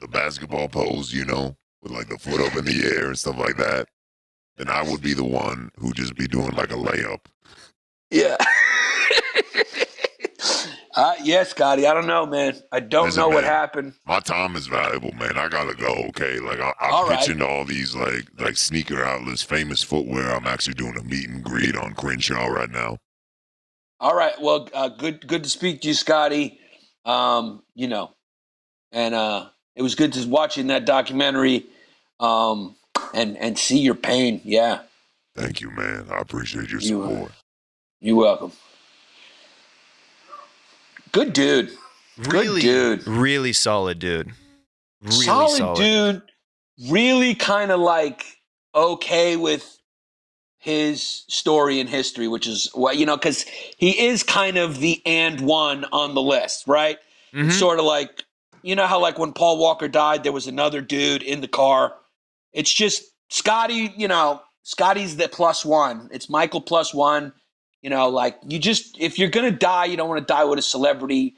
the 0.00 0.08
basketball 0.08 0.68
pose, 0.68 1.12
you 1.12 1.24
know, 1.26 1.56
with 1.82 1.92
like 1.92 2.08
the 2.08 2.18
foot 2.18 2.40
up 2.40 2.56
in 2.56 2.64
the 2.64 2.84
air 2.84 3.08
and 3.08 3.18
stuff 3.18 3.38
like 3.38 3.56
that, 3.58 3.88
then 4.56 4.68
I 4.70 4.82
would 4.84 5.02
be 5.02 5.14
the 5.14 5.24
one 5.24 5.72
who 5.78 5.92
just 5.92 6.14
be 6.16 6.28
doing 6.28 6.52
like 6.52 6.70
a 6.70 6.76
layup. 6.76 7.20
Yeah. 8.10 8.36
uh, 10.96 11.14
yeah, 11.24 11.42
Scottie. 11.44 11.86
I 11.88 11.94
don't 11.94 12.06
know, 12.06 12.26
man. 12.26 12.56
I 12.72 12.80
don't 12.80 13.06
Listen, 13.06 13.22
know 13.22 13.28
what 13.28 13.44
man. 13.44 13.52
happened. 13.52 13.94
My 14.06 14.20
time 14.20 14.56
is 14.56 14.68
valuable, 14.68 15.12
man. 15.12 15.36
I 15.36 15.48
gotta 15.48 15.74
go. 15.74 15.92
Okay, 16.10 16.38
like 16.40 16.60
I, 16.60 16.72
I'm 16.80 16.92
All 16.94 17.08
right. 17.08 17.18
pitching 17.18 17.38
to 17.38 17.46
all 17.48 17.64
these 17.64 17.96
like 17.96 18.26
like 18.38 18.56
sneaker 18.56 19.04
outlets, 19.04 19.42
famous 19.42 19.82
footwear. 19.82 20.30
I'm 20.34 20.46
actually 20.46 20.74
doing 20.74 20.96
a 20.96 21.02
meet 21.02 21.28
and 21.28 21.42
greet 21.42 21.76
on 21.76 21.94
Crenshaw 21.94 22.46
right 22.46 22.70
now. 22.70 22.98
All 24.02 24.14
right. 24.16 24.34
Well, 24.40 24.68
uh, 24.74 24.88
good 24.88 25.26
good 25.26 25.44
to 25.44 25.48
speak 25.50 25.80
to 25.82 25.88
you, 25.88 25.94
Scottie. 25.94 26.58
Um, 27.04 27.62
you 27.74 27.86
know, 27.88 28.10
and 28.90 29.14
uh, 29.14 29.46
it 29.76 29.82
was 29.82 29.94
good 29.94 30.12
to 30.14 30.28
watching 30.28 30.66
that 30.66 30.84
documentary 30.84 31.66
um, 32.20 32.74
and 33.14 33.36
and 33.38 33.56
see 33.58 33.78
your 33.78 33.94
pain. 33.94 34.40
Yeah, 34.44 34.80
Thank 35.36 35.60
you, 35.60 35.70
man. 35.70 36.06
I 36.10 36.18
appreciate 36.18 36.68
your 36.70 36.80
You 36.80 37.02
are- 37.02 37.08
support. 37.10 37.32
you're 38.00 38.16
welcome. 38.16 38.52
Good 41.12 41.32
dude. 41.32 41.70
Good 42.20 42.32
Really, 42.32 42.60
dude. 42.60 43.06
really 43.06 43.52
solid 43.52 43.98
dude. 43.98 44.32
Really 45.02 45.24
solid, 45.24 45.56
solid, 45.58 45.76
dude. 45.78 46.22
Really 46.90 47.34
kind 47.34 47.70
of 47.70 47.80
like 47.80 48.24
okay 48.74 49.36
with 49.36 49.78
his 50.62 51.24
story 51.26 51.80
in 51.80 51.88
history, 51.88 52.28
which 52.28 52.46
is 52.46 52.70
what 52.72 52.96
you 52.96 53.04
know, 53.04 53.16
because 53.16 53.44
he 53.76 54.06
is 54.06 54.22
kind 54.22 54.56
of 54.56 54.78
the 54.78 55.02
and 55.04 55.40
one 55.40 55.84
on 55.92 56.14
the 56.14 56.22
list, 56.22 56.68
right? 56.68 56.98
Mhm. 57.34 57.48
It's 57.48 57.58
sort 57.58 57.80
of 57.80 57.84
like 57.84 58.22
you 58.62 58.76
know 58.76 58.86
how 58.86 59.00
like 59.00 59.18
when 59.18 59.32
Paul 59.32 59.58
Walker 59.58 59.88
died, 59.88 60.22
there 60.22 60.30
was 60.32 60.46
another 60.46 60.80
dude 60.80 61.24
in 61.24 61.40
the 61.40 61.48
car. 61.48 61.94
It's 62.52 62.72
just 62.72 63.02
Scottie, 63.28 63.92
you 63.96 64.06
know, 64.06 64.40
Scottie's 64.62 65.16
the 65.16 65.28
plus 65.28 65.64
one. 65.64 66.08
It's 66.12 66.30
Michael 66.30 66.60
plus 66.60 66.94
one. 66.94 67.32
You 67.80 67.90
know, 67.90 68.08
like 68.08 68.38
you 68.46 68.60
just 68.60 68.96
if 69.00 69.18
you're 69.18 69.30
gonna 69.30 69.50
die, 69.50 69.86
you 69.86 69.96
don't 69.96 70.08
want 70.08 70.20
to 70.20 70.32
die 70.32 70.44
with 70.44 70.60
a 70.60 70.62
celebrity 70.62 71.34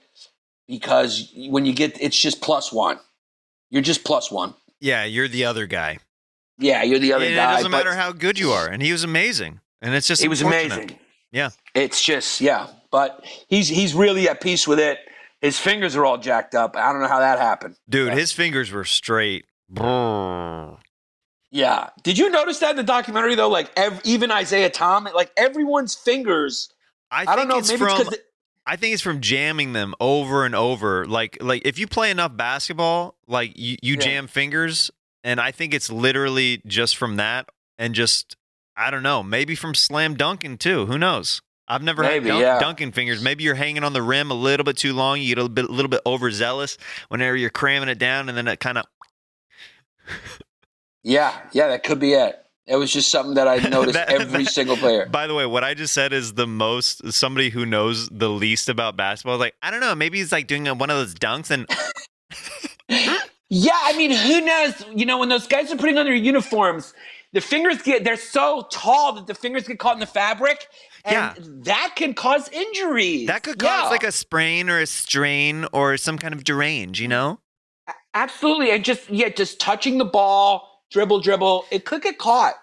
because 0.69 1.33
when 1.49 1.65
you 1.65 1.73
get 1.73 1.97
it's 1.99 2.17
just 2.19 2.43
plus 2.43 2.71
one. 2.71 2.99
You're 3.71 3.81
just 3.83 4.05
plus 4.05 4.31
one. 4.31 4.53
Yeah, 4.81 5.05
you're 5.05 5.29
the 5.29 5.47
other 5.47 5.67
guy. 5.67 5.99
Yeah, 6.59 6.83
you're 6.83 6.99
the 6.99 7.13
other 7.13 7.25
and 7.25 7.35
guy. 7.35 7.53
it 7.53 7.57
doesn't 7.57 7.71
matter 7.71 7.95
how 7.95 8.13
good 8.13 8.39
you 8.39 8.51
are. 8.53 8.67
And 8.69 8.83
he 8.83 8.93
was 8.93 9.03
amazing. 9.05 9.61
And 9.83 9.95
it's 9.95 10.07
just 10.07 10.23
he 10.23 10.29
was 10.29 10.41
amazing. 10.43 10.99
Yeah. 11.33 11.51
It's 11.75 12.03
just 12.03 12.41
yeah, 12.41 12.69
but 12.91 13.25
he's 13.49 13.69
he's 13.69 13.93
really 13.95 14.29
at 14.29 14.41
peace 14.41 14.67
with 14.69 14.79
it. 14.79 14.99
His 15.41 15.59
fingers 15.59 15.95
are 15.97 16.05
all 16.07 16.17
jacked 16.17 16.55
up. 16.55 16.77
I 16.77 16.91
don't 16.93 17.03
know 17.03 17.09
how 17.09 17.19
that 17.21 17.39
happened. 17.39 17.77
Dude, 17.89 18.09
Yeah. 18.09 18.15
his 18.15 18.33
fingers 18.33 18.71
were 18.71 18.85
straight. 18.85 19.45
Yeah. 21.51 21.91
Did 22.03 22.19
you 22.19 22.31
notice 22.31 22.59
that 22.61 22.71
in 22.71 22.77
the 22.77 22.83
documentary 22.83 23.35
though? 23.35 23.49
Like 23.49 23.71
ev- 23.77 24.01
even 24.05 24.31
Isiah 24.31 24.71
Tom, 24.71 25.09
like 25.15 25.31
everyone's 25.37 25.95
fingers. 25.95 26.69
I, 27.11 27.23
I, 27.23 27.25
don't 27.25 27.37
think 27.37 27.49
know. 27.51 27.59
it's 27.59 27.69
Maybe 27.69 27.79
from 27.79 27.89
it's 27.91 27.99
because 28.05 28.19
I 28.67 28.77
think 28.77 28.95
it's 28.95 29.03
from 29.03 29.21
jamming 29.21 29.73
them 29.73 29.95
over 30.01 30.45
and 30.47 30.55
over. 30.55 31.07
Like 31.07 31.39
like 31.41 31.63
if 31.65 31.79
you 31.79 31.87
play 31.87 32.11
enough 32.11 32.37
basketball, 32.37 33.17
like 33.27 33.53
you, 33.57 33.77
you 33.83 33.95
Yeah. 33.95 34.01
jam 34.01 34.27
fingers, 34.27 34.91
and 35.25 35.41
I 35.41 35.51
think 35.51 35.75
it's 35.75 35.91
literally 35.91 36.63
just 36.67 36.97
from 36.97 37.17
that 37.17 37.49
and 37.79 37.95
just 37.95 38.37
I 38.77 38.91
don't 38.91 39.03
know, 39.03 39.23
maybe 39.23 39.55
from 39.57 39.75
slam 39.75 40.15
dunking 40.15 40.59
too. 40.59 40.87
Who 40.87 40.99
knows? 40.99 41.43
I've 41.67 41.83
never 41.83 42.03
Maybe, 42.03 42.27
had 42.29 42.35
dunk, 42.35 42.43
yeah. 42.43 42.59
dunking 42.61 42.93
fingers. 42.93 43.23
Maybe 43.23 43.43
you're 43.43 43.55
hanging 43.55 43.85
on 43.85 43.95
the 43.95 44.03
rim 44.03 44.31
a 44.31 44.35
little 44.35 44.65
bit 44.65 44.77
too 44.77 44.93
long. 44.93 45.21
You 45.21 45.29
get 45.35 45.39
a 45.39 45.43
little 45.43 45.55
bit, 45.55 45.71
little 45.71 45.89
bit 45.89 46.03
overzealous 46.05 46.77
whenever 47.09 47.37
you're 47.37 47.49
cramming 47.49 47.89
it 47.89 47.99
down, 47.99 48.29
and 48.29 48.37
then 48.37 48.47
it 48.49 48.61
kind 48.61 48.77
of 48.79 48.85
Yeah, 51.03 51.39
yeah, 51.53 51.69
that 51.69 51.83
could 51.85 51.99
be 52.01 52.13
it. 52.15 52.37
It 52.67 52.77
was 52.77 52.91
just 52.93 53.11
something 53.11 53.35
that 53.35 53.47
I 53.47 53.57
noticed 53.69 53.95
That- 53.95 54.09
every 54.11 54.45
that- 54.45 54.51
single 54.53 54.77
player. 54.77 55.07
By 55.11 55.27
the 55.27 55.35
way, 55.35 55.47
what 55.47 55.65
I 55.65 55.75
just 55.75 55.93
said 55.95 56.13
is 56.13 56.35
the 56.35 56.47
most 56.47 57.13
somebody 57.13 57.51
who 57.51 57.67
knows 57.67 58.09
the 58.11 58.29
least 58.31 58.69
about 58.69 58.97
basketball. 58.97 59.35
is 59.37 59.41
Like, 59.41 59.55
I 59.63 59.71
don't 59.71 59.81
know, 59.81 59.95
maybe 59.95 60.19
he's 60.19 60.33
like 60.33 60.47
doing 60.47 60.67
a, 60.69 60.75
one 60.75 60.91
of 60.91 60.97
those 60.97 61.15
dunks 61.15 61.51
and 61.51 61.67
hmm? 62.91 63.17
Yeah, 63.51 63.79
I 63.83 63.97
mean, 63.97 64.11
who 64.11 64.41
knows? 64.41 64.85
You 64.95 65.07
know, 65.07 65.19
when 65.19 65.29
those 65.29 65.47
guys 65.47 65.71
are 65.71 65.77
putting 65.77 65.99
on 65.99 66.07
their 66.07 66.15
uniforms, 66.15 66.95
the 67.33 67.41
fingers 67.41 67.83
get 67.83 68.05
they're 68.05 68.17
so 68.17 68.67
tall 68.73 69.13
that 69.15 69.27
the 69.27 69.35
fingers 69.35 69.67
get 69.69 69.79
caught 69.79 69.95
in 69.95 70.01
the 70.01 70.07
fabric. 70.07 70.67
And 71.05 71.15
Yeah. 71.15 71.35
that 71.65 71.93
can 71.97 72.15
cause 72.15 72.49
injuries. 72.49 73.27
that 73.27 73.43
could 73.43 73.59
cause 73.59 73.85
Yeah. 73.85 73.89
like 73.91 74.05
a 74.05 74.13
sprain 74.13 74.71
or 74.71 74.81
a 74.81 74.87
strain 74.87 75.67
or 75.73 75.97
some 75.99 76.17
kind 76.19 76.33
of 76.33 76.45
derange, 76.45 77.01
you 77.01 77.09
know? 77.09 77.41
Absolutely. 78.15 78.71
And 78.71 78.83
just 78.85 79.11
yeah, 79.11 79.29
just 79.29 79.61
touching 79.61 79.99
the 79.99 80.05
ball, 80.07 80.83
dribble, 80.91 81.21
dribble, 81.21 81.67
it 81.71 81.85
could 81.85 82.03
get 82.03 82.17
caught. 82.19 82.55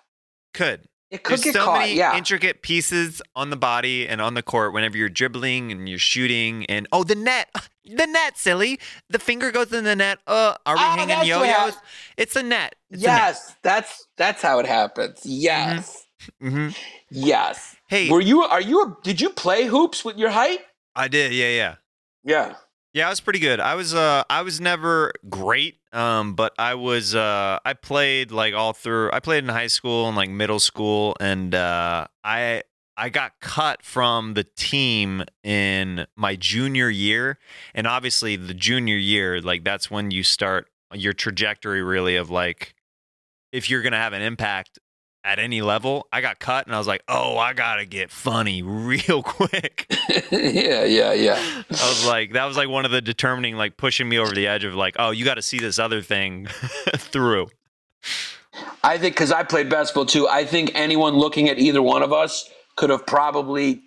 Could. 0.53 0.87
It 1.11 1.23
could 1.23 1.31
There's 1.31 1.43
get 1.43 1.53
so 1.55 1.65
caught. 1.65 1.79
many 1.79 1.95
yeah. 1.95 2.15
intricate 2.17 2.61
pieces 2.61 3.21
on 3.35 3.49
the 3.49 3.57
body 3.57 4.07
and 4.07 4.21
on 4.21 4.33
the 4.33 4.41
court 4.41 4.73
whenever 4.73 4.97
you're 4.97 5.09
dribbling 5.09 5.71
and 5.71 5.87
you're 5.89 5.99
shooting 5.99 6.65
and 6.67 6.87
oh 6.91 7.03
the 7.03 7.15
net. 7.15 7.49
The 7.83 8.05
net, 8.05 8.37
silly. 8.37 8.79
The 9.09 9.17
finger 9.17 9.51
goes 9.51 9.73
in 9.73 9.83
the 9.85 9.95
net. 9.95 10.19
Uh, 10.27 10.53
are 10.67 10.75
we 10.75 10.81
Oh, 10.81 10.85
hanging 10.97 11.27
yo-yos? 11.27 11.73
It's 12.15 12.35
a 12.35 12.43
net. 12.43 12.75
It's 12.91 13.01
a 13.03 13.07
net. 13.07 13.17
yes, 13.17 13.55
that's 13.63 14.07
that's 14.17 14.41
how 14.43 14.59
it 14.59 14.67
happens. 14.67 15.21
Yes. 15.25 16.05
Mhm. 16.41 16.77
Yes. 17.09 17.75
Hey, 17.87 18.07
Were 18.07 18.21
you 18.21 18.43
are 18.43 18.61
you 18.61 18.83
a, 18.83 18.97
did 19.03 19.19
you 19.19 19.31
play 19.31 19.65
hoops 19.65 20.05
with 20.05 20.15
your 20.17 20.29
height? 20.29 20.59
I 20.95 21.07
did. 21.07 21.33
Yeah, 21.33 21.49
yeah. 21.49 21.75
Yeah. 22.23 22.53
Yeah, 22.93 23.07
I 23.07 23.09
was 23.09 23.21
pretty 23.21 23.39
good. 23.39 23.59
I 23.61 23.75
was 23.75 23.93
uh 23.93 24.23
I 24.29 24.41
was 24.41 24.59
never 24.59 25.13
great, 25.29 25.77
um, 25.93 26.33
but 26.35 26.53
I 26.59 26.75
was 26.75 27.15
uh 27.15 27.59
I 27.63 27.73
played 27.73 28.31
like 28.31 28.53
all 28.53 28.73
through 28.73 29.11
I 29.13 29.21
played 29.21 29.43
in 29.45 29.49
high 29.49 29.67
school 29.67 30.07
and 30.07 30.17
like 30.17 30.29
middle 30.29 30.59
school 30.59 31.15
and 31.19 31.55
uh 31.55 32.07
I 32.23 32.63
I 32.97 33.09
got 33.09 33.39
cut 33.39 33.83
from 33.83 34.33
the 34.33 34.43
team 34.43 35.23
in 35.43 36.05
my 36.17 36.35
junior 36.35 36.89
year. 36.89 37.39
And 37.73 37.87
obviously 37.87 38.35
the 38.35 38.53
junior 38.53 38.97
year, 38.97 39.41
like 39.41 39.63
that's 39.63 39.89
when 39.89 40.11
you 40.11 40.23
start 40.23 40.67
your 40.93 41.13
trajectory 41.13 41.81
really 41.81 42.17
of 42.17 42.29
like 42.29 42.75
if 43.53 43.69
you're 43.69 43.81
gonna 43.83 43.97
have 43.97 44.13
an 44.13 44.21
impact 44.21 44.79
at 45.23 45.39
any 45.39 45.61
level. 45.61 46.07
I 46.11 46.21
got 46.21 46.39
cut 46.39 46.65
and 46.65 46.75
I 46.75 46.77
was 46.77 46.87
like, 46.87 47.03
oh, 47.07 47.37
I 47.37 47.53
gotta 47.53 47.85
get 47.85 48.11
funny 48.11 48.61
real 48.63 49.21
quick. 49.23 49.85
yeah, 50.31 50.83
yeah, 50.83 51.13
yeah. 51.13 51.39
I 51.69 51.89
was 51.89 52.05
like, 52.07 52.33
that 52.33 52.45
was 52.45 52.57
like 52.57 52.69
one 52.69 52.85
of 52.85 52.91
the 52.91 53.01
determining, 53.01 53.55
like 53.55 53.77
pushing 53.77 54.09
me 54.09 54.17
over 54.17 54.33
the 54.33 54.47
edge 54.47 54.63
of 54.63 54.73
like, 54.75 54.95
oh, 54.99 55.11
you 55.11 55.25
got 55.25 55.35
to 55.35 55.41
see 55.41 55.59
this 55.59 55.79
other 55.79 56.01
thing 56.01 56.47
through. 56.95 57.49
I 58.83 58.97
think 58.97 59.15
because 59.15 59.31
I 59.31 59.43
played 59.43 59.69
basketball 59.69 60.05
too, 60.05 60.27
I 60.27 60.43
think 60.45 60.71
anyone 60.75 61.15
looking 61.15 61.49
at 61.49 61.59
either 61.59 61.81
one 61.81 62.01
of 62.03 62.11
us 62.11 62.49
could 62.75 62.89
have 62.89 63.05
probably 63.05 63.83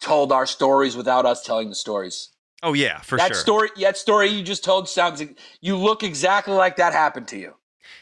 told 0.00 0.32
our 0.32 0.46
stories 0.46 0.96
without 0.96 1.26
us 1.26 1.44
telling 1.44 1.68
the 1.68 1.74
stories. 1.74 2.30
Oh 2.62 2.72
yeah, 2.72 3.00
for 3.00 3.16
that 3.18 3.28
sure. 3.28 3.34
That 3.34 3.40
story, 3.40 3.68
that 3.80 3.96
story 3.96 4.28
you 4.28 4.42
just 4.42 4.64
told 4.64 4.88
sounds. 4.88 5.22
You 5.60 5.76
look 5.76 6.02
exactly 6.02 6.54
like 6.54 6.76
that 6.76 6.92
happened 6.92 7.28
to 7.28 7.38
you. 7.38 7.54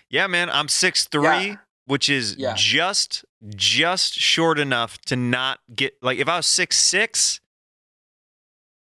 yeah, 0.08 0.26
man, 0.26 0.48
I'm 0.48 0.68
six 0.68 1.04
three, 1.06 1.22
Yeah. 1.24 1.56
Which 1.86 2.08
is 2.08 2.36
Yeah. 2.38 2.52
just 2.56 3.24
just 3.54 4.14
short 4.14 4.58
enough 4.58 4.98
to 5.06 5.16
not 5.16 5.60
get 5.74 5.94
like 6.02 6.18
if 6.18 6.28
I 6.28 6.36
was 6.36 6.46
six 6.46 6.76
six, 6.78 7.40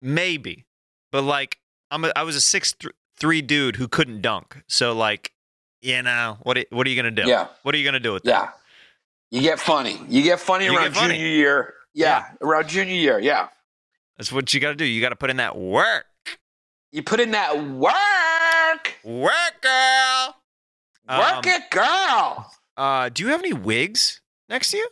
maybe, 0.01 0.65
but 1.11 1.21
like 1.23 1.57
I'm 1.91 2.05
a, 2.05 2.11
I 2.15 2.23
was 2.23 2.35
a 2.35 2.41
six 2.41 2.73
th- 2.73 2.93
three 3.17 3.41
dude 3.41 3.75
who 3.75 3.87
couldn't 3.87 4.21
dunk. 4.21 4.63
So 4.67 4.93
like, 4.93 5.31
you 5.81 6.01
know, 6.01 6.37
what 6.43 6.65
what 6.69 6.87
are 6.87 6.89
you 6.89 6.95
gonna 6.95 7.11
do? 7.11 7.23
Yeah, 7.27 7.47
What 7.63 7.75
are 7.75 7.77
you 7.77 7.85
gonna 7.85 7.99
do 7.99 8.13
with 8.13 8.23
that? 8.23 8.29
yeah. 8.31 8.49
You 9.31 9.41
get 9.41 9.59
funny. 9.59 9.99
You 10.07 10.21
get 10.21 10.39
funny 10.39 10.65
You 10.65 10.75
around 10.77 10.89
get 10.89 10.93
funny. 10.95 11.15
junior 11.15 11.27
year. 11.27 11.73
Yeah, 11.95 12.25
around 12.41 12.69
junior 12.69 12.93
year. 12.93 13.19
Yeah. 13.19 13.47
That's 14.17 14.31
what 14.31 14.53
you 14.53 14.59
got 14.59 14.69
to 14.69 14.75
do. 14.75 14.85
You 14.85 15.01
got 15.01 15.09
to 15.09 15.15
put 15.15 15.31
in 15.31 15.37
that 15.37 15.57
work, 15.57 16.05
You 16.91 17.01
put 17.01 17.19
in 17.19 17.31
that 17.31 17.57
work. 17.65 18.93
work, 19.03 19.61
girl. 19.61 20.35
Work 21.09 21.33
Um, 21.33 21.41
it, 21.45 21.71
girl. 21.71 22.51
Uh, 22.75 23.09
do 23.09 23.23
you 23.23 23.29
have 23.29 23.39
any 23.39 23.53
wigs 23.53 24.21
next 24.49 24.71
to 24.71 24.77
you? 24.77 24.87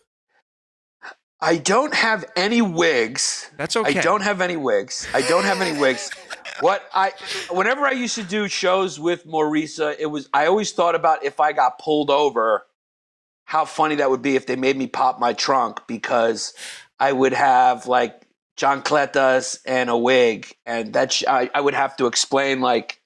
I 1.43 1.57
don't 1.57 1.93
have 1.95 2.23
any 2.35 2.61
wigs. 2.61 3.49
That's 3.57 3.75
okay. 3.75 3.99
I 3.99 4.01
don't 4.01 4.21
have 4.21 4.41
any 4.41 4.57
wigs. 4.57 5.07
I 5.13 5.21
don't 5.21 5.43
have 5.43 5.59
any 5.59 5.79
wigs. 5.79 6.11
What 6.59 6.83
I 6.93 7.13
whenever 7.49 7.87
I 7.87 7.91
used 7.91 8.13
to 8.15 8.23
do 8.23 8.47
shows 8.47 8.99
with 8.99 9.25
Maurisa, 9.25 9.95
it 9.97 10.05
was 10.05 10.29
I 10.33 10.45
always 10.45 10.71
thought 10.71 10.93
about 10.93 11.23
if 11.23 11.39
I 11.39 11.53
got 11.53 11.79
pulled 11.79 12.11
over, 12.11 12.67
how 13.45 13.65
funny 13.65 13.95
that 13.95 14.11
would 14.11 14.21
be 14.21 14.35
if 14.35 14.45
they 14.45 14.55
made 14.55 14.77
me 14.77 14.85
pop 14.85 15.19
my 15.19 15.33
trunk 15.33 15.81
because 15.87 16.53
I 16.99 17.11
would 17.11 17.33
have 17.33 17.87
like 17.87 18.27
John 18.55 18.83
Cletas 18.83 19.57
and 19.65 19.89
a 19.89 19.97
wig, 19.97 20.53
and 20.67 20.93
that 20.93 21.11
sh- 21.11 21.23
I, 21.27 21.49
I 21.55 21.61
would 21.61 21.73
have 21.73 21.97
to 21.97 22.05
explain 22.05 22.61
like, 22.61 23.00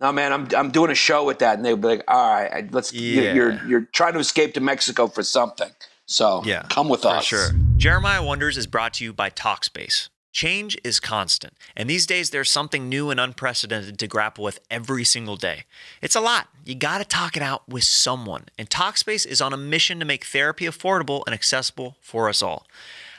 no 0.00 0.12
man, 0.12 0.32
I'm 0.32 0.48
I'm 0.56 0.70
doing 0.70 0.90
a 0.90 0.94
show 0.94 1.24
with 1.24 1.38
that, 1.40 1.56
and 1.56 1.64
they'd 1.64 1.80
be 1.80 1.88
like, 1.88 2.04
all 2.08 2.34
right, 2.34 2.72
let's 2.72 2.92
you're, 2.92 3.24
Yeah. 3.24 3.34
you're 3.34 3.66
you're 3.66 3.88
trying 3.92 4.14
to 4.14 4.18
escape 4.18 4.54
to 4.54 4.60
Mexico 4.60 5.06
for 5.08 5.22
something, 5.22 5.70
so 6.06 6.42
Yeah, 6.44 6.66
come 6.68 6.88
with 6.88 7.02
For 7.02 7.08
us. 7.08 7.24
sure. 7.24 7.48
Jeremiah 7.76 8.22
Wonders 8.24 8.56
is 8.56 8.66
brought 8.66 8.94
to 8.94 9.04
you 9.04 9.12
by 9.12 9.30
Talkspace. 9.30 10.08
Change 10.32 10.76
is 10.82 10.98
constant, 10.98 11.52
and 11.76 11.88
these 11.88 12.06
days 12.06 12.30
there's 12.30 12.50
something 12.50 12.88
new 12.88 13.10
and 13.10 13.20
unprecedented 13.20 14.00
to 14.00 14.08
grapple 14.08 14.42
with 14.42 14.58
every 14.68 15.04
single 15.04 15.36
day. 15.36 15.62
It's 16.02 16.16
a 16.16 16.20
lot. 16.20 16.48
You 16.64 16.74
got 16.74 16.98
to 16.98 17.04
talk 17.04 17.36
it 17.36 17.42
out 17.42 17.68
with 17.68 17.84
someone, 17.84 18.46
and 18.58 18.68
Talkspace 18.68 19.24
is 19.24 19.40
on 19.40 19.52
a 19.52 19.56
mission 19.56 20.00
to 20.00 20.04
make 20.04 20.24
therapy 20.24 20.64
affordable 20.64 21.22
and 21.26 21.32
accessible 21.34 21.96
for 22.00 22.28
us 22.28 22.42
all. 22.42 22.66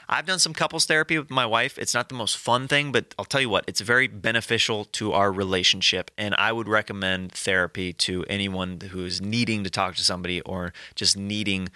I've 0.08 0.26
done 0.26 0.38
some 0.38 0.52
couples 0.52 0.86
therapy 0.86 1.18
with 1.18 1.30
my 1.30 1.46
wife. 1.46 1.78
It's 1.78 1.94
not 1.94 2.08
the 2.08 2.14
most 2.14 2.36
fun 2.36 2.68
thing, 2.68 2.92
but 2.92 3.14
I'll 3.18 3.24
tell 3.24 3.40
you 3.40 3.48
what, 3.48 3.64
it's 3.66 3.80
very 3.80 4.06
beneficial 4.06 4.84
to 4.84 5.12
our 5.12 5.32
relationship. 5.32 6.10
And 6.16 6.34
I 6.36 6.52
would 6.52 6.68
recommend 6.68 7.32
therapy 7.32 7.92
to 7.94 8.24
anyone 8.28 8.80
who's 8.90 9.20
needing 9.20 9.64
to 9.64 9.70
talk 9.70 9.96
to 9.96 10.04
somebody 10.04 10.40
or 10.42 10.72
just 10.94 11.16
needing 11.16 11.68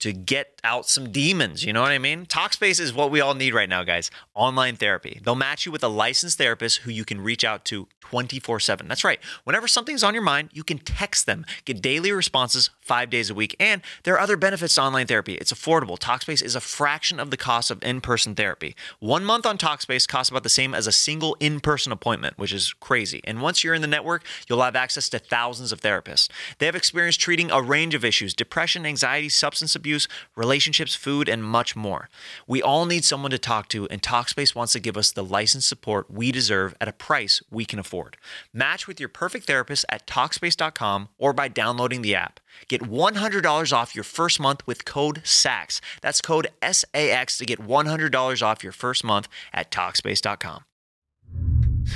to 0.00 0.12
get 0.12 0.58
out 0.64 0.88
some 0.88 1.12
demons. 1.12 1.64
You 1.64 1.72
know 1.72 1.82
what 1.82 1.92
I 1.92 1.98
mean? 1.98 2.26
Talkspace 2.26 2.80
is 2.80 2.92
what 2.92 3.10
we 3.10 3.20
all 3.20 3.34
need 3.34 3.54
right 3.54 3.68
now, 3.68 3.84
guys. 3.84 4.10
Online 4.34 4.74
therapy. 4.74 5.20
They'll 5.22 5.34
match 5.34 5.66
you 5.66 5.72
with 5.72 5.84
a 5.84 5.88
licensed 5.88 6.38
therapist 6.38 6.78
who 6.78 6.90
you 6.90 7.04
can 7.04 7.20
reach 7.20 7.44
out 7.44 7.64
to 7.66 7.86
24 8.00 8.60
7. 8.60 8.88
That's 8.88 9.04
right. 9.04 9.20
Whenever 9.44 9.68
something's 9.68 10.02
on 10.02 10.14
your 10.14 10.22
mind, 10.22 10.50
you 10.52 10.64
can 10.64 10.78
text 10.78 11.26
them, 11.26 11.44
get 11.64 11.82
daily 11.82 12.12
responses 12.12 12.70
five 12.90 13.08
days 13.08 13.30
a 13.30 13.34
week. 13.34 13.54
And 13.60 13.82
there 14.02 14.14
are 14.14 14.18
other 14.18 14.36
benefits 14.36 14.74
to 14.74 14.82
online 14.82 15.06
therapy. 15.06 15.34
It's 15.34 15.52
affordable. 15.52 15.96
Talkspace 15.96 16.42
is 16.42 16.56
a 16.56 16.60
fraction 16.60 17.20
of 17.20 17.30
the 17.30 17.36
cost 17.36 17.70
of 17.70 17.80
in 17.84 18.00
person 18.00 18.34
therapy. 18.34 18.74
One 18.98 19.24
month 19.24 19.46
on 19.46 19.58
Talkspace 19.58 20.08
costs 20.08 20.28
about 20.28 20.42
the 20.42 20.48
same 20.48 20.74
as 20.74 20.88
a 20.88 20.92
single 20.92 21.36
in 21.38 21.60
person 21.60 21.92
appointment, 21.92 22.36
which 22.36 22.52
is 22.52 22.72
crazy. 22.80 23.20
And 23.22 23.40
once 23.40 23.62
you're 23.62 23.74
in 23.74 23.80
the 23.80 23.86
network, 23.86 24.24
you'll 24.48 24.62
have 24.62 24.74
access 24.74 25.08
to 25.10 25.20
thousands 25.20 25.70
of 25.70 25.80
therapists. 25.80 26.28
They 26.58 26.66
have 26.66 26.74
experience 26.74 27.16
treating 27.16 27.52
a 27.52 27.62
range 27.62 27.94
of 27.94 28.04
issues 28.04 28.34
depression, 28.34 28.84
anxiety, 28.84 29.28
substance 29.28 29.76
abuse, 29.76 30.08
relationships, 30.34 30.96
food, 30.96 31.28
and 31.28 31.44
much 31.44 31.76
more. 31.76 32.08
We 32.48 32.60
all 32.60 32.86
need 32.86 33.04
someone 33.04 33.30
to 33.30 33.38
talk 33.38 33.68
to, 33.68 33.86
and 33.86 34.02
Talkspace 34.02 34.56
wants 34.56 34.72
to 34.72 34.80
give 34.80 34.96
us 34.96 35.12
the 35.12 35.22
licensed 35.22 35.68
support 35.68 36.10
we 36.10 36.32
deserve 36.32 36.74
at 36.80 36.88
a 36.88 36.92
price 36.92 37.40
we 37.52 37.64
can 37.64 37.78
afford. 37.78 38.16
Match 38.52 38.88
with 38.88 38.98
your 38.98 39.08
perfect 39.08 39.46
therapist 39.46 39.86
at 39.88 40.08
Talkspace.com 40.08 41.10
or 41.18 41.32
by 41.32 41.46
downloading 41.46 42.02
the 42.02 42.16
app. 42.16 42.40
Get 42.68 42.82
$100 42.82 43.72
off 43.72 43.94
your 43.94 44.04
first 44.04 44.38
month 44.40 44.66
with 44.66 44.84
code 44.84 45.20
SAX. 45.24 45.80
That's 46.02 46.20
code 46.20 46.48
S 46.62 46.84
A 46.94 47.10
X 47.10 47.38
to 47.38 47.46
get 47.46 47.60
$100 47.60 48.42
off 48.42 48.62
your 48.62 48.72
first 48.72 49.04
month 49.04 49.28
at 49.52 49.70
Talkspace.com. 49.70 50.62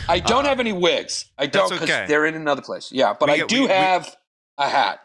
I 0.09 0.19
don't 0.21 0.45
have 0.47 0.61
any 0.61 0.73
wigs. 0.73 1.27
I 1.39 1.47
don't 1.47 1.67
Uh, 1.71 1.75
because 1.77 1.91
okay. 1.91 2.05
they're 2.09 2.27
in 2.27 2.35
another 2.35 2.63
place. 2.63 2.91
Yeah, 2.91 3.15
but 3.19 3.29
We 3.29 3.43
I 3.43 3.47
do 3.47 3.63
we- 3.63 3.67
we- 3.69 3.73
have 3.73 4.17
a 4.59 4.69
hat. 4.69 5.01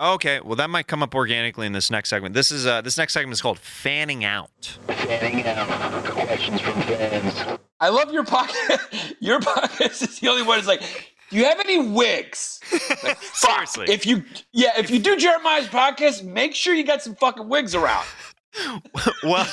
Okay, 0.00 0.40
well 0.40 0.56
that 0.56 0.68
might 0.68 0.88
come 0.88 1.00
up 1.02 1.14
organically 1.14 1.64
in 1.66 1.72
this 1.72 1.88
next 1.90 2.08
segment. 2.08 2.34
This 2.34 2.50
is 2.50 2.66
uh, 2.66 2.80
this 2.80 2.98
next 2.98 3.12
segment 3.12 3.34
is 3.34 3.42
called 3.42 3.58
fanning 3.60 4.24
out. 4.24 4.50
Fanning 4.88 5.46
out 5.46 6.04
questions 6.04 6.60
from 6.60 6.80
fans. 6.82 7.58
I 7.78 7.88
love 7.90 8.12
your 8.12 8.24
podcast. 8.24 9.14
your 9.20 9.38
podcast 9.40 10.02
is 10.02 10.18
the 10.18 10.28
only 10.28 10.42
one. 10.42 10.56
That's 10.58 10.66
like, 10.66 10.80
do 10.80 10.86
you 11.32 11.44
have 11.44 11.60
any 11.60 11.78
wigs? 11.78 12.60
Like, 13.02 13.16
fuck. 13.20 13.66
Seriously. 13.66 13.86
If 13.92 14.06
you, 14.06 14.24
yeah, 14.52 14.72
if 14.78 14.90
you 14.90 14.98
do 14.98 15.16
Jeremiah's 15.16 15.66
podcast, 15.68 16.24
make 16.24 16.54
sure 16.54 16.74
you 16.74 16.84
got 16.84 17.02
some 17.02 17.14
fucking 17.16 17.48
wigs 17.48 17.74
around. 17.74 18.06
well, 19.22 19.48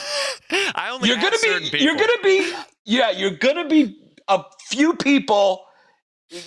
I 0.52 0.90
only 0.92 1.08
You're 1.08 1.18
gonna 1.18 1.38
be, 1.42 1.60
people. 1.62 1.80
you're 1.80 1.96
gonna 1.96 2.22
be, 2.24 2.54
yeah, 2.86 3.12
you're 3.12 3.32
gonna 3.32 3.68
be 3.68 3.98
a 4.28 4.44
few 4.68 4.94
people. 4.96 5.64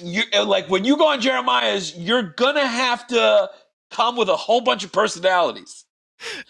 You 0.03 0.23
like 0.45 0.69
when 0.69 0.85
you 0.85 0.97
go 0.97 1.09
on 1.09 1.21
Jeremiah's, 1.21 1.97
you're 1.97 2.23
gonna 2.23 2.67
have 2.67 3.07
to 3.09 3.51
come 3.91 4.17
with 4.17 4.29
a 4.29 4.37
whole 4.37 4.61
bunch 4.61 4.85
of 4.85 4.93
personalities. 4.93 5.85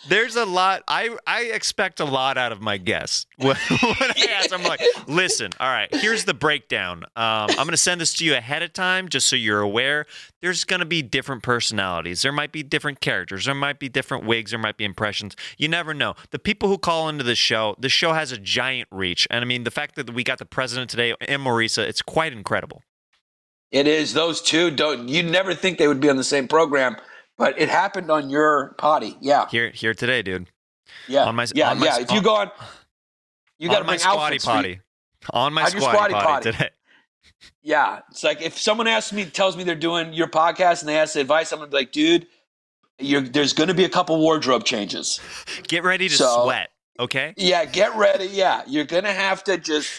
There's 0.09 0.37
a 0.37 0.45
lot. 0.45 0.83
I 0.89 1.17
I 1.27 1.45
expect 1.45 2.01
a 2.01 2.05
lot 2.05 2.39
out 2.39 2.53
of 2.53 2.61
my 2.61 2.79
guests. 2.79 3.27
When, 3.43 3.57
when 3.57 4.11
I 4.11 4.29
ask, 4.39 4.53
I'm 4.53 4.63
like, 4.63 4.81
listen, 5.09 5.51
all 5.59 5.69
right, 5.69 5.93
here's 5.97 6.25
the 6.25 6.35
breakdown. 6.35 7.03
Um, 7.17 7.49
I'm 7.51 7.67
gonna 7.67 7.77
send 7.77 8.01
this 8.01 8.15
to 8.15 8.25
you 8.25 8.37
ahead 8.37 8.63
of 8.63 8.73
time, 8.73 9.09
just 9.09 9.29
so 9.29 9.35
you're 9.35 9.61
aware. 9.61 10.07
There's 10.41 10.63
gonna 10.63 10.85
be 10.85 11.03
different 11.03 11.43
personalities. 11.43 12.23
There 12.23 12.31
might 12.31 12.53
be 12.53 12.63
different 12.63 13.01
characters. 13.01 13.47
There 13.47 13.55
might 13.55 13.81
be 13.81 13.89
different 13.89 14.25
wigs. 14.25 14.53
There 14.53 14.61
might 14.61 14.77
be 14.77 14.85
impressions. 14.85 15.35
You 15.59 15.67
never 15.67 15.93
know. 15.93 16.15
The 16.31 16.39
people 16.39 16.69
who 16.69 16.79
call 16.79 17.09
into 17.09 17.25
the 17.25 17.35
show, 17.35 17.75
the 17.81 17.89
show 17.89 18.13
has 18.13 18.31
a 18.31 18.39
giant 18.39 18.89
reach, 18.93 19.27
and 19.29 19.43
I 19.43 19.45
mean, 19.45 19.65
the 19.65 19.73
fact 19.73 19.97
that 19.97 20.15
we 20.15 20.23
got 20.23 20.39
the 20.39 20.47
president 20.47 20.91
today 20.91 21.15
and 21.21 21.43
Marisa, 21.43 21.83
it's 21.83 22.03
quite 22.03 22.33
incredible. 22.33 22.83
It 23.73 23.89
is 23.89 24.13
those 24.13 24.43
two. 24.43 24.71
Don't 24.71 25.09
you 25.09 25.23
never 25.23 25.55
think 25.55 25.79
they 25.79 25.89
would 25.89 26.01
be 26.01 26.11
on 26.11 26.17
the 26.17 26.25
same 26.25 26.47
program, 26.47 26.97
but 27.43 27.61
it 27.61 27.69
happened 27.69 28.09
on 28.11 28.31
your 28.31 28.75
potty. 28.79 29.17
Yeah, 29.21 29.49
Here, 29.51 29.71
here 29.71 29.95
today, 29.95 30.23
dude. 30.23 30.49
yeah, 31.09 31.25
on 31.25 31.35
my- 31.35 31.47
yeah, 31.55 31.71
on 31.73 31.81
my- 31.81 31.87
yeah. 31.87 31.99
If 31.99 32.13
you 32.13 32.23
go 32.23 32.37
on, 32.37 32.51
you 33.59 33.69
got 33.69 33.85
my 33.85 33.97
squatty 33.97 34.39
potty. 34.39 34.81
On 35.31 35.53
my 35.53 35.63
On 35.65 35.71
squatty, 35.71 35.85
squatty 35.97 36.15
potty, 36.15 36.27
potty. 36.27 36.53
today. 36.53 36.71
Yeah, 37.65 38.01
it's 38.11 38.23
like 38.25 38.41
if 38.43 38.59
someone 38.59 38.87
asks 38.89 39.13
me, 39.13 39.25
tells 39.25 39.57
me 39.57 39.63
they're 39.65 39.75
doing 39.75 40.13
your 40.13 40.27
podcast, 40.29 40.81
and 40.81 40.89
they 40.89 40.99
ask 40.99 41.15
the 41.15 41.21
advice, 41.21 41.53
I'm 41.53 41.59
gonna 41.61 41.71
be 41.71 41.77
like, 41.77 41.93
dude, 41.93 42.27
you're, 42.99 43.21
there's 43.21 43.53
gonna 43.53 43.75
be 43.75 43.85
a 43.85 43.89
couple 43.89 44.19
wardrobe 44.19 44.65
changes. 44.65 45.21
Get 45.69 45.83
ready 45.85 46.09
to 46.09 46.15
So- 46.15 46.45
sweat. 46.45 46.71
Okay. 47.01 47.35
Yeah, 47.37 47.65
get 47.65 47.97
ready. 47.97 48.27
Yeah, 48.27 48.63
you're 48.67 48.85
gonna 48.85 49.13
have 49.13 49.43
to 49.45 49.57
just. 49.59 49.91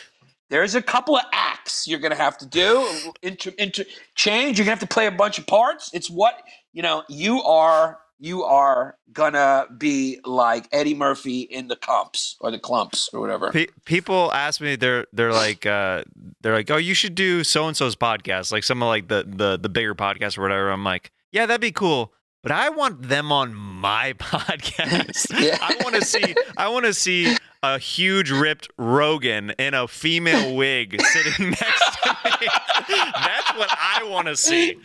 There's 0.49 0.75
a 0.75 0.81
couple 0.81 1.15
of 1.17 1.23
acts 1.33 1.87
you're 1.87 1.99
gonna 1.99 2.15
have 2.15 2.37
to 2.37 2.45
do. 2.45 2.87
Inter, 3.23 3.51
inter, 3.57 3.83
change. 4.15 4.57
You're 4.59 4.65
gonna 4.65 4.75
have 4.77 4.87
to 4.87 4.93
play 4.93 5.07
a 5.07 5.11
bunch 5.11 5.39
of 5.39 5.47
parts. 5.47 5.89
It's 5.93 6.09
what 6.09 6.35
you 6.73 6.81
know. 6.81 7.03
You 7.09 7.41
are. 7.43 7.99
You 8.19 8.43
are 8.45 8.95
gonna 9.11 9.65
be 9.77 10.19
like 10.23 10.69
Eddie 10.71 10.93
Murphy 10.95 11.41
in 11.41 11.67
the 11.67 11.75
Klumps 11.75 12.35
or 12.39 12.51
the 12.51 12.59
Klumps 12.59 13.13
or 13.13 13.19
whatever. 13.19 13.51
Pe- 13.51 13.67
people 13.83 14.31
ask 14.31 14.61
me, 14.61 14.77
they're 14.77 15.05
they're 15.11 15.33
like 15.33 15.65
uh, 15.65 16.03
they're 16.41 16.53
like, 16.53 16.71
oh, 16.71 16.77
you 16.77 16.93
should 16.93 17.15
do 17.15 17.43
so 17.43 17.67
and 17.67 17.75
so's 17.75 17.97
podcast, 17.97 18.51
like 18.53 18.63
some 18.63 18.81
of 18.81 18.87
like 18.87 19.09
the 19.09 19.25
the 19.27 19.57
the 19.57 19.67
bigger 19.67 19.93
podcast 19.93 20.37
or 20.37 20.41
whatever. 20.41 20.69
I'm 20.71 20.85
like, 20.85 21.11
yeah, 21.33 21.45
that'd 21.45 21.59
be 21.59 21.73
cool, 21.73 22.13
but 22.43 22.53
I 22.53 22.69
want 22.69 23.01
them 23.09 23.29
on 23.33 23.53
my 23.55 24.13
podcast. 24.19 25.33
Yeah. 25.43 25.57
I 25.61 25.75
want 25.83 25.95
to 25.95 26.05
see 26.05 26.33
I 26.55 26.69
want 26.69 26.85
to 26.85 26.93
see 26.93 27.35
a 27.61 27.77
huge 27.77 28.31
ripped 28.31 28.69
Rogan 28.77 29.51
in 29.59 29.73
a 29.73 29.85
female 29.87 30.55
wig 30.55 31.01
sitting 31.01 31.49
next 31.49 31.97
to 32.03 32.17
me. 32.23 32.47
That's 32.87 33.57
what 33.57 33.69
I 33.71 34.07
want 34.09 34.27
to 34.27 34.37
see. 34.37 34.77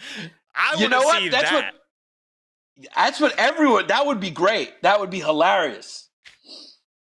I 0.54 0.76
You 0.78 0.88
know 0.88 1.00
what? 1.02 1.30
That's 1.30 1.50
that. 1.50 1.74
what. 1.74 2.88
That's 2.94 3.20
what 3.20 3.34
everyone. 3.38 3.86
That 3.88 4.06
would 4.06 4.20
be 4.20 4.30
great. 4.30 4.82
That 4.82 5.00
would 5.00 5.10
be 5.10 5.20
hilarious. 5.20 6.08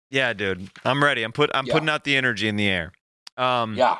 Yeah, 0.09 0.33
dude, 0.33 0.69
I'm 0.83 1.03
ready. 1.03 1.23
I'm 1.23 1.31
put 1.31 1.49
I'm 1.53 1.65
Yeah. 1.65 1.73
putting 1.73 1.89
out 1.89 2.03
the 2.03 2.17
energy 2.17 2.47
in 2.47 2.55
the 2.57 2.67
air. 2.67 2.91
Um, 3.37 3.75
Yeah. 3.75 3.97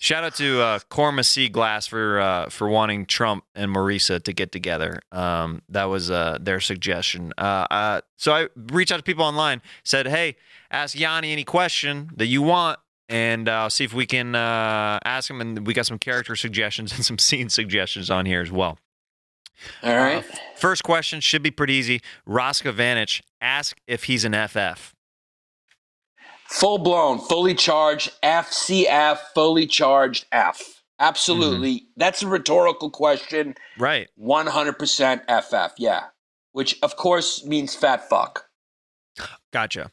Shout 0.00 0.22
out 0.22 0.34
to 0.34 0.60
uh, 0.60 0.78
Corma 0.90 1.24
C. 1.24 1.48
Glass 1.48 1.86
for 1.86 2.20
uh, 2.20 2.50
for 2.50 2.68
wanting 2.68 3.06
Trump 3.06 3.44
and 3.54 3.74
Marisa 3.74 4.22
to 4.24 4.32
get 4.34 4.52
together. 4.52 5.00
Um, 5.10 5.62
that 5.70 5.84
was 5.84 6.10
uh, 6.10 6.36
their 6.38 6.60
suggestion. 6.60 7.32
Uh, 7.38 7.66
uh, 7.70 8.00
so 8.18 8.32
I 8.34 8.48
reached 8.54 8.92
out 8.92 8.98
to 8.98 9.02
people 9.02 9.24
online, 9.24 9.62
said, 9.82 10.06
"Hey, 10.06 10.36
ask 10.70 10.94
Yanni 10.98 11.32
any 11.32 11.44
question 11.44 12.10
that 12.16 12.26
you 12.26 12.42
want, 12.42 12.78
and 13.08 13.48
uh, 13.48 13.68
see 13.68 13.84
if 13.84 13.92
we 13.92 14.06
can 14.06 14.34
uh, 14.34 14.98
ask 15.04 15.30
him." 15.30 15.40
And 15.40 15.66
we 15.66 15.74
got 15.74 15.86
some 15.86 15.98
character 15.98 16.36
suggestions 16.44 16.92
and 16.92 17.04
some 17.04 17.18
scene 17.18 17.48
suggestions 17.48 18.10
on 18.10 18.26
here 18.26 18.40
as 18.40 18.50
well. 18.50 18.78
All 19.82 19.96
right. 19.96 20.18
Uh, 20.18 20.36
first 20.56 20.82
question 20.82 21.20
should 21.20 21.42
be 21.42 21.50
pretty 21.50 21.74
easy. 21.74 22.00
Roscoe 22.26 22.72
Vanich, 22.72 23.20
ask 23.40 23.78
if 23.86 24.04
he's 24.04 24.24
an 24.24 24.32
FF. 24.48 24.94
Full 26.46 26.78
blown, 26.78 27.18
fully 27.18 27.54
charged 27.54 28.12
FCF, 28.22 29.18
fully 29.34 29.66
charged 29.66 30.26
F. 30.30 30.82
Absolutely. 31.00 31.76
Mm-hmm. 31.76 31.86
That's 31.96 32.22
a 32.22 32.28
rhetorical 32.28 32.90
question. 32.90 33.54
Right. 33.78 34.08
100% 34.20 35.42
FF, 35.42 35.74
yeah. 35.78 36.04
Which, 36.52 36.78
of 36.82 36.96
course, 36.96 37.44
means 37.44 37.74
fat 37.74 38.08
fuck. 38.08 38.46
Gotcha. 39.52 39.90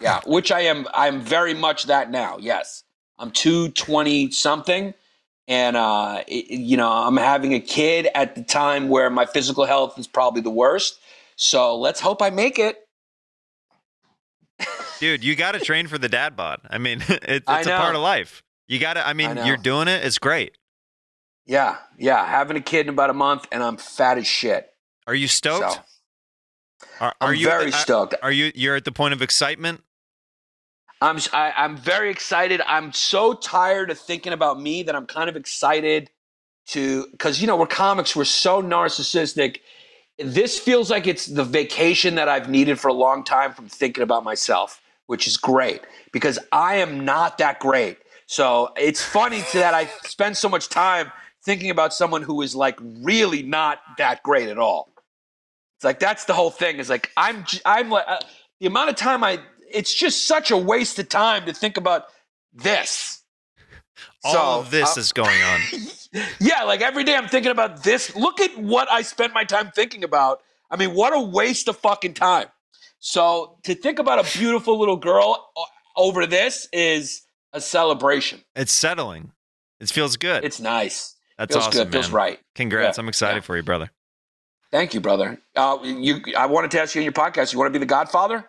Yeah, 0.00 0.20
which 0.26 0.52
I 0.52 0.60
am. 0.62 0.86
I'm 0.94 1.20
very 1.20 1.54
much 1.54 1.84
that 1.84 2.10
now. 2.10 2.38
Yes, 2.38 2.84
I'm 3.18 3.30
220 3.30 4.30
something, 4.30 4.94
and 5.48 5.76
uh, 5.76 6.22
it- 6.28 6.50
you 6.50 6.76
know 6.76 6.90
I'm 6.90 7.16
having 7.16 7.52
a 7.54 7.60
kid 7.60 8.08
at 8.14 8.34
the 8.34 8.42
time 8.42 8.88
where 8.88 9.10
my 9.10 9.26
physical 9.26 9.64
health 9.64 9.98
is 9.98 10.06
probably 10.06 10.40
the 10.42 10.50
worst. 10.50 11.00
So 11.36 11.76
let's 11.76 12.00
hope 12.00 12.22
I 12.22 12.30
make 12.30 12.58
it. 12.58 12.78
Dude, 15.00 15.22
you 15.24 15.36
got 15.36 15.52
to 15.52 15.60
train 15.60 15.86
for 15.86 15.98
the 15.98 16.08
dad 16.08 16.36
bod. 16.36 16.60
I 16.68 16.78
mean, 16.78 17.02
it, 17.08 17.24
it's 17.28 17.48
a 17.48 17.70
part 17.70 17.94
of 17.94 18.00
life. 18.02 18.42
You 18.66 18.78
got 18.78 18.94
to, 18.94 19.06
I 19.06 19.12
mean, 19.14 19.38
I 19.38 19.46
you're 19.46 19.56
doing 19.56 19.88
it. 19.88 20.04
It's 20.04 20.18
great. 20.18 20.56
Yeah, 21.46 21.76
yeah. 21.96 22.26
Having 22.26 22.58
a 22.58 22.60
kid 22.60 22.86
in 22.86 22.90
about 22.90 23.08
a 23.10 23.14
month, 23.14 23.46
and 23.50 23.62
I'm 23.62 23.78
fat 23.78 24.18
as 24.18 24.26
shit. 24.26 24.68
Are 25.06 25.14
you 25.14 25.26
stoked? 25.28 25.72
So 25.74 25.80
are, 27.00 27.14
I'm 27.20 27.34
you 27.34 27.46
very 27.46 27.68
uh, 27.72 27.76
stoked. 27.76 28.14
Are 28.22 28.30
you 28.30 28.52
you're 28.54 28.76
at 28.76 28.84
the 28.84 28.92
point 28.92 29.14
of 29.14 29.22
excitement? 29.22 29.82
I'm 31.00 31.18
I, 31.32 31.48
am 31.48 31.52
i 31.56 31.64
am 31.64 31.76
very 31.76 32.10
excited. 32.10 32.60
I'm 32.66 32.92
so 32.92 33.34
tired 33.34 33.90
of 33.90 33.98
thinking 33.98 34.32
about 34.32 34.60
me 34.60 34.82
that 34.82 34.96
I'm 34.96 35.06
kind 35.06 35.28
of 35.28 35.36
excited 35.36 36.10
to 36.68 37.06
because 37.12 37.40
you 37.40 37.46
know 37.46 37.56
we're 37.56 37.66
comics. 37.66 38.16
We're 38.16 38.24
so 38.24 38.62
narcissistic. 38.62 39.60
This 40.18 40.58
feels 40.58 40.90
like 40.90 41.06
it's 41.06 41.26
the 41.26 41.44
vacation 41.44 42.16
that 42.16 42.28
I've 42.28 42.48
needed 42.48 42.80
for 42.80 42.88
a 42.88 42.92
long 42.92 43.22
time 43.22 43.52
from 43.52 43.68
thinking 43.68 44.02
about 44.02 44.24
myself, 44.24 44.80
which 45.06 45.28
is 45.28 45.36
great 45.36 45.82
because 46.12 46.38
I 46.50 46.76
am 46.76 47.04
not 47.04 47.38
that 47.38 47.60
great. 47.60 47.98
So 48.26 48.72
it's 48.76 49.02
funny 49.02 49.42
to 49.52 49.58
that 49.58 49.74
I 49.74 49.86
spend 50.04 50.36
so 50.36 50.48
much 50.48 50.68
time 50.68 51.12
thinking 51.44 51.70
about 51.70 51.94
someone 51.94 52.22
who 52.22 52.42
is 52.42 52.54
like 52.54 52.78
really 52.80 53.42
not 53.42 53.78
that 53.96 54.22
great 54.24 54.48
at 54.48 54.58
all. 54.58 54.92
It's 55.76 55.84
like 55.84 56.00
that's 56.00 56.24
the 56.24 56.34
whole 56.34 56.50
thing. 56.50 56.78
Is 56.78 56.90
like 56.90 57.12
I'm 57.16 57.44
I'm 57.64 57.88
like 57.88 58.04
uh, 58.08 58.18
the 58.60 58.66
amount 58.66 58.90
of 58.90 58.96
time 58.96 59.22
I. 59.22 59.38
It's 59.72 59.92
just 59.92 60.26
such 60.26 60.50
a 60.50 60.56
waste 60.56 60.98
of 60.98 61.08
time 61.08 61.46
to 61.46 61.52
think 61.52 61.76
about 61.76 62.04
this. 62.52 63.22
All 64.24 64.32
So, 64.32 64.60
of 64.60 64.70
this 64.70 64.96
uh, 64.96 65.00
is 65.00 65.12
going 65.12 65.42
on. 65.42 65.60
Yeah, 66.40 66.62
like 66.62 66.80
every 66.80 67.04
day 67.04 67.14
I'm 67.14 67.28
thinking 67.28 67.50
about 67.50 67.82
this. 67.82 68.16
Look 68.16 68.40
at 68.40 68.56
what 68.56 68.90
I 68.90 69.02
spent 69.02 69.34
my 69.34 69.44
time 69.44 69.70
thinking 69.74 70.04
about. 70.04 70.40
I 70.70 70.76
mean, 70.76 70.94
what 70.94 71.12
a 71.12 71.20
waste 71.20 71.68
of 71.68 71.76
fucking 71.76 72.14
time. 72.14 72.46
So 72.98 73.58
to 73.64 73.74
think 73.74 73.98
about 73.98 74.18
a 74.18 74.38
beautiful 74.38 74.78
little 74.78 74.96
girl 74.96 75.50
over 75.96 76.26
this 76.26 76.66
is 76.72 77.22
a 77.52 77.60
celebration. 77.60 78.42
It's 78.56 78.72
settling. 78.72 79.32
It 79.80 79.90
feels 79.90 80.16
good. 80.16 80.44
It's 80.44 80.60
nice. 80.60 81.14
That's 81.36 81.54
feels 81.54 81.66
awesome, 81.68 81.84
good. 81.84 81.92
Feels 81.92 82.10
right. 82.10 82.40
Congrats. 82.54 82.98
Yeah, 82.98 83.02
I'm 83.02 83.08
excited 83.08 83.36
yeah. 83.36 83.42
for 83.42 83.56
you, 83.56 83.62
brother. 83.62 83.90
Thank 84.70 84.92
you, 84.92 85.00
brother. 85.00 85.38
Uh, 85.54 85.78
you, 85.82 86.20
I 86.36 86.46
wanted 86.46 86.70
to 86.72 86.80
ask 86.80 86.94
you 86.94 87.00
on 87.00 87.04
your 87.04 87.12
podcast. 87.12 87.52
You 87.52 87.58
want 87.58 87.72
to 87.72 87.78
be 87.78 87.82
the 87.82 87.86
Godfather? 87.86 88.44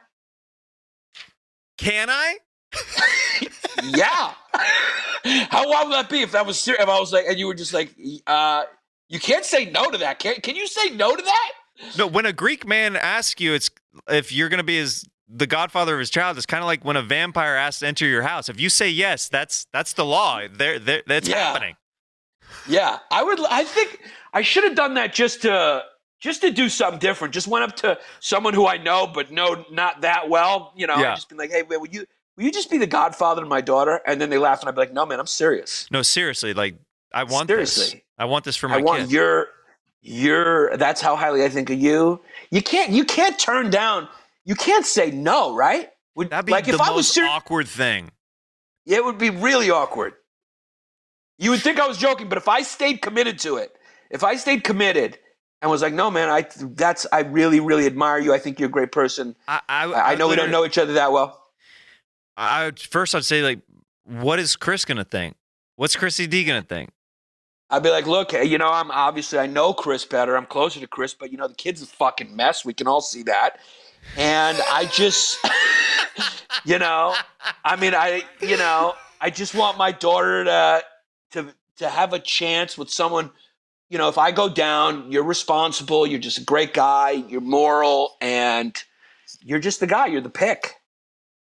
Can 1.80 2.10
I? 2.10 2.36
yeah. 3.84 4.34
How 5.50 5.68
wild 5.70 5.88
would 5.90 5.96
that 5.96 6.10
be 6.10 6.22
if 6.22 6.32
that 6.34 6.46
was 6.46 6.60
serious? 6.60 6.84
If 6.84 6.90
I 6.90 7.00
was 7.00 7.12
like, 7.14 7.26
and 7.28 7.40
you 7.40 7.48
were 7.48 7.54
just 7.56 7.74
like, 7.74 7.96
uh, 8.28 8.64
you 9.08 9.20
can't 9.20 9.46
say 9.46 9.66
no 9.72 9.90
to 9.90 9.98
that. 10.00 10.20
Can 10.20 10.36
Can 10.42 10.56
you 10.56 10.68
say 10.68 10.90
no 10.92 11.16
to 11.16 11.22
that? 11.22 11.52
No, 11.98 12.06
when 12.08 12.26
a 12.26 12.34
Greek 12.34 12.68
man 12.68 12.96
asks 12.96 13.40
you, 13.40 13.54
it's 13.54 13.70
if 14.10 14.32
you're 14.32 14.50
going 14.50 14.58
to 14.60 14.64
be 14.64 14.78
his 14.78 15.06
the 15.30 15.48
godfather 15.48 15.94
of 15.94 16.00
his 16.00 16.10
child. 16.10 16.38
It's 16.38 16.46
kind 16.46 16.62
of 16.64 16.68
like 16.68 16.84
when 16.84 16.98
a 16.98 17.02
vampire 17.04 17.56
asks 17.56 17.80
to 17.80 17.88
enter 17.88 18.06
your 18.06 18.24
house. 18.24 18.50
If 18.50 18.60
you 18.60 18.70
say 18.70 18.90
yes, 18.90 19.30
that's 19.30 19.66
that's 19.72 19.94
the 19.94 20.06
law. 20.06 20.42
There, 20.52 20.80
there 20.80 21.04
that's 21.08 21.30
Yeah. 21.30 21.38
happening. 21.38 21.76
Yeah, 22.68 23.00
I 23.12 23.24
would. 23.24 23.40
I 23.50 23.64
think 23.64 24.00
I 24.34 24.42
should 24.42 24.64
have 24.66 24.76
done 24.76 24.96
that 24.96 25.14
just 25.14 25.44
to 25.44 25.84
just 26.20 26.42
to 26.42 26.52
do 26.52 26.70
something 26.70 27.00
different. 27.00 27.34
Just 27.34 27.48
went 27.48 27.64
up 27.64 27.76
to 27.78 27.98
someone 28.20 28.54
who 28.54 28.68
I 28.68 28.78
know 28.78 29.08
but 29.08 29.32
know 29.32 29.66
not 29.72 30.02
that 30.02 30.30
well. 30.30 30.74
You 30.76 30.88
know, 30.88 30.98
Yeah. 30.98 31.16
just 31.16 31.30
been 31.30 31.38
like, 31.38 31.52
"Hey, 31.52 31.64
man, 31.70 31.80
will 31.80 31.88
you 31.88 32.06
will 32.38 32.44
you 32.46 32.52
just 32.52 32.70
be 32.70 32.78
the 32.78 32.88
godfather 32.88 33.42
to 33.42 33.48
my 33.48 33.62
daughter?" 33.62 34.02
And 34.06 34.20
then 34.22 34.30
they 34.30 34.38
laugh, 34.38 34.60
and 34.62 34.70
I'd 34.70 34.76
be 34.76 34.82
like, 34.82 34.94
"No, 34.94 35.06
man, 35.06 35.20
I'm 35.20 35.28
serious. 35.28 35.88
No, 35.92 36.02
seriously, 36.02 36.54
like 36.54 36.76
I 37.14 37.24
want 37.24 37.48
this. 37.48 37.74
Seriously. 37.74 38.04
I 38.18 38.26
want 38.26 38.46
this 38.46 38.56
for 38.56 38.68
my 38.68 38.76
I 38.76 38.82
want 38.82 39.02
kid. 39.04 39.12
your 39.12 39.48
your. 40.02 40.76
That's 40.78 41.02
how 41.02 41.16
highly 41.16 41.44
I 41.44 41.50
think 41.50 41.70
of 41.70 41.80
you. 41.80 42.22
You 42.52 42.62
can't 42.62 42.92
you 42.92 43.06
can't 43.06 43.38
turn 43.40 43.70
down. 43.70 44.08
You 44.46 44.56
can't 44.56 44.86
say 44.86 45.12
no, 45.12 45.56
right? 45.56 45.90
Would, 46.16 46.32
That'd 46.32 46.46
be 46.46 46.52
like 46.52 46.66
the 46.66 46.74
if 46.74 46.82
I 46.82 46.90
was 46.92 47.16
most 47.16 47.20
awkward 47.20 47.68
thing. 47.68 48.12
it 48.86 49.04
would 49.06 49.18
be 49.18 49.30
really 49.30 49.70
awkward. 49.70 50.14
You 51.38 51.52
would 51.52 51.62
think 51.62 51.80
I 51.80 51.88
was 51.88 51.98
joking, 51.98 52.28
but 52.28 52.38
if 52.38 52.48
I 52.50 52.62
stayed 52.64 53.02
committed 53.02 53.40
to 53.40 53.58
it, 53.58 53.74
if 54.10 54.24
I 54.24 54.36
stayed 54.36 54.64
committed 54.64 55.18
and 55.62 55.70
was 55.70 55.82
like, 55.82 55.94
"No, 55.94 56.10
man, 56.10 56.30
I 56.30 56.46
that's 56.62 57.06
I 57.12 57.22
really 57.22 57.60
really 57.60 57.86
admire 57.86 58.20
you. 58.20 58.34
I 58.34 58.40
think 58.40 58.60
you're 58.60 58.70
a 58.70 58.72
great 58.72 58.92
person. 58.92 59.36
I, 59.48 59.62
I, 59.68 59.84
I, 59.86 60.12
I 60.12 60.16
know 60.16 60.28
we 60.28 60.36
don't 60.36 60.52
know 60.52 60.66
each 60.66 60.78
other 60.78 60.94
that 60.94 61.12
well." 61.12 61.46
I 62.38 62.66
would- 62.66 62.80
first 62.80 63.14
I'd 63.16 63.26
say 63.26 63.42
like 63.42 63.60
what 64.06 64.40
is 64.40 64.56
Chris 64.56 64.86
gonna 64.86 65.04
think? 65.04 65.36
What's 65.76 65.96
Chrissy 65.96 66.28
D 66.28 66.44
gonna 66.44 66.62
think? 66.62 66.90
I'd 67.70 67.84
be 67.84 67.92
like, 67.92 68.08
look, 68.08 68.34
eh, 68.34 68.42
you 68.42 68.58
know, 68.58 68.70
I'm 68.72 68.90
obviously 68.90 69.38
I 69.38 69.46
know 69.46 69.74
Chris 69.74 70.04
better. 70.04 70.36
I'm 70.36 70.48
closer 70.48 70.80
to 70.80 70.88
Chris, 70.88 71.14
but 71.14 71.32
you 71.32 71.38
know, 71.38 71.48
the 71.48 71.54
kid's 71.54 71.82
a 71.84 71.86
fucking 71.86 72.36
mess. 72.36 72.66
We 72.66 72.74
can 72.74 72.88
all 72.88 73.02
see 73.02 73.22
that. 73.24 73.60
And 74.18 74.58
I 74.72 74.86
just, 74.86 75.38
you 76.66 76.80
know, 76.80 77.14
I 77.64 77.76
mean, 77.76 77.94
I, 77.94 78.24
you 78.42 78.58
know, 78.58 78.96
I 79.22 79.30
just 79.30 79.54
want 79.54 79.78
my 79.78 79.92
daughter 79.92 80.46
to 80.46 80.84
to 81.32 81.54
to 81.78 81.90
have 81.90 82.14
a 82.14 82.20
chance 82.20 82.78
with 82.78 82.90
someone. 82.90 83.30
You 83.90 83.98
know, 83.98 84.08
if 84.08 84.18
I 84.18 84.32
go 84.32 84.50
down, 84.50 85.12
you're 85.12 85.24
responsible. 85.24 86.06
You're 86.06 86.20
just 86.20 86.38
a 86.38 86.44
great 86.44 86.74
guy. 86.74 87.12
You're 87.12 87.42
moral, 87.42 88.16
and 88.22 88.76
you're 89.42 89.60
just 89.60 89.80
the 89.80 89.88
guy. 89.88 90.08
You're 90.08 90.22
the 90.22 90.30
pick. 90.30 90.76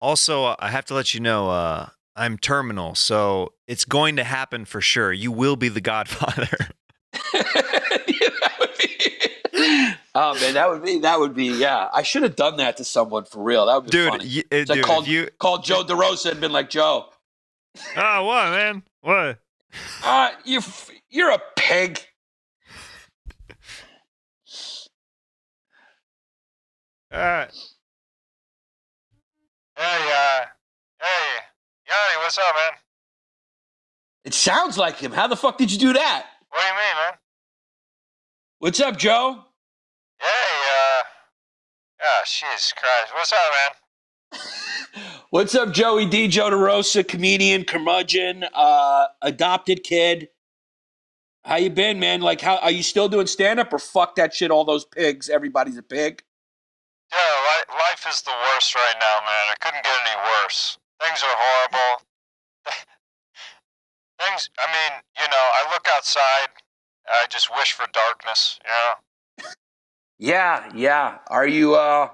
Also, 0.00 0.44
uh, 0.44 0.56
I 0.58 0.70
have 0.70 0.84
to 0.86 0.94
let 0.94 1.14
you 1.14 1.20
know, 1.20 1.48
uh, 1.48 1.88
I'm 2.14 2.36
terminal, 2.36 2.94
so 2.94 3.54
it's 3.66 3.86
going 3.86 4.16
to 4.16 4.24
happen 4.24 4.66
for 4.66 4.82
sure. 4.82 5.12
You 5.12 5.32
will 5.32 5.56
be 5.56 5.68
the 5.68 5.80
Godfather. 5.80 6.48
Oh 10.16 10.34
man, 10.34 10.54
that 10.54 10.70
would 10.70 10.84
be 10.84 11.00
that 11.00 11.18
would 11.18 11.34
be 11.34 11.46
yeah. 11.46 11.88
I 11.92 12.02
should 12.02 12.22
have 12.22 12.36
done 12.36 12.58
that 12.58 12.76
to 12.76 12.84
someone 12.84 13.24
for 13.24 13.42
real. 13.42 13.66
That 13.66 13.74
would 13.74 13.84
be 13.86 13.90
dude, 13.90 14.10
funny. 14.10 14.42
y- 14.50 14.58
uh, 14.60 14.64
So 14.64 14.74
I 14.74 14.76
dude, 14.76 14.84
called, 14.84 15.06
you 15.08 15.28
called 15.40 15.64
Joe 15.64 15.82
DeRosa 15.82 16.30
and 16.30 16.40
been 16.40 16.52
like, 16.52 16.70
Joe, 16.70 17.06
oh 17.96 18.24
what 18.24 18.50
man 18.50 18.82
what 19.00 19.38
uh, 20.04 20.30
you 20.44 20.60
you're 21.10 21.32
a 21.32 21.40
pig. 21.56 21.98
Uh, 27.14 27.46
hey 29.76 30.12
uh 30.12 30.44
hey 31.00 31.40
Yanni 31.88 32.22
what's 32.22 32.38
up 32.38 32.54
man 32.54 32.72
It 34.24 34.34
sounds 34.34 34.78
like 34.78 34.96
him. 34.96 35.12
How 35.12 35.26
the 35.28 35.36
fuck 35.36 35.58
did 35.58 35.72
you 35.72 35.78
do 35.78 35.92
that? 35.94 36.26
what 36.50 36.60
do 36.60 36.66
you 36.66 36.72
mean 36.74 36.96
man 37.04 37.14
What's 38.58 38.80
up, 38.80 38.98
Joe? 38.98 39.44
hey 40.20 40.26
uh 40.28 41.02
oh 42.04 42.22
Jesus 42.26 42.72
Christ 42.76 43.12
what's 43.14 43.32
up 43.32 43.38
man 43.52 44.40
What's 45.30 45.54
up, 45.56 45.72
Joey 45.72 46.06
D. 46.06 46.28
Joe 46.28 46.50
DeRosa, 46.50 47.06
comedian, 47.06 47.64
curmudgeon, 47.64 48.44
uh, 48.54 49.06
adopted 49.22 49.82
kid. 49.82 50.28
How 51.44 51.56
you 51.56 51.70
been, 51.70 51.98
man? 51.98 52.20
Like, 52.20 52.40
how 52.40 52.58
are 52.58 52.70
you 52.70 52.82
still 52.84 53.08
doing 53.08 53.26
stand 53.26 53.60
up 53.60 53.72
or 53.72 53.78
fuck 53.80 54.14
that 54.16 54.32
shit? 54.34 54.50
All 54.52 54.64
those 54.64 54.84
pigs. 54.84 55.28
Everybody's 55.28 55.76
a 55.76 55.82
pig. 55.82 56.22
Yeah, 57.12 57.18
li- 57.18 57.74
life 57.80 58.06
is 58.08 58.22
the 58.22 58.32
worst 58.52 58.74
right 58.74 58.96
now, 59.00 59.20
man. 59.24 59.52
It 59.52 59.60
couldn't 59.60 59.84
get 59.84 59.96
any 60.06 60.16
worse. 60.22 60.78
Things 61.02 61.22
are 61.22 61.36
horrible. 61.36 62.02
Things, 64.20 64.50
I 64.58 64.66
mean, 64.72 65.02
you 65.18 65.28
know, 65.28 65.46
I 65.60 65.70
look 65.72 65.86
outside, 65.96 66.48
I 67.08 67.26
just 67.30 67.50
wish 67.56 67.72
for 67.72 67.86
darkness, 67.92 68.60
you 68.64 68.70
know? 68.70 68.92
Yeah, 70.18 70.70
yeah. 70.74 71.18
Are 71.28 71.46
you 71.48 71.76
uh 71.76 72.10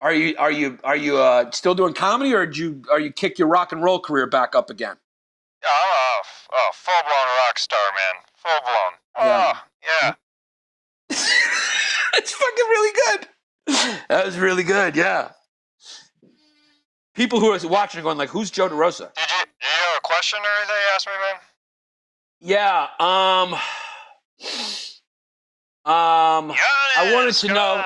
are 0.00 0.14
you 0.14 0.36
are 0.38 0.52
you 0.52 0.78
are 0.84 0.96
you 0.96 1.18
uh 1.18 1.50
still 1.52 1.74
doing 1.74 1.94
comedy 1.94 2.34
or 2.34 2.46
did 2.46 2.58
you 2.58 2.82
are 2.90 3.00
you 3.00 3.12
kick 3.12 3.38
your 3.38 3.48
rock 3.48 3.72
and 3.72 3.82
roll 3.82 4.00
career 4.00 4.26
back 4.28 4.54
up 4.56 4.70
again? 4.70 4.96
Yeah, 5.62 5.68
I'm 5.70 5.92
a, 5.92 6.20
f- 6.22 6.48
a 6.52 6.74
full 6.74 7.02
blown 7.04 7.28
rock 7.46 7.58
star, 7.58 7.80
man. 7.96 8.22
Full 8.36 8.60
blown. 8.64 8.94
Yeah. 9.18 9.54
Oh, 9.54 9.62
yeah. 10.02 10.14
It's 12.16 12.32
fucking 12.32 12.66
really 12.70 12.92
good. 13.18 13.28
That 14.08 14.26
was 14.26 14.38
really 14.38 14.62
good, 14.64 14.96
yeah. 14.96 15.30
People 17.14 17.40
who 17.40 17.50
are 17.52 17.68
watching 17.68 18.00
are 18.00 18.02
going 18.02 18.18
like, 18.18 18.28
"Who's 18.28 18.50
Joe 18.50 18.68
DeRosa?" 18.68 18.98
Did 19.14 19.30
you, 19.30 19.44
did 19.46 19.62
you 19.62 19.68
have 19.68 19.98
a 19.98 20.00
question 20.02 20.38
or 20.40 20.48
anything 20.58 20.76
you 20.76 20.94
asked 20.94 21.06
me, 21.06 21.12
man? 21.22 21.40
Yeah. 22.40 22.88
Um. 23.00 23.54
Um. 25.92 26.54
I 26.96 27.12
wanted 27.14 27.34
to 27.34 27.48
know- 27.48 27.74
on. 27.76 27.84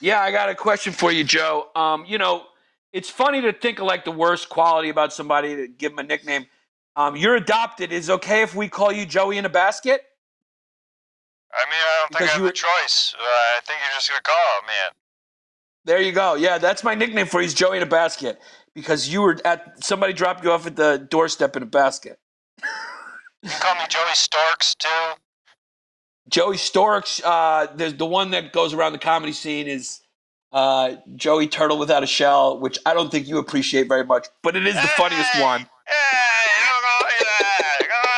Yeah, 0.00 0.20
I 0.20 0.32
got 0.32 0.48
a 0.48 0.54
question 0.54 0.92
for 0.92 1.12
you, 1.12 1.24
Joe. 1.24 1.68
Um. 1.74 2.04
You 2.06 2.18
know, 2.18 2.44
it's 2.92 3.10
funny 3.10 3.40
to 3.42 3.52
think 3.52 3.80
of 3.80 3.86
like 3.86 4.04
the 4.04 4.12
worst 4.12 4.48
quality 4.48 4.88
about 4.88 5.12
somebody 5.12 5.56
to 5.56 5.68
give 5.68 5.92
them 5.92 5.98
a 5.98 6.08
nickname. 6.08 6.46
Um. 6.96 7.16
You're 7.16 7.36
adopted. 7.36 7.92
Is 7.92 8.08
it 8.08 8.12
okay 8.14 8.42
if 8.42 8.54
we 8.54 8.68
call 8.68 8.92
you 8.92 9.04
Joey 9.04 9.36
in 9.38 9.44
a 9.44 9.50
basket? 9.50 10.02
I 11.54 11.64
mean, 11.70 11.80
I 11.80 11.96
don't 12.00 12.18
think 12.18 12.30
I 12.30 12.32
have 12.34 12.42
you- 12.42 12.48
a 12.48 12.52
choice. 12.52 13.14
Uh, 13.18 13.22
I 13.22 13.60
think 13.66 13.78
you're 13.82 13.94
just 13.94 14.08
going 14.08 14.18
to 14.18 14.22
call 14.22 14.62
me 14.66 14.72
it. 14.88 14.94
There 15.84 16.00
you 16.00 16.12
go. 16.12 16.34
Yeah, 16.34 16.58
that's 16.58 16.84
my 16.84 16.94
nickname 16.94 17.26
for 17.26 17.40
you. 17.40 17.46
Is 17.46 17.54
Joey 17.54 17.76
in 17.78 17.82
a 17.82 17.86
basket 17.86 18.40
because 18.74 19.08
you 19.08 19.20
were 19.22 19.36
at 19.44 19.82
somebody 19.84 20.12
dropped 20.12 20.44
you 20.44 20.52
off 20.52 20.66
at 20.66 20.76
the 20.76 20.96
doorstep 21.10 21.56
in 21.56 21.62
a 21.64 21.66
basket. 21.66 22.18
You 23.42 23.50
call 23.50 23.74
me 23.74 23.80
Joey 23.88 24.14
Storks, 24.14 24.76
too. 24.76 24.88
Joey 26.28 26.56
Storks, 26.56 27.20
uh, 27.24 27.66
there's 27.74 27.94
the 27.94 28.06
one 28.06 28.30
that 28.30 28.52
goes 28.52 28.72
around 28.72 28.92
the 28.92 28.98
comedy 29.00 29.32
scene 29.32 29.66
is 29.66 30.00
uh, 30.52 30.94
Joey 31.16 31.48
Turtle 31.48 31.78
without 31.78 32.04
a 32.04 32.06
shell, 32.06 32.60
which 32.60 32.78
I 32.86 32.94
don't 32.94 33.10
think 33.10 33.26
you 33.26 33.38
appreciate 33.38 33.88
very 33.88 34.04
much, 34.04 34.28
but 34.44 34.54
it 34.54 34.64
is 34.64 34.74
the 34.76 34.88
funniest 34.96 35.40
one. 35.40 35.62
Hey, 35.62 35.66
don't 36.68 36.82
call 36.84 37.00
me 37.08 37.14
that. 37.18 37.78
Come 37.80 38.10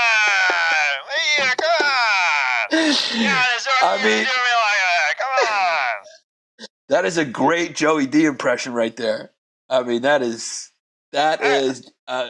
on. 1.41 1.49
Yeah, 1.49 1.55
come 1.57 2.91
on. 3.15 3.21
Yeah, 3.23 3.45
it's 3.55 3.69
I 3.83 3.97
mean- 3.97 4.03
doing 4.05 4.19
me 4.19 4.25
like 4.25 4.81
that. 4.81 5.15
Come 5.19 5.49
on. 5.49 6.69
That 6.91 7.07
is 7.07 7.17
a 7.17 7.25
great 7.25 7.75
Joey 7.75 8.07
D 8.07 8.27
impression 8.27 8.75
right 8.75 8.95
there. 8.95 9.31
I 9.71 9.83
mean, 9.83 10.03
that 10.03 10.21
is 10.21 10.71
that 11.13 11.43
is. 11.43 11.91
Uh, 12.07 12.29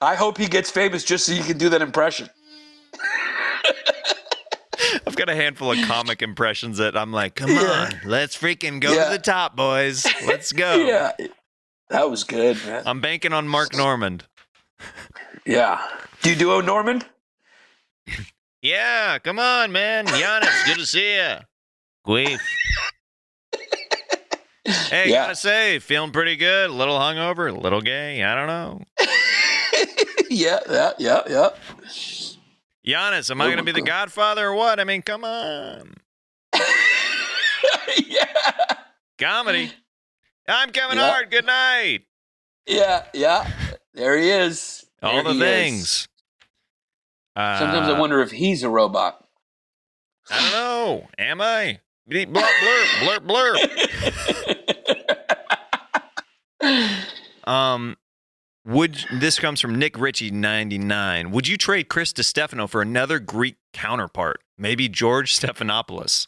I 0.00 0.14
hope 0.14 0.38
he 0.38 0.46
gets 0.46 0.70
famous 0.70 1.04
just 1.04 1.26
so 1.26 1.32
you 1.32 1.42
can 1.42 1.58
do 1.58 1.68
that 1.68 1.82
impression. 1.82 2.30
I've 5.06 5.14
got 5.14 5.28
a 5.28 5.34
handful 5.34 5.72
of 5.72 5.78
comic 5.86 6.22
impressions 6.22 6.78
that 6.78 6.96
I'm 6.96 7.12
like, 7.12 7.34
come 7.34 7.50
Yeah. 7.50 7.88
on, 7.92 8.00
let's 8.06 8.34
freaking 8.36 8.80
go 8.80 8.92
Yeah. 8.94 9.04
to 9.04 9.10
the 9.10 9.18
top, 9.18 9.56
boys. 9.56 10.06
Let's 10.26 10.52
go. 10.52 10.76
Yeah, 10.86 11.12
that 11.90 12.08
was 12.10 12.24
good, 12.24 12.56
man. 12.64 12.82
I'm 12.86 13.00
banking 13.02 13.34
on 13.34 13.46
Mark 13.46 13.76
Normand. 13.76 14.24
Yeah. 15.44 15.86
Do 16.22 16.30
you 16.30 16.36
do 16.36 16.58
a 16.58 16.62
Normand? 16.62 17.04
Yeah, 18.62 19.18
come 19.18 19.38
on, 19.38 19.72
man. 19.72 20.06
Yannis, 20.06 20.66
good 20.66 20.76
to 20.78 20.86
see 20.86 21.14
you. 21.16 21.36
Queef. 22.06 22.38
Hey, 24.90 25.08
Yeah. 25.10 25.22
gotta 25.24 25.34
say, 25.36 25.78
feeling 25.78 26.10
pretty 26.12 26.36
good. 26.36 26.70
A 26.70 26.72
little 26.72 26.98
hungover, 26.98 27.50
a 27.50 27.58
little 27.58 27.80
gay. 27.80 28.22
I 28.22 28.34
don't 28.34 28.46
know. 28.46 28.82
yeah, 30.30 30.60
yeah, 30.68 30.92
yeah, 30.98 31.20
yeah. 31.28 31.48
Yannis, 32.86 33.30
am 33.30 33.40
I 33.40 33.48
gonna 33.48 33.62
be 33.62 33.72
the 33.72 33.80
Godfather 33.82 34.48
or 34.48 34.54
what? 34.54 34.78
I 34.78 34.84
mean, 34.84 35.02
come 35.02 35.24
on, 35.24 35.94
yeah. 38.06 38.24
comedy. 39.18 39.72
I'm 40.48 40.70
Kevin 40.70 40.98
Yeah. 40.98 41.10
Hart. 41.10 41.30
Good 41.30 41.46
night. 41.46 42.02
Yeah, 42.66 43.04
yeah. 43.14 43.48
There 43.94 44.18
he 44.18 44.30
is. 44.30 44.84
All 45.02 45.22
There 45.22 45.32
the 45.32 45.38
things. 45.38 45.82
is. 45.82 46.08
Uh, 47.36 47.58
Sometimes 47.58 47.88
I 47.88 47.98
wonder 47.98 48.20
if 48.20 48.30
he's 48.30 48.62
a 48.62 48.68
robot. 48.68 49.26
I 50.30 50.40
don't 50.40 50.52
know. 50.52 51.08
Am 51.18 51.40
I? 51.40 51.80
Blurp, 52.08 52.26
blurp, 52.32 53.20
blurp, 53.26 53.56
blurp. 56.62 57.48
Um, 57.48 57.96
would 58.66 59.04
this 59.12 59.38
comes 59.38 59.60
from 59.60 59.78
Nick 59.78 59.98
Ritchie 59.98 60.30
ninety 60.30 60.78
nine? 60.78 61.30
Would 61.30 61.48
you 61.48 61.56
trade 61.56 61.88
Chris 61.88 62.12
Distefano 62.12 62.68
for 62.68 62.82
another 62.82 63.18
Greek 63.18 63.56
counterpart? 63.72 64.42
Maybe 64.58 64.88
George 64.88 65.38
Stephanopoulos. 65.38 66.26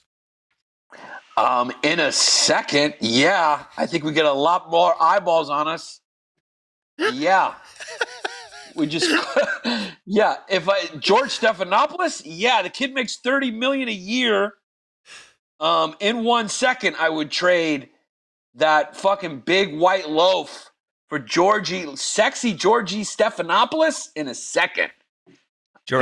Um, 1.36 1.72
in 1.82 2.00
a 2.00 2.12
second, 2.12 2.94
yeah. 3.00 3.64
I 3.76 3.86
think 3.86 4.04
we 4.04 4.12
get 4.12 4.24
a 4.26 4.32
lot 4.32 4.70
more 4.70 4.94
eyeballs 5.00 5.50
on 5.50 5.68
us. 5.68 6.00
Yeah. 6.98 7.54
We 8.74 8.86
just 8.86 9.10
Yeah. 10.06 10.36
If 10.48 10.68
I 10.68 10.86
George 10.98 11.30
Stephanopoulos, 11.38 12.22
yeah, 12.24 12.62
the 12.62 12.70
kid 12.70 12.92
makes 12.94 13.16
30 13.18 13.50
million 13.52 13.88
a 13.88 13.92
year. 13.92 14.54
Um, 15.60 15.94
in 16.00 16.24
one 16.24 16.48
second, 16.48 16.96
I 16.98 17.08
would 17.08 17.30
trade 17.30 17.88
that 18.54 18.96
fucking 18.96 19.40
big 19.40 19.78
white 19.78 20.08
loaf 20.08 20.70
for 21.08 21.18
Georgie, 21.18 21.94
sexy 21.96 22.52
Georgie 22.52 23.02
Stephanopoulos 23.04 24.08
in 24.16 24.28
a 24.28 24.34
second. 24.34 24.90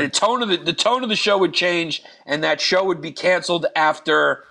The 0.02 0.08
tone 0.08 0.42
of 0.42 0.48
the 0.48 0.56
the 0.58 0.72
tone 0.72 1.02
of 1.02 1.08
the 1.08 1.16
show 1.16 1.38
would 1.38 1.54
change, 1.54 2.02
and 2.26 2.44
that 2.44 2.60
show 2.60 2.84
would 2.84 3.00
be 3.00 3.12
canceled 3.12 3.66
after 3.76 4.44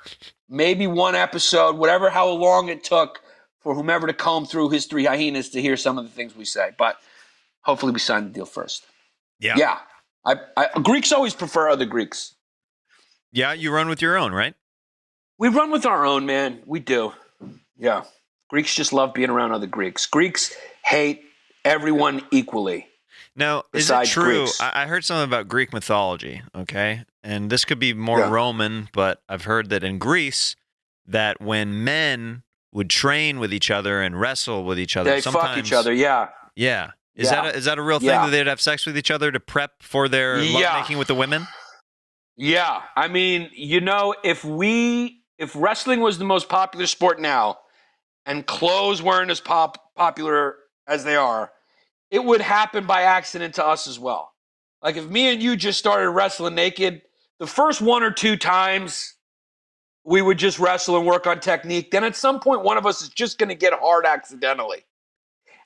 maybe 0.49 0.87
one 0.87 1.15
episode, 1.15 1.77
whatever 1.77 2.09
how 2.09 2.29
long 2.29 2.69
it 2.69 2.83
took 2.83 3.21
for 3.61 3.75
whomever 3.75 4.07
to 4.07 4.13
comb 4.13 4.45
through 4.45 4.69
his 4.69 4.85
three 4.85 5.05
hyenas 5.05 5.49
to 5.49 5.61
hear 5.61 5.77
some 5.77 5.97
of 5.97 6.03
the 6.03 6.09
things 6.09 6.35
we 6.35 6.45
say. 6.45 6.71
But 6.77 6.97
hopefully, 7.61 7.91
we 7.91 7.99
sign 7.99 8.25
the 8.25 8.29
deal 8.29 8.45
first. 8.45 8.85
yeah. 9.39 9.55
Yeah, 9.57 9.77
I, 10.25 10.35
I 10.57 10.79
Greeks 10.81 11.11
always 11.11 11.33
prefer 11.33 11.69
other 11.69 11.85
Greeks. 11.85 12.35
Yeah, 13.31 13.53
you 13.53 13.71
run 13.71 13.87
with 13.89 14.01
your 14.01 14.17
own, 14.17 14.31
right? 14.33 14.55
We 15.37 15.49
run 15.49 15.71
with 15.71 15.85
our 15.85 16.05
own, 16.05 16.25
man. 16.25 16.61
We 16.65 16.79
do. 16.79 17.13
Yeah, 17.77 18.03
Greeks 18.49 18.73
just 18.75 18.91
love 18.91 19.13
being 19.13 19.29
around 19.29 19.51
other 19.53 19.67
Greeks. 19.67 20.05
Greeks 20.05 20.55
hate 20.83 21.23
everyone 21.63 22.23
equally. 22.31 22.87
Now, 23.35 23.63
is 23.73 23.89
it 23.89 24.05
true? 24.07 24.43
Greeks. 24.45 24.59
I, 24.59 24.83
I 24.83 24.85
heard 24.87 25.05
something 25.05 25.23
about 25.29 25.47
Greek 25.47 25.71
mythology. 25.71 26.41
Okay, 26.53 27.05
and 27.23 27.49
this 27.49 27.63
could 27.63 27.79
be 27.79 27.93
more 27.93 28.19
Yeah. 28.19 28.29
Roman, 28.29 28.89
but 28.91 29.21
I've 29.29 29.45
heard 29.45 29.69
that 29.69 29.83
in 29.83 29.97
Greece, 29.97 30.55
that 31.05 31.39
when 31.39 31.83
men 31.83 32.43
would 32.73 32.89
train 32.89 33.39
with 33.39 33.53
each 33.53 33.71
other 33.71 34.01
and 34.01 34.19
wrestle 34.19 34.63
with 34.65 34.77
each 34.79 34.97
other, 34.97 35.09
They 35.11 35.21
sometimes, 35.21 35.55
fuck 35.55 35.65
each 35.65 35.73
other. 35.73 35.93
Yeah. 35.93 36.29
Yeah, 36.55 36.91
is 37.19 37.29
Yeah. 37.29 37.41
that 37.43 37.53
a, 37.53 37.57
is 37.57 37.65
that 37.65 37.77
a 37.77 37.81
real 37.81 37.99
thing 37.99 38.07
Yeah. 38.09 38.25
that 38.25 38.31
they'd 38.31 38.47
have 38.47 38.61
sex 38.61 38.85
with 38.85 38.97
each 38.97 39.11
other 39.11 39.31
to 39.31 39.39
prep 39.39 39.83
for 39.83 40.07
their 40.07 40.39
Yeah. 40.39 40.59
lovemaking 40.73 40.97
with 40.97 41.07
the 41.07 41.15
women? 41.15 41.47
Yeah, 42.37 42.83
I 42.95 43.07
mean, 43.09 43.49
you 43.53 43.81
know, 43.81 44.15
if 44.23 44.43
we 44.43 45.17
if 45.37 45.55
wrestling 45.55 46.01
was 46.01 46.17
the 46.17 46.25
most 46.25 46.49
popular 46.49 46.85
sport 46.85 47.19
now, 47.19 47.59
and 48.25 48.45
clothes 48.45 49.01
weren't 49.01 49.31
as 49.31 49.39
pop 49.39 49.95
popular 49.95 50.57
as 50.87 51.03
they 51.05 51.15
are, 51.15 51.51
it 52.11 52.23
would 52.23 52.41
happen 52.41 52.85
by 52.85 53.03
accident 53.03 53.55
to 53.55 53.65
us 53.65 53.87
as 53.87 53.97
well. 53.99 54.33
Like 54.81 54.95
if 54.97 55.05
me 55.07 55.31
and 55.31 55.41
you 55.41 55.55
just 55.55 55.79
started 55.79 56.09
wrestling 56.11 56.55
naked, 56.55 57.01
the 57.39 57.47
first 57.47 57.81
one 57.81 58.03
or 58.03 58.11
two 58.11 58.35
times 58.37 59.15
we 60.05 60.21
would 60.21 60.37
just 60.37 60.59
wrestle 60.59 60.97
and 60.97 61.05
work 61.05 61.27
on 61.27 61.39
technique. 61.39 61.91
Then 61.91 62.03
at 62.03 62.15
some 62.15 62.39
point, 62.39 62.63
one 62.63 62.77
of 62.77 62.85
us 62.85 63.01
is 63.01 63.09
just 63.09 63.37
going 63.37 63.49
to 63.49 63.55
get 63.55 63.73
hard 63.73 64.05
accidentally, 64.05 64.85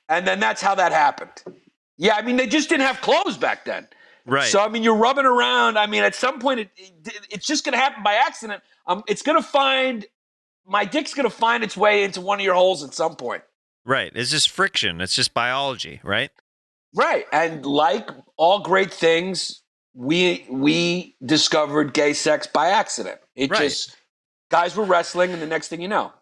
and 0.08 0.26
then 0.26 0.40
that's 0.40 0.60
how 0.62 0.74
that 0.74 0.92
happened. 0.92 1.42
Yeah, 1.96 2.14
I 2.16 2.22
mean, 2.22 2.36
they 2.36 2.46
just 2.46 2.68
didn't 2.68 2.86
have 2.86 3.00
clothes 3.00 3.36
back 3.36 3.64
then. 3.64 3.86
Right. 4.26 4.46
So 4.48 4.60
I 4.60 4.68
mean, 4.68 4.82
you're 4.82 4.96
rubbing 4.96 5.26
around. 5.26 5.78
I 5.78 5.86
mean, 5.86 6.02
at 6.02 6.14
some 6.14 6.38
point, 6.40 6.60
it, 6.60 6.70
it, 6.76 7.26
it's 7.30 7.46
just 7.46 7.64
going 7.64 7.72
to 7.74 7.78
happen 7.78 8.02
by 8.02 8.14
accident. 8.14 8.62
Um, 8.86 9.02
it's 9.06 9.22
going 9.22 9.40
to 9.40 9.46
find 9.46 10.06
my 10.66 10.84
dick's 10.84 11.12
going 11.14 11.28
to 11.28 11.34
find 11.36 11.62
its 11.62 11.76
way 11.76 12.04
into 12.04 12.20
one 12.22 12.40
of 12.40 12.44
your 12.44 12.54
holes 12.54 12.82
at 12.82 12.94
some 12.94 13.16
point. 13.16 13.42
right. 13.84 14.10
It's 14.14 14.30
just 14.30 14.48
friction. 14.48 15.00
It's 15.02 15.14
just 15.14 15.34
biology, 15.34 16.00
right? 16.02 16.30
Right. 16.94 17.26
And 17.32 17.66
like 17.66 18.08
all 18.36 18.60
great 18.60 18.92
things, 18.92 19.60
we 19.94 20.46
we 20.50 21.16
discovered 21.24 21.92
gay 21.92 22.12
sex 22.14 22.46
by 22.46 22.68
accident. 22.68 23.20
It 23.36 23.50
Right. 23.50 23.62
just 23.62 23.94
guys 24.50 24.74
were 24.74 24.84
wrestling, 24.84 25.32
and 25.32 25.42
the 25.42 25.46
next 25.46 25.68
thing 25.68 25.80
you 25.82 25.88
know, 25.88 26.12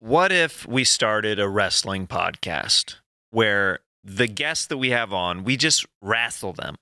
What 0.00 0.32
if 0.32 0.66
we 0.66 0.82
started 0.84 1.38
a 1.38 1.48
wrestling 1.48 2.06
podcast 2.06 2.96
where 3.30 3.80
the 4.04 4.26
guests 4.26 4.66
that 4.66 4.78
we 4.78 4.90
have 4.90 5.12
on, 5.12 5.44
we 5.44 5.56
just 5.56 5.86
wrestle 6.02 6.52
them 6.52 6.76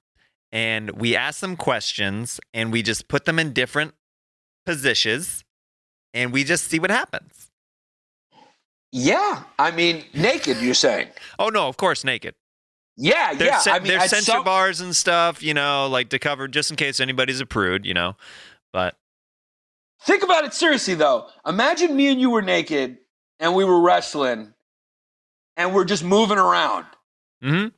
and 0.52 0.90
we 0.92 1.14
ask 1.16 1.40
them 1.40 1.56
questions 1.56 2.40
and 2.54 2.72
we 2.72 2.82
just 2.82 3.08
put 3.08 3.24
them 3.24 3.38
in 3.38 3.52
different 3.52 3.94
positions 4.66 5.44
and 6.14 6.32
we 6.32 6.44
just 6.44 6.64
see 6.68 6.78
what 6.78 6.90
happens? 6.90 7.50
yeah. 8.92 9.42
I 9.58 9.70
mean, 9.70 10.04
naked. 10.14 10.58
You're 10.58 10.72
saying, 10.74 11.08
Oh, 11.38 11.48
no, 11.50 11.68
of 11.68 11.76
course, 11.76 12.04
naked. 12.04 12.34
yeah, 12.96 13.34
There's, 13.34 13.50
yeah. 13.50 13.58
cen- 13.58 13.74
I 13.74 13.78
mean, 13.80 13.88
there's 13.88 14.04
at 14.04 14.10
censor 14.10 14.32
some- 14.32 14.44
bars 14.44 14.80
and 14.80 14.96
stuff, 14.96 15.42
you 15.42 15.52
know, 15.54 15.88
like 15.88 16.08
to 16.10 16.18
cover 16.18 16.48
just 16.48 16.70
in 16.70 16.76
case 16.76 16.98
anybody's 17.00 17.40
a 17.40 17.46
prude, 17.46 17.84
you 17.84 17.94
know. 17.94 18.16
But 18.72 18.96
Think 20.06 20.22
about 20.22 20.44
it 20.44 20.54
seriously, 20.54 20.94
though. 20.94 21.28
Imagine 21.46 21.96
me 21.96 22.08
and 22.08 22.20
you 22.20 22.30
were 22.30 22.40
naked 22.42 22.98
and 23.40 23.54
we 23.54 23.64
were 23.64 23.80
wrestling 23.80 24.54
and 25.58 25.74
we're 25.74 25.84
just 25.84 26.02
moving 26.02 26.38
around. 26.38 26.86
mhm, 27.44 27.72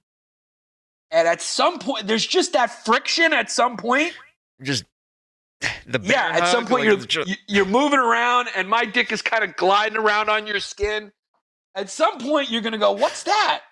And 1.11 1.27
at 1.29 1.43
some 1.43 1.81
point, 1.81 2.07
there's 2.07 2.25
just 2.27 2.53
that 2.53 2.85
friction 2.85 3.33
at 3.33 3.51
some 3.51 3.77
point. 3.77 4.13
just 4.63 4.85
the 5.87 6.01
Yeah, 6.03 6.31
at 6.33 6.47
some 6.49 6.67
point, 6.67 6.87
like, 6.89 7.15
you're, 7.15 7.25
you're 7.49 7.67
moving 7.67 7.99
around 7.99 8.49
and 8.55 8.69
my 8.69 8.85
dick 8.85 9.11
is 9.11 9.21
kind 9.23 9.43
of 9.43 9.57
gliding 9.57 9.99
around 9.99 10.31
on 10.31 10.47
your 10.47 10.61
skin. 10.61 11.11
At 11.75 11.91
some 11.91 12.19
point, 12.19 12.51
you're 12.51 12.63
going 12.63 12.73
to 12.73 12.79
go, 12.79 12.93
What's 12.93 13.25
that? 13.25 13.63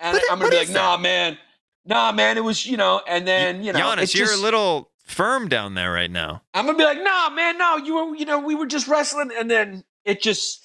And 0.00 0.18
I'm 0.30 0.38
gonna 0.40 0.50
be 0.50 0.56
like, 0.56 0.70
Nah, 0.70 0.96
man. 0.96 1.38
Nah, 1.86 2.10
man. 2.12 2.36
It 2.36 2.44
was, 2.44 2.66
you 2.66 2.76
know, 2.76 3.00
and 3.06 3.26
then, 3.26 3.62
you 3.62 3.72
know, 3.72 3.78
Yannis, 3.78 4.02
it's 4.02 4.14
you're 4.14 4.26
just- 4.26 4.38
a 4.40 4.42
little 4.42 4.90
firm 5.04 5.48
down 5.48 5.74
there 5.74 5.92
right 5.92 6.10
now. 6.10 6.42
I'm 6.54 6.66
gonna 6.66 6.78
be 6.78 6.84
like, 6.84 7.02
nah, 7.02 7.28
man, 7.30 7.58
no, 7.58 7.76
you 7.76 7.94
were, 7.94 8.16
you 8.16 8.24
know, 8.24 8.38
we 8.40 8.54
were 8.54 8.66
just 8.66 8.86
wrestling, 8.88 9.30
and 9.36 9.50
then 9.50 9.84
it 10.04 10.22
just, 10.22 10.62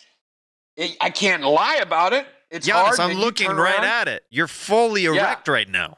it, 0.75 0.95
I 1.01 1.09
can't 1.09 1.43
lie 1.43 1.79
about 1.81 2.13
it. 2.13 2.25
It's. 2.50 2.68
Yannis, 2.68 2.93
and 3.00 3.12
I'm 3.14 3.18
looking 3.20 3.48
right 3.50 3.76
around, 3.76 3.84
at 3.86 4.08
it. 4.08 4.24
You're 4.30 4.48
fully 4.48 5.04
Yeah. 5.04 5.12
erect 5.12 5.48
right 5.48 5.68
now. 5.70 5.98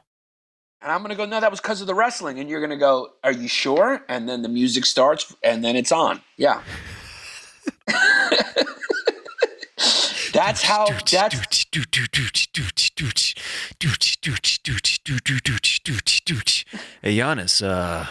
and 0.82 0.90
I'm 0.90 1.02
gonna 1.02 1.14
go, 1.14 1.26
no, 1.26 1.40
that 1.40 1.50
was 1.50 1.60
because 1.60 1.80
of 1.82 1.86
the 1.86 1.94
wrestling, 1.94 2.38
and 2.40 2.48
you're 2.48 2.60
gonna 2.60 2.76
go, 2.78 3.10
are 3.22 3.32
you 3.32 3.48
sure? 3.48 4.02
And 4.08 4.28
then 4.28 4.42
the 4.42 4.48
music 4.48 4.86
starts, 4.86 5.34
and 5.42 5.62
then 5.64 5.76
it's 5.76 5.92
on. 5.92 6.22
Yeah. 6.38 6.62
that's 10.32 10.62
how. 10.62 10.86
That's 11.10 11.64
Hey 17.02 17.16
Yannis, 17.16 17.62
uh 17.66 18.06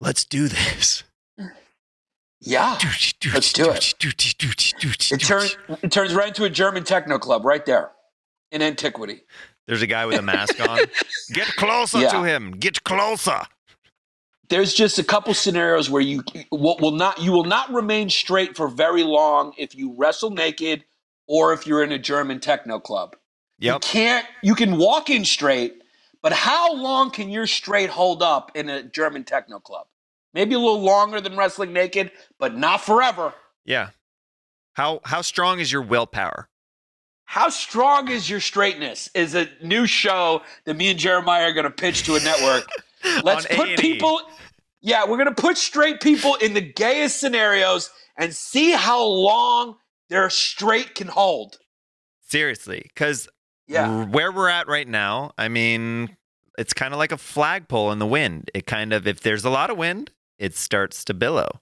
let's 0.00 0.24
do 0.24 0.48
this. 0.48 1.04
Yeah. 2.42 2.78
Let's 3.32 3.52
do 3.52 3.70
it. 3.70 3.94
It 4.02 5.20
turns 5.20 5.56
it 5.82 5.92
turns 5.92 6.14
right 6.14 6.28
into 6.28 6.44
a 6.44 6.50
German 6.50 6.84
techno 6.84 7.18
club 7.18 7.44
right 7.44 7.64
there 7.66 7.92
in 8.50 8.62
antiquity. 8.62 9.22
There's 9.66 9.82
a 9.82 9.86
guy 9.86 10.06
with 10.06 10.18
a 10.18 10.22
mask 10.22 10.60
on. 10.68 10.80
Get 11.32 11.46
closer 11.56 12.00
Yeah. 12.00 12.10
to 12.10 12.22
him. 12.24 12.52
Get 12.52 12.82
closer. 12.84 13.42
there's 14.48 14.74
just 14.74 14.98
a 14.98 15.04
couple 15.04 15.32
scenarios 15.34 15.88
where 15.88 16.02
you 16.02 16.22
will, 16.50 16.76
will 16.78 16.90
not 16.90 17.20
you 17.20 17.32
will 17.32 17.44
not 17.44 17.72
remain 17.72 18.10
straight 18.10 18.56
for 18.56 18.68
very 18.68 19.02
long 19.04 19.54
if 19.56 19.74
you 19.74 19.94
wrestle 19.96 20.30
naked 20.30 20.84
or 21.26 21.52
if 21.52 21.66
you're 21.66 21.82
in 21.82 21.92
a 21.92 21.98
German 21.98 22.40
techno 22.40 22.78
club. 22.80 23.16
You 23.58 23.78
can't 23.80 24.26
you 24.42 24.54
can 24.56 24.76
walk 24.76 25.08
in 25.08 25.24
straight, 25.24 25.82
but 26.20 26.32
how 26.32 26.74
long 26.74 27.10
can 27.12 27.28
your 27.30 27.46
straight 27.46 27.88
hold 27.90 28.22
up 28.22 28.50
in 28.56 28.68
a 28.68 28.82
German 28.82 29.22
techno 29.24 29.60
club? 29.60 29.86
Maybe 30.34 30.54
a 30.54 30.58
little 30.58 30.80
longer 30.80 31.20
than 31.20 31.36
wrestling 31.36 31.72
naked, 31.72 32.10
but 32.38 32.56
not 32.56 32.80
forever. 32.80 33.34
Yeah. 33.64 33.90
How 34.74 35.00
how 35.04 35.22
strong 35.22 35.60
is 35.60 35.70
your 35.70 35.82
willpower? 35.82 36.48
How 37.24 37.48
strong 37.48 38.08
is 38.10 38.28
your 38.28 38.40
straightness? 38.40 39.10
Is 39.14 39.34
a 39.34 39.48
new 39.62 39.86
show 39.86 40.42
that 40.64 40.74
me 40.74 40.90
and 40.90 40.98
Jeremiah 40.98 41.44
are 41.44 41.52
going 41.52 41.64
to 41.64 41.70
pitch 41.70 42.04
to 42.04 42.16
a 42.16 42.20
network. 42.20 42.66
Let's 43.24 43.46
put 43.46 43.68
A&E. 43.70 43.76
people. 43.76 44.20
Yeah, 44.80 45.06
we're 45.08 45.16
gonna 45.16 45.32
put 45.32 45.56
straight 45.56 46.00
people 46.00 46.34
in 46.36 46.54
the 46.54 46.60
gayest 46.60 47.20
scenarios 47.20 47.90
and 48.16 48.34
see 48.34 48.72
how 48.72 49.04
long 49.04 49.76
their 50.08 50.28
straight 50.28 50.96
can 50.96 51.06
hold. 51.06 51.58
Seriously, 52.20 52.90
cuz 52.96 53.28
Yeah, 53.68 54.06
where 54.06 54.32
we're 54.32 54.48
at 54.48 54.66
right 54.66 54.88
now, 54.88 55.32
I 55.38 55.48
mean, 55.48 56.16
it's 56.58 56.72
kind 56.72 56.92
of 56.92 56.98
like 56.98 57.12
a 57.12 57.16
flagpole 57.16 57.92
in 57.92 57.98
the 58.00 58.06
wind. 58.06 58.50
It 58.54 58.66
kind 58.66 58.92
of 58.92 59.06
if 59.06 59.20
there's 59.20 59.44
a 59.44 59.50
lot 59.50 59.70
of 59.70 59.76
wind, 59.76 60.10
it 60.42 60.56
starts 60.56 61.04
to 61.04 61.14
billow. 61.14 61.60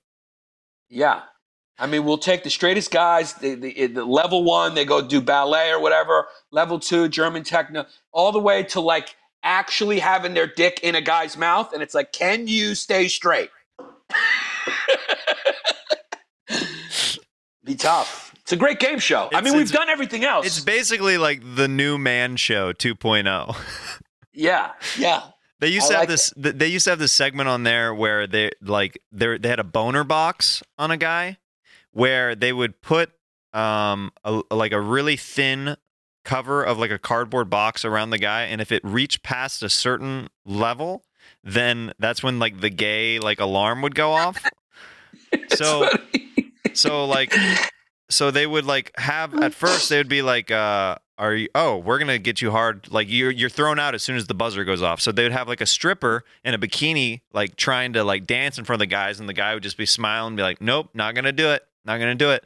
yeah. 0.89 1.23
I 1.79 1.87
mean, 1.87 2.05
we'll 2.05 2.19
take 2.19 2.45
the 2.45 2.51
straightest 2.51 2.91
guys. 2.91 3.33
The, 3.35 3.55
the, 3.55 3.87
the 3.87 4.05
level 4.05 4.45
one, 4.45 4.75
they 4.75 4.85
go 4.85 5.01
do 5.01 5.23
ballet 5.23 5.71
or 5.71 5.81
whatever. 5.81 6.27
Level 6.51 6.79
two, 6.79 7.09
German 7.09 7.43
techno, 7.43 7.87
all 8.13 8.33
the 8.33 8.39
way 8.39 8.63
to 8.65 8.83
like 8.83 9.17
actually 9.43 9.99
having 9.99 10.35
their 10.35 10.47
dick 10.47 10.81
in 10.83 10.95
a 10.95 11.01
guy's 11.01 11.39
mouth, 11.39 11.73
and 11.73 11.83
it's 11.83 11.95
like, 11.95 12.13
can 12.13 12.47
you 12.47 12.75
stay 12.75 13.09
straight? 13.09 13.49
Be 17.65 17.77
tough. 17.77 18.35
It's 18.41 18.53
a 18.53 18.57
great 18.57 18.79
game 18.79 18.99
show. 18.99 19.31
I 19.33 19.41
mean, 19.41 19.57
we've 19.57 19.73
done 19.73 19.89
everything 19.89 20.23
else. 20.23 20.45
It's 20.45 20.61
basically 20.61 21.17
like 21.17 21.41
the 21.55 21.67
new 21.69 21.97
man 21.97 22.37
show 22.37 22.75
2.0. 22.75 23.57
yeah, 24.35 24.73
yeah. 24.99 25.23
They 25.61 25.69
used 25.69 25.87
I 25.87 25.89
to 25.89 25.95
have 25.95 26.01
like 26.03 26.09
this. 26.09 26.33
th- 26.43 26.55
They 26.57 26.67
used 26.69 26.85
to 26.85 26.91
have 26.91 26.99
this 26.99 27.13
segment 27.13 27.49
on 27.49 27.63
there 27.63 27.95
where 27.95 28.27
they 28.27 28.51
like 28.63 29.01
they 29.13 29.39
they 29.39 29.49
had 29.49 29.61
a 29.61 29.65
boner 29.65 30.05
box 30.05 30.63
on 30.79 30.91
a 30.91 30.97
guy, 30.97 31.39
where 31.93 32.35
they 32.35 32.53
would 32.53 32.81
put 32.81 33.11
um 33.53 34.11
a, 34.25 34.43
like 34.51 34.73
a 34.73 34.81
really 34.81 35.17
thin 35.17 35.77
cover 36.25 36.63
of 36.63 36.79
like 36.79 36.91
a 36.91 36.99
cardboard 36.99 37.51
box 37.51 37.85
around 37.85 38.11
the 38.11 38.19
guy, 38.19 38.43
and 38.43 38.61
if 38.61 38.73
it 38.73 38.83
reached 38.85 39.23
past 39.23 39.63
a 39.63 39.69
certain 39.71 40.29
level, 40.47 41.03
then 41.45 41.93
that's 41.99 42.23
when 42.23 42.39
like 42.39 42.61
the 42.61 42.71
gay 42.71 43.19
like 43.19 43.41
alarm 43.41 43.83
would 43.83 43.95
go 43.95 44.13
off. 44.13 44.43
so 45.51 45.89
so 46.75 47.07
like 47.07 47.35
so 48.09 48.31
they 48.31 48.47
would 48.47 48.65
like 48.65 48.93
have 48.97 49.35
at 49.43 49.55
first 49.55 49.89
they 49.89 49.99
would 49.99 50.09
be 50.09 50.23
like 50.23 50.51
uh 50.51 50.97
are 51.21 51.35
you 51.35 51.49
oh 51.55 51.77
we're 51.77 51.99
gonna 51.99 52.19
get 52.19 52.41
you 52.43 52.51
hard 52.51 52.91
like 52.91 53.07
you're 53.09 53.31
you're 53.31 53.49
thrown 53.51 53.79
out 53.79 53.95
as 53.95 54.03
soon 54.03 54.17
as 54.17 54.27
the 54.27 54.35
buzzer 54.35 54.65
goes 54.65 54.83
off 54.83 55.01
so 55.01 55.13
they 55.13 55.23
would 55.23 55.31
have 55.33 55.47
like 55.47 55.61
a 55.61 55.67
stripper 55.67 56.25
in 56.45 56.55
a 56.55 56.59
bikini 56.59 57.21
like 57.33 57.55
trying 57.57 57.93
to 57.93 58.03
like 58.03 58.27
dance 58.27 58.59
in 58.59 58.65
front 58.65 58.79
of 58.79 58.81
the 58.81 58.91
guys 58.91 59.21
and 59.21 59.29
the 59.29 59.33
guy 59.35 59.55
would 59.55 59.63
just 59.63 59.77
be 59.77 59.87
smiling 59.87 60.29
and 60.29 60.37
be 60.37 60.43
like 60.43 60.61
nope 60.61 60.89
not 60.95 61.15
gonna 61.15 61.31
do 61.31 61.51
it 61.51 61.63
not 61.85 61.99
gonna 61.99 62.15
do 62.15 62.31
it 62.31 62.45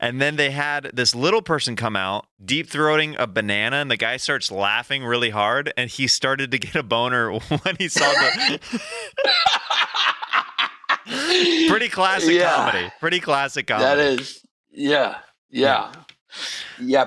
and 0.00 0.20
then 0.20 0.36
they 0.36 0.50
had 0.50 0.90
this 0.92 1.14
little 1.14 1.40
person 1.42 1.76
come 1.76 1.94
out 1.96 2.26
deep 2.44 2.68
throating 2.68 3.14
a 3.18 3.26
banana 3.26 3.76
and 3.76 3.90
the 3.90 3.96
guy 3.96 4.16
starts 4.16 4.50
laughing 4.50 5.04
really 5.04 5.30
hard 5.30 5.72
and 5.76 5.90
he 5.90 6.06
started 6.06 6.50
to 6.50 6.58
get 6.58 6.74
a 6.74 6.82
boner 6.82 7.30
when 7.62 7.76
he 7.78 7.88
saw 7.88 8.10
the 8.10 8.60
pretty 11.68 11.88
classic 11.88 12.32
Yeah. 12.32 12.54
comedy 12.54 12.92
pretty 13.00 13.20
classic 13.20 13.66
comedy 13.66 13.84
That 13.84 13.98
is, 13.98 14.44
yeah, 14.70 15.18
yeah. 15.50 15.92
Yeah, 15.92 15.92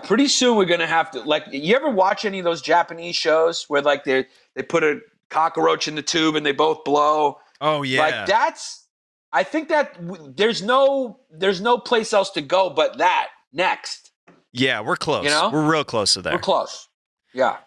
pretty 0.03 0.27
soon 0.27 0.57
we're 0.57 0.65
gonna 0.65 0.87
have 0.87 1.11
to 1.11 1.21
like. 1.21 1.43
You 1.51 1.75
ever 1.75 1.89
watch 1.89 2.25
any 2.25 2.39
of 2.39 2.45
those 2.45 2.61
Japanese 2.61 3.15
shows 3.15 3.65
where 3.67 3.81
like 3.81 4.03
they 4.03 4.25
they 4.55 4.63
put 4.63 4.83
a 4.83 4.99
cockroach 5.29 5.87
in 5.87 5.95
the 5.95 6.01
tube 6.01 6.35
and 6.35 6.45
they 6.45 6.51
both 6.51 6.83
blow? 6.83 7.39
Oh 7.61 7.83
yeah. 7.83 7.99
Like 8.01 8.27
that's. 8.27 8.85
I 9.33 9.43
think 9.43 9.67
that 9.69 9.93
w- 10.07 10.33
there's 10.35 10.61
no 10.63 11.19
there's 11.29 11.59
no 11.61 11.77
place 11.77 12.13
else 12.13 12.29
to 12.31 12.41
go 12.41 12.69
but 12.69 12.97
that 12.99 13.27
next. 13.51 14.11
yeah, 14.53 14.79
we're 14.81 14.95
close. 14.95 15.25
You 15.25 15.29
know? 15.31 15.49
We're 15.51 15.69
real 15.69 15.83
close 15.83 16.13
to 16.13 16.21
there. 16.21 16.33
We're 16.33 16.39
close. 16.39 16.87
Yeah. 17.33 17.57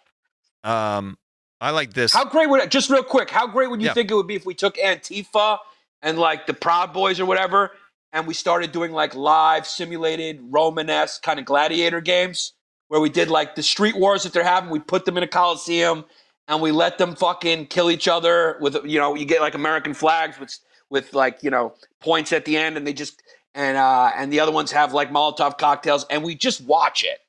Um, 0.63 1.17
I 1.59 1.69
like 1.71 1.93
this. 1.93 2.13
How 2.13 2.25
great 2.25 2.49
would 2.49 2.61
it? 2.61 2.71
Just 2.71 2.89
real 2.89 3.03
quick, 3.03 3.29
how 3.29 3.47
great 3.47 3.69
would 3.69 3.81
you 3.81 3.87
Yeah. 3.87 3.93
think 3.93 4.09
it 4.11 4.15
would 4.15 4.27
be 4.27 4.35
if 4.35 4.45
we 4.45 4.53
took 4.55 4.75
Antifa 4.77 5.59
and 6.01 6.17
like 6.17 6.47
the 6.47 6.53
Proud 6.53 6.93
Boys 6.93 7.19
or 7.19 7.25
whatever, 7.25 7.71
and 8.13 8.27
we 8.27 8.33
started 8.33 8.71
doing 8.71 8.91
like 8.91 9.15
live 9.15 9.65
simulated 9.65 10.39
Romanesque 10.43 11.21
kind 11.21 11.39
of 11.39 11.45
gladiator 11.45 12.01
games 12.01 12.53
where 12.87 12.99
we 12.99 13.09
did 13.09 13.29
like 13.29 13.55
the 13.55 13.63
street 13.63 13.95
wars 13.95 14.23
that 14.23 14.33
they're 14.33 14.43
having. 14.43 14.69
We 14.69 14.79
put 14.79 15.05
them 15.05 15.17
in 15.17 15.23
a 15.23 15.27
coliseum 15.27 16.05
and 16.47 16.61
we 16.61 16.71
let 16.71 16.97
them 16.97 17.15
fucking 17.15 17.67
kill 17.67 17.89
each 17.89 18.07
other 18.07 18.57
with 18.59 18.77
you 18.85 18.99
know 18.99 19.15
you 19.15 19.25
get 19.25 19.41
like 19.41 19.55
American 19.55 19.93
flags 19.93 20.39
with 20.39 20.57
with 20.89 21.13
like 21.13 21.39
you 21.41 21.49
know 21.49 21.73
points 22.01 22.33
at 22.33 22.45
the 22.45 22.57
end, 22.57 22.77
and 22.77 22.85
they 22.85 22.93
just 22.93 23.23
and 23.55 23.77
uh 23.77 24.11
and 24.15 24.31
the 24.31 24.39
other 24.39 24.51
ones 24.51 24.71
have 24.71 24.93
like 24.93 25.09
Molotov 25.09 25.57
cocktails, 25.57 26.05
and 26.09 26.23
we 26.23 26.35
just 26.35 26.61
watch 26.61 27.03
it. 27.03 27.19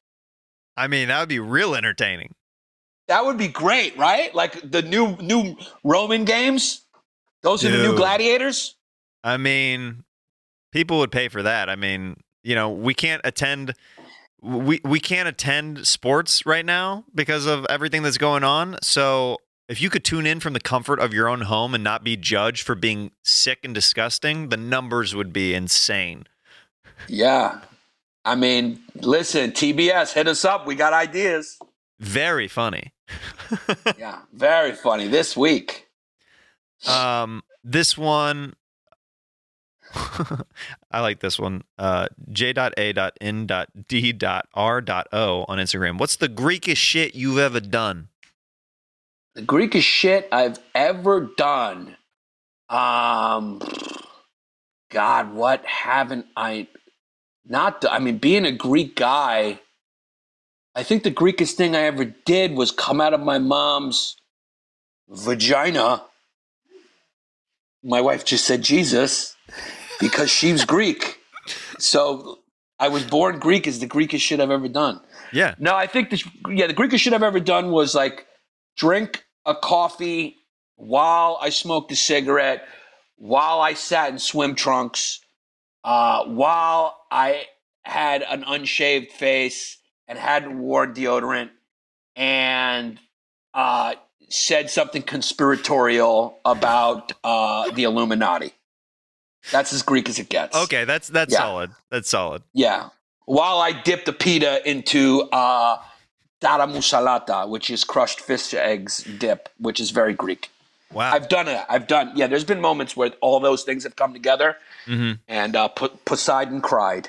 I 0.77 0.89
mean, 0.89 1.09
that 1.09 1.21
would 1.21 1.29
be 1.29 1.39
real 1.39 1.75
entertaining. 1.75 2.35
That 3.09 3.25
would 3.25 3.39
be 3.39 3.49
great, 3.49 3.97
right? 3.97 4.35
Like 4.35 4.69
the 4.69 4.83
new 4.83 5.17
new 5.19 5.57
Roman 5.85 6.25
games. 6.25 6.85
Those 7.43 7.65
are 7.65 7.71
the 7.71 7.83
new 7.83 7.97
gladiators. 7.97 8.77
I 9.25 9.37
mean, 9.37 10.05
people 10.73 10.99
would 10.99 11.13
pay 11.13 11.29
for 11.29 11.43
that. 11.43 11.69
I 11.69 11.77
mean, 11.77 12.17
you 12.43 12.55
know, 12.55 12.71
we 12.71 12.95
can't 12.95 13.21
attend 13.25 13.75
we 14.43 14.81
we 14.85 14.99
can't 14.99 15.29
attend 15.29 15.87
sports 15.87 16.45
right 16.45 16.67
now 16.67 17.05
because 17.15 17.47
of 17.47 17.65
everything 17.71 18.03
that's 18.03 18.19
going 18.19 18.43
on. 18.43 18.77
So, 18.83 19.39
if 19.69 19.81
you 19.81 19.89
could 19.89 20.05
tune 20.05 20.27
in 20.27 20.41
from 20.41 20.53
the 20.53 20.61
comfort 20.61 20.99
of 20.99 21.15
your 21.15 21.29
own 21.29 21.43
home 21.43 21.75
and 21.75 21.85
not 21.85 22.03
be 22.03 22.17
judged 22.17 22.67
for 22.67 22.75
being 22.75 23.13
sick 23.23 23.61
and 23.63 23.73
disgusting, 23.75 24.49
the 24.49 24.57
numbers 24.57 25.15
would 25.15 25.33
be 25.33 25.55
insane. 25.55 26.25
Yeah. 27.09 27.61
I 28.25 28.35
mean, 28.35 28.81
listen, 28.95 29.53
TBS, 29.53 30.13
hit 30.13 30.29
us 30.29 30.45
up. 30.45 30.67
We 30.67 30.75
got 30.75 30.93
ideas. 30.93 31.59
Very 31.99 32.49
funny. 32.49 32.93
yeah, 33.99 34.21
very 34.33 34.73
funny 34.73 35.09
this 35.09 35.37
week. 35.37 35.89
Um, 36.87 37.43
this 37.63 37.97
one, 37.97 38.55
I 40.91 41.01
like 41.01 41.21
this 41.21 41.39
one. 41.39 41.63
Uh, 41.79 42.09
J.A.N.D.R.O 42.31 42.65
on 45.49 45.59
Instagram. 45.59 45.99
What's 45.99 46.17
the 46.17 46.29
Greekest 46.29 46.77
shit 46.77 47.15
you've 47.15 47.39
ever 47.39 47.61
done? 47.61 48.09
The 49.35 49.43
Greekest 49.43 49.83
shit 49.83 50.29
I've 50.33 50.59
ever 50.75 51.31
done. 51.37 51.97
Um, 52.69 53.61
God, 54.91 55.35
what 55.35 55.65
haven't 55.65 56.27
I 56.37 56.69
not 57.47 57.81
done? 57.83 57.93
I 57.93 57.99
mean, 57.99 58.19
being 58.19 58.45
a 58.45 58.53
Greek 58.53 58.97
guy, 58.97 59.61
I 60.75 60.83
think 60.83 61.03
the 61.03 61.11
Greekest 61.11 61.53
thing 61.53 61.77
I 61.77 61.83
ever 61.83 62.05
did 62.05 62.53
was 62.53 62.71
come 62.71 63.01
out 63.01 63.15
of 63.15 63.21
my 63.21 63.39
mom's 63.39 64.17
vagina. 65.09 66.03
My 67.83 68.01
wife 68.01 68.25
just 68.25 68.47
said 68.47 68.63
Jesus 68.63 69.37
because 70.03 70.31
she's 70.31 70.65
Greek. 70.65 71.21
So 71.79 72.41
I 72.79 72.89
was 72.89 73.05
born 73.05 73.39
Greek 73.39 73.67
is 73.67 73.79
the 73.79 73.87
Greekest 73.87 74.21
shit 74.21 74.41
I've 74.41 74.51
ever 74.51 74.69
done. 74.69 75.01
Yeah. 75.33 75.55
No, 75.59 75.75
I 75.75 75.87
think 75.87 76.11
the 76.11 76.23
yeah 76.51 76.67
the 76.67 76.75
Greekest 76.75 76.99
shit 76.99 77.13
I've 77.13 77.23
ever 77.23 77.41
done 77.41 77.71
was 77.71 77.95
like 77.95 78.27
drink 78.77 79.25
a 79.47 79.55
coffee 79.55 80.37
while 80.77 81.39
I 81.41 81.51
smoked 81.51 81.93
a 81.93 81.97
cigarette, 81.97 82.67
while 83.17 83.61
I 83.61 83.75
sat 83.75 84.11
in 84.11 84.19
swim 84.19 84.57
trunks, 84.57 85.21
uh, 85.85 86.25
while 86.25 86.99
I 87.11 87.47
had 87.85 88.23
an 88.23 88.43
unshaved 88.45 89.13
face 89.13 89.79
and 90.09 90.19
hadn't 90.19 90.59
worn 90.59 90.95
deodorant, 90.95 91.51
and 92.17 92.99
uh, 93.55 93.95
said 94.29 94.71
something 94.71 95.03
conspiratorial 95.03 96.41
about 96.45 97.13
uh, 97.23 97.71
the 97.71 97.85
Illuminati. 97.85 98.53
That's 99.51 99.73
as 99.73 99.83
Greek 99.83 100.09
as 100.09 100.19
it 100.19 100.29
gets. 100.29 100.57
Okay, 100.57 100.85
that's 100.85 101.09
that's 101.09 101.33
Yeah. 101.33 101.39
solid. 101.39 101.71
That's 101.91 102.09
solid. 102.09 102.43
Yeah. 102.55 102.91
While 103.25 103.59
I 103.59 103.73
dip 103.73 104.05
the 104.05 104.13
pita 104.13 104.69
into 104.69 105.23
uh, 105.33 105.79
taramasalata, 106.41 107.49
which 107.49 107.71
is 107.71 107.85
crushed 107.85 108.21
fish 108.21 108.53
eggs 108.55 109.05
dip, 109.19 109.49
which 109.59 109.81
is 109.81 109.91
very 109.91 110.13
Greek. 110.13 110.51
Wow. 110.93 111.11
I've 111.13 111.29
done 111.29 111.49
it. 111.49 111.65
I've 111.69 111.87
done. 111.87 112.13
Yeah, 112.15 112.27
there's 112.27 112.45
been 112.45 112.61
moments 112.61 112.97
where 112.97 113.11
all 113.21 113.41
those 113.41 113.63
things 113.65 113.83
have 113.85 113.97
come 113.97 114.13
together, 114.13 114.57
hmm 114.85 115.13
and 115.29 115.57
uh, 115.57 115.69
P- 115.69 115.89
Poseidon 116.05 116.61
cried. 116.61 117.09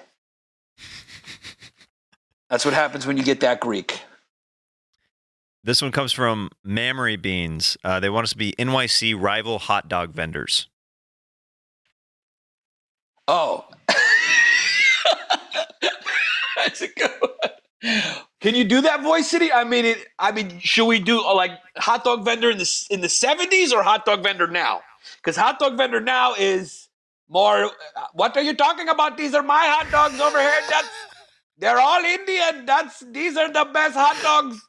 That's 2.50 2.66
what 2.66 2.74
happens 2.74 3.06
when 3.08 3.18
you 3.18 3.24
get 3.24 3.40
that 3.42 3.60
Greek. 3.60 4.02
This 5.66 5.82
one 5.82 5.92
comes 5.92 6.12
from 6.12 6.50
Mammary 6.64 7.16
Beans. 7.16 7.78
Uh, 7.84 8.00
they 8.00 8.10
want 8.10 8.26
us 8.26 8.32
to 8.32 8.38
be 8.38 8.54
NYC 8.60 9.20
rival 9.20 9.60
hot 9.60 9.88
dog 9.90 10.12
vendors. 10.14 10.68
Oh, 13.28 13.66
that's 16.58 16.82
a 16.82 16.88
good 16.88 17.12
one. 17.20 17.32
Can 18.42 18.56
you 18.56 18.64
do 18.66 18.82
that 18.82 19.02
voice, 19.04 19.30
City? 19.30 19.52
I 19.52 19.64
mean, 19.64 19.86
it, 19.86 19.98
I 20.20 20.32
mean, 20.32 20.60
should 20.60 20.86
we 20.86 21.00
do 21.00 21.22
uh, 21.22 21.34
like 21.36 21.52
hot 21.78 22.04
dog 22.04 22.26
vendor 22.26 22.50
in 22.50 22.58
the 22.58 22.86
in 22.90 23.02
the 23.02 23.10
seventies 23.10 23.72
or 23.74 23.84
hot 23.84 24.06
dog 24.06 24.24
vendor 24.24 24.48
now? 24.48 24.82
Because 25.18 25.36
hot 25.38 25.60
dog 25.60 25.78
vendor 25.78 26.00
now 26.02 26.34
is 26.38 26.90
more. 27.30 27.66
Uh, 27.66 27.70
what 28.14 28.36
are 28.38 28.42
you 28.44 28.54
talking 28.54 28.90
about? 28.90 29.18
These 29.18 29.34
are 29.34 29.44
my 29.44 29.66
hot 29.68 29.90
dogs 29.92 30.20
over 30.20 30.40
here. 30.40 30.62
That's 30.70 30.90
they're 31.58 31.80
all 31.80 32.04
Indian. 32.04 32.66
That's 32.66 33.00
these 33.12 33.38
are 33.38 33.52
the 33.52 33.66
best 33.74 33.96
hot 33.96 34.18
dogs. 34.22 34.62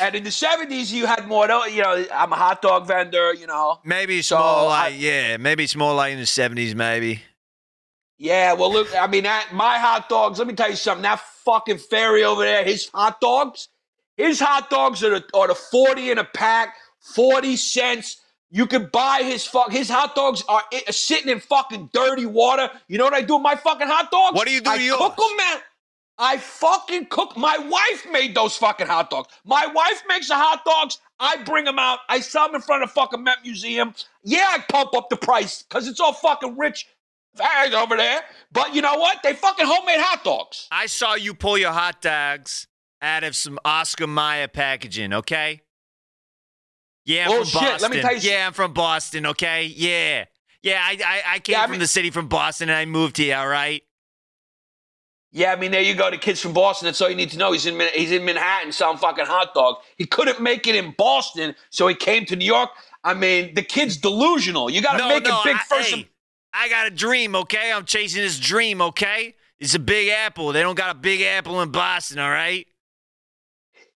And 0.00 0.14
in 0.14 0.22
the 0.24 0.30
seventies, 0.30 0.92
you 0.92 1.06
had 1.06 1.26
more. 1.26 1.46
You 1.68 1.82
know, 1.82 2.04
I'm 2.12 2.32
a 2.32 2.36
hot 2.36 2.62
dog 2.62 2.86
vendor. 2.86 3.32
You 3.34 3.46
know, 3.46 3.78
Maybe 3.84 4.18
it's 4.18 4.28
So, 4.28 4.36
more 4.36 4.44
I- 4.44 4.90
like 4.90 4.94
yeah, 4.98 5.36
maybe 5.38 5.64
it's 5.64 5.76
more 5.76 5.94
like 5.94 6.12
in 6.12 6.18
the 6.20 6.26
seventies. 6.26 6.74
Maybe 6.74 7.22
Yeah, 8.18 8.54
well, 8.54 8.72
look, 8.72 8.88
I 8.98 9.06
mean, 9.06 9.22
that, 9.22 9.50
my 9.52 9.78
hot 9.78 10.08
dogs, 10.08 10.38
let 10.38 10.48
me 10.48 10.54
tell 10.54 10.70
you 10.70 10.76
something. 10.76 11.02
That 11.02 11.20
fucking 11.44 11.78
fairy 11.78 12.24
over 12.24 12.42
there, 12.42 12.64
his 12.64 12.88
hot 12.92 13.20
dogs, 13.20 13.68
his 14.16 14.40
hot 14.40 14.70
dogs 14.70 15.04
are 15.04 15.10
the, 15.10 15.24
are 15.34 15.46
the 15.46 15.54
40 15.54 16.10
in 16.10 16.18
a 16.18 16.24
pack, 16.24 16.74
40 17.14 17.56
cents. 17.56 18.20
You 18.50 18.66
can 18.66 18.88
buy 18.92 19.20
his 19.22 19.44
fuck. 19.46 19.70
His 19.70 19.88
hot 19.88 20.16
dogs 20.16 20.42
eh, 20.48 20.80
are 20.88 20.92
sitting 20.92 21.30
in 21.30 21.38
fucking 21.38 21.90
dirty 21.92 22.26
water. 22.26 22.70
You 22.88 22.98
know 22.98 23.04
what 23.04 23.14
I 23.14 23.20
do 23.22 23.34
with 23.34 23.42
my 23.42 23.54
fucking 23.54 23.86
hot 23.86 24.10
dogs? 24.10 24.34
What 24.34 24.48
do 24.48 24.52
you 24.52 24.62
do 24.62 24.70
I 24.70 24.78
to 24.78 24.82
yours? 24.82 24.98
cook 24.98 25.16
them, 25.16 25.36
man. 25.36 25.58
I 26.20 26.38
fucking 26.38 27.06
cook. 27.06 27.36
My 27.36 27.56
wife 27.58 28.06
made 28.10 28.34
those 28.34 28.56
fucking 28.56 28.88
hot 28.88 29.10
dogs. 29.10 29.32
My 29.44 29.66
wife 29.72 30.02
makes 30.08 30.26
the 30.26 30.34
hot 30.34 30.64
dogs. 30.64 30.98
I 31.20 31.36
bring 31.44 31.64
them 31.64 31.78
out. 31.78 32.00
I 32.08 32.18
sell 32.18 32.46
them 32.46 32.56
in 32.56 32.62
front 32.62 32.82
of 32.82 32.90
fucking 32.90 33.22
Met 33.22 33.38
Museum. 33.44 33.94
Yeah, 34.24 34.44
I 34.48 34.58
pump 34.68 34.94
up 34.96 35.10
the 35.10 35.16
price 35.16 35.62
because 35.62 35.86
it's 35.86 36.00
all 36.00 36.12
fucking 36.12 36.56
rich 36.58 36.88
fags 37.38 37.72
over 37.72 37.96
there. 37.96 38.20
But 38.52 38.74
you 38.74 38.82
know 38.82 38.96
what? 38.96 39.22
They 39.22 39.34
fucking 39.34 39.66
homemade 39.66 40.00
hot 40.00 40.24
dogs. 40.24 40.68
I 40.70 40.86
saw 40.86 41.14
you 41.14 41.34
pull 41.34 41.58
your 41.58 41.72
hot 41.72 42.00
dogs 42.02 42.66
out 43.00 43.24
of 43.24 43.36
some 43.36 43.58
Oscar 43.64 44.06
Mayer 44.06 44.48
packaging. 44.48 45.12
Okay. 45.12 45.62
Yeah, 47.04 47.24
I'm 47.26 47.30
Bullshit. 47.36 47.52
from 47.52 47.60
Boston. 47.62 47.80
Let 47.82 47.96
me 47.96 48.00
tell 48.02 48.14
you 48.16 48.30
yeah, 48.30 48.46
I'm 48.46 48.52
from 48.52 48.72
Boston. 48.72 49.26
Okay. 49.26 49.64
Yeah. 49.74 50.24
Yeah, 50.62 50.80
I 50.82 50.98
I, 51.04 51.22
I 51.34 51.38
came 51.38 51.54
Yeah, 51.54 51.60
I 51.60 51.64
from 51.64 51.72
mean- 51.72 51.80
the 51.80 51.86
city 51.86 52.10
from 52.10 52.28
Boston 52.28 52.68
and 52.68 52.76
I 52.76 52.84
moved 52.84 53.16
here. 53.16 53.36
All 53.36 53.48
right. 53.48 53.82
Yeah, 55.30 55.52
I 55.52 55.56
mean, 55.56 55.70
there 55.72 55.82
you 55.82 55.94
go. 55.94 56.10
The 56.10 56.16
kid's 56.16 56.40
from 56.40 56.54
Boston. 56.54 56.86
That's 56.86 57.00
all 57.02 57.10
you 57.10 57.14
need 57.14 57.30
to 57.32 57.38
know. 57.38 57.52
He's 57.52 57.66
in 57.66 57.78
he's 57.94 58.12
in 58.12 58.24
Manhattan 58.24 58.72
selling 58.72 58.96
fucking 58.96 59.26
hot 59.26 59.52
dogs. 59.54 59.84
He 59.98 60.06
couldn't 60.06 60.40
make 60.40 60.66
it 60.66 60.74
in 60.74 60.94
Boston, 60.96 61.54
so 61.70 61.86
he 61.86 61.94
came 61.94 62.24
to 62.26 62.36
New 62.36 62.46
York. 62.46 62.70
I 63.04 63.12
mean, 63.14 63.54
the 63.54 63.62
kid's 63.62 63.98
delusional. 63.98 64.70
You 64.70 64.80
got 64.80 64.92
to 64.92 64.98
no, 64.98 65.08
make 65.08 65.24
no, 65.24 65.40
it 65.40 65.44
big 65.44 65.56
I, 65.56 65.58
first. 65.64 65.90
hey, 65.90 66.08
I 66.52 66.68
got 66.68 66.86
a 66.86 66.90
dream. 66.90 67.34
Okay, 67.34 67.72
I'm 67.72 67.84
chasing 67.84 68.22
this 68.22 68.38
dream. 68.38 68.80
Okay, 68.80 69.34
it's 69.58 69.74
a 69.74 69.78
Big 69.78 70.08
Apple. 70.08 70.52
They 70.52 70.62
don't 70.62 70.76
got 70.76 70.94
a 70.94 70.98
Big 70.98 71.22
Apple 71.22 71.60
in 71.62 71.70
Boston. 71.70 72.18
All 72.18 72.30
right. 72.30 72.66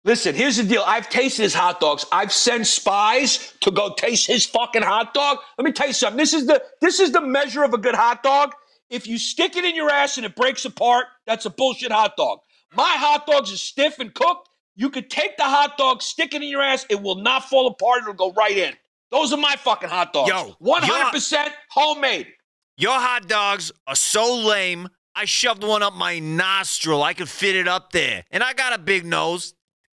Listen, 0.03 0.35
here's 0.35 0.57
the 0.57 0.65
deal. 0.65 0.83
I've 0.87 1.11
tasted 1.11 1.43
his 1.43 1.53
hot 1.53 1.79
dogs. 1.79 2.07
I've 2.11 2.33
sent 2.33 2.67
spies 2.67 3.53
to 3.61 3.71
go 3.71 3.95
taste 3.95 4.27
his 4.27 4.47
fucking 4.47 4.83
hot 4.83 5.13
dog. 5.13 5.39
Let 5.59 5.65
me 5.67 5.73
tell 5.73 5.89
you 5.89 5.93
something. 5.93 6.17
This 6.17 6.33
is 6.33 6.47
the 6.47 6.63
this 6.81 7.01
is 7.01 7.13
the 7.13 7.21
measure 7.21 7.63
of 7.65 7.75
a 7.75 7.79
good 7.79 7.95
hot 7.95 8.23
dog. 8.23 8.55
If 8.89 9.07
you 9.07 9.19
stick 9.19 9.57
it 9.57 9.65
in 9.65 9.77
your 9.77 9.91
ass 9.91 10.17
and 10.17 10.25
it 10.25 10.35
breaks 10.35 10.65
apart, 10.65 11.07
that's 11.27 11.45
a 11.45 11.51
bullshit 11.51 11.93
hot 11.93 12.17
dog. 12.17 12.39
My 12.75 12.97
hot 12.97 13.27
dogs 13.27 13.53
are 13.53 13.59
stiff 13.59 13.99
and 13.99 14.13
cooked. 14.15 14.49
You 14.75 14.89
could 14.89 15.11
take 15.11 15.37
the 15.37 15.45
hot 15.45 15.77
dog, 15.77 16.01
stick 16.01 16.35
it 16.35 16.43
in 16.43 16.49
your 16.49 16.63
ass, 16.63 16.87
it 16.89 17.03
will 17.03 17.17
not 17.17 17.45
fall 17.45 17.67
apart. 17.67 18.03
It'll 18.03 18.15
go 18.15 18.33
right 18.33 18.57
in. 18.57 18.75
Those 19.11 19.33
are 19.33 19.37
my 19.37 19.57
fucking 19.57 19.89
hot 19.89 20.13
dogs. 20.13 20.31
Yo, 20.31 20.57
100% 20.63 21.49
homemade. 21.71 22.29
Your 22.81 22.99
hot 22.99 23.29
dogs 23.29 23.71
are 23.87 23.95
so 23.95 24.39
lame. 24.39 24.89
I 25.15 25.27
shoved 25.27 25.63
one 25.63 25.83
up 25.83 25.93
my 25.93 26.19
nostril. 26.19 27.03
I 27.03 27.13
could 27.13 27.29
fit 27.29 27.55
it 27.55 27.69
up 27.69 27.93
there. 27.93 28.25
And 28.31 28.43
I 28.43 28.55
got 28.55 28.73
a 28.73 28.79
big 28.79 29.05
nose. 29.05 29.53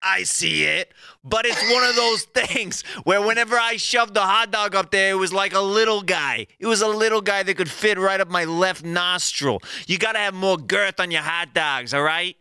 I 0.03 0.23
see 0.23 0.65
it. 0.65 0.91
But 1.23 1.45
it's 1.45 1.63
one 1.71 1.85
of 1.85 1.95
those 1.95 2.23
things 2.35 2.81
where 3.05 3.21
whenever 3.21 3.59
I 3.59 3.77
shoved 3.77 4.15
the 4.15 4.23
hot 4.23 4.51
dog 4.51 4.75
up 4.75 4.91
there, 4.91 5.11
it 5.11 5.17
was 5.17 5.31
like 5.31 5.53
a 5.53 5.61
little 5.61 6.01
guy. 6.01 6.47
It 6.59 6.65
was 6.65 6.81
a 6.81 6.89
little 6.89 7.21
guy 7.21 7.43
that 7.43 7.55
could 7.55 7.71
fit 7.71 7.99
right 7.99 8.19
up 8.19 8.31
my 8.31 8.45
left 8.45 8.83
nostril. 8.83 9.61
You 9.87 9.99
got 9.99 10.13
to 10.13 10.19
have 10.19 10.33
more 10.33 10.57
girth 10.57 11.01
on 11.01 11.11
your 11.11 11.21
hot 11.21 11.53
dogs, 11.53 11.93
all 11.93 12.03
right? 12.03 12.35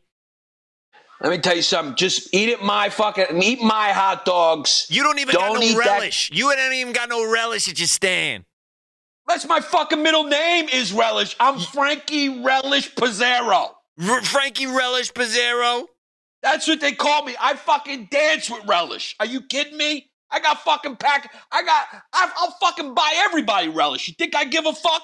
Let 1.19 1.31
me 1.31 1.39
tell 1.39 1.57
you 1.57 1.63
something. 1.63 1.95
Just 1.97 2.33
eat 2.33 2.47
it 2.47 2.63
my 2.63 2.87
fucking 2.87 3.43
eat 3.43 3.61
my 3.61 3.91
hot 3.91 4.23
dogs. 4.23 4.87
You 4.89 5.03
don't 5.03 5.19
even 5.19 5.33
Don't 5.35 5.55
got 5.55 5.59
no 5.61 5.67
that- 5.67 5.77
relish. 5.99 6.31
You 6.31 6.49
ain't 6.49 6.73
even 6.75 6.93
got 6.93 7.09
no 7.09 7.29
relish 7.29 7.67
at 7.67 7.77
your 7.77 7.87
stand. 7.89 8.45
That's 9.29 9.47
my 9.47 9.59
fucking 9.59 10.01
middle 10.01 10.23
name 10.23 10.67
is 10.69 10.91
Relish. 10.91 11.35
I'm 11.39 11.59
Frankie 11.59 12.41
Relish 12.41 12.95
Pizarro. 12.95 13.75
R- 14.09 14.23
Frankie 14.23 14.65
Relish 14.65 15.13
Pizarro? 15.13 15.85
That's 16.41 16.67
what 16.67 16.81
they 16.81 16.93
call 16.93 17.23
me. 17.25 17.35
I 17.39 17.55
fucking 17.55 18.07
dance 18.09 18.49
with 18.49 18.65
Relish. 18.65 19.15
Are 19.19 19.27
you 19.27 19.41
kidding 19.43 19.77
me? 19.77 20.09
I 20.31 20.39
got 20.39 20.63
fucking 20.63 20.95
pack. 20.95 21.31
I 21.51 21.61
got. 21.61 22.01
I, 22.11 22.31
I'll 22.37 22.57
fucking 22.59 22.95
buy 22.95 23.11
everybody 23.27 23.67
Relish. 23.69 24.07
You 24.07 24.15
think 24.17 24.35
I 24.35 24.45
give 24.45 24.65
a 24.65 24.73
fuck? 24.73 25.03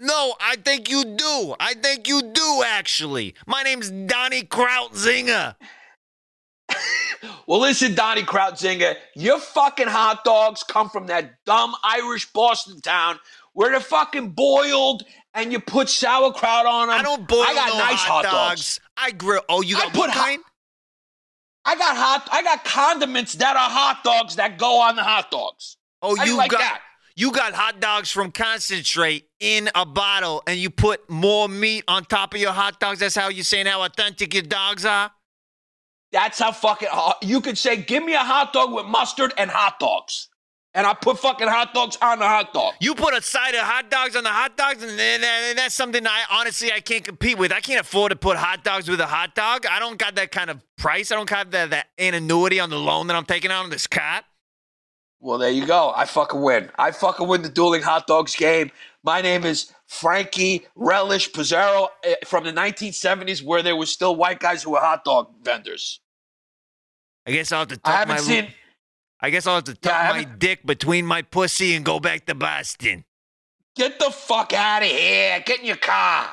No, 0.00 0.34
I 0.40 0.56
think 0.56 0.90
you 0.90 1.04
do. 1.04 1.54
I 1.60 1.74
think 1.74 2.08
you 2.08 2.22
do, 2.32 2.64
actually. 2.66 3.36
My 3.46 3.62
name's 3.62 3.90
Donnie 3.90 4.42
Krautzinger. 4.42 5.54
Well, 7.46 7.60
listen, 7.60 7.94
Donnie 7.94 8.22
Krautzinger, 8.22 8.96
your 9.14 9.38
fucking 9.38 9.88
hot 9.88 10.24
dogs 10.24 10.62
come 10.62 10.88
from 10.88 11.06
that 11.06 11.44
dumb 11.44 11.74
Irish 11.84 12.32
Boston 12.32 12.80
town 12.80 13.18
where 13.52 13.70
they're 13.70 13.80
fucking 13.80 14.30
boiled 14.30 15.02
and 15.34 15.52
you 15.52 15.60
put 15.60 15.88
sauerkraut 15.88 16.66
on 16.66 16.88
them. 16.88 16.98
I 16.98 17.02
don't 17.02 17.26
boil 17.26 17.42
I 17.42 17.54
got 17.54 17.68
no 17.68 17.78
nice 17.78 17.98
hot, 17.98 18.24
hot 18.24 18.50
dogs. 18.50 18.80
I 18.96 19.10
grill. 19.12 19.42
Oh, 19.48 19.62
you 19.62 19.76
I 19.76 19.80
got 19.80 19.92
put 19.92 19.98
what 19.98 20.10
hot- 20.10 20.38
I 21.64 21.76
got 21.76 21.96
hot. 21.96 22.28
I 22.32 22.42
got 22.42 22.64
condiments 22.64 23.34
that 23.34 23.56
are 23.56 23.70
hot 23.70 24.02
dogs 24.02 24.36
that 24.36 24.58
go 24.58 24.80
on 24.80 24.96
the 24.96 25.02
hot 25.02 25.30
dogs. 25.30 25.76
Oh, 26.02 26.16
you 26.24 26.36
like 26.36 26.50
got 26.50 26.58
that? 26.58 26.80
you 27.16 27.30
got 27.32 27.52
hot 27.52 27.80
dogs 27.80 28.10
from 28.10 28.32
concentrate 28.32 29.26
in 29.40 29.68
a 29.74 29.84
bottle, 29.84 30.42
and 30.46 30.58
you 30.58 30.70
put 30.70 31.08
more 31.10 31.48
meat 31.48 31.84
on 31.86 32.04
top 32.04 32.34
of 32.34 32.40
your 32.40 32.52
hot 32.52 32.80
dogs. 32.80 33.00
That's 33.00 33.14
how 33.14 33.28
you're 33.28 33.44
saying 33.44 33.66
how 33.66 33.82
authentic 33.82 34.32
your 34.32 34.42
dogs 34.42 34.86
are. 34.86 35.12
That's 36.12 36.38
how 36.38 36.52
fucking 36.52 36.88
hot. 36.90 37.18
You 37.22 37.40
could 37.40 37.56
say, 37.56 37.76
give 37.76 38.04
me 38.04 38.14
a 38.14 38.18
hot 38.18 38.52
dog 38.52 38.72
with 38.72 38.86
mustard 38.86 39.32
and 39.38 39.50
hot 39.50 39.78
dogs. 39.78 40.28
And 40.72 40.86
I 40.86 40.94
put 40.94 41.18
fucking 41.18 41.48
hot 41.48 41.74
dogs 41.74 41.98
on 42.00 42.20
the 42.20 42.26
hot 42.26 42.52
dog. 42.52 42.74
You 42.80 42.94
put 42.94 43.12
a 43.12 43.20
side 43.20 43.54
of 43.54 43.62
hot 43.62 43.90
dogs 43.90 44.14
on 44.14 44.22
the 44.22 44.30
hot 44.30 44.56
dogs, 44.56 44.82
and, 44.82 44.92
and, 44.92 45.24
and 45.24 45.58
that's 45.58 45.74
something 45.74 46.06
I 46.06 46.22
honestly 46.30 46.72
I 46.72 46.78
can't 46.78 47.02
compete 47.02 47.38
with. 47.38 47.52
I 47.52 47.60
can't 47.60 47.80
afford 47.80 48.10
to 48.10 48.16
put 48.16 48.36
hot 48.36 48.62
dogs 48.62 48.88
with 48.88 49.00
a 49.00 49.06
hot 49.06 49.34
dog. 49.34 49.66
I 49.66 49.80
don't 49.80 49.98
got 49.98 50.14
that 50.14 50.30
kind 50.30 50.48
of 50.48 50.62
price. 50.76 51.10
I 51.10 51.16
don't 51.16 51.28
have 51.30 51.50
that, 51.50 51.70
that 51.70 51.88
annuity 51.98 52.60
on 52.60 52.70
the 52.70 52.78
loan 52.78 53.08
that 53.08 53.16
I'm 53.16 53.24
taking 53.24 53.50
out 53.50 53.64
on 53.64 53.70
this 53.70 53.88
cat. 53.88 54.24
Well, 55.18 55.38
there 55.38 55.50
you 55.50 55.66
go. 55.66 55.92
I 55.94 56.04
fucking 56.04 56.40
win. 56.40 56.70
I 56.78 56.92
fucking 56.92 57.26
win 57.26 57.42
the 57.42 57.48
dueling 57.48 57.82
hot 57.82 58.06
dogs 58.06 58.36
game. 58.36 58.70
My 59.02 59.20
name 59.20 59.44
is 59.44 59.72
Frankie 59.90 60.64
Relish 60.76 61.32
Pizarro 61.32 61.88
eh, 62.04 62.14
from 62.24 62.44
the 62.44 62.52
1970s, 62.52 63.42
where 63.42 63.60
there 63.60 63.74
were 63.74 63.86
still 63.86 64.14
white 64.14 64.38
guys 64.38 64.62
who 64.62 64.70
were 64.70 64.78
hot 64.78 65.04
dog 65.04 65.34
vendors. 65.42 66.00
I 67.26 67.32
guess 67.32 67.50
I'll 67.50 67.60
have 67.60 67.68
to 67.68 67.76
tuck 67.76 67.92
I 67.92 67.98
haven't 67.98 68.14
my 68.14 68.20
seen. 68.20 68.48
I 69.20 69.30
guess 69.30 69.48
I'll 69.48 69.56
have 69.56 69.64
to 69.64 69.74
tuck 69.74 69.92
Yeah, 69.92 70.12
my 70.12 70.24
dick 70.24 70.64
between 70.64 71.04
my 71.04 71.22
pussy 71.22 71.74
and 71.74 71.84
go 71.84 71.98
back 71.98 72.24
to 72.26 72.36
Boston. 72.36 73.04
Get 73.74 73.98
the 73.98 74.12
fuck 74.12 74.52
out 74.52 74.82
of 74.82 74.88
here. 74.88 75.42
Get 75.44 75.58
in 75.58 75.66
your 75.66 75.76
car. 75.76 76.28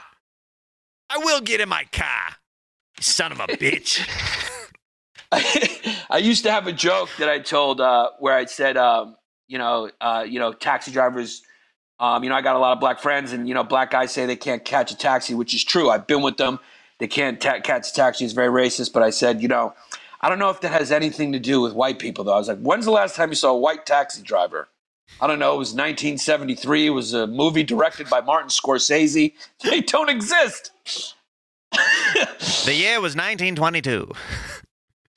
I 1.10 1.18
will 1.18 1.42
get 1.42 1.60
in 1.60 1.68
my 1.68 1.86
car. 1.92 2.36
Son 3.00 3.32
of 3.32 3.40
a 3.40 3.48
bitch. 3.48 4.08
I 6.12 6.20
used 6.20 6.44
to 6.44 6.52
have 6.52 6.68
a 6.68 6.74
joke 6.74 7.10
that 7.18 7.28
I 7.28 7.40
told 7.40 7.82
uh, 7.82 8.12
where 8.20 8.36
I 8.36 8.46
said, 8.46 8.78
um, 8.78 9.16
you 9.48 9.58
know, 9.58 9.90
uh, 10.00 10.26
you 10.28 10.40
know, 10.40 10.54
taxi 10.54 10.92
drivers. 10.92 11.42
Um, 12.00 12.24
you 12.24 12.30
know, 12.30 12.36
I 12.36 12.42
got 12.42 12.56
a 12.56 12.60
lot 12.60 12.74
of 12.74 12.80
black 12.80 13.00
friends, 13.00 13.34
and 13.34 13.48
you 13.48 13.54
know, 13.54 13.64
black 13.64 13.92
guys 13.92 14.12
say 14.12 14.26
they 14.26 14.36
can't 14.36 14.64
catch 14.64 14.92
a 14.92 14.98
taxi, 14.98 15.34
which 15.34 15.54
is 15.54 15.64
true. 15.64 15.90
I've 15.90 16.06
been 16.08 16.22
with 16.22 16.38
them. 16.38 16.60
They 17.00 17.08
can't 17.08 17.40
ta- 17.42 17.60
catch 17.62 17.90
a 17.90 17.94
taxi. 17.94 18.26
It's 18.26 18.34
very 18.34 18.50
racist. 18.50 18.94
But 18.94 19.04
I 19.04 19.10
said, 19.10 19.42
you 19.42 19.48
know, 19.48 19.74
I 20.22 20.30
don't 20.30 20.40
know 20.40 20.50
if 20.50 20.62
that 20.62 20.72
has 20.72 20.92
anything 20.92 21.32
to 21.34 21.40
do 21.40 21.62
with 21.62 21.74
white 21.74 22.00
people, 22.00 22.24
though. 22.24 22.34
I 22.34 22.38
was 22.38 22.48
like, 22.48 22.60
when's 22.60 22.86
the 22.86 22.92
last 22.92 23.16
time 23.16 23.30
you 23.30 23.36
saw 23.36 23.52
a 23.52 23.58
white 23.58 23.86
taxi 23.86 24.22
driver? 24.22 24.68
I 25.22 25.28
don't 25.28 25.40
know. 25.40 25.56
It 25.56 25.60
was 25.60 25.70
1973. 25.70 26.88
It 26.88 26.90
was 26.90 27.14
a 27.14 27.28
movie 27.28 27.64
directed 27.64 28.10
by 28.10 28.22
Martin 28.22 28.50
Scorsese. 28.50 29.34
They 29.64 29.82
don't 29.82 30.10
exist. 30.10 30.72
the 31.72 32.74
year 32.74 33.00
was 33.02 33.16
1922. 33.16 34.12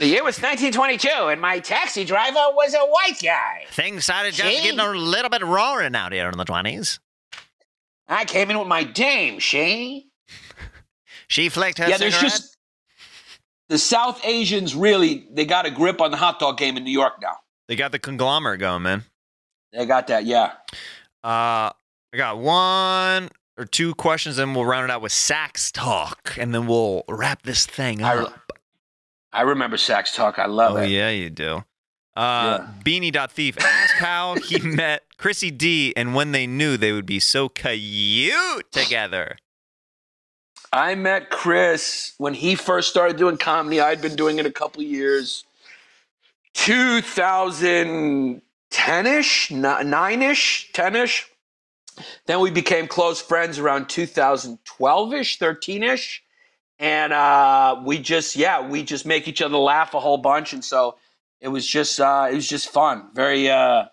The 0.00 0.06
year 0.06 0.24
was 0.24 0.40
1922, 0.40 1.28
and 1.28 1.42
my 1.42 1.58
taxi 1.58 2.06
driver 2.06 2.40
was 2.54 2.72
a 2.72 2.78
white 2.78 3.20
guy. 3.22 3.66
Things 3.70 4.04
started 4.04 4.32
just 4.32 4.62
getting 4.62 4.80
a 4.80 4.92
little 4.92 5.28
bit 5.28 5.44
roaring 5.44 5.94
out 5.94 6.14
here 6.14 6.30
in 6.30 6.38
the 6.38 6.46
20s. 6.46 7.00
I 8.08 8.24
came 8.24 8.50
in 8.50 8.58
with 8.58 8.66
my 8.66 8.82
dame, 8.82 9.38
she. 9.38 10.08
She 11.28 11.48
flicked 11.48 11.78
her 11.78 11.88
yeah, 11.88 11.96
there's 11.96 12.18
just 12.18 12.56
the 13.68 13.78
South 13.78 14.20
Asians 14.24 14.74
really 14.74 15.28
they 15.30 15.44
got 15.44 15.64
a 15.64 15.70
grip 15.70 16.00
on 16.00 16.10
the 16.10 16.16
hot 16.16 16.40
dog 16.40 16.58
game 16.58 16.76
in 16.76 16.82
New 16.82 16.90
York 16.90 17.22
now. 17.22 17.36
They 17.68 17.76
got 17.76 17.92
the 17.92 18.00
conglomerate 18.00 18.58
going, 18.58 18.82
man. 18.82 19.04
They 19.72 19.86
got 19.86 20.08
that, 20.08 20.24
yeah. 20.24 20.54
Uh, 21.22 21.70
I 22.12 22.16
got 22.16 22.38
one 22.38 23.28
or 23.56 23.64
two 23.64 23.94
questions, 23.94 24.38
and 24.38 24.56
we'll 24.56 24.64
round 24.64 24.86
it 24.86 24.90
out 24.90 25.02
with 25.02 25.12
sax 25.12 25.70
talk, 25.70 26.36
and 26.36 26.52
then 26.52 26.66
we'll 26.66 27.04
wrap 27.08 27.42
this 27.42 27.64
thing 27.64 28.02
up. 28.02 28.16
I 28.16 28.49
remember 29.42 29.76
sax 29.76 30.14
talk. 30.14 30.38
I 30.38 30.46
love 30.46 30.74
Oh, 30.76 30.78
it. 30.78 30.90
yeah, 30.90 31.10
you 31.10 31.30
do. 31.30 31.64
Uh, 32.16 32.58
Beanie.thief 32.84 33.58
asked 33.60 33.94
how 33.94 34.34
he 34.34 34.58
met 34.60 35.04
Chrissy 35.16 35.50
D 35.50 35.92
and 35.96 36.14
when 36.14 36.32
they 36.32 36.46
knew 36.46 36.76
they 36.76 36.92
would 36.92 37.06
be 37.06 37.20
so 37.20 37.48
cute 37.48 38.70
together. 38.72 39.36
I 40.72 40.94
met 40.94 41.30
Chris 41.30 42.14
when 42.18 42.34
he 42.34 42.54
first 42.56 42.90
started 42.90 43.16
doing 43.16 43.36
comedy. 43.36 43.80
I'd 43.80 44.02
been 44.02 44.16
doing 44.16 44.38
it 44.38 44.46
a 44.46 44.52
couple 44.52 44.82
years. 44.82 45.44
2010-ish, 46.54 49.50
9-ish, 49.50 50.70
10-ish. 50.72 51.26
Then 52.26 52.40
we 52.40 52.50
became 52.50 52.86
close 52.86 53.20
friends 53.20 53.58
around 53.58 53.86
2012-ish, 53.86 55.38
13-ish. 55.38 56.22
And 56.80 57.12
uh, 57.12 57.80
we 57.84 57.98
just, 57.98 58.36
yeah, 58.36 58.66
we 58.66 58.82
just 58.82 59.04
make 59.04 59.28
each 59.28 59.42
other 59.42 59.58
laugh 59.58 59.92
a 59.92 60.00
whole 60.00 60.16
bunch. 60.16 60.54
And 60.54 60.64
so 60.64 60.96
it 61.38 61.48
was 61.48 61.66
just, 61.66 62.00
uh, 62.00 62.28
it 62.30 62.34
was 62.34 62.48
just 62.48 62.70
fun. 62.70 63.10
Very, 63.14 63.50
uh, 63.50 63.84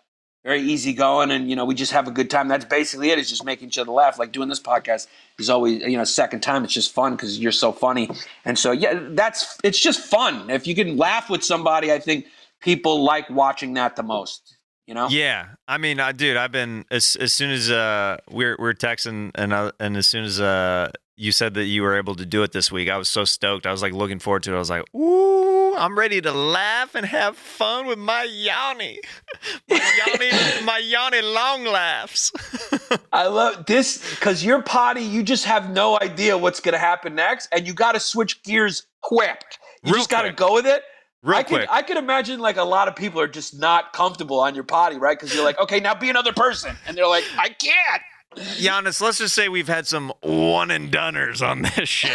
very 0.45 0.61
easy 0.61 0.93
going. 0.93 1.29
And, 1.29 1.49
you 1.49 1.55
know, 1.57 1.65
we 1.65 1.75
just 1.75 1.91
have 1.91 2.07
a 2.07 2.11
good 2.11 2.29
time. 2.29 2.47
That's 2.47 2.63
basically 2.63 3.09
it. 3.09 3.19
Is 3.19 3.29
just 3.29 3.43
making 3.43 3.67
each 3.67 3.77
other 3.77 3.91
laugh. 3.91 4.17
Like 4.17 4.31
doing 4.31 4.47
this 4.47 4.61
podcast 4.61 5.07
is 5.37 5.49
always, 5.49 5.81
you 5.81 5.97
know, 5.97 6.05
second 6.05 6.39
time. 6.39 6.63
It's 6.63 6.73
just 6.73 6.93
fun 6.93 7.17
because 7.17 7.37
you're 7.37 7.51
so 7.51 7.73
funny. 7.73 8.09
And 8.45 8.57
so, 8.57 8.71
yeah, 8.71 8.97
that's, 9.09 9.57
it's 9.65 9.79
just 9.79 9.99
fun. 9.99 10.49
If 10.49 10.65
you 10.65 10.73
can 10.73 10.95
laugh 10.95 11.29
with 11.29 11.43
somebody, 11.43 11.91
I 11.91 11.99
think 11.99 12.25
people 12.61 13.03
like 13.03 13.29
watching 13.29 13.73
that 13.73 13.97
the 13.97 14.03
most. 14.03 14.55
You 14.85 14.93
know? 14.93 15.09
Yeah, 15.09 15.47
I 15.67 15.77
mean, 15.77 15.99
I 15.99 16.13
dude, 16.13 16.37
I've 16.37 16.53
been 16.53 16.85
as 16.89 17.17
as 17.17 17.33
soon 17.33 17.51
as 17.51 17.69
uh 17.69 18.19
we're 18.31 18.55
we're 18.57 18.73
texting 18.73 19.31
and 19.35 19.51
uh, 19.51 19.73
and 19.81 19.97
as 19.97 20.07
soon 20.07 20.23
as 20.23 20.39
uh 20.39 20.91
you 21.17 21.31
said 21.31 21.55
that 21.55 21.65
you 21.65 21.81
were 21.81 21.97
able 21.97 22.13
to 22.13 22.25
do 22.25 22.43
it 22.43 22.51
this 22.51 22.71
week, 22.71 22.89
I 22.89 22.97
was 22.97 23.09
so 23.09 23.25
stoked. 23.25 23.65
I 23.65 23.71
was 23.71 23.81
like 23.81 23.91
looking 23.91 24.19
forward 24.19 24.43
to 24.43 24.53
it. 24.53 24.55
I 24.55 24.59
was 24.59 24.69
like, 24.69 24.83
ooh, 24.95 25.75
I'm 25.75 25.97
ready 25.97 26.21
to 26.21 26.31
laugh 26.31 26.93
and 26.93 27.05
have 27.07 27.35
fun 27.35 27.87
with 27.87 27.97
my 27.97 28.23
Yanni, 28.23 28.99
my 29.69 29.91
Yanni, 30.05 30.63
my 30.63 30.77
Yanni 30.77 31.21
long 31.21 31.65
laughs. 31.65 32.31
I 33.11 33.27
love 33.27 33.65
this 33.65 33.97
because 34.11 34.45
your 34.45 34.61
potty, 34.61 35.01
you 35.01 35.23
just 35.23 35.45
have 35.45 35.71
no 35.71 35.99
idea 35.99 36.37
what's 36.37 36.59
going 36.59 36.73
to 36.73 36.79
happen 36.79 37.15
next, 37.15 37.49
and 37.51 37.65
you 37.65 37.73
got 37.73 37.93
to 37.93 37.99
switch 37.99 38.43
gears 38.43 38.83
quick. 39.01 39.41
You 39.83 39.93
Real 39.93 40.01
just 40.01 40.11
got 40.11 40.21
to 40.21 40.31
go 40.31 40.53
with 40.53 40.67
it. 40.67 40.83
Real 41.23 41.37
I 41.37 41.43
could, 41.43 41.57
quick. 41.57 41.69
I 41.71 41.81
could 41.81 41.97
imagine 41.97 42.39
like 42.39 42.57
a 42.57 42.63
lot 42.63 42.87
of 42.87 42.95
people 42.95 43.19
are 43.19 43.27
just 43.27 43.59
not 43.59 43.91
comfortable 43.91 44.39
on 44.39 44.53
your 44.53 44.63
potty, 44.63 44.97
right? 44.97 45.17
Because 45.17 45.33
you're 45.33 45.43
like, 45.43 45.59
okay, 45.59 45.79
now 45.79 45.95
be 45.95 46.11
another 46.11 46.31
person, 46.31 46.75
and 46.85 46.95
they're 46.95 47.07
like, 47.07 47.23
I 47.39 47.49
can't. 47.49 48.01
Yannis, 48.37 49.01
let's 49.01 49.17
just 49.17 49.33
say 49.35 49.49
we've 49.49 49.67
had 49.67 49.87
some 49.87 50.11
one 50.21 50.71
and 50.71 50.91
doneers 50.91 51.41
on 51.41 51.61
this 51.75 51.89
show. 51.89 52.09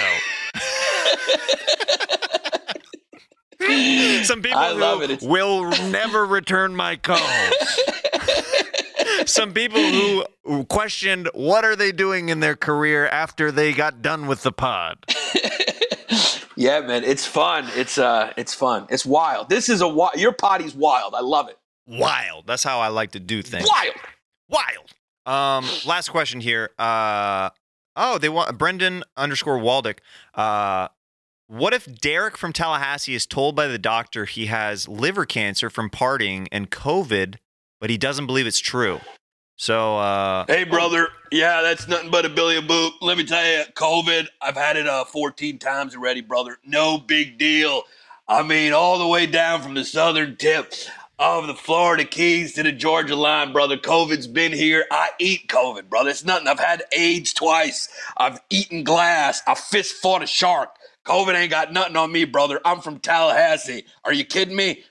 some 4.25 4.43
people 4.43 4.59
I 4.59 4.73
who 4.73 4.81
love 4.81 5.03
it. 5.03 5.23
Will 5.23 5.71
never 5.91 6.27
return 6.27 6.75
my 6.75 6.97
calls. 6.97 7.21
some 9.27 9.53
people 9.53 9.81
who 10.45 10.65
questioned 10.65 11.29
what 11.35 11.65
are 11.65 11.77
they 11.77 11.93
doing 11.93 12.29
in 12.29 12.41
their 12.41 12.57
career 12.57 13.07
after 13.07 13.53
they 13.53 13.73
got 13.73 14.03
done 14.03 14.27
with 14.27 14.43
the 14.43 14.53
pod. 14.53 14.99
Yeah, 16.55 16.81
man, 16.81 17.03
it's 17.03 17.27
fun. 17.27 17.67
It's 17.75 17.99
uh, 17.99 18.33
it's 18.37 18.55
fun. 18.55 18.87
It's 18.91 19.07
wild. 19.07 19.49
This 19.49 19.69
is 19.69 19.81
a 19.81 19.85
wi- 19.85 20.13
your 20.17 20.33
potty's 20.33 20.75
wild. 20.75 21.15
I 21.15 21.21
love 21.21 21.49
it. 21.49 21.59
Wild. 21.87 22.47
That's 22.47 22.63
how 22.63 22.81
I 22.81 22.89
like 22.89 23.13
to 23.13 23.21
do 23.21 23.43
things. 23.43 23.67
Wild. 23.69 23.95
Wild. 24.49 24.93
Um, 25.27 25.65
last 25.87 26.09
question 26.09 26.41
here. 26.41 26.71
Uh, 26.79 27.51
Oh, 27.97 28.19
they 28.19 28.29
want 28.29 28.57
Brendan 28.59 29.05
underscore 29.17 29.59
Waldick. 29.59 29.99
Uh, 30.35 30.89
what 31.47 31.75
if 31.75 31.87
Derek 32.01 32.39
from 32.39 32.53
Tallahassee 32.53 33.15
is 33.15 33.27
told 33.27 33.55
by 33.55 33.67
the 33.67 33.79
doctor 33.79 34.25
he 34.25 34.47
has 34.47 34.89
liver 34.89 35.27
cancer 35.27 35.69
from 35.69 35.91
partying 35.91 36.47
and 36.51 36.71
COVID, 36.71 37.37
but 37.81 37.91
he 37.91 37.99
doesn't 37.99 38.27
believe 38.27 38.47
it's 38.47 38.61
true? 38.61 39.01
So, 39.57 39.99
uh, 39.99 40.47
Hey, 40.49 40.65
brother. 40.65 41.09
Yeah, 41.31 41.61
that's 41.61 41.87
nothing 41.87 42.11
but 42.11 42.25
a 42.25 42.31
billy 42.31 42.61
boop. 42.63 42.93
Let 43.03 43.19
me 43.19 43.25
tell 43.25 43.45
you, 43.47 43.65
COVID, 43.75 44.27
I've 44.41 44.57
had 44.57 44.77
it 44.77 44.87
uh, 44.87 45.05
14 45.05 45.59
times 45.59 45.95
already, 45.95 46.23
brother. 46.23 46.59
No 46.65 46.97
big 46.99 47.39
deal. 47.39 47.83
I 48.27 48.43
mean, 48.43 48.73
all 48.73 48.99
the 48.99 49.07
way 49.07 49.27
down 49.27 49.61
from 49.61 49.75
the 49.75 49.85
southern 49.85 50.37
tip 50.37 50.73
of 51.23 51.47
the 51.47 51.55
Florida 51.55 52.05
Keys 52.05 52.55
to 52.55 52.65
the 52.65 52.73
Georgia 52.73 53.15
line, 53.15 53.53
brother. 53.53 53.77
COVID's 53.77 54.27
been 54.27 54.53
here. 54.53 54.87
I 54.91 55.11
eat 55.21 55.47
COVID, 55.49 55.89
brother. 55.89 56.11
It's 56.11 56.25
nothing. 56.25 56.49
I've 56.49 56.59
had 56.59 56.83
AIDS 56.97 57.33
twice. 57.33 57.89
I've 58.17 58.41
eaten 58.51 58.83
glass. 58.83 59.41
I 59.47 59.55
fist 59.55 59.95
fought 59.95 60.23
a 60.23 60.27
shark. 60.27 60.75
COVID 61.07 61.35
ain't 61.35 61.51
got 61.51 61.73
nothing 61.73 61.97
on 61.97 62.11
me, 62.11 62.25
brother. 62.25 62.61
I'm 62.65 62.81
from 62.81 62.99
Tallahassee. 62.99 63.85
Are 64.05 64.13
you 64.13 64.25
kidding 64.25 64.57
me? 64.57 64.83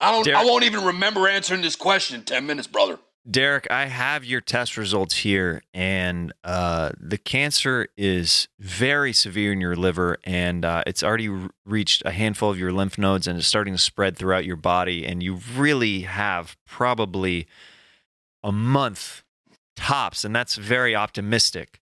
I 0.00 0.10
don't. 0.12 0.28
I 0.28 0.44
won't 0.44 0.64
even 0.64 0.84
remember 0.84 1.28
answering 1.28 1.62
this 1.62 1.76
question 1.76 2.16
in 2.18 2.24
10 2.24 2.46
minutes, 2.46 2.66
brother. 2.66 2.98
Derek, 3.30 3.70
I 3.70 3.86
have 3.86 4.24
your 4.24 4.40
test 4.40 4.78
results 4.78 5.18
here, 5.18 5.62
and 5.74 6.32
uh, 6.44 6.92
the 6.98 7.18
cancer 7.18 7.88
is 7.96 8.48
very 8.58 9.12
severe 9.12 9.52
in 9.52 9.60
your 9.60 9.76
liver, 9.76 10.16
and 10.24 10.64
uh, 10.64 10.82
it's 10.86 11.02
already 11.02 11.28
reached 11.66 12.02
a 12.06 12.10
handful 12.10 12.50
of 12.50 12.58
your 12.58 12.72
lymph 12.72 12.96
nodes, 12.96 13.26
and 13.26 13.38
it's 13.38 13.46
starting 13.46 13.74
to 13.74 13.78
spread 13.78 14.16
throughout 14.16 14.46
your 14.46 14.56
body. 14.56 15.04
And 15.04 15.22
you 15.22 15.40
really 15.54 16.02
have 16.02 16.56
probably 16.66 17.46
a 18.42 18.52
month 18.52 19.22
tops, 19.76 20.24
and 20.24 20.34
that's 20.34 20.56
very 20.56 20.96
optimistic. 20.96 21.80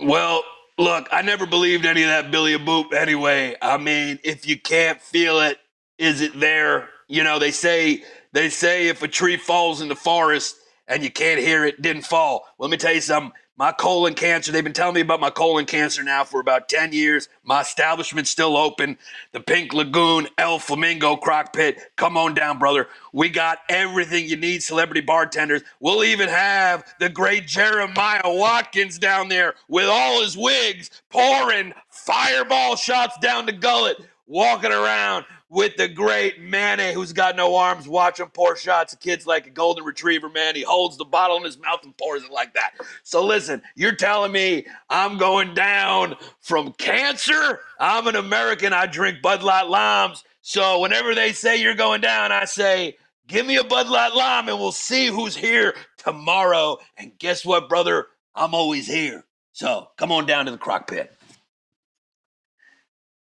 Well, 0.00 0.42
look, 0.78 1.06
I 1.12 1.22
never 1.22 1.46
believed 1.46 1.86
any 1.86 2.02
of 2.02 2.08
that 2.08 2.32
Billy 2.32 2.58
Boop 2.58 2.92
anyway. 2.92 3.54
I 3.62 3.78
mean, 3.78 4.18
if 4.24 4.48
you 4.48 4.58
can't 4.58 5.00
feel 5.00 5.38
it, 5.40 5.58
is 5.96 6.20
it 6.22 6.40
there? 6.40 6.88
You 7.06 7.22
know, 7.22 7.38
they 7.38 7.52
say 7.52 8.02
they 8.34 8.48
say 8.48 8.88
if 8.88 9.02
a 9.02 9.08
tree 9.08 9.36
falls 9.36 9.80
in 9.80 9.86
the 9.86 9.94
forest 9.94 10.56
and 10.88 11.04
you 11.04 11.10
can't 11.10 11.40
hear 11.40 11.64
it, 11.64 11.80
didn't 11.80 12.02
fall. 12.02 12.44
Well, 12.58 12.68
let 12.68 12.72
me 12.72 12.78
tell 12.78 12.92
you 12.92 13.00
something. 13.00 13.32
My 13.56 13.70
colon 13.70 14.14
cancer, 14.14 14.50
they've 14.50 14.64
been 14.64 14.72
telling 14.72 14.96
me 14.96 15.02
about 15.02 15.20
my 15.20 15.30
colon 15.30 15.66
cancer 15.66 16.02
now 16.02 16.24
for 16.24 16.40
about 16.40 16.68
10 16.68 16.92
years. 16.92 17.28
My 17.44 17.60
establishment's 17.60 18.30
still 18.30 18.56
open. 18.56 18.98
The 19.30 19.38
Pink 19.38 19.72
Lagoon, 19.72 20.26
El 20.36 20.58
Flamingo 20.58 21.14
Crock 21.14 21.52
Pit. 21.52 21.78
Come 21.94 22.16
on 22.16 22.34
down, 22.34 22.58
brother. 22.58 22.88
We 23.12 23.28
got 23.28 23.58
everything 23.68 24.28
you 24.28 24.36
need, 24.36 24.64
celebrity 24.64 25.02
bartenders. 25.02 25.62
We'll 25.78 26.02
even 26.02 26.28
have 26.28 26.82
the 26.98 27.08
great 27.08 27.46
Jeremiah 27.46 28.22
Watkins 28.24 28.98
down 28.98 29.28
there 29.28 29.54
with 29.68 29.86
all 29.86 30.20
his 30.22 30.36
wigs 30.36 30.90
pouring 31.08 31.72
fireball 31.88 32.74
shots 32.74 33.16
down 33.18 33.46
the 33.46 33.52
gullet, 33.52 33.98
walking 34.26 34.72
around 34.72 35.24
with 35.54 35.76
the 35.76 35.86
great 35.88 36.40
Manny 36.40 36.92
who's 36.92 37.12
got 37.12 37.36
no 37.36 37.54
arms, 37.54 37.86
watching 37.86 38.26
pour 38.26 38.56
shots 38.56 38.92
of 38.92 38.98
kids 38.98 39.24
like 39.24 39.46
a 39.46 39.50
golden 39.50 39.84
retriever, 39.84 40.28
man. 40.28 40.56
He 40.56 40.62
holds 40.62 40.96
the 40.96 41.04
bottle 41.04 41.36
in 41.36 41.44
his 41.44 41.58
mouth 41.58 41.84
and 41.84 41.96
pours 41.96 42.24
it 42.24 42.32
like 42.32 42.54
that. 42.54 42.72
So 43.04 43.24
listen, 43.24 43.62
you're 43.76 43.94
telling 43.94 44.32
me 44.32 44.66
I'm 44.90 45.16
going 45.16 45.54
down 45.54 46.16
from 46.40 46.72
cancer? 46.72 47.60
I'm 47.78 48.08
an 48.08 48.16
American. 48.16 48.72
I 48.72 48.86
drink 48.86 49.22
Bud 49.22 49.44
Light 49.44 49.68
limes. 49.68 50.24
So 50.42 50.80
whenever 50.80 51.14
they 51.14 51.32
say 51.32 51.62
you're 51.62 51.76
going 51.76 52.00
down, 52.00 52.32
I 52.32 52.46
say, 52.46 52.96
give 53.28 53.46
me 53.46 53.56
a 53.56 53.64
Bud 53.64 53.88
Light 53.88 54.12
lime 54.12 54.48
and 54.48 54.58
we'll 54.58 54.72
see 54.72 55.06
who's 55.06 55.36
here 55.36 55.74
tomorrow. 55.98 56.78
And 56.98 57.16
guess 57.18 57.44
what, 57.44 57.68
brother? 57.68 58.08
I'm 58.34 58.54
always 58.54 58.88
here. 58.88 59.24
So 59.52 59.88
come 59.96 60.10
on 60.10 60.26
down 60.26 60.46
to 60.46 60.50
the 60.50 60.58
crock 60.58 60.90
pit. 60.90 61.16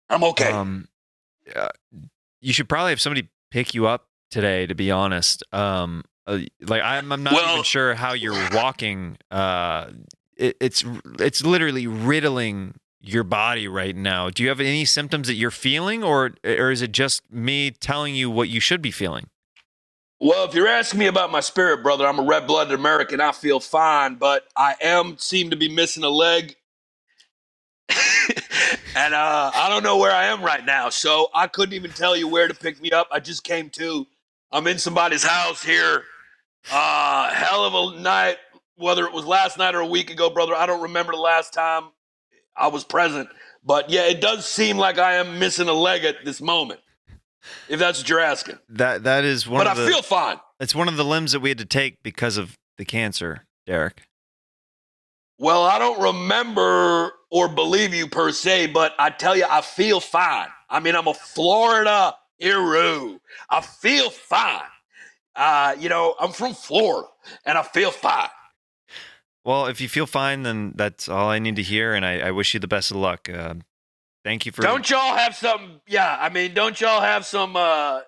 I'm 0.08 0.24
okay. 0.24 0.50
Um, 0.50 0.88
uh, 1.54 1.68
you 2.44 2.52
should 2.52 2.68
probably 2.68 2.90
have 2.90 3.00
somebody 3.00 3.28
pick 3.50 3.74
you 3.74 3.86
up 3.86 4.08
today. 4.30 4.66
To 4.66 4.74
be 4.74 4.90
honest, 4.90 5.42
um, 5.52 6.02
uh, 6.26 6.40
like 6.60 6.82
I'm, 6.82 7.10
I'm 7.12 7.22
not 7.22 7.32
Well- 7.34 7.52
even 7.54 7.64
sure 7.64 7.94
how 7.94 8.12
you're 8.12 8.48
walking. 8.52 9.16
Uh, 9.30 9.90
it, 10.36 10.56
it's 10.60 10.84
it's 11.20 11.44
literally 11.44 11.86
riddling 11.86 12.74
your 13.00 13.24
body 13.24 13.68
right 13.68 13.94
now. 13.94 14.30
Do 14.30 14.42
you 14.42 14.48
have 14.48 14.60
any 14.60 14.84
symptoms 14.84 15.28
that 15.28 15.34
you're 15.34 15.50
feeling, 15.50 16.02
or 16.02 16.32
or 16.44 16.70
is 16.70 16.82
it 16.82 16.92
just 16.92 17.22
me 17.32 17.70
telling 17.70 18.14
you 18.14 18.30
what 18.30 18.48
you 18.48 18.60
should 18.60 18.82
be 18.82 18.90
feeling? 18.90 19.28
Well, 20.20 20.48
if 20.48 20.54
you're 20.54 20.68
asking 20.68 21.00
me 21.00 21.06
about 21.06 21.30
my 21.30 21.40
spirit, 21.40 21.82
brother, 21.82 22.06
I'm 22.06 22.18
a 22.18 22.22
red 22.22 22.46
blooded 22.46 22.72
American. 22.72 23.20
I 23.20 23.32
feel 23.32 23.60
fine, 23.60 24.14
but 24.14 24.44
I 24.56 24.74
am 24.80 25.18
seem 25.18 25.50
to 25.50 25.56
be 25.56 25.68
missing 25.68 26.02
a 26.04 26.08
leg. 26.08 26.56
And 28.96 29.14
uh, 29.14 29.50
I 29.54 29.68
don't 29.68 29.82
know 29.82 29.98
where 29.98 30.12
I 30.12 30.26
am 30.26 30.42
right 30.42 30.64
now. 30.64 30.88
So 30.90 31.28
I 31.34 31.46
couldn't 31.46 31.74
even 31.74 31.90
tell 31.90 32.16
you 32.16 32.28
where 32.28 32.48
to 32.48 32.54
pick 32.54 32.80
me 32.80 32.90
up. 32.90 33.08
I 33.10 33.20
just 33.20 33.44
came 33.44 33.70
to. 33.70 34.06
I'm 34.52 34.66
in 34.66 34.78
somebody's 34.78 35.24
house 35.24 35.62
here. 35.64 36.04
Uh, 36.72 37.30
hell 37.32 37.64
of 37.64 37.74
a 37.96 38.00
night, 38.00 38.36
whether 38.76 39.04
it 39.04 39.12
was 39.12 39.24
last 39.26 39.58
night 39.58 39.74
or 39.74 39.80
a 39.80 39.86
week 39.86 40.10
ago, 40.10 40.30
brother. 40.30 40.54
I 40.54 40.66
don't 40.66 40.82
remember 40.82 41.12
the 41.12 41.18
last 41.18 41.52
time 41.52 41.84
I 42.56 42.68
was 42.68 42.84
present. 42.84 43.28
But 43.64 43.90
yeah, 43.90 44.06
it 44.06 44.20
does 44.20 44.46
seem 44.46 44.76
like 44.78 44.98
I 44.98 45.14
am 45.14 45.38
missing 45.38 45.68
a 45.68 45.72
leg 45.72 46.04
at 46.04 46.24
this 46.24 46.40
moment, 46.40 46.80
if 47.68 47.78
that's 47.80 47.98
what 47.98 48.08
you're 48.08 48.20
asking. 48.20 48.58
That 48.68 49.04
that 49.04 49.24
is 49.24 49.48
one 49.48 49.60
But 49.60 49.66
I 49.66 49.74
the. 49.74 49.86
feel 49.86 50.02
fine. 50.02 50.36
it's 50.60 50.74
one 50.74 50.86
of 50.88 50.96
the 50.96 51.04
limbs 51.04 51.32
that 51.32 51.40
we 51.40 51.48
had 51.48 51.58
to 51.58 51.64
take 51.64 52.02
because 52.02 52.36
of 52.36 52.56
the 52.78 52.84
cancer, 52.84 53.46
Derek. 53.66 54.02
Well, 55.38 55.64
I 55.64 55.78
don't 55.78 56.00
remember 56.00 57.12
or 57.34 57.48
believe 57.48 57.92
you 57.92 58.06
per 58.06 58.30
se, 58.30 58.68
but 58.68 58.94
I 58.96 59.10
tell 59.10 59.36
you, 59.36 59.44
I 59.50 59.60
feel 59.60 59.98
fine. 59.98 60.46
I 60.70 60.78
mean, 60.78 60.94
I'm 60.94 61.08
a 61.08 61.14
Florida 61.14 62.14
hero. 62.38 63.18
I 63.50 63.60
feel 63.60 64.08
fine. 64.08 64.62
Uh, 65.34 65.74
you 65.76 65.88
know, 65.88 66.14
I'm 66.20 66.30
from 66.30 66.54
Florida 66.54 67.08
and 67.44 67.58
I 67.58 67.62
feel 67.64 67.90
fine. 67.90 68.28
Well, 69.44 69.66
if 69.66 69.80
you 69.80 69.88
feel 69.88 70.06
fine, 70.06 70.44
then 70.44 70.74
that's 70.76 71.08
all 71.08 71.28
I 71.28 71.40
need 71.40 71.56
to 71.56 71.62
hear, 71.62 71.92
and 71.92 72.06
I, 72.06 72.20
I 72.20 72.30
wish 72.30 72.54
you 72.54 72.60
the 72.60 72.68
best 72.68 72.92
of 72.92 72.98
luck. 72.98 73.28
Uh, 73.28 73.54
thank 74.22 74.46
you 74.46 74.52
for. 74.52 74.62
Don't 74.62 74.88
y'all 74.88 75.16
have 75.16 75.34
some? 75.34 75.80
Yeah, 75.88 76.16
I 76.18 76.28
mean, 76.28 76.54
don't 76.54 76.80
y'all 76.80 77.00
have 77.00 77.26
some? 77.26 77.56
uh 77.56 78.00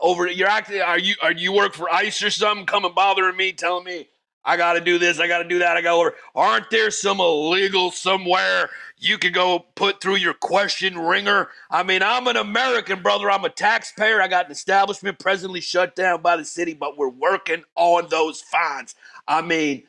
Over, 0.00 0.26
you're 0.26 0.48
acting. 0.48 0.82
Are 0.82 0.98
you? 0.98 1.14
Are 1.22 1.32
you 1.32 1.52
work 1.52 1.74
for 1.74 1.88
ICE 1.90 2.22
or 2.24 2.30
something? 2.30 2.66
Coming 2.66 2.92
bothering 2.94 3.36
me, 3.36 3.52
telling 3.52 3.84
me 3.84 4.08
I 4.44 4.56
got 4.56 4.72
to 4.74 4.80
do 4.80 4.98
this, 4.98 5.20
I 5.20 5.28
got 5.28 5.38
to 5.38 5.48
do 5.48 5.60
that. 5.60 5.76
I 5.76 5.82
go 5.82 6.00
over. 6.00 6.14
Aren't 6.34 6.70
there 6.70 6.90
some 6.90 7.20
illegal 7.20 7.90
somewhere 7.90 8.70
you 8.98 9.18
could 9.18 9.34
go 9.34 9.60
put 9.76 10.00
through 10.00 10.16
your 10.16 10.34
question 10.34 10.98
ringer? 10.98 11.48
I 11.70 11.82
mean, 11.82 12.02
I'm 12.02 12.26
an 12.26 12.36
American, 12.36 13.02
brother. 13.02 13.30
I'm 13.30 13.44
a 13.44 13.50
taxpayer. 13.50 14.20
I 14.20 14.28
got 14.28 14.46
an 14.46 14.52
establishment 14.52 15.18
presently 15.18 15.60
shut 15.60 15.94
down 15.94 16.22
by 16.22 16.36
the 16.36 16.44
city, 16.44 16.74
but 16.74 16.98
we're 16.98 17.08
working 17.08 17.62
on 17.76 18.08
those 18.08 18.40
fines. 18.42 18.94
I 19.28 19.42
mean, 19.42 19.84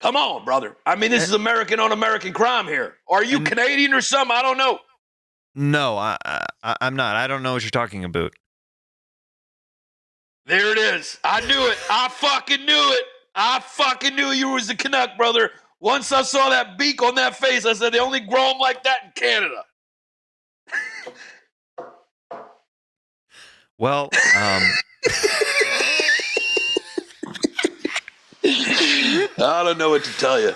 come 0.00 0.16
on, 0.16 0.44
brother. 0.44 0.76
I 0.84 0.96
mean, 0.96 1.12
this 1.12 1.24
is 1.24 1.32
eh. 1.32 1.36
American 1.36 1.78
on 1.78 1.92
American 1.92 2.32
crime 2.32 2.66
here. 2.66 2.96
Are 3.08 3.22
you 3.22 3.40
Canadian 3.40 3.94
or 3.94 4.00
something? 4.00 4.36
I 4.36 4.42
don't 4.42 4.58
know. 4.58 4.80
No, 5.54 5.98
I, 5.98 6.16
I, 6.62 6.76
I'm 6.80 6.96
not. 6.96 7.14
I 7.14 7.26
don't 7.26 7.42
know 7.42 7.52
what 7.52 7.62
you're 7.62 7.70
talking 7.70 8.04
about. 8.04 8.32
There 10.46 10.72
it 10.72 10.78
is. 10.78 11.18
I 11.22 11.40
knew 11.42 11.66
it. 11.68 11.78
I 11.88 12.08
fucking 12.08 12.64
knew 12.64 12.92
it. 12.94 13.04
I 13.34 13.60
fucking 13.60 14.14
knew 14.14 14.28
you 14.28 14.50
was 14.50 14.68
a 14.68 14.76
Canuck, 14.76 15.16
brother. 15.16 15.50
Once 15.80 16.12
I 16.12 16.22
saw 16.22 16.50
that 16.50 16.78
beak 16.78 17.02
on 17.02 17.14
that 17.16 17.36
face, 17.36 17.64
I 17.64 17.72
said 17.72 17.92
they 17.92 17.98
only 17.98 18.20
grow 18.20 18.50
them 18.50 18.58
like 18.58 18.84
that 18.84 18.98
in 19.04 19.12
Canada. 19.14 19.64
Well, 23.78 24.10
um, 24.36 24.62
I 28.44 29.62
don't 29.64 29.78
know 29.78 29.90
what 29.90 30.04
to 30.04 30.18
tell 30.18 30.40
you. 30.40 30.52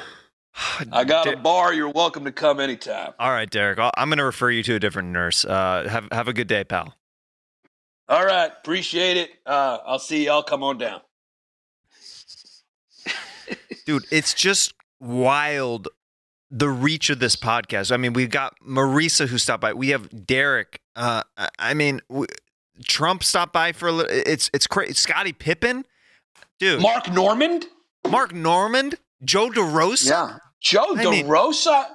I 0.93 1.05
got 1.05 1.27
a 1.27 1.37
bar. 1.37 1.73
You're 1.73 1.91
welcome 1.91 2.25
to 2.25 2.33
come 2.33 2.61
anytime. 2.61 3.13
all 3.19 3.31
right, 3.31 3.51
Derek. 3.51 3.79
I'll, 3.79 3.91
I'm 3.97 4.09
going 4.09 4.19
to 4.19 4.25
refer 4.25 4.51
you 4.51 4.63
to 4.65 4.75
a 4.77 4.79
different 4.79 5.09
nurse. 5.09 5.45
Uh, 5.45 5.89
have 5.89 6.09
have 6.13 6.29
a 6.29 6.33
good 6.33 6.47
day, 6.47 6.65
pal. 6.65 6.95
All 8.09 8.25
right. 8.25 8.47
Appreciate 8.47 9.17
it. 9.17 9.31
Uh, 9.45 9.79
I'll 9.85 9.99
see 9.99 10.27
y'all. 10.27 10.43
Come 10.43 10.63
on 10.63 10.79
down. 10.79 11.01
Dude 13.87 14.05
it's 14.11 14.35
just 14.35 14.75
wild 15.01 15.89
the 16.51 16.69
reach 16.69 17.11
of 17.11 17.19
this 17.19 17.35
podcast 17.37 17.91
i 17.93 17.97
mean 17.97 18.13
we've 18.13 18.31
got 18.31 18.55
marisa 18.67 19.27
who 19.29 19.37
stopped 19.39 19.61
by 19.61 19.73
we 19.73 19.89
have 19.91 20.27
derek 20.27 20.81
uh 20.95 21.23
I- 21.59 21.75
mean 21.75 22.01
w 22.09 22.27
trump 22.85 23.23
stopped 23.25 23.53
by 23.53 23.73
for 23.73 23.89
a 23.89 23.93
little 23.93 24.11
it's 24.13 24.49
it's 24.55 24.67
crazy 24.67 24.95
Scottie 24.95 25.33
Pippen 25.33 25.85
dude 26.61 26.81
mark, 26.81 27.11
Normand. 27.13 27.67
Mark 28.09 28.33
Normand? 28.35 28.95
joe 29.25 29.51
derosa 29.51 30.09
Yeah, 30.11 30.39
Joe 30.61 30.97
I 30.97 31.05
mean- 31.05 31.27
DeRosa? 31.27 31.87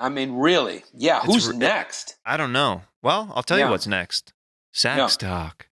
I 0.00 0.08
mean, 0.08 0.34
really? 0.36 0.84
Yeah. 0.94 1.20
Who's 1.22 1.48
re- 1.48 1.56
next? 1.56 2.16
i 2.24 2.36
don't 2.36 2.52
know 2.52 2.82
well 3.02 3.32
i'll 3.34 3.42
tell 3.42 3.58
Yeah. 3.58 3.66
you 3.66 3.70
what's 3.72 3.86
next 3.86 4.32
sax 4.72 5.16
Yeah. 5.20 5.28
talk 5.28 5.68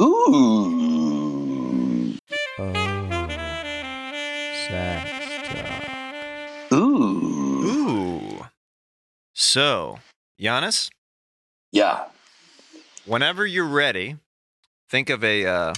Ooh. 0.00 0.85
So, 9.56 10.00
Yannis, 10.38 10.90
Yeah. 11.72 12.08
whenever 13.06 13.46
you're 13.46 13.64
ready, 13.64 14.18
think 14.90 15.08
of 15.08 15.24
a, 15.24 15.46
uh, 15.46 15.74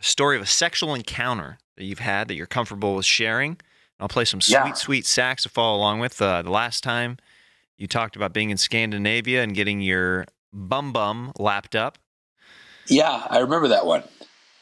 story 0.00 0.34
of 0.34 0.42
a 0.42 0.46
sexual 0.46 0.92
encounter 0.92 1.58
that 1.76 1.84
you've 1.84 2.00
had 2.00 2.26
that 2.26 2.34
you're 2.34 2.48
comfortable 2.48 2.96
with 2.96 3.06
sharing. 3.06 3.60
I'll 4.00 4.08
play 4.08 4.24
some 4.24 4.40
sweet, 4.40 4.54
Yeah. 4.54 4.72
sweet 4.72 5.06
sax 5.06 5.44
to 5.44 5.48
follow 5.50 5.76
along 5.78 6.00
with. 6.00 6.20
Uh, 6.20 6.42
the 6.42 6.50
last 6.50 6.82
time 6.82 7.16
you 7.76 7.86
talked 7.86 8.16
about 8.16 8.32
being 8.32 8.50
in 8.50 8.56
Scandinavia 8.56 9.40
and 9.40 9.54
getting 9.54 9.80
your 9.80 10.26
bum 10.52 10.92
bum 10.92 11.32
lapped 11.38 11.76
up. 11.76 11.98
Yeah, 12.88 13.24
I 13.30 13.38
remember 13.38 13.68
that 13.68 13.86
one. 13.86 14.02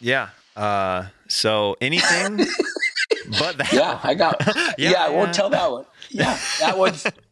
Yeah. 0.01 0.29
Uh, 0.55 1.07
so 1.29 1.79
anything 1.81 2.37
but 3.39 3.57
that. 3.57 3.73
Yeah, 3.73 3.99
I 4.03 4.13
got. 4.13 4.37
yeah, 4.79 5.03
I 5.03 5.09
won't 5.09 5.29
yeah. 5.29 5.33
tell 5.33 5.49
that 5.49 5.71
one. 5.71 5.87
Yeah, 6.11 6.39
that 6.59 6.77
one's 6.77 7.07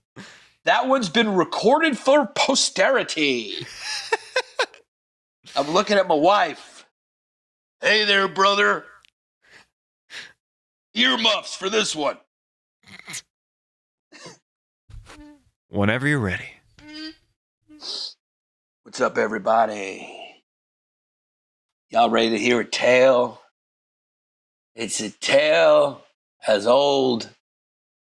that 0.68 0.86
one's 0.86 1.08
been 1.08 1.34
recorded 1.34 1.96
for 1.96 2.26
posterity. 2.26 3.54
I'm 5.56 5.70
looking 5.70 5.96
at 5.96 6.06
my 6.06 6.14
wife. 6.14 6.84
Hey 7.80 8.04
there, 8.04 8.28
brother. 8.28 8.84
Earmuffs 10.92 11.56
for 11.56 11.70
this 11.70 11.96
one. 11.96 12.18
Whenever 15.70 16.06
you're 16.06 16.18
ready. 16.18 16.50
What's 18.82 19.00
up, 19.00 19.16
everybody? 19.16 20.42
Y'all 21.88 22.10
ready 22.10 22.28
to 22.28 22.38
hear 22.38 22.60
a 22.60 22.64
tale? 22.66 23.40
It's 24.74 25.00
a 25.00 25.08
tale 25.08 26.02
as 26.46 26.66
old 26.66 27.30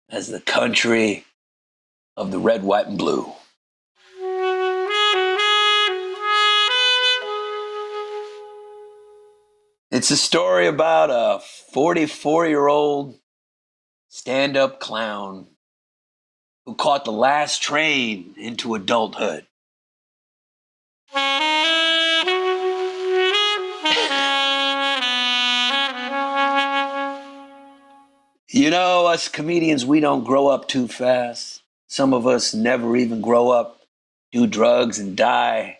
as 0.08 0.28
the 0.28 0.40
country 0.40 1.24
of 2.16 2.30
the 2.30 2.38
red, 2.38 2.62
white, 2.62 2.86
and 2.86 2.98
blue. 2.98 3.32
It's 9.90 10.10
a 10.10 10.16
story 10.16 10.66
about 10.66 11.10
a 11.10 11.40
44 11.72 12.48
year 12.48 12.66
old 12.66 13.18
stand 14.08 14.56
up 14.56 14.80
clown 14.80 15.46
who 16.66 16.74
caught 16.74 17.04
the 17.04 17.12
last 17.12 17.62
train 17.62 18.34
into 18.36 18.74
adulthood. 18.74 19.46
You 28.48 28.70
know, 28.70 29.06
us 29.06 29.26
comedians, 29.28 29.84
we 29.84 29.98
don't 29.98 30.22
grow 30.24 30.46
up 30.46 30.68
too 30.68 30.86
fast. 30.86 31.63
Some 31.94 32.12
of 32.12 32.26
us 32.26 32.52
never 32.54 32.96
even 32.96 33.20
grow 33.20 33.50
up, 33.50 33.80
do 34.32 34.48
drugs, 34.48 34.98
and 34.98 35.16
die, 35.16 35.78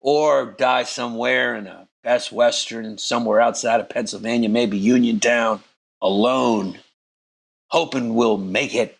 or 0.00 0.54
die 0.56 0.84
somewhere 0.84 1.56
in 1.56 1.66
a 1.66 1.88
Best 2.04 2.30
Western, 2.30 2.98
somewhere 2.98 3.40
outside 3.40 3.80
of 3.80 3.88
Pennsylvania, 3.88 4.48
maybe 4.48 4.78
Uniontown, 4.78 5.60
alone, 6.00 6.78
hoping 7.66 8.14
we'll 8.14 8.38
make 8.38 8.76
it, 8.76 8.96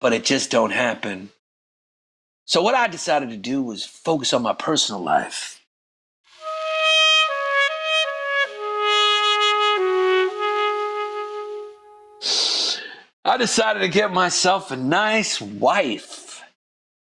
but 0.00 0.14
it 0.14 0.24
just 0.24 0.50
don't 0.50 0.70
happen. 0.70 1.28
So, 2.46 2.62
what 2.62 2.74
I 2.74 2.88
decided 2.88 3.28
to 3.28 3.36
do 3.36 3.62
was 3.62 3.84
focus 3.84 4.32
on 4.32 4.40
my 4.40 4.54
personal 4.54 5.02
life. 5.02 5.53
I 13.34 13.36
decided 13.36 13.80
to 13.80 13.88
get 13.88 14.12
myself 14.12 14.70
a 14.70 14.76
nice 14.76 15.40
wife. 15.40 16.44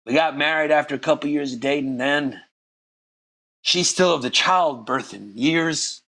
We 0.07 0.15
got 0.15 0.35
married 0.35 0.71
after 0.71 0.95
a 0.95 0.99
couple 0.99 1.29
years 1.29 1.53
of 1.53 1.61
dating 1.61 1.99
then. 1.99 2.41
She's 3.61 3.91
still 3.91 4.15
of 4.15 4.23
the 4.23 4.31
childbirthing 4.31 5.33
years, 5.35 6.01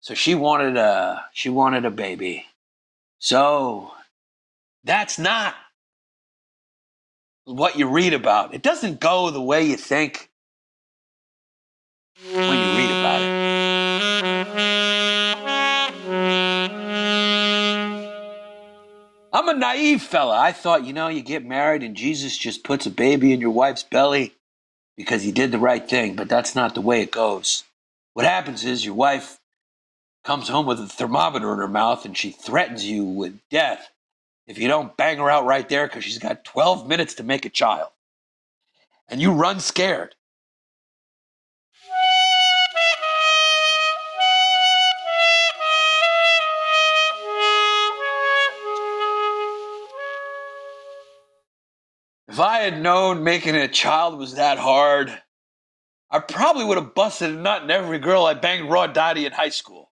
so 0.00 0.14
she 0.14 0.34
wanted 0.34 0.78
a 0.78 1.26
she 1.34 1.50
wanted 1.50 1.84
a 1.84 1.90
baby. 1.90 2.46
So 3.18 3.92
that's 4.82 5.18
not 5.18 5.54
what 7.44 7.76
you 7.76 7.86
read 7.86 8.14
about. 8.14 8.54
It 8.54 8.62
doesn't 8.62 8.98
go 8.98 9.28
the 9.28 9.42
way 9.42 9.66
you 9.66 9.76
think 9.76 10.30
when 12.32 12.58
you 12.58 12.78
read 12.78 12.90
it. 12.92 12.93
I'm 19.34 19.48
a 19.48 19.54
naive 19.54 20.00
fella. 20.00 20.38
I 20.38 20.52
thought, 20.52 20.84
you 20.84 20.92
know, 20.92 21.08
you 21.08 21.20
get 21.20 21.44
married 21.44 21.82
and 21.82 21.96
Jesus 21.96 22.38
just 22.38 22.62
puts 22.62 22.86
a 22.86 22.90
baby 22.90 23.32
in 23.32 23.40
your 23.40 23.50
wife's 23.50 23.82
belly 23.82 24.32
because 24.96 25.26
you 25.26 25.32
did 25.32 25.50
the 25.50 25.58
right 25.58 25.86
thing, 25.86 26.14
but 26.14 26.28
that's 26.28 26.54
not 26.54 26.76
the 26.76 26.80
way 26.80 27.02
it 27.02 27.10
goes. 27.10 27.64
What 28.12 28.26
happens 28.26 28.64
is 28.64 28.84
your 28.84 28.94
wife 28.94 29.40
comes 30.22 30.48
home 30.48 30.66
with 30.66 30.78
a 30.78 30.86
thermometer 30.86 31.52
in 31.52 31.58
her 31.58 31.66
mouth 31.66 32.04
and 32.04 32.16
she 32.16 32.30
threatens 32.30 32.84
you 32.84 33.02
with 33.04 33.40
death 33.50 33.90
if 34.46 34.56
you 34.56 34.68
don't 34.68 34.96
bang 34.96 35.18
her 35.18 35.28
out 35.28 35.46
right 35.46 35.68
there 35.68 35.88
because 35.88 36.04
she's 36.04 36.20
got 36.20 36.44
12 36.44 36.86
minutes 36.86 37.14
to 37.14 37.24
make 37.24 37.44
a 37.44 37.50
child. 37.50 37.90
And 39.08 39.20
you 39.20 39.32
run 39.32 39.58
scared. 39.58 40.14
If 52.34 52.40
I 52.40 52.62
had 52.62 52.82
known 52.82 53.22
making 53.22 53.54
a 53.54 53.68
child 53.68 54.18
was 54.18 54.34
that 54.34 54.58
hard, 54.58 55.22
I 56.10 56.18
probably 56.18 56.64
would 56.64 56.78
have 56.78 56.92
busted 56.92 57.30
a 57.30 57.32
nut 57.32 57.62
in 57.62 57.70
every 57.70 58.00
girl 58.00 58.24
I 58.26 58.34
banged 58.34 58.68
raw 58.68 58.88
dotty 58.88 59.24
in 59.24 59.30
high 59.30 59.50
school. 59.50 59.92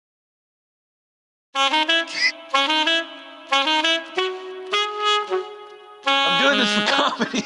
I'm 1.56 2.06
doing 6.44 6.60
this 6.60 6.72
for 6.76 6.86
comedy. 6.94 7.44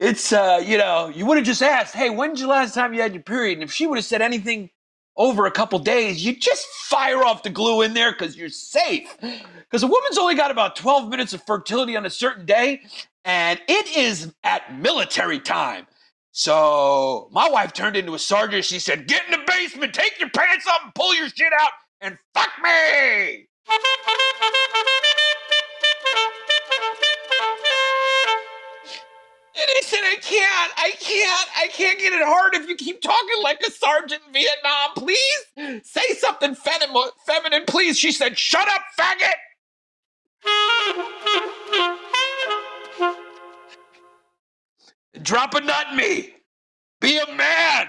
It's 0.00 0.32
uh, 0.32 0.60
you 0.66 0.76
know, 0.76 1.06
you 1.06 1.24
would 1.26 1.36
have 1.36 1.46
just 1.46 1.62
asked, 1.62 1.94
"Hey, 1.94 2.10
when's 2.10 2.40
the 2.40 2.48
last 2.48 2.74
time 2.74 2.94
you 2.94 3.00
had 3.00 3.14
your 3.14 3.22
period?" 3.22 3.58
And 3.58 3.62
if 3.62 3.72
she 3.72 3.86
would 3.86 3.96
have 3.96 4.04
said 4.04 4.22
anything 4.22 4.70
over 5.16 5.46
a 5.46 5.50
couple 5.50 5.78
days, 5.78 6.24
you 6.24 6.34
just 6.36 6.66
fire 6.66 7.22
off 7.24 7.42
the 7.42 7.50
glue 7.50 7.82
in 7.82 7.94
there 7.94 8.12
because 8.12 8.36
you're 8.36 8.48
safe. 8.48 9.16
Because 9.20 9.82
a 9.82 9.86
woman's 9.86 10.18
only 10.18 10.34
got 10.34 10.50
about 10.50 10.76
12 10.76 11.08
minutes 11.08 11.32
of 11.32 11.42
fertility 11.44 11.96
on 11.96 12.06
a 12.06 12.10
certain 12.10 12.46
day, 12.46 12.82
and 13.24 13.60
it 13.68 13.96
is 13.96 14.34
at 14.42 14.76
military 14.78 15.40
time. 15.40 15.86
So 16.32 17.28
my 17.30 17.48
wife 17.48 17.72
turned 17.72 17.96
into 17.96 18.14
a 18.14 18.18
sergeant. 18.18 18.64
She 18.64 18.80
said, 18.80 19.06
"Get 19.06 19.24
in 19.26 19.30
the 19.30 19.44
basement, 19.46 19.94
take 19.94 20.18
your 20.18 20.30
pants 20.30 20.66
off, 20.66 20.80
and 20.82 20.94
pull 20.94 21.14
your 21.14 21.28
shit 21.28 21.52
out, 21.52 21.72
and 22.00 22.18
fuck 22.34 22.50
me." 22.62 23.46
And 29.56 29.70
he 29.76 29.82
said, 29.82 30.00
I 30.02 30.16
can't, 30.20 30.72
I 30.76 30.90
can't, 30.98 31.48
I 31.56 31.68
can't 31.68 31.98
get 32.00 32.12
it 32.12 32.24
hard 32.24 32.54
if 32.56 32.68
you 32.68 32.74
keep 32.74 33.00
talking 33.00 33.42
like 33.42 33.60
a 33.64 33.70
sergeant 33.70 34.20
in 34.26 34.32
Vietnam. 34.32 34.90
Please 34.96 35.84
say 35.86 36.14
something 36.18 36.56
feminine, 36.56 37.10
feminine, 37.24 37.64
please. 37.66 37.96
She 37.96 38.10
said, 38.10 38.36
Shut 38.36 38.66
up, 38.66 38.82
faggot. 38.98 39.34
Drop 45.22 45.54
a 45.54 45.60
nut 45.60 45.94
me. 45.94 46.34
Be 47.00 47.18
a 47.18 47.26
man. 47.34 47.88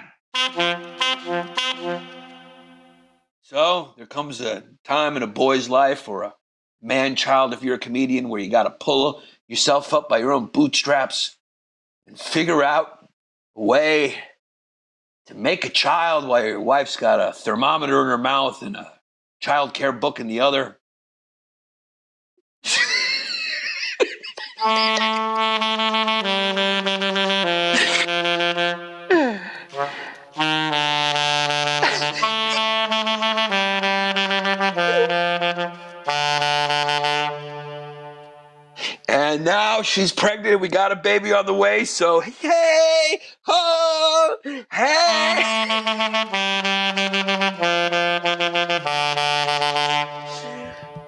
So 3.42 3.94
there 3.98 4.06
comes 4.06 4.40
a 4.40 4.64
time 4.84 5.18
in 5.18 5.24
a 5.24 5.28
boy's 5.28 5.68
life 5.68 6.08
or 6.08 6.24
a 6.24 6.36
man 6.82 7.16
child 7.16 7.54
if 7.54 7.64
you're 7.64 7.76
a 7.76 7.80
comedian 7.80 8.30
where 8.30 8.40
you 8.40 8.52
got 8.52 8.64
to 8.64 8.70
pull 8.70 9.24
yourself 9.48 9.94
up 9.94 10.10
by 10.10 10.20
your 10.20 10.32
own 10.32 10.46
bootstraps 10.46 11.38
and 12.08 12.20
figure 12.20 12.64
out 12.64 13.08
a 13.56 13.62
way 13.62 14.16
to 15.28 15.36
make 15.36 15.66
a 15.66 15.70
child 15.70 16.28
while 16.28 16.46
your 16.46 16.62
wife's 16.62 16.98
got 16.98 17.20
a 17.20 17.34
thermometer 17.34 18.02
in 18.02 18.08
her 18.08 18.18
mouth 18.18 18.62
and 18.62 18.76
a 18.76 18.92
child 19.40 19.74
care 19.74 19.92
book 19.92 20.20
in 20.20 20.28
the 20.28 20.40
other. 20.40 20.80
And 39.28 39.44
now 39.44 39.82
she's 39.82 40.12
pregnant. 40.12 40.54
And 40.54 40.62
we 40.62 40.68
got 40.68 40.92
a 40.92 40.96
baby 40.96 41.34
on 41.34 41.48
the 41.48 41.54
way. 41.54 41.84
So, 41.84 42.20
hey, 42.20 43.20
ho, 43.42 44.36
hey. 44.72 45.42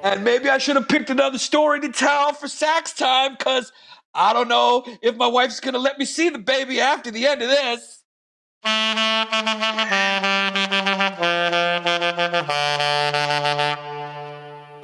And 0.02 0.24
maybe 0.24 0.50
I 0.50 0.58
should 0.58 0.78
have 0.78 0.88
picked 0.90 1.12
another 1.12 1.38
story 1.38 1.80
to 1.82 1.90
tell 1.90 2.34
for 2.34 2.48
sax 2.48 2.92
time 2.92 3.36
because 3.38 3.72
I 4.16 4.34
don't 4.34 4.48
know 4.48 4.84
if 5.04 5.16
my 5.16 5.28
wife's 5.28 5.60
gonna 5.60 5.78
let 5.78 6.00
me 6.00 6.06
see 6.06 6.30
the 6.30 6.40
baby 6.40 6.82
after 6.82 7.12
the 7.12 7.28
end 7.28 7.44
of 7.44 7.50
this. 7.50 8.04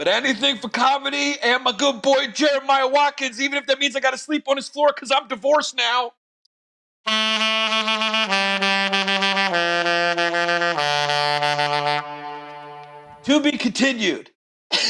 But 0.03 0.11
anything 0.11 0.57
for 0.57 0.67
comedy 0.67 1.35
and 1.41 1.63
my 1.63 1.71
good 1.71 2.01
boy 2.01 2.27
Jeremiah 2.33 2.89
Watkins, 2.89 3.39
even 3.39 3.57
if 3.57 3.67
that 3.67 3.79
means 3.79 3.95
I 3.95 4.01
gotta 4.01 4.17
sleep 4.17 4.49
on 4.49 4.57
his 4.57 4.67
floor 4.67 4.91
because 4.93 5.13
I'm 5.13 5.29
divorced 5.29 5.77
now. 5.77 6.11
To 13.23 13.39
be 13.39 13.57
continued. 13.57 14.31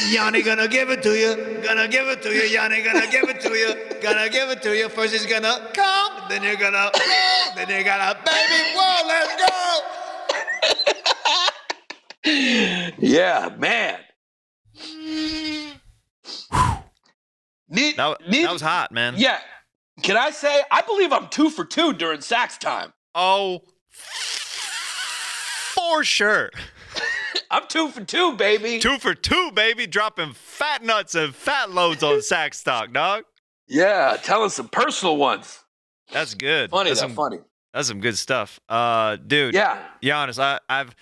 Yanni 0.08 0.42
gonna 0.42 0.68
give 0.68 0.90
it 0.90 1.04
to 1.04 1.12
you. 1.12 1.62
Gonna 1.64 1.88
give 1.88 2.08
it 2.08 2.24
to 2.24 2.30
you. 2.34 2.46
Yanni 2.46 2.82
gonna 2.82 3.06
give 3.06 3.30
it 3.30 3.40
to 3.42 3.50
you. 3.50 3.76
Gonna 4.02 4.30
give 4.30 4.50
it 4.50 4.64
to 4.64 4.76
you. 4.76 4.90
First 4.90 5.14
he's 5.14 5.28
gonna 5.28 5.70
come, 5.76 6.24
then 6.28 6.42
you're 6.42 6.56
gonna 6.56 6.90
then 7.56 7.70
you're 7.70 7.84
gonna 7.84 8.18
baby 8.26 8.64
whoa, 8.76 9.08
let's 9.08 9.36
go. 12.24 12.90
Yeah, 12.98 13.54
man. 13.60 14.00
Need, 17.74 17.98
That, 17.98 18.30
need, 18.30 18.46
that 18.46 18.54
was 18.54 18.62
hot, 18.62 18.92
man. 18.92 19.16
Yeah. 19.18 19.40
Can 20.04 20.16
I 20.16 20.30
say, 20.30 20.62
I 20.72 20.82
believe 20.84 21.12
I'm 21.12 21.28
two 21.30 21.50
for 21.50 21.66
two 21.66 21.92
during 21.94 22.22
sax 22.22 22.58
time. 22.58 22.94
Oh, 23.16 23.64
for 25.74 26.04
sure. 26.04 26.52
I'm 27.52 27.64
two 27.68 27.90
for 27.90 28.04
two, 28.04 28.34
baby. 28.34 28.80
Two 28.80 29.00
for 29.00 29.16
two, 29.16 29.52
baby. 29.54 29.88
Dropping 29.88 30.34
fat 30.34 30.84
nuts 30.84 31.16
and 31.16 31.34
fat 31.34 31.72
loads 31.72 32.04
on 32.04 32.22
sax 32.24 32.62
talk, 32.64 32.94
dog. 32.94 33.24
Yeah, 33.68 34.18
telling 34.22 34.50
some 34.50 34.68
personal 34.68 35.18
ones. 35.18 35.64
That's 36.12 36.36
good. 36.36 36.70
Funny, 36.70 36.92
that's 36.92 37.00
some, 37.00 37.14
funny. 37.14 37.40
That's 37.74 37.88
some 37.88 38.02
good 38.02 38.18
stuff. 38.18 38.60
Uh, 38.70 39.16
dude. 39.16 39.56
Yeah. 39.56 39.84
Yannis, 40.02 40.38
I, 40.38 40.60
I've, 40.70 40.96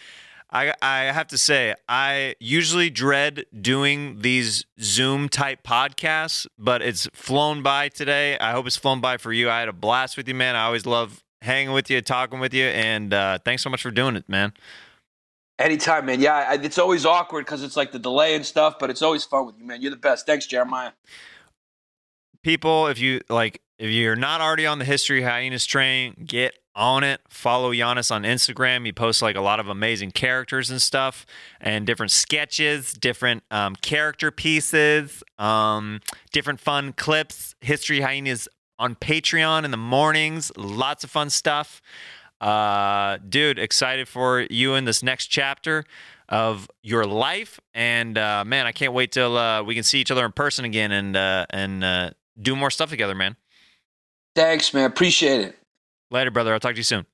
I, 0.52 0.74
I 0.82 1.00
have 1.04 1.28
to 1.28 1.38
say, 1.38 1.76
I 1.88 2.36
usually 2.40 2.90
dread 2.90 3.46
doing 3.62 4.20
these 4.22 4.66
Zoom 4.82 5.30
type 5.30 5.64
podcasts, 5.64 6.46
but 6.60 6.82
it's 6.82 7.08
flown 7.14 7.64
by 7.64 7.88
today. 7.88 8.38
I 8.38 8.52
hope 8.52 8.68
it's 8.68 8.76
flown 8.76 9.00
by 9.00 9.16
for 9.18 9.32
you. 9.32 9.50
I 9.50 9.60
had 9.62 9.70
a 9.70 9.74
blast 9.74 10.18
with 10.18 10.28
you, 10.28 10.36
man. 10.36 10.56
I 10.58 10.66
always 10.66 10.86
love 10.86 11.24
hanging 11.42 11.72
with 11.74 11.90
you, 11.90 12.02
talking 12.02 12.40
with 12.40 12.54
you, 12.54 12.66
and 12.66 13.14
uh, 13.14 13.40
thanks 13.46 13.64
so 13.64 13.70
much 13.70 13.82
for 13.82 13.92
doing 13.92 14.16
it, 14.18 14.28
man. 14.28 14.52
Anytime, 15.58 16.06
man. 16.06 16.20
Yeah, 16.20 16.34
I- 16.50 16.56
it's 16.62 16.78
always 16.78 17.06
awkward 17.06 17.46
because 17.46 17.64
it's 17.64 17.78
like 17.78 17.92
the 17.94 18.00
delay 18.00 18.36
and 18.36 18.46
stuff, 18.46 18.78
but 18.78 18.90
it's 18.90 19.02
always 19.02 19.24
fun 19.24 19.46
with 19.46 19.56
you, 19.58 19.66
man. 19.66 19.82
You're 19.82 19.92
the 19.92 19.98
best. 19.98 20.26
Thanks, 20.26 20.46
Jeremiah. 20.48 20.92
people, 22.44 22.88
if 22.88 23.00
you 23.00 23.22
like, 23.30 23.62
if 23.78 23.90
you're 23.90 24.16
not 24.16 24.42
already 24.42 24.66
on 24.66 24.80
the 24.80 24.86
History 24.86 25.22
Hyenas 25.22 25.66
train, 25.66 26.24
get 26.26 26.58
on 26.76 27.04
it. 27.04 27.22
Follow 27.30 27.72
Yannis 27.72 28.12
on 28.12 28.24
Instagram. 28.24 28.86
He 28.86 28.92
posts 28.92 29.22
like 29.22 29.36
a 29.36 29.42
lot 29.42 29.60
of 29.60 29.68
amazing 29.68 30.12
characters 30.12 30.70
and 30.70 30.82
stuff, 30.82 31.26
and 31.60 31.86
different 31.86 32.12
sketches, 32.12 32.94
different 32.94 33.44
um, 33.52 33.76
character 33.76 34.32
pieces, 34.32 35.24
um, 35.38 36.02
different 36.32 36.60
fun 36.60 36.94
clips. 36.94 37.56
History 37.62 38.02
Hyenas 38.02 38.48
on 38.80 38.96
Patreon 38.96 39.64
in 39.64 39.72
the 39.72 39.78
mornings. 39.78 40.52
Lots 40.58 41.04
of 41.04 41.12
fun 41.12 41.30
stuff. 41.30 41.82
Uh, 42.40 43.18
dude, 43.30 43.60
excited 43.60 44.08
for 44.08 44.48
you 44.50 44.74
in 44.74 44.86
this 44.86 45.04
next 45.04 45.28
chapter 45.28 45.86
of 46.28 46.68
your 46.82 47.06
life, 47.06 47.60
and 47.74 48.18
uh, 48.18 48.44
man, 48.46 48.66
I 48.66 48.72
can't 48.72 48.94
wait 48.94 49.12
till 49.12 49.38
uh, 49.38 49.62
we 49.64 49.76
can 49.76 49.84
see 49.84 50.00
each 50.00 50.10
other 50.10 50.26
in 50.26 50.32
person 50.32 50.66
again 50.66 50.92
and 50.92 51.16
uh, 51.16 51.46
and 51.50 51.84
uh, 51.84 52.10
do 52.42 52.56
more 52.56 52.72
stuff 52.72 52.90
together, 52.90 53.14
man. 53.14 53.36
Thanks, 54.34 54.74
man. 54.74 54.86
Appreciate 54.86 55.42
it. 55.42 55.61
Later, 56.12 56.30
brother. 56.30 56.54
I'll 56.54 56.60
talk 56.60 56.74
to 56.74 56.78
you 56.78 56.84
soon. 56.84 57.06